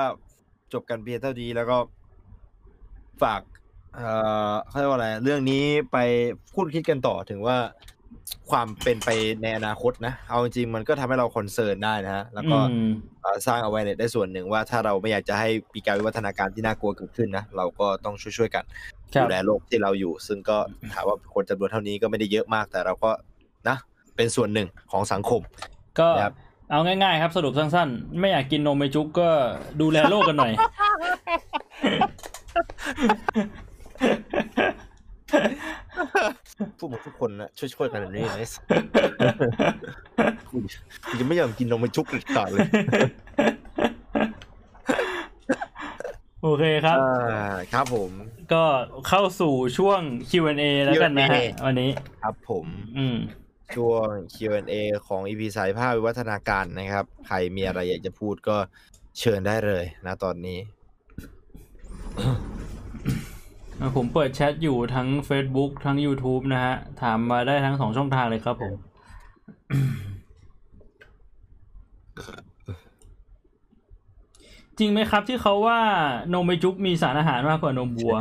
[0.72, 1.76] จบกันเพียงเท่านี้แล้วก็
[3.22, 3.40] ฝาก
[3.98, 4.12] เอ่
[4.50, 5.96] อเขาเรียกว่าอะไร เรื่องนี้ไป
[6.54, 7.56] พูดคิดกันต่อถึงว่า
[8.50, 9.10] ความเป็นไป
[9.42, 12.90] ในอนาคตนะ เอาจริงๆมันก็ทำให้เราคอนเซิร์นได้นะฮะ แล้วก็อืม
[13.22, 18.64] เอ่อสร้างเอาไว้ได้ส่วนหนึ่งว่าถ้าเราไม่อยากจะให้มีการวิวัฒนาการที่น่ากลัวเกิดขึ้นนะ เราก็ต้องช่วยๆกัน
[19.14, 20.56] ครับดูแลโลกที่เราอยู่ ซึ่งก็
[20.92, 23.10] ถามว่าคนจำนวนเท่านี้ก็ไม่ได้เยอะมาก แต่เราก็
[23.68, 23.76] นะ
[24.16, 25.40] เป็นส่วนหนึ่งของสังคม
[25.98, 26.34] ก็ครับ
[26.70, 29.28] เอาง่ายๆครับสรุปสั้นๆ ไม่อยากกินนมไปจุกก็
[29.80, 30.52] ดูแลโลกกันหน่อย
[36.78, 40.56] พวกมึงทุกคนนะช่วยๆกันแบบนี้นะไอ้สัสกู
[41.08, 42.68] กูจะไม่ยอมกินนมมันชุกเด็ดขาดเลย
[46.42, 48.10] โอเคครับอ่าครับผม
[48.52, 48.64] ก็
[49.08, 50.00] เข้าสู่ช่วง
[50.30, 51.90] Q&A แล้วกันนะฮะ Q&A วันนี้
[52.22, 52.66] ครับผม
[52.96, 53.16] อืม
[53.76, 54.74] ช่วง Q&A
[55.06, 58.56] ของ EP สายภาพวิวัฒนาการนะครับ ใครมีอะไรอยากจะพูดก็
[59.18, 60.58] เชิญได้เลยนะตอนนี้
[63.96, 68.74] ผมเปิดแชทอยู่ทั้ง Facebook ทั้ง YouTube นะฮะ ถามมาได้ทั้งสองช่องทางเลยครับผม
[74.78, 75.80] จริงไหมครับที่เขาว่า
[76.34, 78.16] นมใบจุกมีสารอาหารมากกว่านมวัว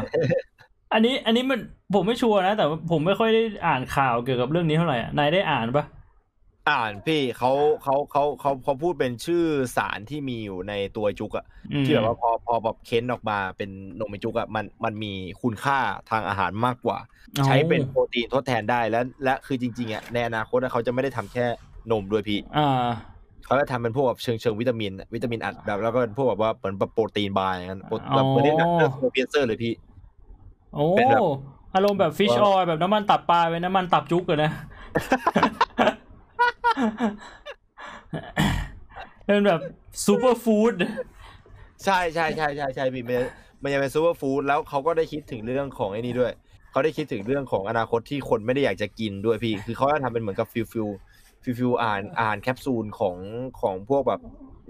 [0.94, 1.60] อันนี้อันนี้มัน
[1.96, 5.86] ผมไม่ชัวร์นะ แต่ผมไม่ค่อยได้อ่านข่าวเกี่ยวกับเรื่องนี้เท่าไหร่อะนายได้อ่านปะ
[6.70, 7.52] อ่านพี่เขา
[7.84, 9.44] เขาเขาเขาเขาพูดเป็นชื่อ
[9.78, 13.70] สารที่มีอยู่ในตัวจุกอะอืมที่แบบว่าพอพอแบบเค้นออกมาเป็น
[14.00, 15.78] นมจุกอะมันมันมีคุณค่า
[16.10, 16.98] ทางอาหารมากกว่า
[17.40, 21.46] อ๋อใช้เป็นโปรตีนทดแทนได้และและคือจริงๆอะในอนาคตอะเขาจะไม่ได้ทำแค่
[21.92, 22.68] นมด้วยพี่อ่า
[23.46, 29.74] เขาจะทำเป็นพวกแบบเชิงเชิงวิตามินอะวิตามินอัดแบบแล้วก็เป็นพวกแบบว่าเหมือนแบบ protein bar อย่างนั้นโปรอ๋อแบบเหมือนที่นักเตอร์ Snowpiercer เลยพี่
[30.76, 31.22] โอ้เป็นแบบ
[31.74, 34.52] อารมณ์แบบ fish oil แบบน้ำมันตับปลาเป็นน้ำมันตับจุกอะนะ
[39.26, 39.60] เป็นแบบ
[40.06, 40.74] superfood
[41.86, 43.26] ใช่ใช่ใช่ใช่ใช่พี่มัน
[43.64, 46.34] มันยังเป็น superfood แล้วเขาก็ได้คิดถึงเรื่องของไอ้นี่ด้วย
[46.72, 50.88] เขาได้คิดถึงเรื่องของอนาคตที่คนไม่ได้อยากจะกินด้วยพี่ คือเขาจะทำเป็นเหมือนกับ pill pill
[51.44, 53.16] pill pill อ่านอ่านแคปซูลของ
[53.62, 54.22] ของพวกแบบ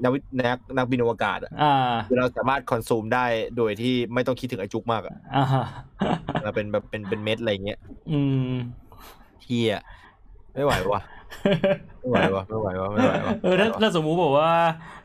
[0.04, 1.74] นักวินักนักบินอวกาศอะอ่า
[2.08, 3.26] คือเราสามารถ consume ได้
[3.58, 5.64] โดยที่ไม่ต้องคิดถึงไอจุกมากอะอ่าฮะ
[6.46, 7.80] มาเป็นแบบเป็นเป็นเม็ดอะไรเงี้ย
[8.12, 8.20] อื
[8.52, 8.56] ม
[9.44, 9.80] เฮีย
[10.58, 11.02] ไม่ไหววะ
[12.00, 14.52] ไม่ไหววะไม่ไหววะไม่ไหววะเออถ้าถ้าสมมุติบอกว่า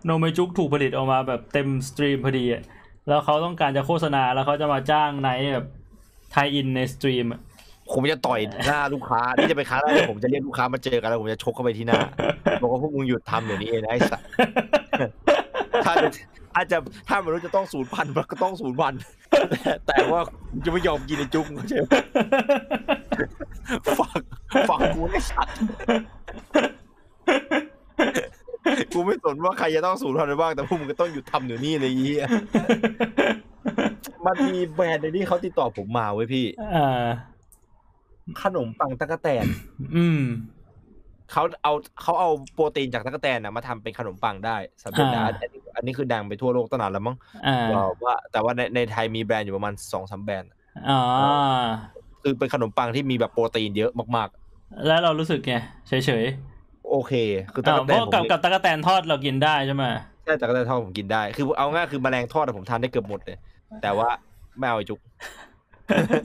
[0.05, 2.63] โนเมจุกถูกผลิตออกมาแบบเต็ม stream พอดีอะ
[3.09, 5.67] แล้วเขาต้องการจะโฆษณาแล้วเขาจะมาจ้างไนท์แบบ
[6.33, 7.41] tie-inใน stream อะ
[7.93, 12.01] ผมจะต่อยหน้าลูกค้าที่จะไปค้าได้านผมจะเรียกลูกค้ามาเจอกันแล้วผมจะชกเข้าไปที่หน้า
[12.63, 14.23] บอกว่าพวกมึงหยุดทำเดี๋ยวนี้เองนะไอ้สัส
[15.85, 16.09] ถ้าจะ
[16.55, 18.95] ถ้าจะถ้ามนุษย์จะต้องศูนย์พันมันก็ต้องศูนย์พัน
[19.65, 20.21] แต่แต่ว่า
[20.53, 21.87] กูจะไม่ยอมกินไอ้จุกเข้าใจไหม
[23.99, 24.19] ฟัง
[24.71, 25.55] ฟังกูไอ้สัตว์
[28.95, 32.27] กูไม่สนว่าใครจะต้องศูนย์พันไปบ้างแต่พวกมึงก็ต้องหยุดทำเดี๋ยวนี้เลยไอ้เหี้ย
[34.27, 37.07] มันมีแบรนด์ในที่เขาติดต่อผมมาเว้ยพี่อ่า
[38.43, 39.47] ขนมปังตะกแตน
[39.97, 40.23] อืม
[41.33, 41.73] เขาเอา
[42.03, 47.17] เขาเอาโปรตีนจากตะกแตนนะมาทำเป็นขนมปังได้สำเร็จนะอ่าอันนี้อันนี้คือดังไปทั่วโลกตั้งนานแล้วมั้ง
[47.47, 50.51] อ่าว่าว่าแต่ว่าในในไทยมีแบรนด์อยู่ประมาณสองสามแบรนด์
[50.89, 51.67] อ่า
[52.23, 54.29] คือเป็นขนมปังที่มีแบบโปรตีนเยอะมาก
[54.87, 55.55] แล้วเรารู้สึกไง
[55.89, 55.93] เฉ
[56.23, 57.13] ยๆ โอเค
[57.53, 59.85] คือๆตะอ่ากแตเพนราะผมกับกับตะกแตนทอดเรากินได้ใช่ไหม
[60.25, 63.37] ใช่ตะกแตนทอดผมกินได้ คือเอาง่ายคือแมลงทอดอะผมทานได้เกือบหมดเลย
[63.83, 64.09] แต่ว่า
[64.59, 64.99] ไม่เอาไอ้จุก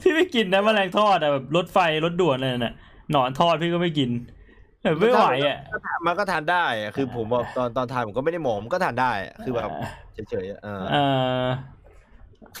[0.02, 2.74] พี่ไม่กินนะแมลงทอดอะแบบรถไฟรถด่วนอะไรน่ะ
[3.10, 4.10] หนอนทอดพี่ก็ไม่กิน
[4.82, 5.56] แบบไม่ไหวอะ
[6.06, 9.70] มันก็ทานได้อะคือผมบอกตอนตอนทานผมก็ไม่ได้หมองมันก็ทานได้อะคือแบบ
[10.30, 11.44] เฉยๆอะเออเออ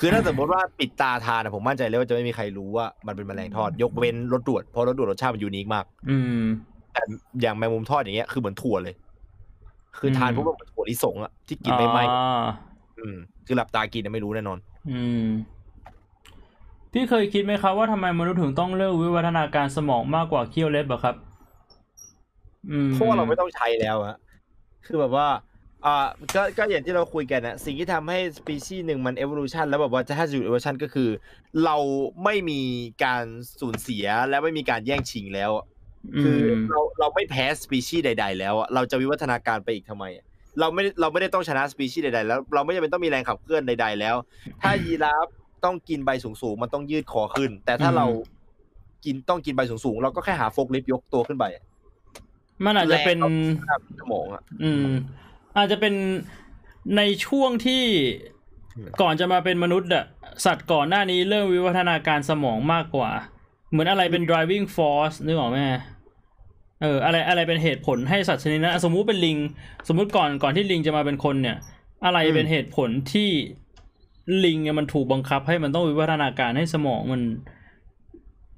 [0.04, 6.42] ือถ้าสมมติว่าปิดตาทานอะผมมั่นใจเลยว่าจะไม่มีใครรู้ว่ามันเป็นแมลงทอด ยกเว้นรสด่วนเพราะรสด่วนรสชาติมันยูนิคมาก อืม
[6.92, 7.02] แต่
[7.40, 8.94] อย่างแมงมุมทอดอย่างเงี้ยคือเหมือนถั่วเลย
[9.98, 12.44] คือทานอืมพวกแบบถั่วลิสงอะที่กินไม่ไหมอ่า
[12.98, 13.16] อืม
[13.46, 14.58] คือหลับตากินอะไม่รู้แน่นอน
[14.90, 15.24] อืม
[16.92, 21.14] พี่เคยคิดไหมครับว่าทำไมมนุษย์ถึงต้องเลือกวิวัฒนาการสมองมากกว่าเคี้ยวเล็บอะครับ
[22.70, 24.16] อืมเพราะว่าเราไม่ต้องใช้แล้วอะ
[24.86, 25.26] คือแบบว่า
[25.84, 25.90] อ่า
[26.34, 31.08] ก็ก็อย่างที่เราคุยกันนะสิ่งที่ทำให้สปีชีส์หนึ่งมัน evolution แล้วแบบว่าจะถ้าจะอยู่ evolution ก็คือ
[31.64, 31.76] เรา
[32.24, 32.60] ไม่มี
[33.04, 33.24] การ
[33.60, 35.66] สูญเสียและไม่มีการแย่งชิงแล้วอะ
[36.22, 40.24] คือมเราเราไม่แพ้สปีชีส์ใด ๆ แล้วอะเราจะวิวัฒนาการไปอีกทำไมอะ
[40.60, 44.16] เราไม่ได้เราไม่ได้ต้องชนะสปีชีส์ใด ๆ แล้ว เราไม่จำเป็นต้องมีแรงขับเคลื่อนใด ๆ แล้ว
[44.62, 45.26] ถ้ายีราฟ
[45.64, 48.06] ต้องกินใบสูงๆมันต้องยืดคอขึ้น แต่ถ้าอืมเรา
[49.04, 51.64] กินต้องกินใบสูงๆเราก็แค่หาโฟกลิฟต์ยกตัวขึ้นไปอะ
[52.64, 54.84] มันอาจจะเป็นแรงครับสมองอะอืม
[55.58, 55.94] อาจจะเป็น
[56.96, 57.82] ในช่วงที่
[59.00, 60.04] ก่อนจะมาเป็นมนุษย์อะ
[60.44, 63.10] สัตว์ก่อนหน้านี้เริ่มวิวัฒนาการสมองมากกว่า
[63.70, 65.58] เหมือนอะไรเป็น driving force นึกออกไหม
[66.82, 69.38] เอออะไรอะไรเป็นเหตุผลให้สัตว์ชนิดนั้นสมมุติเป็นลิง
[69.88, 71.56] สมมุติก่อนก่อนที่ลิงจะมาเป็นคนเนี่ย
[72.04, 73.30] อะไรเป็นเหตุผลที่
[74.44, 77.22] ลิงเนี่ยมันถูกบังคับให้มันต้องวิวัฒนาการให้สมองมัน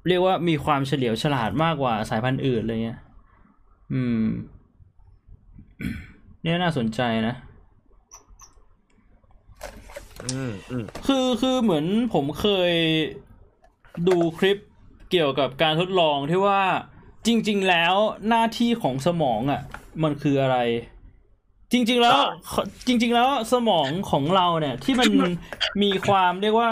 [0.09, 2.99] เรียกว่ามีความเฉลียวฉลาดมากกว่าสายพันธุ์อื่นอะไรเงี้ย
[3.93, 4.25] อืม
[6.43, 7.35] เนี่ยน่าสนใจนะ
[10.27, 11.85] อืมอืมคือคือเหมือน
[12.15, 12.73] ผมเคย
[14.09, 14.59] ดูคลิป
[15.11, 16.61] เกี่ยวกับการทดลองที่ว่า
[17.27, 17.95] จริง ๆ แล้ว
[18.29, 19.61] หน้าที่ของสมองอะ
[20.03, 20.59] มันคืออะไร
[21.73, 22.19] จริง ๆ แล้ว
[22.87, 25.07] จริง ๆ แล้วสมองของเราเนี่ย ที่มัน
[25.83, 26.71] มีความเรียกว่า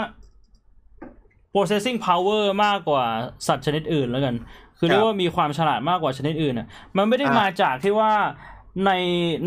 [1.53, 3.05] processing power มากกว่า
[3.47, 4.35] สัตว์ชนิดอื่นแล้วกัน
[4.77, 6.67] คือเรียกว่ามีความฉลาดมากกว่าชนิดอื่นอะ
[6.97, 8.11] มันไม่ได้มาจากที่ว่า
[8.85, 8.91] ใน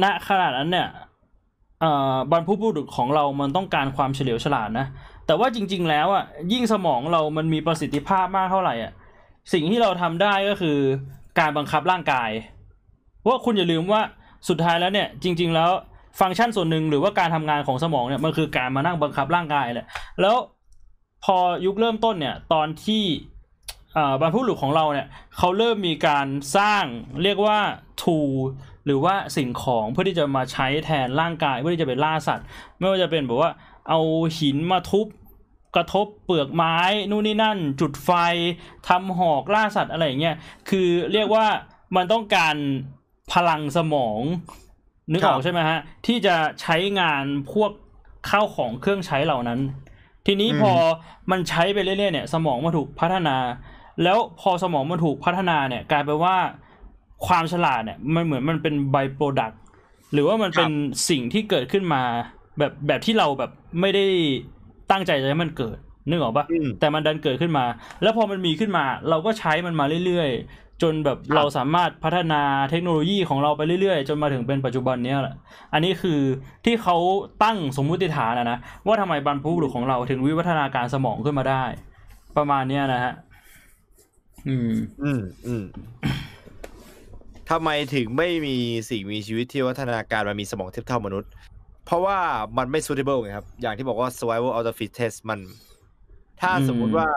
[0.03, 0.89] ณขนาดนั้นเนี่ย
[2.31, 4.87] บรรพบุรุษของเรามันต้องการความเฉลียวฉลาดนะ
[5.27, 8.93] แต่ว่าจริง ๆ แล้วอะยิ่งสมองเรามันมีประสิทธิภาพมากเท่าไหร่อะ
[9.53, 10.79] สิ่งที่เราทำได้ก็คือ
[11.39, 12.31] การบังคับร่างกาย
[13.19, 14.03] เพราะว่าคุณอย่าลืมว่า
[14.49, 15.71] สุดท้ายแล้วเนี่ยจริง ๆ แล้ว
[16.21, 19.87] ฟังก์ชันส่วนหนึ่งหรือว่าการทำงานของสมองเนี่ยมันคือการมานั่งบังคับร่างกายแหละ
[20.21, 20.37] แล้ว
[21.25, 21.37] พอ
[21.67, 23.05] ยุคเริ่มต้นเนี่ยตอนที่
[24.21, 25.07] บรรพบุรุษของเราเนี่ย
[25.37, 26.27] เขาเริ่มมีการ
[26.57, 26.85] สร้าง
[27.23, 27.59] เรียกว่า
[28.03, 28.33] tool
[28.85, 32.47] หรือว่าสิ่งของเพื่อที่จะมาใช้แทนร่างกายเพื่อที่จะไปล่าสัตว์
[32.79, 33.51] ไม่ว่าจะเป็นแบบว่า
[33.89, 34.01] เอา
[34.39, 35.07] หินมาทุบ
[35.77, 36.77] กระทบเปลือกไม้
[37.11, 38.11] นู่นนี่นั่น จุดไฟ
[38.89, 40.37] ทำหอกล่าสัตว์อะไรอย่างเงี้ย
[40.69, 41.47] คือเรียกว่า
[41.97, 42.57] มันต้องการ
[43.33, 44.21] พลังสมอง
[45.13, 47.71] นึกออกใช่ไหมฮะที่จะใช้งานพวก
[48.31, 49.61] ข้าวของเครื่องใช้เหล่านั้น
[50.27, 50.73] ทีนี้พอ
[51.31, 53.37] มันใช้ไปเรื่อยๆเนี่ย สมองมันถูกพัฒนา
[54.03, 56.37] แล้วพอสมองมันถูกพัฒนาเนี่ย กลายเป็นว่า
[57.27, 59.53] ความฉลาดเนี่ยมันเหมือนมันเป็นไบโปรดัก
[60.13, 60.71] หรือว่ามันเป็น
[61.11, 62.03] สิ่งที่เกิดขึ้นมา
[62.59, 63.51] แบบแบบที่เราแบบ
[63.81, 64.05] ไม่ได้
[64.91, 65.79] ตั้งใจจะให้มันเกิด
[66.09, 67.65] นึกออกปะอืมแต่มันดันเกิดขึ้นมา
[68.03, 75.35] แล้วพอมันมีขึ้นมา เราก็ใช้มันมาเรื่อยๆ จนแบบครับเราสามารถพัฒนาเทคโนโลยีของเราไปเรื่อยๆ จนมาถึงเป็นปัจจุบันเนี้ยแหละ
[75.73, 76.21] อันนี้คือ
[76.65, 76.97] ที่เขา
[77.45, 81.65] ตั้งสมมุติฐานนะนะว่าทำไมบรรพบุรุษของเราถึงวิวัฒนาการสมองขึ้นมาได้
[82.37, 83.13] ประมาณเนี้ยนะฮะ
[84.49, 84.73] อืม
[85.03, 85.65] อืมอืม
[87.51, 88.57] ทำไมถึงไม่มี
[88.91, 91.31] สิ่งมีชีวิตที่วัฒนาการมันมีสมองเทียบเท่ามนุษย์
[91.87, 92.19] เพราะว่า
[92.59, 95.41] มันไม่ suitable ไงครับ อย่างที่บอกว่า survival of the fittest มัน
[96.41, 97.09] ถ้าอืมสมมุติว่า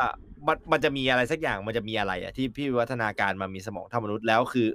[0.47, 4.67] มันมันจะมีอะไรสักอย่างมันจะมีอะไรอะที่พี่วัฒนาการมามีสมองเท่ามนุษย์แล้วคือ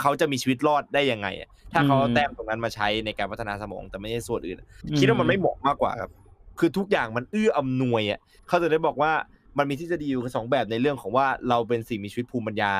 [0.00, 4.58] เขาจะมีชีวิตรอดได้ยังไงอะถ้าเขาเอาแต้มตรงนั้นมาใช้ในการพัฒนาสมองแต่ไม่ใช่ส่วนอื่น
[4.98, 6.10] คิดว่ามันไม่เหมาะมากกว่าครับ
[6.58, 8.18] คือทุกอย่างมันเอื้ออำนวยอะ
[8.48, 9.12] เขาจะได้บอกว่า
[9.58, 12.74] มันมีทฤษฎีอยู่สองแบบในเรื่องของว่าเราเป็นสิ่งมีชีวิตภูมิปัญญา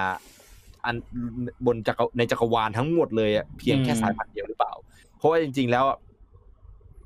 [0.84, 0.96] อัน
[1.66, 4.72] บนจักรในจักรวาลทั้งหมดเลยอะเพียงแค่อืมสายพันธุ์เดียวหรือเปล่า
[5.16, 5.98] เพราะว่าจริง ๆ แล้วอะ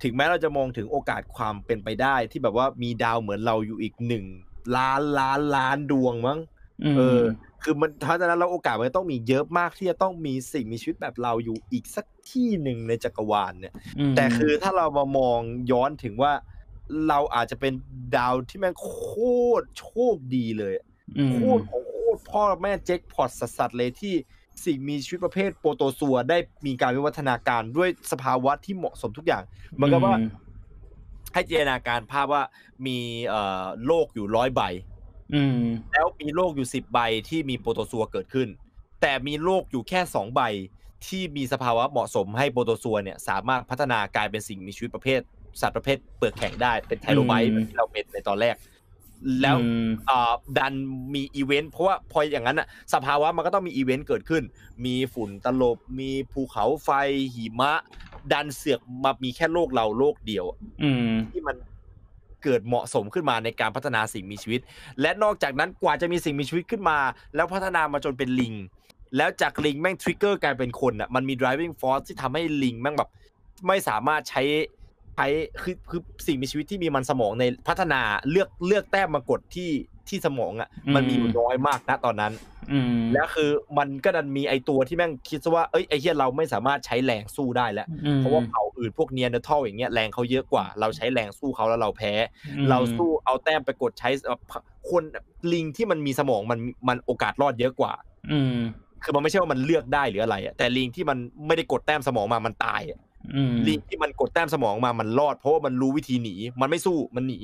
[0.03, 4.25] ถึงแม้เราจะมองถึงโอกาสความเป็นไปได้ ที่แบบว่ามีดาวเหมือนเราอยู่อีกหนึ่ง
[4.77, 6.41] ล้านล้านล้านดวงมั้ง
[6.81, 7.21] มเออ
[7.63, 13.75] คือมันเพราะฉะนั้นเราโอกาสมันต้องมีเยอะมากที่จะต้องมีสิ่งมีชีวิตแบบเราอยู่อีกสักที่หนึ่งในจักรวาลเนี่ย
[14.17, 15.41] มแต่คือถ้าเรามามอง
[15.71, 16.33] ย้อนถึงว่า
[17.09, 17.73] เราอาจจะเป็น
[18.17, 18.91] ดาวที่แม่งโค
[19.61, 20.87] ตรโชคดีเลยอะ
[21.17, 24.15] อืมโคตรของโค ตรพ่อแม่แจ็คพอตสัสๆเลยที่
[24.65, 29.43] สิ่งมีชีวิตประเภทโปรโตซัวได้มีการวิวัฒนาการด้วยสภาวะที่เหมาะสมทุกอย่าง
[29.75, 30.29] เหมือนกับว่าอืม
[31.33, 32.43] ให้จินตนาการภาพว่า
[32.87, 32.99] มี
[33.29, 34.63] เอ่อโลกอยู่ร้อยใบ
[35.35, 35.61] อืม
[35.93, 36.99] แล้วมีโลกอยู่สิบใบ
[37.29, 38.49] ที่มีโปรโตซัวเกิดขึ้น
[39.01, 40.41] แต่มีโลกอยู่แค่สองใบ
[41.07, 45.21] ที่มีสภาวะเหมาะสมให้โปรโตซัวเนี่ย สามารถพัฒนากลายเป็นสิ่งมีชีวิตประเภท
[45.61, 48.55] สัตว์ประเภทเปลือกแข็งได้เป็น trilobite อืมเหมือนที่เราเป็นในตอนแรก
[49.41, 50.75] แล้วอืมอ่าดัน
[51.15, 54.43] มีอีเวนต์เพราะว่าพออย่างนั้นอะสภาวะมันก็ต้องมีอีเวนต์เกิดขึ้น
[54.85, 56.89] มีฝุ่นตลบ มีภูเขาไฟ
[57.35, 57.73] หิมะ
[58.33, 61.57] ดันเสือกมามีแค่โลกเราโลกเดียวอะอืมที่มัน
[62.43, 64.61] เกิดเหมาะสมขึ้นมาในการพัฒนาสิ่งมีชีวิต
[65.01, 66.99] และนอกจากนั้นกว่าจะมีสิ่งมีชีวิตขึ้นมา
[67.35, 68.55] แล้วพัฒนามาจนเป็นลิง
[69.17, 73.11] แล้วจากลิงแม่ง trigger กลายเป็นคนอะมันมี driving force ที่ทำให้ลิงแม่งแบบ
[73.69, 74.43] ไม่สามารถใช้
[75.17, 75.27] ใช้
[75.63, 79.71] คือคือสิ่งมีชีวิตที่มีมันสมองในพัฒนาเลือกเลือกแต้มมากดที่
[80.09, 82.33] ที่สมองอะ มันมีอยู่น้อยมากนะตอนนั้น
[82.73, 92.13] อืมแล้วคือมันก็ดันมีไอตัวที่แม่งคิดซะว่าเอ้ยไอเฮียเราไม่สามารถใช้แรงสู้ได้แล้วอืมเพราะว่าเผ่าอื่นพวกนีแอนเดอร์ทัลอย่างเงี้ยแรงเขาเยอะกว่า เราใช้แรงสู้เขาแล้วเราแพ้
[92.47, 94.39] อืมเราสู้เอาแต้มไปกดใช้เอ่อ
[94.91, 95.05] คน
[95.53, 97.93] ลิงที่มันมีสมองมันมันโอกาสรอดเยอะกว่า
[98.33, 98.57] อืม
[99.03, 103.12] คือมันไม่ใช่ว่ามันเลือกได้หรืออะไรอะแต่ลิงที่มันไม่ได้กดแต้มสมองมามันตายอะอืม
[103.67, 107.41] ลิงที่มันกดแต้มสมองมามันรอด เพราะว่ามันรู้วิธีหนี มันไม่สู้มันหนี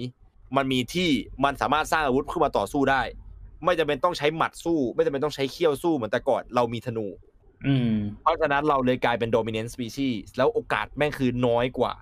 [0.56, 1.10] มันมีที่
[1.44, 3.02] มันสามารถสร้างอาวุธขึ้นมาต่อสู้ได้
[3.64, 7.06] ไม่จำเป็นต้องใช้หมัดสู้ ไม่จำเป็นต้องใช้เขี้ยวสู้เหมือนแต่ก่อนเรามีธนู
[7.66, 7.92] อืม
[8.22, 11.92] เพราะฉะนั้นเราเลยกลายเป็น dominant species แล้วโอกาสแม่งคือน้อยกว่า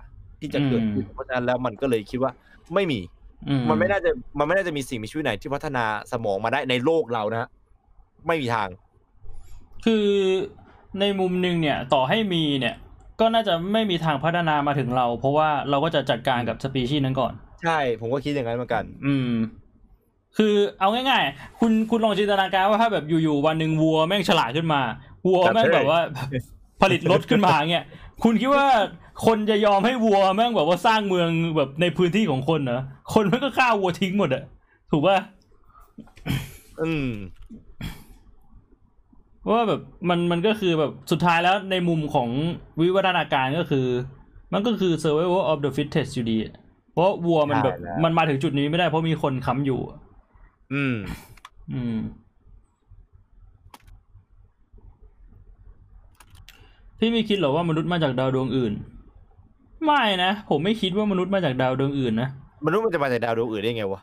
[0.41, 2.33] ที่จะเกิดขึ้นอืมเพราะฉะนั้นแล้วมันก็เลยคิดว่า
[2.75, 3.01] ไม่มี
[3.49, 7.49] อืมันไม่น่าจะมันไม่น่าจะมีสิ่งมีชีวิตไหนที่พัฒนาสมองมาได้ในโลกเรานะฮะ
[8.27, 8.69] ไม่มีทาง
[9.85, 10.07] คือ
[11.01, 12.77] ในมุมหนึ่งเนี่ย ต่อให้มีเนี่ย
[13.21, 17.33] ก็น่าจะไม่มีทางพัฒนามาถึงเรา เพราะว่าเราก็จะจัดการกับสปีชีส์นั้นก่อน
[17.63, 19.31] ใช่ ผมก็คิดอย่างนั้นเหมือนกัน อืม
[20.37, 24.81] คือเอาง่ายๆ คุณคุณลองจินตนาการว่าถ้าแบบอยู่ๆวันหนึ่งวัวแม่งฉลาดขึ้นมา
[25.27, 26.01] วัวแม่งครับแบบว่า
[26.83, 27.85] ผลิตรถขึ้นมาเงี้ย
[28.25, 28.67] คุณคิดว่า
[29.27, 32.81] คนจะยอมให้วัวแม่งแบบว่าสร้างเมืองแบบในพื้นที่ของคนเหรอ
[33.15, 34.43] คนแม่งก็ฆ่าวัวทิ้งหมดอะ
[34.91, 35.19] ถูกป่ะ
[36.83, 37.66] อืมเพราะ
[39.51, 42.29] ว่าแบบมันมันก็คือแบบสุดท้ายแล้วในมุมของ
[42.81, 43.87] วิวัฒนาการก็คือ
[44.53, 46.55] มันก็คือ survival of the fittest อยู่ดีอะ
[46.93, 49.99] เพราะวัวมันแบบใช่แล้วมันมาถึงจุดนี้ไม่ได้เพราะมีคนค้ำอยู่อะ
[50.73, 50.97] อืม
[51.73, 51.97] อืม
[56.99, 58.73] พี่ไม่คิดหรอว่ามนุษย์มาจากดาวดวงอื่น
[59.85, 62.29] ไม่นะ ผมไม่คิดว่ามนุษย์มาจากดาวดวงอื่นนะ
[62.67, 64.01] มนุษย์มันจะมาจากดาวดวงอื่นได้ไงวะ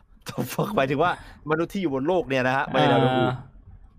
[0.76, 1.10] หมายถึงว่า
[1.50, 3.34] มนุษย์ที่อยู่บนโลกเนี่ยนะฮะมาจากดาวดวงอื่น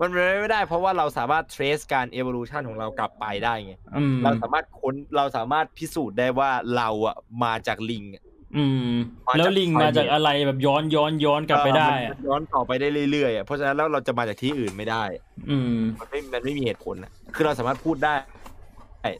[0.01, 8.23] มันเป็นไปไม่ได้ เพราะว่าเราสามารถ trace การ evolution ของเรากลับไปได้ไงอืมเราสามารถค้นเราสามารถพิสูจน์ได้ว่าเราอะมาจากลิงอะ
[8.57, 8.89] อืม
[9.27, 15.03] มาจากแล้วลิงมาจากอะไรแบบย้อนย้อนย้อนกลับไปได้เอออะมันย้อนต่อไปได้เรื่อยๆอะเพราะฉะนั้นแล้วเราจะมาจากที่อื่นไม่ได้
[15.49, 18.13] อืม มันไม่มันไม่มีเหตุผลนะคือเราสามารถพูดได้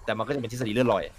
[0.06, 1.16] แต่มันก็จะเป็นทฤษฎีเลื่อนลอยอะ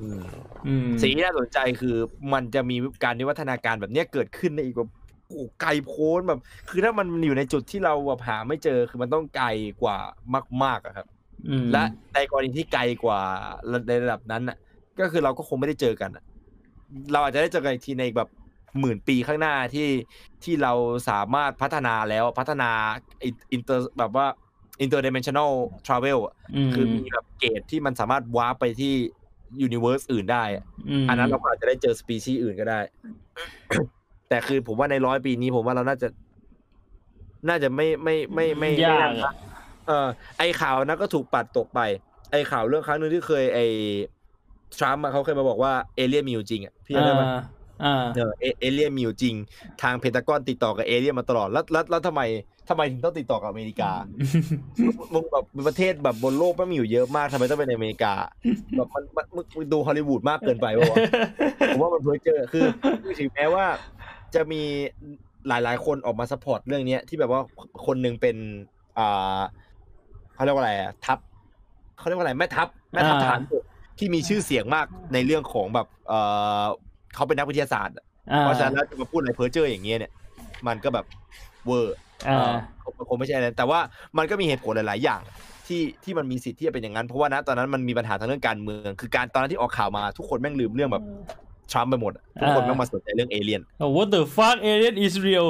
[0.00, 0.22] อืม
[0.66, 1.96] อืมสิ่งที่น่าสนใจคือ
[2.32, 4.90] มันจะมีการวิวัฒนาการแบบเนี้ยเกิดขึ้นในอีกแบบ
[5.28, 9.46] โอ้ไกลโพ้นแบบ คือถ้ามันอยู่ในจุดที่เราแบบหาไม่เจอคือมันต้องไกล
[9.82, 9.98] กว่า
[10.64, 11.06] มากๆอะครับ
[11.48, 11.84] อืมและ
[12.14, 13.20] ในกรณีที่ไกลกว่า
[13.88, 14.56] ในระดับนั้นน่ะ
[15.00, 16.24] ก็คือเราก็คงไม่ได้เจอกันอะ
[17.12, 18.30] เราอาจจะได้เจอกันอีกทีในอีกแบบ
[18.80, 19.88] หมื่นปีข้างหน้าที่
[20.44, 20.72] ที่เรา
[21.08, 22.70] สามารถพัฒนาแล้วพัฒนา
[23.52, 24.26] อินเตอร์แบบว่า
[24.84, 25.50] interdimensional
[25.86, 26.34] travel อะ
[26.68, 28.94] มคือมีแบบ gate ที่มันสามารถ warp ไปที่
[29.62, 32.80] universe อื่นได้อะอันนั้นเราก็อาจจะได้เจอสปีชีส์อื่นก็ได้
[34.28, 36.08] แต่คือผมว่าในร้อยปีนี้ผมว่าเราน่าจะ
[37.48, 39.32] น่าจะไม่ไม่ไม่ไม่ไม่ยาน่ากอะ
[39.86, 40.06] เออ
[40.38, 41.80] ไอข่าวนั้นก็ถูกปัดตกไป
[42.32, 43.58] ไอข่าวเรื่องครั้งหนึ่งที่เคยไอ
[44.78, 47.40] ทรัมป์อะเขาเคยมาบอกว่าเอเลี่ยนมีอยู่จริงอะพี่จำได้ไหมอ่า
[47.84, 49.34] อ่าเออเอเอเลี่ยนมีอยู่จริง
[49.82, 52.22] ทางเพนทากอนติดต่อกับเอเลี่ยนมาตลอดแล้วแล้วแล้วทำไม
[52.68, 53.90] ทำไมถึงต้องติดต่อกับอเมริกา
[55.14, 58.14] มึงแบบประเทศแบบบนโลกไม่มีอยู่เยอะมากทำไมต้องเป็นอเมริกา
[58.76, 60.96] แบบมันมันมึงมึงดูฮอลลีวูดมากเกินไปวะวะ
[61.68, 62.66] ผมว่ามันเพ้อเจอคือ
[63.02, 63.64] คือถึงแม้ว่า
[64.34, 64.62] จะมี
[65.48, 67.40] หลายๆ คนออกมา support เรื่องเนี้ยที่แบบว่า
[67.86, 68.36] คนหนึ่งเป็น
[68.98, 69.40] อ่า
[70.34, 71.18] เขาเรียกว่าอะไรอะทัพ
[71.98, 73.64] เขาเรียกว่าอะไรแม่ทัพแม่ทัพทอ่าหารบก
[73.98, 76.12] ที่มีชื่อเสียงมากในเรื่องของแบบเอ
[76.62, 76.66] อ
[77.14, 80.12] เขาเป็นนักวิทยาศาสตร์อะอ่าเพราะฉะนั้นแล้วจะมาพูดอะไรเพ้อเจออย่างเงี้ยเนี่ย
[80.66, 81.06] มันก็แบบ
[81.66, 81.96] เวอร์
[82.28, 83.80] อ่าเอ่อคงไม่ใช่อะไรแต่ว่า
[84.18, 85.20] มันก็มีเหตุผลหลาย ๆ อย่าง
[85.66, 91.04] ที่ที่มันมีสิทธิ์ที่จะเป็นอย่างนั้นเพราะว่านะตอนนั้นมันมีปัญหาทางเรื่องการเมือง คือการตอนนั้นที่ออกข่าวมาทุกคนแม่งลืมเรื่องแบบ
[91.72, 93.62] ทรัมป์ไปหมดอะทุกคนอ่าแม่งมาสนใจเรื่องเอเลี่ยน
[93.96, 95.48] What the fuck alien is real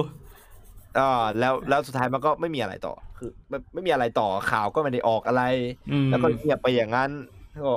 [0.98, 5.42] อ่าแล้วแล้วสุดท้ายมันก็ไม่มีอะไรต่อ คือไม่ไม่มีอะไรต่อข่าวก็ไม่ได้ออกอะไร
[5.92, 7.10] อืมแล้วก็เงียบไปอย่างนั้น
[7.64, 7.72] ก็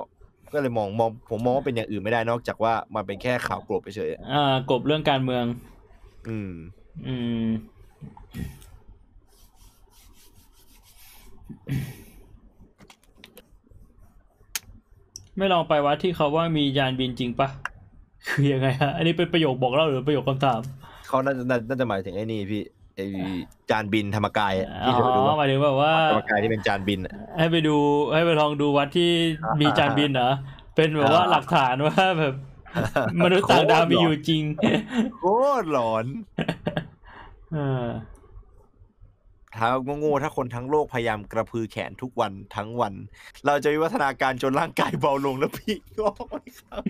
[0.54, 5.46] ก็เลยมองมองผมมองว่าเป็นอย่างอื่นไม่ได้นอกจากว่ามันเป็นแค่ข่าวกลบไปเฉยๆอะอ่ากบเรื่องการเมือง
[6.28, 6.52] อืม
[7.08, 7.46] อืม
[15.38, 17.50] ไม่ลองไปวัดที่เขาว่ามียานบินจริงปะ
[18.30, 20.62] คือยังไงฮะ อันนี้เป็นประโยคบอกเล่าหรือประโยคคำถาม
[21.08, 22.64] เขาน่าจะน่าน่าจะหมายถึงไอ้นี่พี่
[22.96, 23.08] ไอ้
[23.70, 27.76] จานบินธรรมกายอะอ๋ที่เคยไปดูอปะหมายถึงแบบว่าธรรมกายที่เป็นจานบินอะให้ไปดู
[28.14, 29.12] ให้ไปลองดูวัดที่
[29.62, 30.32] มีจานบินเหรอ
[30.76, 32.34] เป็นแบบว่าอ่าหลักฐานว่าแบบ
[33.24, 34.44] มนุษย์ต่างดาวมีอยู่จริง
[35.18, 35.24] โค
[35.62, 36.06] ตรหลอน
[37.54, 37.88] เออ
[39.58, 42.94] ถ้าโง่ๆถ้าคนทั้งโลกพยายามกระพือแขนทุกวันทั้งวัน
[43.46, 46.84] เราจะวิวัฒนาการจนร่างกายเบาลงแล้วพี่งอกไหมครับ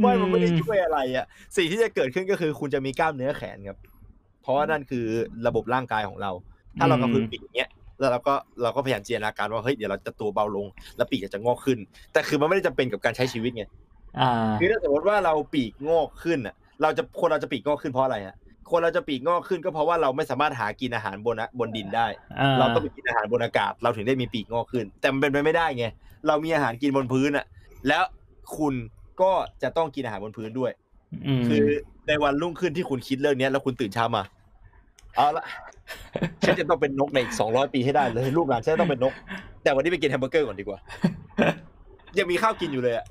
[0.00, 1.26] ไม่มันไม่ได้ช่วยอะไรอะ
[1.56, 3.78] สิ่งที่จะเกิดขึ้นก็คือคุณจะมีกล้ามเนื้อแขนครับ
[4.42, 5.04] เพราะว่านั่นคือ
[5.46, 6.30] ระบบร่างกายของเรา
[6.78, 11.78] ถ้าเรากระพือปีกอย่างเงี้ยแล้วเราก็เราก็พยายามจินตนาการว่าเฮ้ยเดี๋ยวเราจะตัวเบาลง แล้วปีกจะงอกขึ้น
[12.12, 13.64] แต่คือมันไม่ได้จำเป็นกับการใช้ชีวิตไง
[14.18, 18.36] อ่าคือถ้าสมมติว่าเราปีกงอกขึ้นอะ เราจะคนเราจะปีกงอกขึ้นเพราะอะไรฮะ
[18.70, 22.06] คนเราจะปีกงอกขึ้นก็เพราะว่าเราไม่สามารถหากินอาหารบนอะบนดินได้
[22.40, 25.86] อ่าเราต้องไปกินอาหารบนอากาศ เราถึงได้มีปีกงอกขึ้น แต่มันเป็นไปไม่ได้ไง
[26.26, 27.44] เรามีอาหารกินบนพื้นอะ
[27.88, 28.02] แล้ว
[28.56, 28.74] คุณ
[29.20, 30.72] ก็จะต้องกินอาหารบนพื้นด้วย
[31.26, 31.64] อืมคือ
[32.08, 34.22] ในวันรุ่งขึ้นที่คุณคิดเรื่องเนี้ยแล้วคุณตื่นเช้ามา
[35.16, 35.44] เอาละ
[36.42, 39.12] ฉันจะต้องเป็นนกในอีกสองร้อยปีให้ได้เลยลูกหลานฉันจะต้องเป็นนก
[39.62, 40.78] แต่วันนี้ไปกินแฮมเบอร์เกอร์ก่อนดีกว่า
[42.18, 43.06] ยังมีข้าวกินอยู่เลยอะ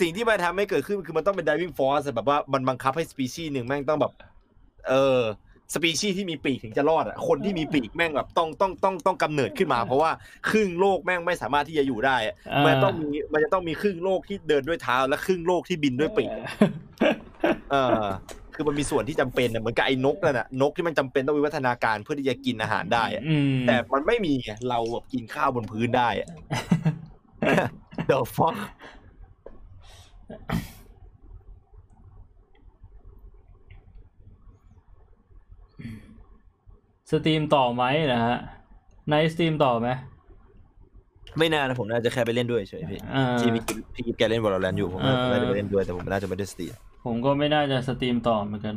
[0.00, 4.12] สิ่งที่มันทำให้เกิดขึ้นคือมันต้องเป็น driving force แบบว่ามันบังคับให้สปีชีส์หนึ่งแม่งต้องแบบ
[4.88, 5.20] เออ
[5.74, 10.10] สปีชีส์ที่มีปีกถึงจะรอดอะคนที่มีปีกแม่งแบบต้องต้องต้องต้องกำเนิดขึ้นมา เพราะว่า
[10.50, 16.30] ครึ่งโลกแม่งไม่สามารถที่จะอยู่ได้อะอ่ามัมันต้องมีมันจะต้องมีครึ่งโลกที่เดินด้วยเท้า และครึ่งโลกที่บินด้วยปีก
[17.70, 18.04] เออ
[18.54, 26.28] คือมันมีส่วนที่จำเป็นนะเหมือนกับไอ้นกนั่นน่ะนกที่มันจำเป็นต้องวิวัฒนาการเพื่อที่จะกินอาหารได้อะอืมแต่มันไม่มีไงเราแบบกินข้าวบนพื้นได้อะ
[28.10, 28.56] The fuck
[37.10, 38.36] สตรีมต่อไหมนะฮะ
[39.10, 39.88] ในสตรีมต่อไหม
[41.38, 48.76] ไม่นานนะผมน่าจะแค่ไปเล่นด้วยเฉยพี่อ่าที่พี่กิ๊ฟพี่กิ๊ฟแกเล่น Valorant อยู่ผมน่าอ่าน่าจะไปเล่นด้วยแต่ผมน่าจะไม่ได้ streamผมก็ไม่น่าจะ stream ต่อเหมือนกัน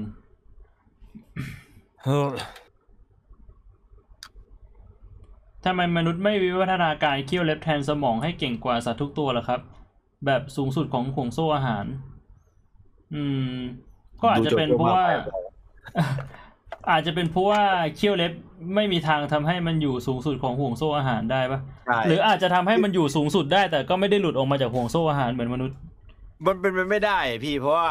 [5.66, 9.60] ทำไมมนุษย์ไม่วิวัฒนาการเขี้ยวเล็บแทนสมองให้เก่งกว่าสัตว์ทุกตัวล่ะครับ
[10.26, 11.86] แบบสูงสุดของห่วงโซ่อาหาร
[13.14, 13.56] อืม
[14.22, 15.06] ก็อาจจะเป็นเพราะว่า
[16.90, 17.62] อาจจะเป็นเพราะว่า
[17.96, 18.32] เขี้ยวเล็บ
[18.76, 25.78] ไม่มีทางทำให้มันอยู่สูงสุดของห่วงโซ่อาหารได้ปะใช่หรืออาจจะทำให้มันอยู่สูงสุดได้ แต่ก็ไม่ได้หลุดออกมาจากห่วงโซ่อาหารเหมือนมนุษย์
[26.46, 27.90] มันเป็นไปไม่ได้พี่เพราะว่า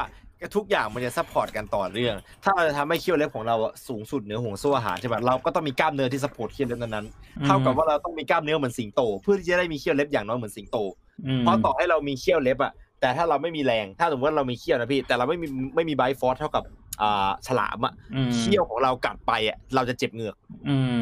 [0.56, 10.78] ทุกอย่างมันจะ support กันต่อเรื่อง ถ้าเราจะทำให้เขี้ยวเล็บของเราอะสูงสุดเหนือห่วงโซ่อาหารใช่ไหมเราก็ต้องมีกล้ามเนื้อที่ support เขี้ยวเล็บนั้นๆเท่ากับว่าเราต้องมีกล้ามเนื้อเหมือนสิงโต เพื่อที่จะได้มีเขี้ยวเล็บอย่างน้อยเหมือนสิงโต
[11.26, 16.89] อืมเพราะต่อให้เรามีเขี้ยวเล็บอะแต่ถ้าเราไม่มีแรง ถ้าสมมติว่าเรามีเขี้ยวนะพี่ แต่เราไม่มีไม่มีไบฟอร์สเท่ากับอ่า
[17.46, 20.36] ฉลามอะอืมเขี้ยวของเรากัดไปอะเราจะเจ็บเหงือก
[20.68, 21.00] อืม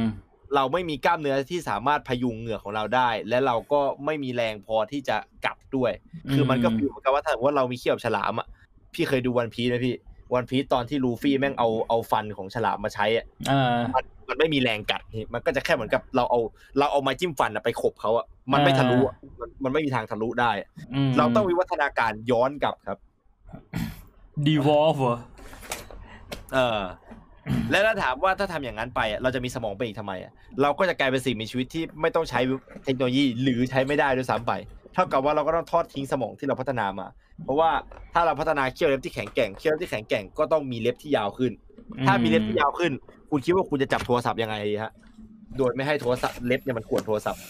[0.54, 5.92] เราไม่มีกล้ามเนื้อที่สามารถพยุงเหงือกของเราได้ และเราก็ไม่มีแรงพอที่จะกัดด้วย
[6.32, 8.46] คือมันก็ฟีลเหมือนกับว่าถ้าสมมติว่าเรามีเขี้ยวแบบฉลามอะ
[8.94, 9.96] พี่เคยดูวันพีชไหมพี่
[10.34, 16.40] วันพีชตอนที่ลูฟี่แม่งเอาเอาฟันของฉลามมาใช้อะอ่ามันมันไม่มีแรงกัดนี่มันก็จะแค่เหมือนกับเราเอา
[16.78, 20.68] เราเอาไม้จิ้มฟันอะไปขบเขาอะมันไม่ทะลุอะมันมันไม่มีทางทะลุได้อะ
[21.08, 22.98] มเราต้องวิวัฒนาการย้อนกลับครับ
[24.46, 25.16] ดีวอลฟ์เหรอ
[26.54, 26.82] เออ
[27.70, 32.40] และถ้าถามว่าถ้าทำอย่างนั้นไปอะเราจะมีสมองไปอีกทำไมอะเราก็จะกลายเป็นสิ่งมีชีวิตที่ไม่ต้องใช้
[32.84, 34.52] เทคโนโลยีหรือใช้ไม่ได้ด้วยซ้ำไป
[34.94, 37.06] เท่ากับว่าเราก็ต้องทอดทิ้งสมองที่เราพัฒนามา
[37.44, 37.70] เพราะว่า
[38.14, 41.52] ถ้าเราพัฒนาเขี้ยวเล็บที่แข็งแกร่งเขี้ยวเล็บที่แข็งแกร่งก็ต้องมีเล็บที่ยาวขึ้น
[42.06, 42.92] ถ้ามีเล็บที่ยาวขึ้น
[43.30, 44.92] คุณคิดว่าคุณจะจับโทรศัพท์ยังไงฮะ
[45.58, 47.42] โดยไม่ให้โทรศัพท์เล็บเนี่ยมันขวนโทรศัพท์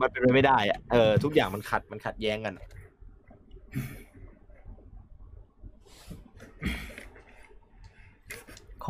[0.00, 2.54] มันเป็นไปไม่ได้อะเออทุกอย่างมันขัดมันขัดแย้งกัน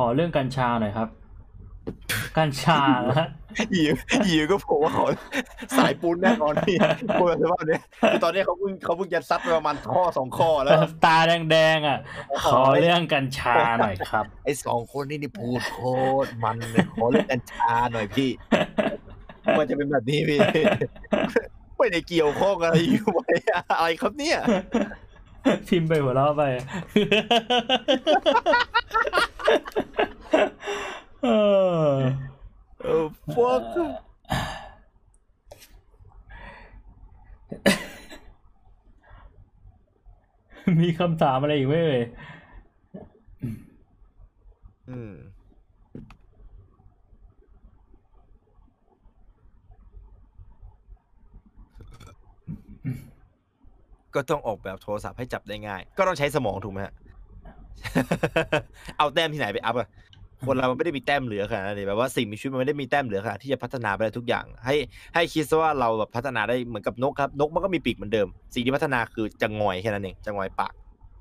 [0.03, 1.09] อเรื่องกัญชาหน่อยครับ
[2.37, 3.27] กัญชานะ
[3.73, 3.83] หยี
[4.25, 5.05] หยีก็บอกว่าเขา
[5.77, 6.77] สายปูนแน่นอนพี่
[7.19, 7.81] พูดเลยว่าเนี่ย
[8.11, 10.73] คือตอนนี้เขาเพิ่งเขาเพิ่งจะซัดไปประมาณข้อสองข้อแล้ว
[11.05, 11.99] ตาแดงๆอะ
[12.45, 15.79] ขอเรื่องกัญชาหน่อยครับ ไอ้สองคนนี่นี่พูดโค
[16.25, 18.29] ตรมันเลยขอเล่นกัญชาหน่อยพี่
[19.57, 20.39] มันจะเป็นแบบนี้พี่
[21.77, 23.27] ไม่ได้เกี่ยวข้องอะไรอยู่ไว้
[23.71, 24.37] อะไรครับเนี่ย
[25.67, 26.43] พิมพ์ไปหัวเราะไป
[31.23, 31.29] เอ
[31.85, 31.91] อ
[32.81, 33.65] เออ fuck
[40.81, 42.01] มีคำถามอะไรอีกไหมเอ่ย
[44.89, 45.13] อืม
[54.15, 56.93] ก็ต้องออกแบบโทรศัพท์ให้จับได้ง่าย ก็ต้องใช้สมองถูกไหมฮะ
[58.97, 59.89] เอาแต้มที่ไหนไปอัพอะ
[60.45, 64.75] คนเรามันไม่ได้มีแต้มเหลือขนาดนั้นเลยแบบว่าสิ่งมีชีวิตมันไม่ได้มีแต้มเหลือขนาดที่จะพัฒนาไปได้ทุกอย่าง ให้
[65.13, 70.73] ให้คิดซะว่าเราแบบพัฒนาได้เหมือนกับนกครับ นกมันก็มีปีกเหมือนเดิม สิ่งที่พัฒนาคือจะงอยแค่นั้นเองจะงอยปาก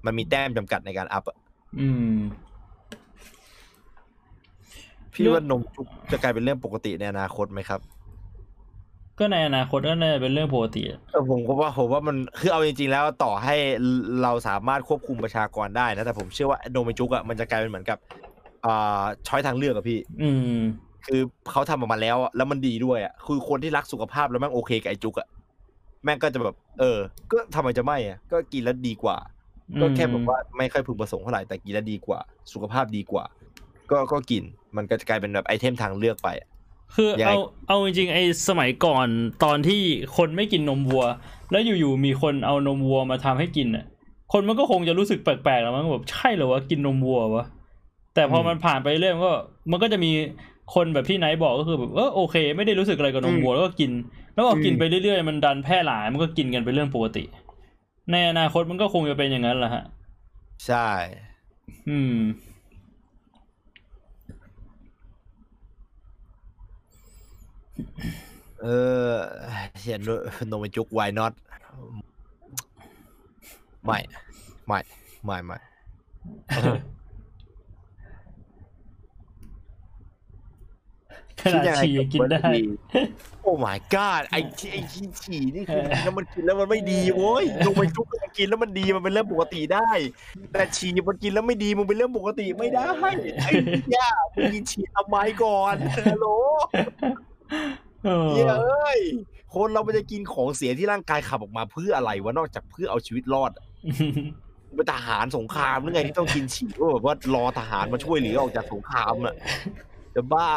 [0.06, 1.36] มันมีแต้มจำกัดในการ up อะ
[1.78, 2.18] อืม
[5.14, 7.80] พี่ว่านมจุกจะกลายเป็นเรื่องปกติในอนาคตไหมครับ
[9.20, 13.54] ก็ในอนาคตก็น่าจะเป็นเรื่องปกติอะเออผมก็ว่าผมว่ามันคือเอาจริงๆแล้วต่อให้
[14.22, 17.98] เราสามารถควบคุมประชากรได้นะแต่ผมเชื่อว่าโนเมจุกอะมันจะกลายเป็นเหมือนกับ
[18.64, 20.56] อ่า choice ทางเลือกอะพี่ อืม
[21.06, 25.28] คือเขาทำออกมาแล้วอะแล้วมันดีด้วยอะคือคนที่รักสุขภาพแล้วแม่งโอเคกับไอจุกอะ
[26.04, 26.98] แม่งก็จะแบบ เออ
[27.32, 29.16] ก็ทำไมจะไม่อะก็กินแล้วดีกว่า
[29.80, 32.20] ก็แค่แบบว่าไม่ค่อยพึงประสงค์เท่าไหร่แต่กินแล้วดีกว่า
[32.52, 33.24] สุขภาพดีกว่า
[33.90, 34.42] ก็ก็กิน
[34.76, 36.48] มันก็จะกลายเป็นแบบไอเทมทางเลือกไปอะ
[36.94, 37.38] คือยังไงเอา
[37.68, 39.06] เอาจริงๆไอ้สมัยก่อน
[39.44, 39.80] ตอนที่
[40.16, 41.04] คนไม่กินนมวัว
[41.50, 43.84] แล้วอยู่ๆมีคนเอานมวัวมาทำให้กินอะ
[44.32, 47.46] คนมันก็คงจะรู้สึกแปลกๆแล้วมั้งแบบใช่เหรอวะกินนมวัววะ
[48.14, 49.34] แต่พอมันผ่านไปเรื่อยมันก็
[49.70, 50.10] มันก็จะมี
[50.74, 53.90] คนแบบพี่ไนท์บอกก็คือแบบเออโอเค ไม่ได้รู้สึกอะไรกับนมวัวแล้วก็กิน
[54.34, 57.24] แล้วก็กินไปเรื่อยๆมันดันแพร่หลายมันก็กินกันเป็นเรื่องปกติ
[58.12, 59.84] ในอนาคตมันก็คงจะเป็นอย่างนั้นแหละฮะ
[60.66, 60.88] ใช่
[61.88, 62.16] อืม
[68.62, 68.66] เอ
[69.10, 69.12] อ
[69.80, 70.00] เขียน
[70.48, 71.32] โนมจุก why not
[73.84, 73.98] ไม่
[74.66, 74.78] ไม่
[75.24, 75.58] ไม่ ไม่
[81.44, 82.38] ขนาดฉี่ยังกินได้
[83.42, 89.90] โอ้ my god ไอ้ที่ไอ้ที่ฉี่นี่คือแล้วมันกินแล้วมันไม่ดีโว้ยโนมจุกมันกินแล้วมันดีมันเป็นเรื่องปกติได้
[90.52, 92.88] แต่ฉี่มันกินแล้วไม่ดีมันเป็นเรื่องปกติไม่ได้
[93.42, 93.52] ไอ้
[93.94, 95.74] ย่ามึงกินฉี่ทำไมก่อน
[96.08, 96.26] ฮัลโหล
[98.04, 99.00] เออเหี้ยเอ้ย
[99.54, 103.64] คนเรามันจะกินของเสียที่ร่างกายขับออกมาเพื่ออะไรวะนอกจากเพื่อเอาชีวิตรอดอะ
[104.76, 109.34] เป็นทหารสงครามหรือไงที่ต้องกินฉี่ว่าแบบว่ารอทหารมาช่วยเหลือออกจากสงครามอะ
[110.14, 110.50] จะบ้า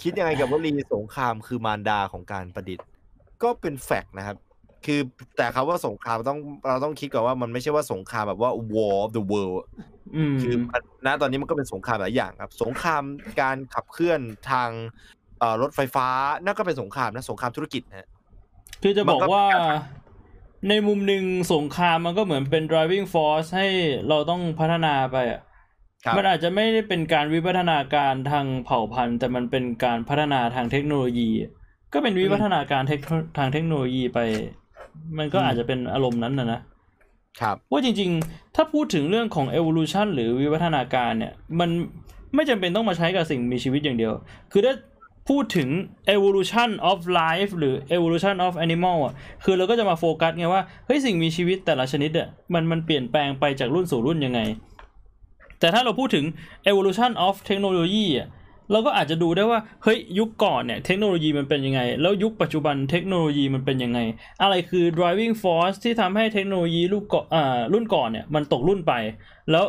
[0.00, 2.86] คิดยังไงกับวลีสงครามคือมารดาของการประดิษฐ์
[3.42, 4.36] ก็เป็นแฟกต์นะครับ
[4.86, 5.00] คือ
[5.36, 6.38] แต่คำว่าสงครามต้อง
[6.68, 9.62] เราต้องคิดก่อนว่ามันไม่ใช่ว่าสงครามแบบว่า war of the world
[10.16, 13.02] อืมคือมันณตอนนี้มันก็เป็นสงครามหลายอย่างครับ สงคราม
[13.40, 14.70] การขับเคลื่อนทาง
[15.38, 16.08] เอ่อรถไฟฟ้า
[16.44, 18.08] นั่นก็เป็นสงครามนะสงครามธุรกิจนะฮะ
[18.82, 19.46] คือจะบอกมันก็ว่า
[20.68, 23.66] ในมุมหนึ่งสงครามมันก็เหมือนเป็น driving force ให้
[24.08, 25.40] เราต้องพัฒนาไปอะ
[26.04, 31.30] ครับมันอาจจะไม่ได้เป็นการวิวัฒนาการทางเผ่าพันธุ์ แต่มันเป็นการพัฒนาทางเทคโนโลยี
[31.92, 33.00] ก็เป็นวิวัฒนาการเทค
[33.38, 34.20] ทางเทคโนโลยีไป
[35.18, 36.60] มันก็อาจจะเป็นอารมณ์นั้นนะนะ
[37.40, 41.70] ครับว่าจริง ๆ ถ้าพูดถึงเรื่องของ evolution หรือวิวัฒนาการเนี่ย มัน
[42.34, 44.12] ไม่จำเป็นต้องมาใช้กับสิ่งมีชีวิตอย่างเดียว
[44.52, 44.74] คือถ้า
[45.28, 45.68] พูดถึง
[46.14, 49.14] evolution of life หรือ evolution of animal อะ
[49.44, 54.40] คือเราก็จะมาโฟกัสไงว่า เฮ้ยสิ่งมีชีวิตแต่ละชนิดอะ มันมันเปลี่ยนแปลงไปจากรุ่นสู่รุ่นยังไง
[55.60, 56.24] แต่ถ้าเราพูดถึง
[56.70, 58.28] evolution of technology อะ
[58.70, 63.98] เราก็อาจจะดูได้ว่าเฮ้ยยุคก่อนเนี่ยเทคโนโลยีมันเป็นยังไง แล้วยุคปัจจุบันเทคโนโลยีมันเป็นยังไง
[64.42, 67.26] อะไรคือ driving force ที่ทำให้เทคโนโลยีรุ่นก่อน
[67.72, 68.92] รุ่นก่อนเนี่ยมันตกรุ่นไป
[69.50, 69.64] แล้ว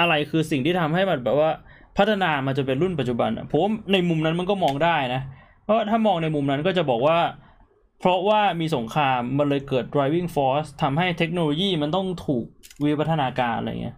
[0.00, 1.50] อะไรคือสิ่งที่ทำให้มันแบบว่า
[1.98, 5.22] พัฒนามาจนเป็นรุ่นปัจจุบันผมในมุมนั้นมันก็มองได้นะ
[5.64, 7.18] เพราะถ้ามองในมุมนั้นก็จะบอกว่า
[8.00, 12.44] เพราะว่ามีสงครามมันเลยเกิด driving force ทำให้เทคโนโลยีมันต้องถูก
[12.84, 13.96] วิวัฒนาการอะไรเงี้ย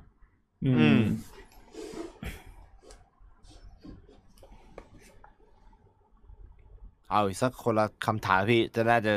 [0.65, 1.01] อืม
[7.15, 9.13] เอาอีกสักคนละคำถามพี่ จะน่าจะ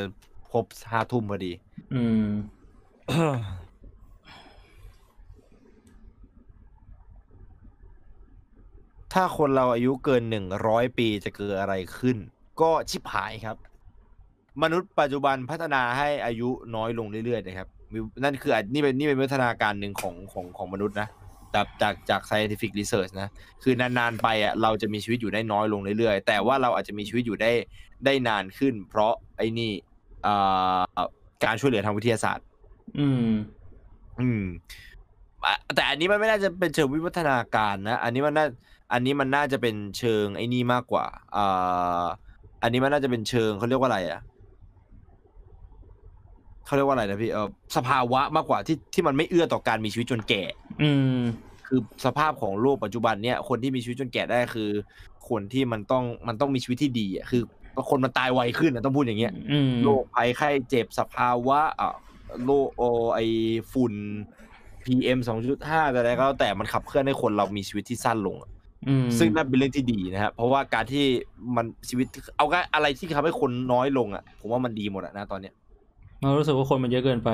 [0.51, 1.51] ครบห้าทุ่มพอดี
[1.93, 2.27] อืม
[9.13, 12.17] ถ้าคนเราอายุเกินหนึ่งร้อยปีจะเกิดอะไรขึ้น
[12.61, 13.57] ก็ชิบหายครับ
[14.63, 21.07] มนุษย์ปัจจุบันพัฒนาให้อายุน้อยลงเรื่อยๆนะครับมีนั่นคืออาจนี่เป็นนี่เป็นวิวัฒนาการหนึ่งของของของมนุษย์นะ
[21.55, 23.29] จากจากจาก scientific research นะ
[23.63, 27.51] คือนานๆไปอะเราจะมีชีวิตอยู่ได้น้อยลงเรื่อยๆ แต่ว่าเราอาจจะมีชีวิตอยู่ได้
[28.05, 29.71] ได้นานขึ้น เพราะไอ้นี่
[30.25, 31.01] อ่า
[31.45, 32.45] การช่วยเหลือทางวิทยาศาสตร์
[32.99, 33.31] อืม
[34.19, 34.43] อืม
[35.45, 38.45] อะแต่อันนี้มันไม่น่าจะเป็นเชิงวิวัฒนาการนะ อันนี้มันน่า
[38.93, 42.05] อันนี้มันน่าจะเป็นเชิงไอ้นี่มากกว่าอ่า
[42.63, 44.21] อันนี้มันน่าจะเป็นเชิงเขาเรียกว่าอะไรอะ
[46.67, 47.47] เขาเรียกว่าอะไรนะพี่เออ
[47.77, 50.43] สภาวะมากกว่าที่ที่มันไม่เอื้อต่อการมีชีวิตจนแก่
[50.81, 51.21] อืม
[51.67, 54.69] คือสภาพของโลกปัจจุบันเนี่ยคนที่มีชีวิตจนแก่ได้คือ
[55.29, 57.41] คนที่มันต้องมันต้องมีชีวิตที่ดีอะคือ
[57.89, 61.93] คนมันตายไวขึ้นนะต้องพูดอย่างเงี้ยอืมโรคภัยไข้เจ็บสภาวะอะ
[62.43, 63.19] โรคโอไอ
[63.71, 63.93] ฝุ่น
[64.83, 68.49] PM 2.5อะไรก็แล้วแต่มันขับเคลื่อนให้คนเรามีชีวิตที่สั้นลงอะ
[68.87, 71.05] อืมซึ่งนั่นเป็นเรื่องที่ดีนะครับเพราะว่าการที่
[71.55, 75.53] มันชีวิตเอาก็อะไรที่ทำให้คนน้อยลงอะ ผมว่ามันดีหมดอะนะตอนเนี้ย
[76.21, 77.29] เรารู้สึกว่าคนมันเยอะเกินไป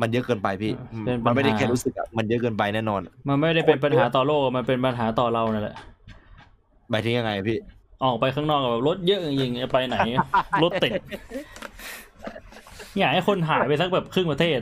[0.00, 0.72] มันเยอะเกินไปพี่
[1.04, 5.76] เป็นปัญหามั มันไม่ได้แค่รู้สึกอะมันเยอะเกินไปแน่นอน มันไม่ได้เป็นปัญหาต่อโลกมันเป็นปัญหาต่อเรานั่นแหละ
[6.90, 7.58] หมายถึงยังไงพี่
[8.04, 9.96] ออกไปข้างนอกแบบรถเยอะจริงๆจะไปไหน
[10.62, 10.92] รถติด
[12.98, 14.60] อยากให้คนหายไปสักแบบครึ่งประเทศ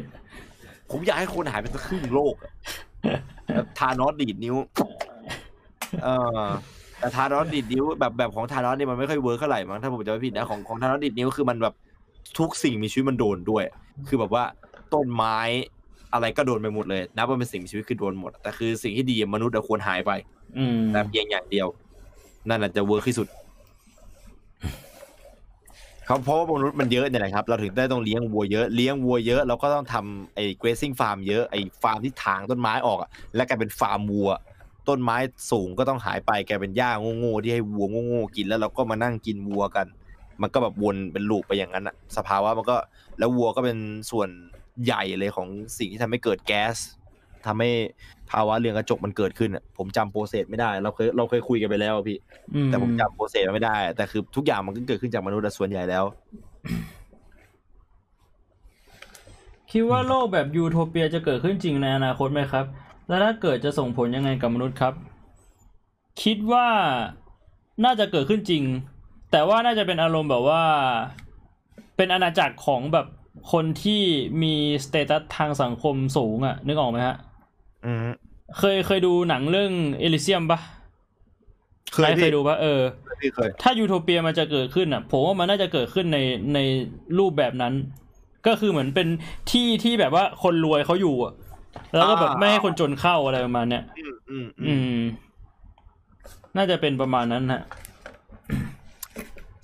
[0.91, 2.53] ผมอยากให้คนหายไปสักครึ่งโลกอะ
[3.55, 4.57] แบบทานอสดีดนิ้ว
[6.05, 6.47] เออ
[6.99, 11.75] แต่ทานอสดีดนิ้วแบบแบบของทานอสเนี่ยมันไม่ค่อย work เท่าไหร่มั้งถ้าผมจำไม่ผิดนะของของทานอสดีดนิ้วคือมันแบบ
[12.39, 13.65] ทุกสิ่งมีชีวิตมันโดนด้วย
[14.09, 14.45] คือแบบว่า
[14.95, 15.39] ต้นไม้
[16.13, 20.11] อะไรก็โดนไปหมดเลยนับว่าเป็นสิ่งมีชีวิตคือโดนหมด แต่คือสิ่งที่ดีมนุษย์อะควรหายไป
[20.59, 21.67] อืมแต่เพียงอย่างเดียว
[22.49, 23.29] นั่นอาจจะเวิร์คที่สุด
[26.07, 34.31] เขาเพราะว่ามนุษย์มันเยอะเนี่ยนะครับ เราถึงได้ต้องเลี้ยงวัวเยอะ เลี้ยงวัวเยอะเราก็ต้องทำไอ้ grazing farm เยอะไอ้ฟาร์มที่ถางต้นไม้ออกอะและกลายเป็นฟาร์มวัว
[34.89, 35.17] ต้นไม้
[35.51, 39.87] สูงก็ต้องหายไปกลายเป็นหญ้าโง่ๆที่ให้วัวโง่ๆกินแล้วเราก็มานั่งกินวัวกัน
[40.43, 42.77] มันก็แบบวนเป็นลูปไปอย่างนั้นอะสภาวะมันก็
[43.19, 43.79] แล้ววัวก็เป็น
[44.11, 44.29] ส่วน
[44.85, 46.77] ใหญ่เลยของสิ่งที่ทำให้เกิดแก๊ส
[47.47, 47.71] ทำให้
[48.31, 52.19] ภาวะเรือนกระจกมันเกิดขึ้นอะผมจำโปรเซสไม่ได้ เราเคยเราเคยคุยกันไปแล้วอะพี่
[52.55, 56.05] อืมแต่ผมจำ process ไม่ได้ แต่คือทุกอย่างมันก็เกิดขึ้นจากมนุษย์อะส่วนใหญ่แล้ว
[59.71, 62.65] คิดว่าโลกแบบยูโทเปียจะเกิดขึ้นจริงในอนาคตไหมครับ
[63.09, 64.95] แล้วถ้าเกิดจะส่งผลยังไงกับมนุษย์ครับ
[66.23, 66.67] คิดว่า
[67.85, 68.63] น่าจะเกิดขึ้นจริง
[69.31, 70.63] แต่ว่าน่าจะเป็นอารมณ์แบบว่า
[71.97, 73.07] เป็นอาณาจักรของแบบ
[73.53, 74.03] คนที่
[74.43, 77.17] มีสเตตัสทางสังคมสูงอะนึกออกไหมฮะ
[77.87, 78.07] อืม
[78.59, 80.61] เคยเคยดูหนังเรื่องเอลิเซียมปะ
[81.95, 82.81] เคยใครเคพี่ยดูปะเออ
[83.21, 86.19] พี่เคยถ้ายูโทเปียมันจะเกิดขึ้นอะ ผมว่ามันน่าจะเกิดขึ้นใน
[86.55, 86.59] ใน
[87.19, 87.75] รูปแบบนั้น
[88.47, 89.09] ก็คือเหมือนเป็น
[89.51, 91.35] ที่ที่แบบว่าคนรวยเขาอยู่อะ
[91.95, 95.01] แล้วก็แบบไม่ให้คนจนเข้าอะไรประมาณเนี้ยอืมอืมอือืมม
[96.57, 97.63] น่าจะเป็นประมาณนั้นฮะ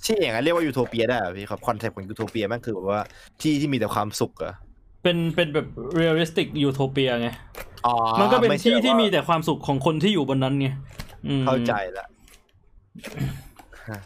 [0.06, 3.02] ที่อย่างนั้นเรียกว่ายูโทเปียได้เหรอพี่ครับ concept ของยูโทเปียแม่งคือแบบว่า
[3.40, 4.54] ที่ที่มีแต่ความสุขเหรอ
[5.02, 7.28] เป็นเป็นแบบ realistic utopia ไง
[7.86, 10.68] อ๋อมันก็เป็นไใช่ที่ที่ว่ามีแต่ความสุขของคนที่อยู่บนนั้นไง
[11.28, 12.06] อืมเข้าใจละ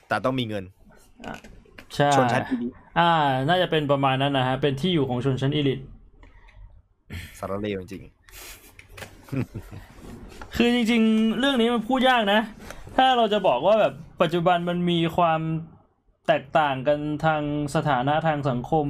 [0.08, 0.64] แต่ต้องมีเงิน
[1.94, 3.10] ใช่ชนชั้นอีลิทอ่า
[3.48, 5.80] น่าจะเป็นประมาณนั้นนะฮะ เป็นที่อยู่ของชนชั้น elite
[7.38, 8.04] สารเลวจริง
[10.56, 12.40] คือจริงๆ เรื่องนี้มันพูดยากนะ
[12.96, 15.40] ถ้าเราจะบอกว่าแบบปัจจุบันมันมีความ
[16.28, 17.42] แตกต่างกันทาง
[17.74, 18.86] สถานะทางสังคม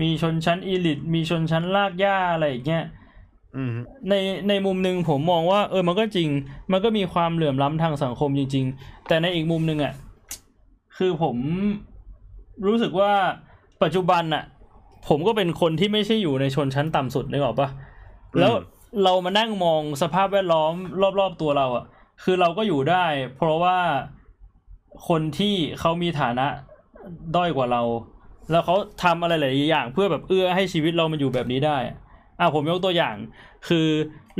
[0.00, 3.74] มีชนชั้นอีลิทมีชนชั้นลากย่าอะไรอย่างเงี้ยๆอืม
[4.08, 4.14] ใน
[4.48, 6.28] ในมุมหนึ่งผมมองว่า เออมันก็จริง
[6.72, 9.94] มันก็มีความเหลื่อมล้ำทางสังคมจริง ๆ แต่ในอีกมุมหนึ่งอะ
[10.96, 11.36] คือผม
[12.66, 13.12] รู้สึกว่า
[13.82, 14.44] ปัจจุบันอะ
[15.08, 17.68] ผมก็เป็นคนที่ไม่ใช่อยู่ในชนชั้นต่ำสุดนึกออกปะ
[18.38, 18.52] แล้ว
[19.04, 20.72] เรามานั่งมองสภาพแวดล้อม
[21.20, 21.84] รอบๆตัวเราอะ
[22.22, 23.04] คือเราก็อยู่ได้
[23.36, 23.78] เพราะว่า
[25.08, 26.46] คนที่เขามีฐานะ
[27.36, 27.82] ด้อยกว่าเรา
[28.50, 31.96] แล้วเขาทำอะไรหลายอย่าง เพื่อแบบเอื้อให้ชีวิตเรามันอยู่แบบนี้ได้อะ
[32.40, 33.14] อะผมยกตัวอย่าง
[33.68, 33.86] คือ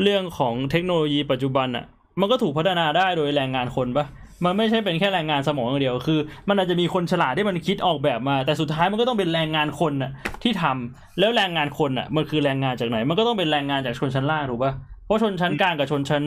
[0.02, 1.84] เรื่องของเทคโนโลยีปัจจุบันอะ
[2.20, 4.06] มันก็ถูกพัฒนาได้โดยแรงงานคนปะ
[4.44, 10.10] มันไม่ใช่เป็นแค่แรงงานสมองอย่างเดียว คือ มันอาจจะมีคนฉลาดที่มันคิดออกแบบมา แต่สุดท้ายมันก็ต้องเป็นแรงงานคนน่ะ
[10.42, 14.72] ที่ทำแล้วแรงงานคนอะ มันคือแรงงานจากไหน มันก็ต้องเป็นแรงงานจากชนชั้นล่างถูกปะ
[15.04, 16.24] เพราะชนชั้นกลางกับชนชั้น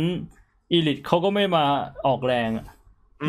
[0.71, 1.63] อีลิทเขาก็ไม่มา
[2.07, 2.65] ออกแรงอะ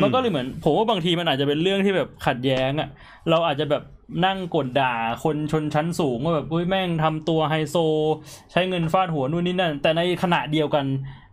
[0.02, 2.88] มันก็เลยเหมือน ผมว่าบางทีมันอาจจะเป็นเรื่องที่แบบขัดแย้งอะ
[3.30, 3.82] เราอาจจะแบบ
[4.26, 7.76] นั่งกดด่าคนชนชั้นสูงว่าแบบอุ้ยแม่งทำตัวไฮโซ
[8.52, 10.84] ใช้เงินฟาดหัวนู่นนี่นั่น แต่ในขณะเดียวกัน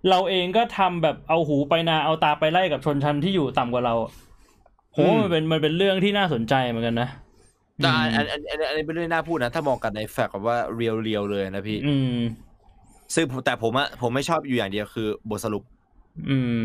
[0.09, 4.11] เราเองก็ทำแบบเอาหูไปนาเอาตาไปไล่กับชนชั้นที่อยู่ต่ำกว่าเราอะ
[4.93, 7.09] ผมว่ามันเป็นมันเป็นเรื่องที่น่าสนใจเหมือนกันนะ
[7.83, 12.17] แต่อันอันอันอันอันนี้เป็นเรื่องน่าพูดนะถ้ามองกันในแฟกต์แบบว่าเรียวเรียวๆเลยนะพี่ อืม
[13.15, 15.63] ซึ่งผมแต่ผมอะผมไม่ชอบอยู่อย่างเดียวคือบทสรุป
[16.29, 16.57] อืม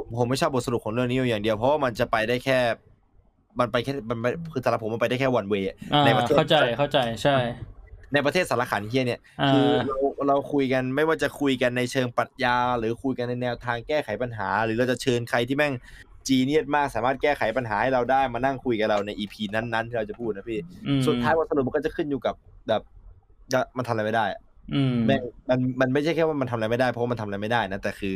[0.00, 2.58] ผมผมไม่ชอบบทสรุปของเรื่องนี้อยู่อย่างเดียวเพราะว่ามันจะไปได้แค่
[3.60, 5.54] มันไปแค่มันไปคือสำหรับผมมันไปได้แค่วันเว
[5.94, 7.36] อ่าในประเทศเข้าใจเข้าใจใช่
[8.12, 9.96] ในประเทศสารขันเฮียเนี่ยอ่าคือเรา
[10.28, 15.72] เราคุยกันไม่ว่าจะคุยกันในเชิงปรัชญา หรือคุยกันในแนวทางแก้ไขปัญหา หรือเราจะเชิญใครที่แม่ง
[16.28, 22.34] จีเนียสมากสามารถแก้ไขปัญหาให้เราได้มานั่งคุยกับเราในอีพีนั้นๆที่เราจะพูดนะพี่อืมสุดท้ายบทสรุปมันก็จะขึ้นอยู่กับ
[22.68, 22.82] แบบ
[23.52, 24.49] จะมันทำอะไรไม่ได้อะอื
[24.92, 28.14] มแม่งมันมันไม่ใช่แค่ว่ามันทำอะไรไม่ได้เพราะว่ามันทำอะไรไม่ได้นะแต่คือ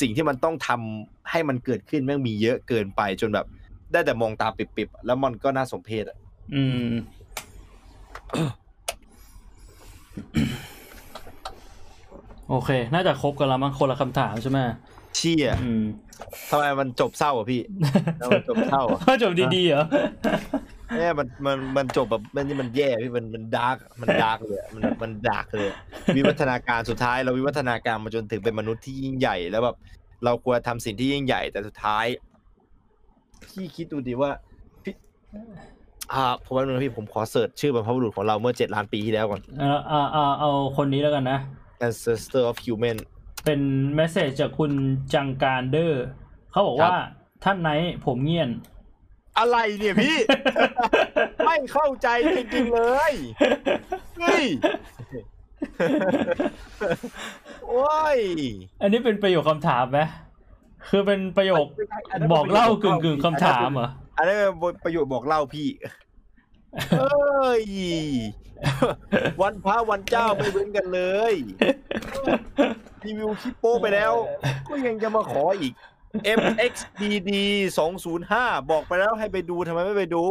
[0.00, 3.46] สิ่งที่มันต้องทำให้มันเกิดขึ้นแม่งมีเยอะเกินไปจนแบบ
[3.92, 6.18] ได้แต่มองตาปิบๆอะแล้วมันก็น่าสมเพชอะ
[6.54, 6.90] อืม
[12.48, 14.58] โอเค น่าจะครบกันแล้วมั้งคนละคำถามใช่ไหม
[15.16, 15.84] เชี่ยอืม
[16.50, 17.60] ทำไมมันจบเศร้าอะพี่
[18.20, 19.84] ทำไมจบเศร้าอะจบดีๆเหรอ
[20.96, 25.78] เนี่ยมันมันมันจบแบบมันนี่มันแย่พี่มันมัน dark มัน dark เลยอะมันมัน dark เลยอะ
[26.16, 29.76] วิวัฒนาการสุดท้ายเราวิวัฒนาการมาจนถึงเป็นมนุษย์ที่ยิ่งใหญ่แล้วแบบ
[30.24, 32.06] เราควรทำสิ่งที่ยิ่งใหญ่แต่สุดท้าย
[33.46, 34.30] พี่คิดดูดิว่า
[34.82, 34.94] พี่
[36.12, 41.38] อ่าผมว่าหนึ่งนะพี่ผมขอ search ชื่อบรรพบุรุษของเราเมื่อเจ็ดล้านปีที่แล้วก่อน เอาเอาเอาเอาคนนี้แล้วกันนะ
[41.86, 42.98] ancestor of human
[43.46, 43.60] เป็น
[43.94, 44.72] เมสเซจจากคุณ
[45.14, 46.04] จังการเดอร์
[46.50, 46.94] เขาบอกว่า
[47.44, 48.50] ท่านไนท์ผมเงียน
[49.38, 50.16] อะไรเนี่ยพี่
[51.46, 53.12] ไม่เข้าใจจริงๆเลย
[54.18, 54.44] เฮ้ย
[57.68, 58.18] โอ้ย
[58.82, 60.00] อันนี้เป็นประโยคคำถามไหม
[60.88, 61.66] คือเป็นประโยค
[62.32, 65.68] บอกเล่ากึ่งกึ่งๆคำถามเหรออันนี้เป็นประโยชน์บอกเล่าพี่
[66.98, 67.62] เอ้ย
[69.42, 71.00] วันพระวันเจ้าไม่เว้นกันเล
[71.32, 71.34] ย
[73.04, 74.14] รีวิวคลิปโป้ไปแล้ว
[74.68, 75.72] ก็ยังจะมาขออีก
[76.38, 77.30] MXDD
[78.00, 80.24] 205 บอกไปแล้วให้ไปดูทำไมไม่ไปดู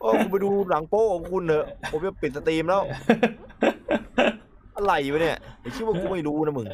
[0.00, 2.82] โอ้คุณไปดูหลังโป้ของคุณเถอะ ผมจะปิดสตรีมแล้ว
[4.76, 6.66] อะไรวะเนี่ยไอคิดว่ากูไม่รู้นะมึง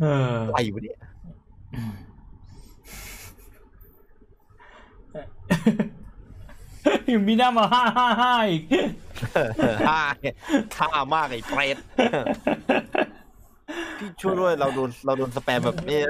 [0.00, 0.98] เอออะไรวะเนี่ย
[7.12, 8.62] ยังมีหน้ามาห้าห้าห้าอีก
[9.88, 10.00] ฮ่า
[10.74, 11.76] ท่ามากไอ้เปรต
[13.98, 16.00] พี่ช่วยด้วยเราโดนเราโดนสแปมแบบนี้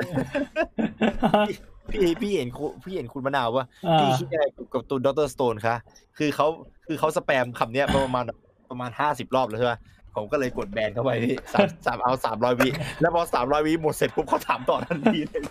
[1.91, 5.77] พี่พี่เห็นคุณพี่เห็นคุณมะนาวว่าอ่าพี่คิดยังไงกับตัวดรสโตนคะ
[6.19, 6.47] คือเขา
[6.87, 8.39] คือเขาสแปมคำเนี้ยประมาณแบบ
[8.71, 9.75] ประมาณห้าสิบรอบแล้วใช่ไหม
[10.17, 12.69] ผมก็เลยกด ban เข้าไปพี่สามสามเอาสามร้อยวิ
[13.01, 15.43] แล้วพอสามร้อยวิหมดเสร็จปุ๊บเขาถามต่อทันทีเลย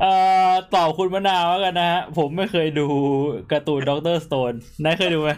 [0.00, 0.12] เอ่
[0.50, 2.86] อตอบคุณมะนาวแล้วกันนะฮะผมไม่เคยดู
[3.52, 4.16] การ์ตูน Dr.
[4.16, 4.52] Stone
[4.84, 5.30] นายเคยดูไหม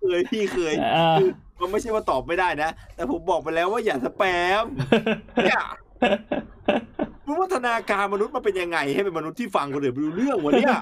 [0.00, 4.22] เคยพี่เคยอ่าคือมันไม่ใช่ว่าตอบไม่ได้นะ แต่ผมบอกไปแล้วว่าอย่าสแป
[4.62, 4.64] ม
[5.44, 5.62] เนี่ย
[7.26, 10.74] วิวัฒนาการมนุษย์มันเป็นยังไง ให้เป็นมนุษย์ที่ฟังคนอื่นไม่รู้เรื่องวะเนี่ย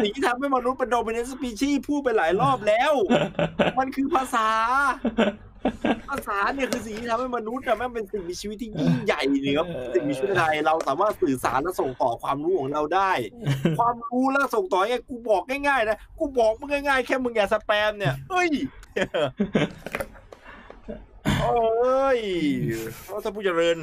[0.00, 2.92] สิ่งที่ทำให้มนุษย์เป็น dominant species พูดไปหลายรอบแล้ว
[3.78, 4.48] มันคือภาษา
[6.08, 9.60] ภาษาเนี่ยคือสิ่งที่ทำให้มนุษย์อะแม่งเป็นสิ่งมีชีวิตที่ยิ่งใหญ่เหนือ
[9.94, 13.12] สิ่งมีชีวิตใดเราสามารถสื่อสารและส่งต่อความรู้ของเราได้
[13.78, 18.50] ความรู้แล้วส่งต่อยังไงกูบอกง่ายๆนะกูบอกมึงง่ายๆแค่มึงอย่าสแปมเนี่ยเอ้ย
[21.40, 22.18] โอ้ย
[23.06, 23.78] เราท่านผู้เจริญ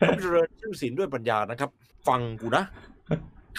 [0.00, 1.70] ท่านผู้เจริญชื่อศีลด้วยปัญญานะครับ
[2.08, 2.64] ฟังกูนะ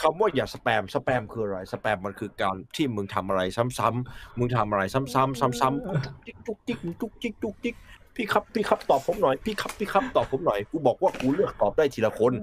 [0.02, 3.42] คำว่าอย่าสแปมสแปมคืออะไร สแปมมันคือการที่มึงทำอะไร
[3.80, 7.76] ซ้ำๆมึงทำอะไรซ้ำๆซ้ำๆจุกจิกจุกจิกจุกจิกจุกจิก
[8.16, 12.34] พี่ครับพี่ครับตอบผมหน่อยพี่ครับพี่ครับตอบผมหน่อยกูบอกว่ากูเลือกตอบได้ทีละคน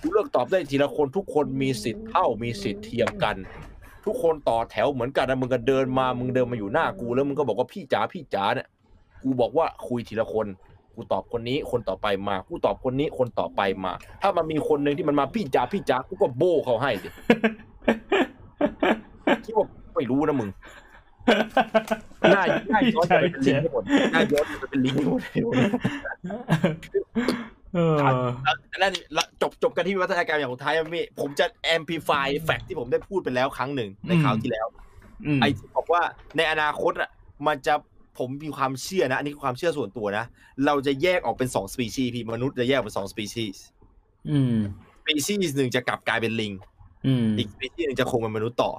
[0.00, 3.36] กูเลือกตอบได้ทีละคนทุกคนมีสิทธิ์เท่ามีสิทธิ์เทียมกัน
[4.04, 8.68] ทุกคนต่อแถวเหมือนกันนะมึงก็เดินมามึงเดินมาอยู่หน้ากูแล้วมึงก็บอกว่าพี่จ๋าพี่จ๋าเนี่ย
[9.22, 10.46] กูบอกว่าคุยทีละคน
[10.96, 13.92] กูตอบคนนี้คนต่อไปมากูตอบคนนี้คนต่อไปมา
[14.22, 17.08] ถ้ามันมีคนหนึ่งที่มันมาพี่จ๋าพี่จ๋ากูก็โบ้เขาให้ดิ
[19.44, 20.50] คิดว่าไม่รู้นะมึง
[22.30, 25.20] หน้าหน้าย้อนจะไปเป็นลิงทั้งหมดหน้าย้อนจะเป็นลิงทั้งหมด
[27.74, 27.96] เออ
[28.80, 34.66] แล้วแล้วจบจบกันที่วิวัฒนาการอย่างสุดท้ายอะพี่ผมจะ amplify fact ที่ผมได้พูดไปแล้วครั้งหนึ่งในคราวที่แล้ว
[35.26, 36.02] อืมไอ้ที่บอกว่า
[36.36, 37.10] ในอนาคตอะ
[37.46, 37.74] มันจะ
[38.18, 40.24] ผมมีความเชื่อนะ อันนี้คือความเชื่อส่วนตัวนะ
[40.66, 43.64] เราจะแยกออกเป็นสองสปีชีส์พี่มนุษย์จะแยกออกเป็นสองสปีชีส์
[44.30, 44.56] อืม
[45.00, 46.52] สปีชีส์หนึ่งจะกลับกลายเป็นลิง
[47.06, 48.72] อืมอีกสปีชีส์หนึ่งจะคงเป็นมนุษย์ต่อ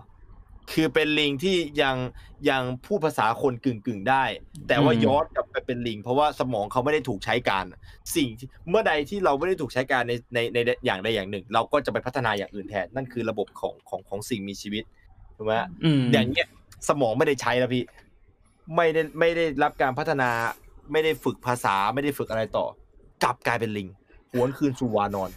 [0.73, 1.95] คือเป็นลิงที่ยัง
[2.49, 4.23] ยังพูดภาษาคนกึ่งกึ่งๆได้
[4.67, 7.65] แต่ว่าอืมย้อนกลับไปเป็นลิง เพราะว่าสมองเขาไม่ได้ถูกใช้การ
[8.15, 14.83] สิ่งที่เมื่อใดที่เราไม่ได้ถูกใช้การในในในอย่างใดอย่างหนึ่ง เราก็จะไปพัฒนาอย่างอื่นแทนนั่นคือระบบของของของสิ่งมีชีวิต
[15.37, 16.47] ถูกไหมอืมอย่างเงี้ย
[16.89, 17.83] สมองไม่ได้ใช้แล้วพี่
[18.75, 20.29] ไม่ได้ไม่ได้รับการพัฒนา
[20.91, 22.65] ไม่ได้ฝึกภาษาไม่ได้ฝึกอะไรต่อ
[23.23, 23.87] กลับกลายเป็นลิง
[24.31, 25.29] หวนคืนสู่วานอน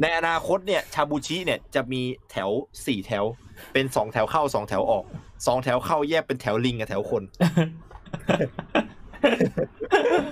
[0.00, 2.50] ในอนาคตเนี่ย ชาบูชิเนี่ยจะมีแถว
[2.86, 3.24] สี่แถว
[3.72, 5.04] เป็นสองแถวเข้าสองแถวออก
[5.46, 7.22] สองแถวเข้าแยกเป็นแถวลิงกับแถวคน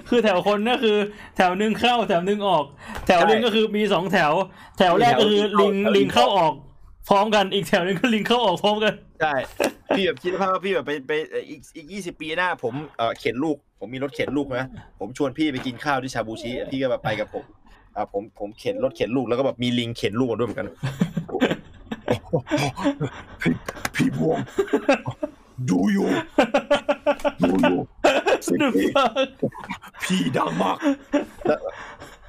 [0.08, 0.96] คือแถวคนก็คือ
[1.36, 2.64] แถวหนึ่งเข้า แถวหนึ่งออก
[3.06, 4.32] แถวหนึ่งใช่ก็คือมีสองแถว
[4.78, 6.52] แถวแรกก็คือลิงแถวลิลิงงเข้าเข้าออก
[7.08, 9.34] พร้อมกันอีกแถวหนึงก็ลิงเข้าออกพร้อมกันใช่
[9.96, 11.12] พี่แบบคิดภาพว่าพี่แบบไปไป
[11.50, 14.66] อีกอีกยี่สิบปีหน้า ผมเออเข็นลูก ผมมีรถเข็นลูกนะ
[15.00, 17.44] ผมชวนพี่ไปกินข้าวที่ชาบูชิพี่ก็แบบไปกับผม
[17.96, 20.68] อ่าผมผมเข็นรถเข็นลูกแล้วก็แบบมีลิงเข็นลูกมาด้วยเหมือนกัน
[23.42, 23.54] พี่
[23.94, 24.38] พี่พวง
[25.70, 26.06] ดูอยู่
[27.42, 27.78] ดูอยู่
[28.46, 28.88] สิ่งที่
[30.04, 30.78] พี่ดังมาก
[31.46, 31.60] แล้ว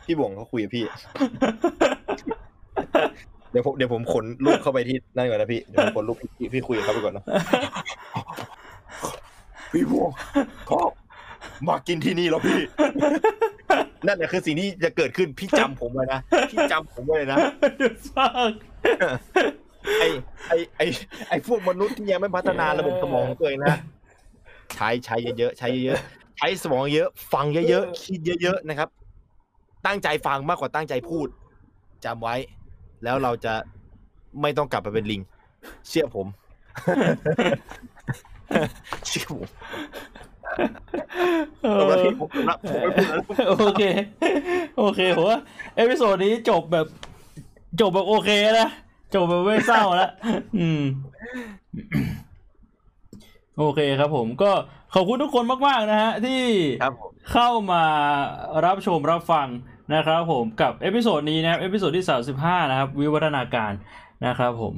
[0.06, 0.86] พี่บวงเขาคุยกับพี่
[3.52, 7.24] เดี๋ยวผมเดี๋ยวผมขนลูกเข้าไปที่นั่นก่อนนะพี่เดี๋ยวผมขนลูกพี่พี่คุยกับเขาไปก่อนนะ
[9.74, 10.10] พี่พวง
[10.70, 10.92] ครับ
[11.68, 12.60] มากินที่นี่แล้วพี่
[14.08, 16.20] นั่นแหละคือสิ่งที่จะเกิดขึ้นพี่จำผมไว้นะ
[16.52, 17.38] พี่จำผมไว้เลยนะ
[17.78, 18.52] เดือดมาก
[20.00, 20.04] ไอ
[20.48, 20.82] ไอไอ
[21.30, 23.76] ไอพวกมนุษย์ที่ยังไม่พัฒนาระบบสมองของตัวเองนะ
[24.74, 28.90] ใช้ใช้เยอะๆใช้เยอะๆใช้สมองเยอะ ฟังเยอะๆคิดเยอะๆนะครับ
[29.86, 31.28] ตั้งใจฟังมากกว่าตั้งใจพูด
[32.06, 32.36] จำไว้
[33.04, 33.54] แล้วเราจะ
[34.42, 35.22] ไม่ต้องกลับไปเป็นลิง
[35.88, 36.28] เชื่อผม
[39.08, 39.48] เชื่อผม
[41.64, 43.24] เอตรงนั้นอที่ผมละผมไม่พูดแล้ว
[43.60, 43.84] โอเค
[44.78, 45.40] โอเคผมว่า
[45.76, 46.86] episode นี้จบแบบ
[47.80, 48.70] จบแบบโอเคนะ
[49.16, 50.12] จบแบบไม่เศร้าแล้ว
[50.58, 50.84] อืม
[53.58, 54.52] โอเคครับผมก็
[54.94, 56.42] ขอบคุณทุกคนมาก ๆ นะฮะ ที่
[56.84, 57.84] ครับผมเข้ามา
[58.66, 59.48] รับชมรับฟัง
[59.94, 62.06] นะครับผมกับ episode นี้นะครับ episode ที่
[62.38, 63.72] 35 นะครับ วิวัฒนาการ
[64.26, 64.74] นะครับผม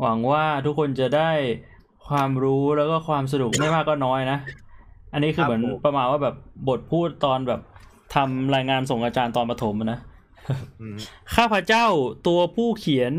[0.00, 1.30] หวังว่าทุกคนจะได้
[2.08, 4.38] ความรู้แล้วก็ความสนุกไม่มากก็น้อยนะ
[5.12, 6.36] อันนี้คือเหมือนประมาณว่าแบบ
[6.68, 7.60] บทพูดตอนแบบ
[8.14, 9.98] ทำรายงานส่งอาจารย์ตอนประถมอะนะ
[10.80, 10.96] อืม
[11.34, 11.86] ข้าพเจ้า
[12.26, 13.12] ตัวผู้เขียน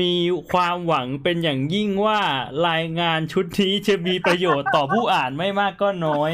[0.00, 0.12] มี
[0.52, 2.20] ความหวังเป็นอย่างยิ่งว่า
[2.68, 6.30] รายงานชุดนี้จะมีประโยชน์ต่อผู้อ่านไม่มากก็น้อย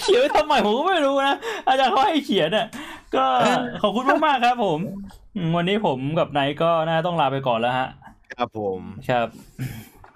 [0.00, 2.66] เขียนไว้ทำไมผมก็ไม่รู้นะอาจารย์เขาให้เขียนอะ
[3.14, 3.24] ก็
[3.82, 4.80] ขอบคุณมากๆครับผม
[5.36, 7.88] อืมวันนี้ผมกับไนท์ก็น่าต้องลาไปก่อนแล้วฮะ
[8.34, 9.28] ครับผมครับ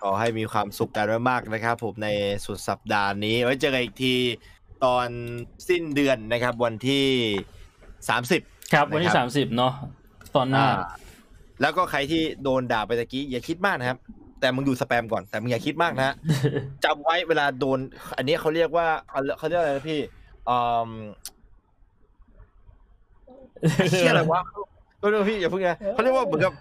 [0.03, 2.09] ขอให้มีความสุขกันมากๆนะครับ ผมใน
[2.45, 4.15] สุดสัปดาห์นี้ไว้เจอกันอีกที
[4.85, 5.09] ตอน
[5.69, 7.07] สิ้นเดือนนะครับ วันที่
[8.09, 8.43] สามสิบ
[8.73, 9.73] ครับ วันที่นะครับสามสิบเนาะ
[10.37, 10.67] ตอนหน้า
[11.61, 13.99] แล้วก็ใครที่โดนด่าไปตะกี้อย่าคิดมากนะครับ
[14.43, 16.15] แต่มึงดูสแปมก่อนแต่มึงอย่าคิดมากนะฮะ
[16.85, 17.79] จำไว้เวลาโดน
[18.17, 20.01] อันนี้เขาเรียกว่าเขาเขาเรียกอะไรนะพี่
[20.49, 20.57] อื
[20.89, 20.91] ม
[23.91, 24.43] เชื่ออะไรวะ
[25.01, 26.53] ก็เรื่องพี่อย่าเพิ่งนะเขาเรียกว่าเหมือนกับ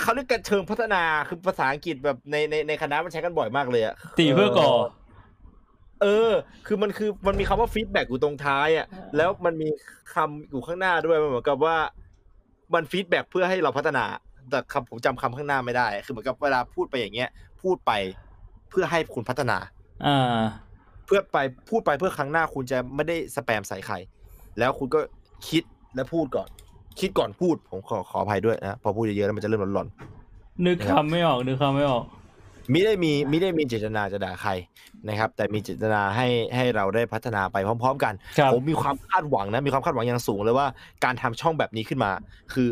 [0.00, 4.70] เขาเรียกกันเชิงพัฒนาคือภาษาอังกฤษแบบในในในคณะมันใช้กันบ่อยมากเลยอะตีเพื่อก่อ
[6.02, 6.32] เออ
[6.66, 9.68] คือมันคือมันมีคำว่าฟีดแบ็กอยู่ตรงท้ายอะ แล้วมันมี
[10.14, 11.76] คำอยู่ข้างหน้าด้วยมันเหมือนกับว่า
[12.74, 14.04] มัน feedback เพื่อให้เราพัฒนา
[14.50, 17.30] แต่คำผมจำคำข้างหน้าไม่ได้ คือเหมือนกับเวลาพูดไปอย่างเงี้ย
[17.62, 17.92] พูดไป
[18.70, 19.58] เพื่อให้คุณพัฒนา
[20.06, 20.38] อ่า
[21.06, 21.38] เพื่อไป
[21.70, 23.94] พูดไปเพื่อครั้งหน้าคุณจะไม่ได้สแปมใส่ใคร
[24.58, 25.00] แล้วคุณก็
[25.48, 25.62] คิด
[25.94, 26.48] และพูดก่อน
[27.00, 29.88] คิดก่อนพูดผมขอขออภัยด้วยนะพอพูดเยอะๆแล้วมันจะเริ่มหลอน
[30.66, 34.50] นึกคำไม่ออกนึกคำไม่ออกๆมิได้มีมิได้มีเจตนาจะด่าใคร
[35.08, 40.66] นะครับ แต่มีเจตนาให้ให้เราได้พัฒนาไปพร้อม ๆ กันครับผมมีความคาดหวังนะมีความคาดหวังอย่างสูงเลยว่า
[41.04, 42.10] การทำช่องแบบนี้ขึ้นมา
[42.52, 42.68] คือ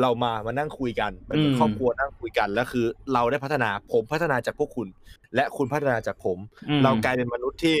[0.00, 4.88] เรามามานั่งคุยกันเป็นเหมือนอืมครอบครัวนั่งคุยกันแล้วคือ เราได้พัฒนาผมพัฒนาจากพวกคุณ
[5.34, 7.76] และคุณพัฒนาจากผมอืมเรากลายเป็นมนุษย์ที่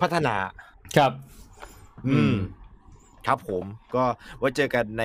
[0.00, 0.34] พัฒนา
[0.96, 1.12] ครับ
[2.08, 2.34] อืม
[3.26, 4.04] ครับผมก็
[4.38, 5.04] ไว้เจอกันใน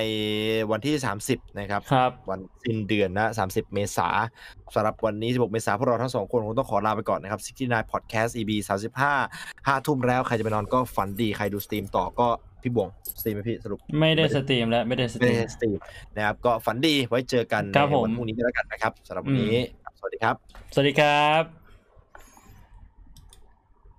[0.71, 0.95] วันที่
[1.27, 4.07] 30 นะครับครับ วันสิ้นเดือนนะ 30 เมษา
[4.75, 8.51] สำหรับวันนี้ 16 เมษาพวกเราทั้งสองคนคงต้องขอลาไปก่อนนะครับ69 Podcast EP
[9.13, 12.27] 35 5ทุ่มแล้วใครจะไปนอนก็ฝันดี ใครดู stream ต่อก็
[12.65, 15.77] พี่บวง stream ไหมพี่สรุป ไม่ได้ stream แล้วไม่ได้ stream ไม่ได้ stream
[16.15, 19.55] นะครับ ก็ฝันดีไว้เจอกันครับในผมวันพรุ่งนี้ก็แล้วกันนะครับสำหรับวันนี้
[19.99, 20.35] สวัสดีครับ
[20.73, 21.64] สวัสดีครับ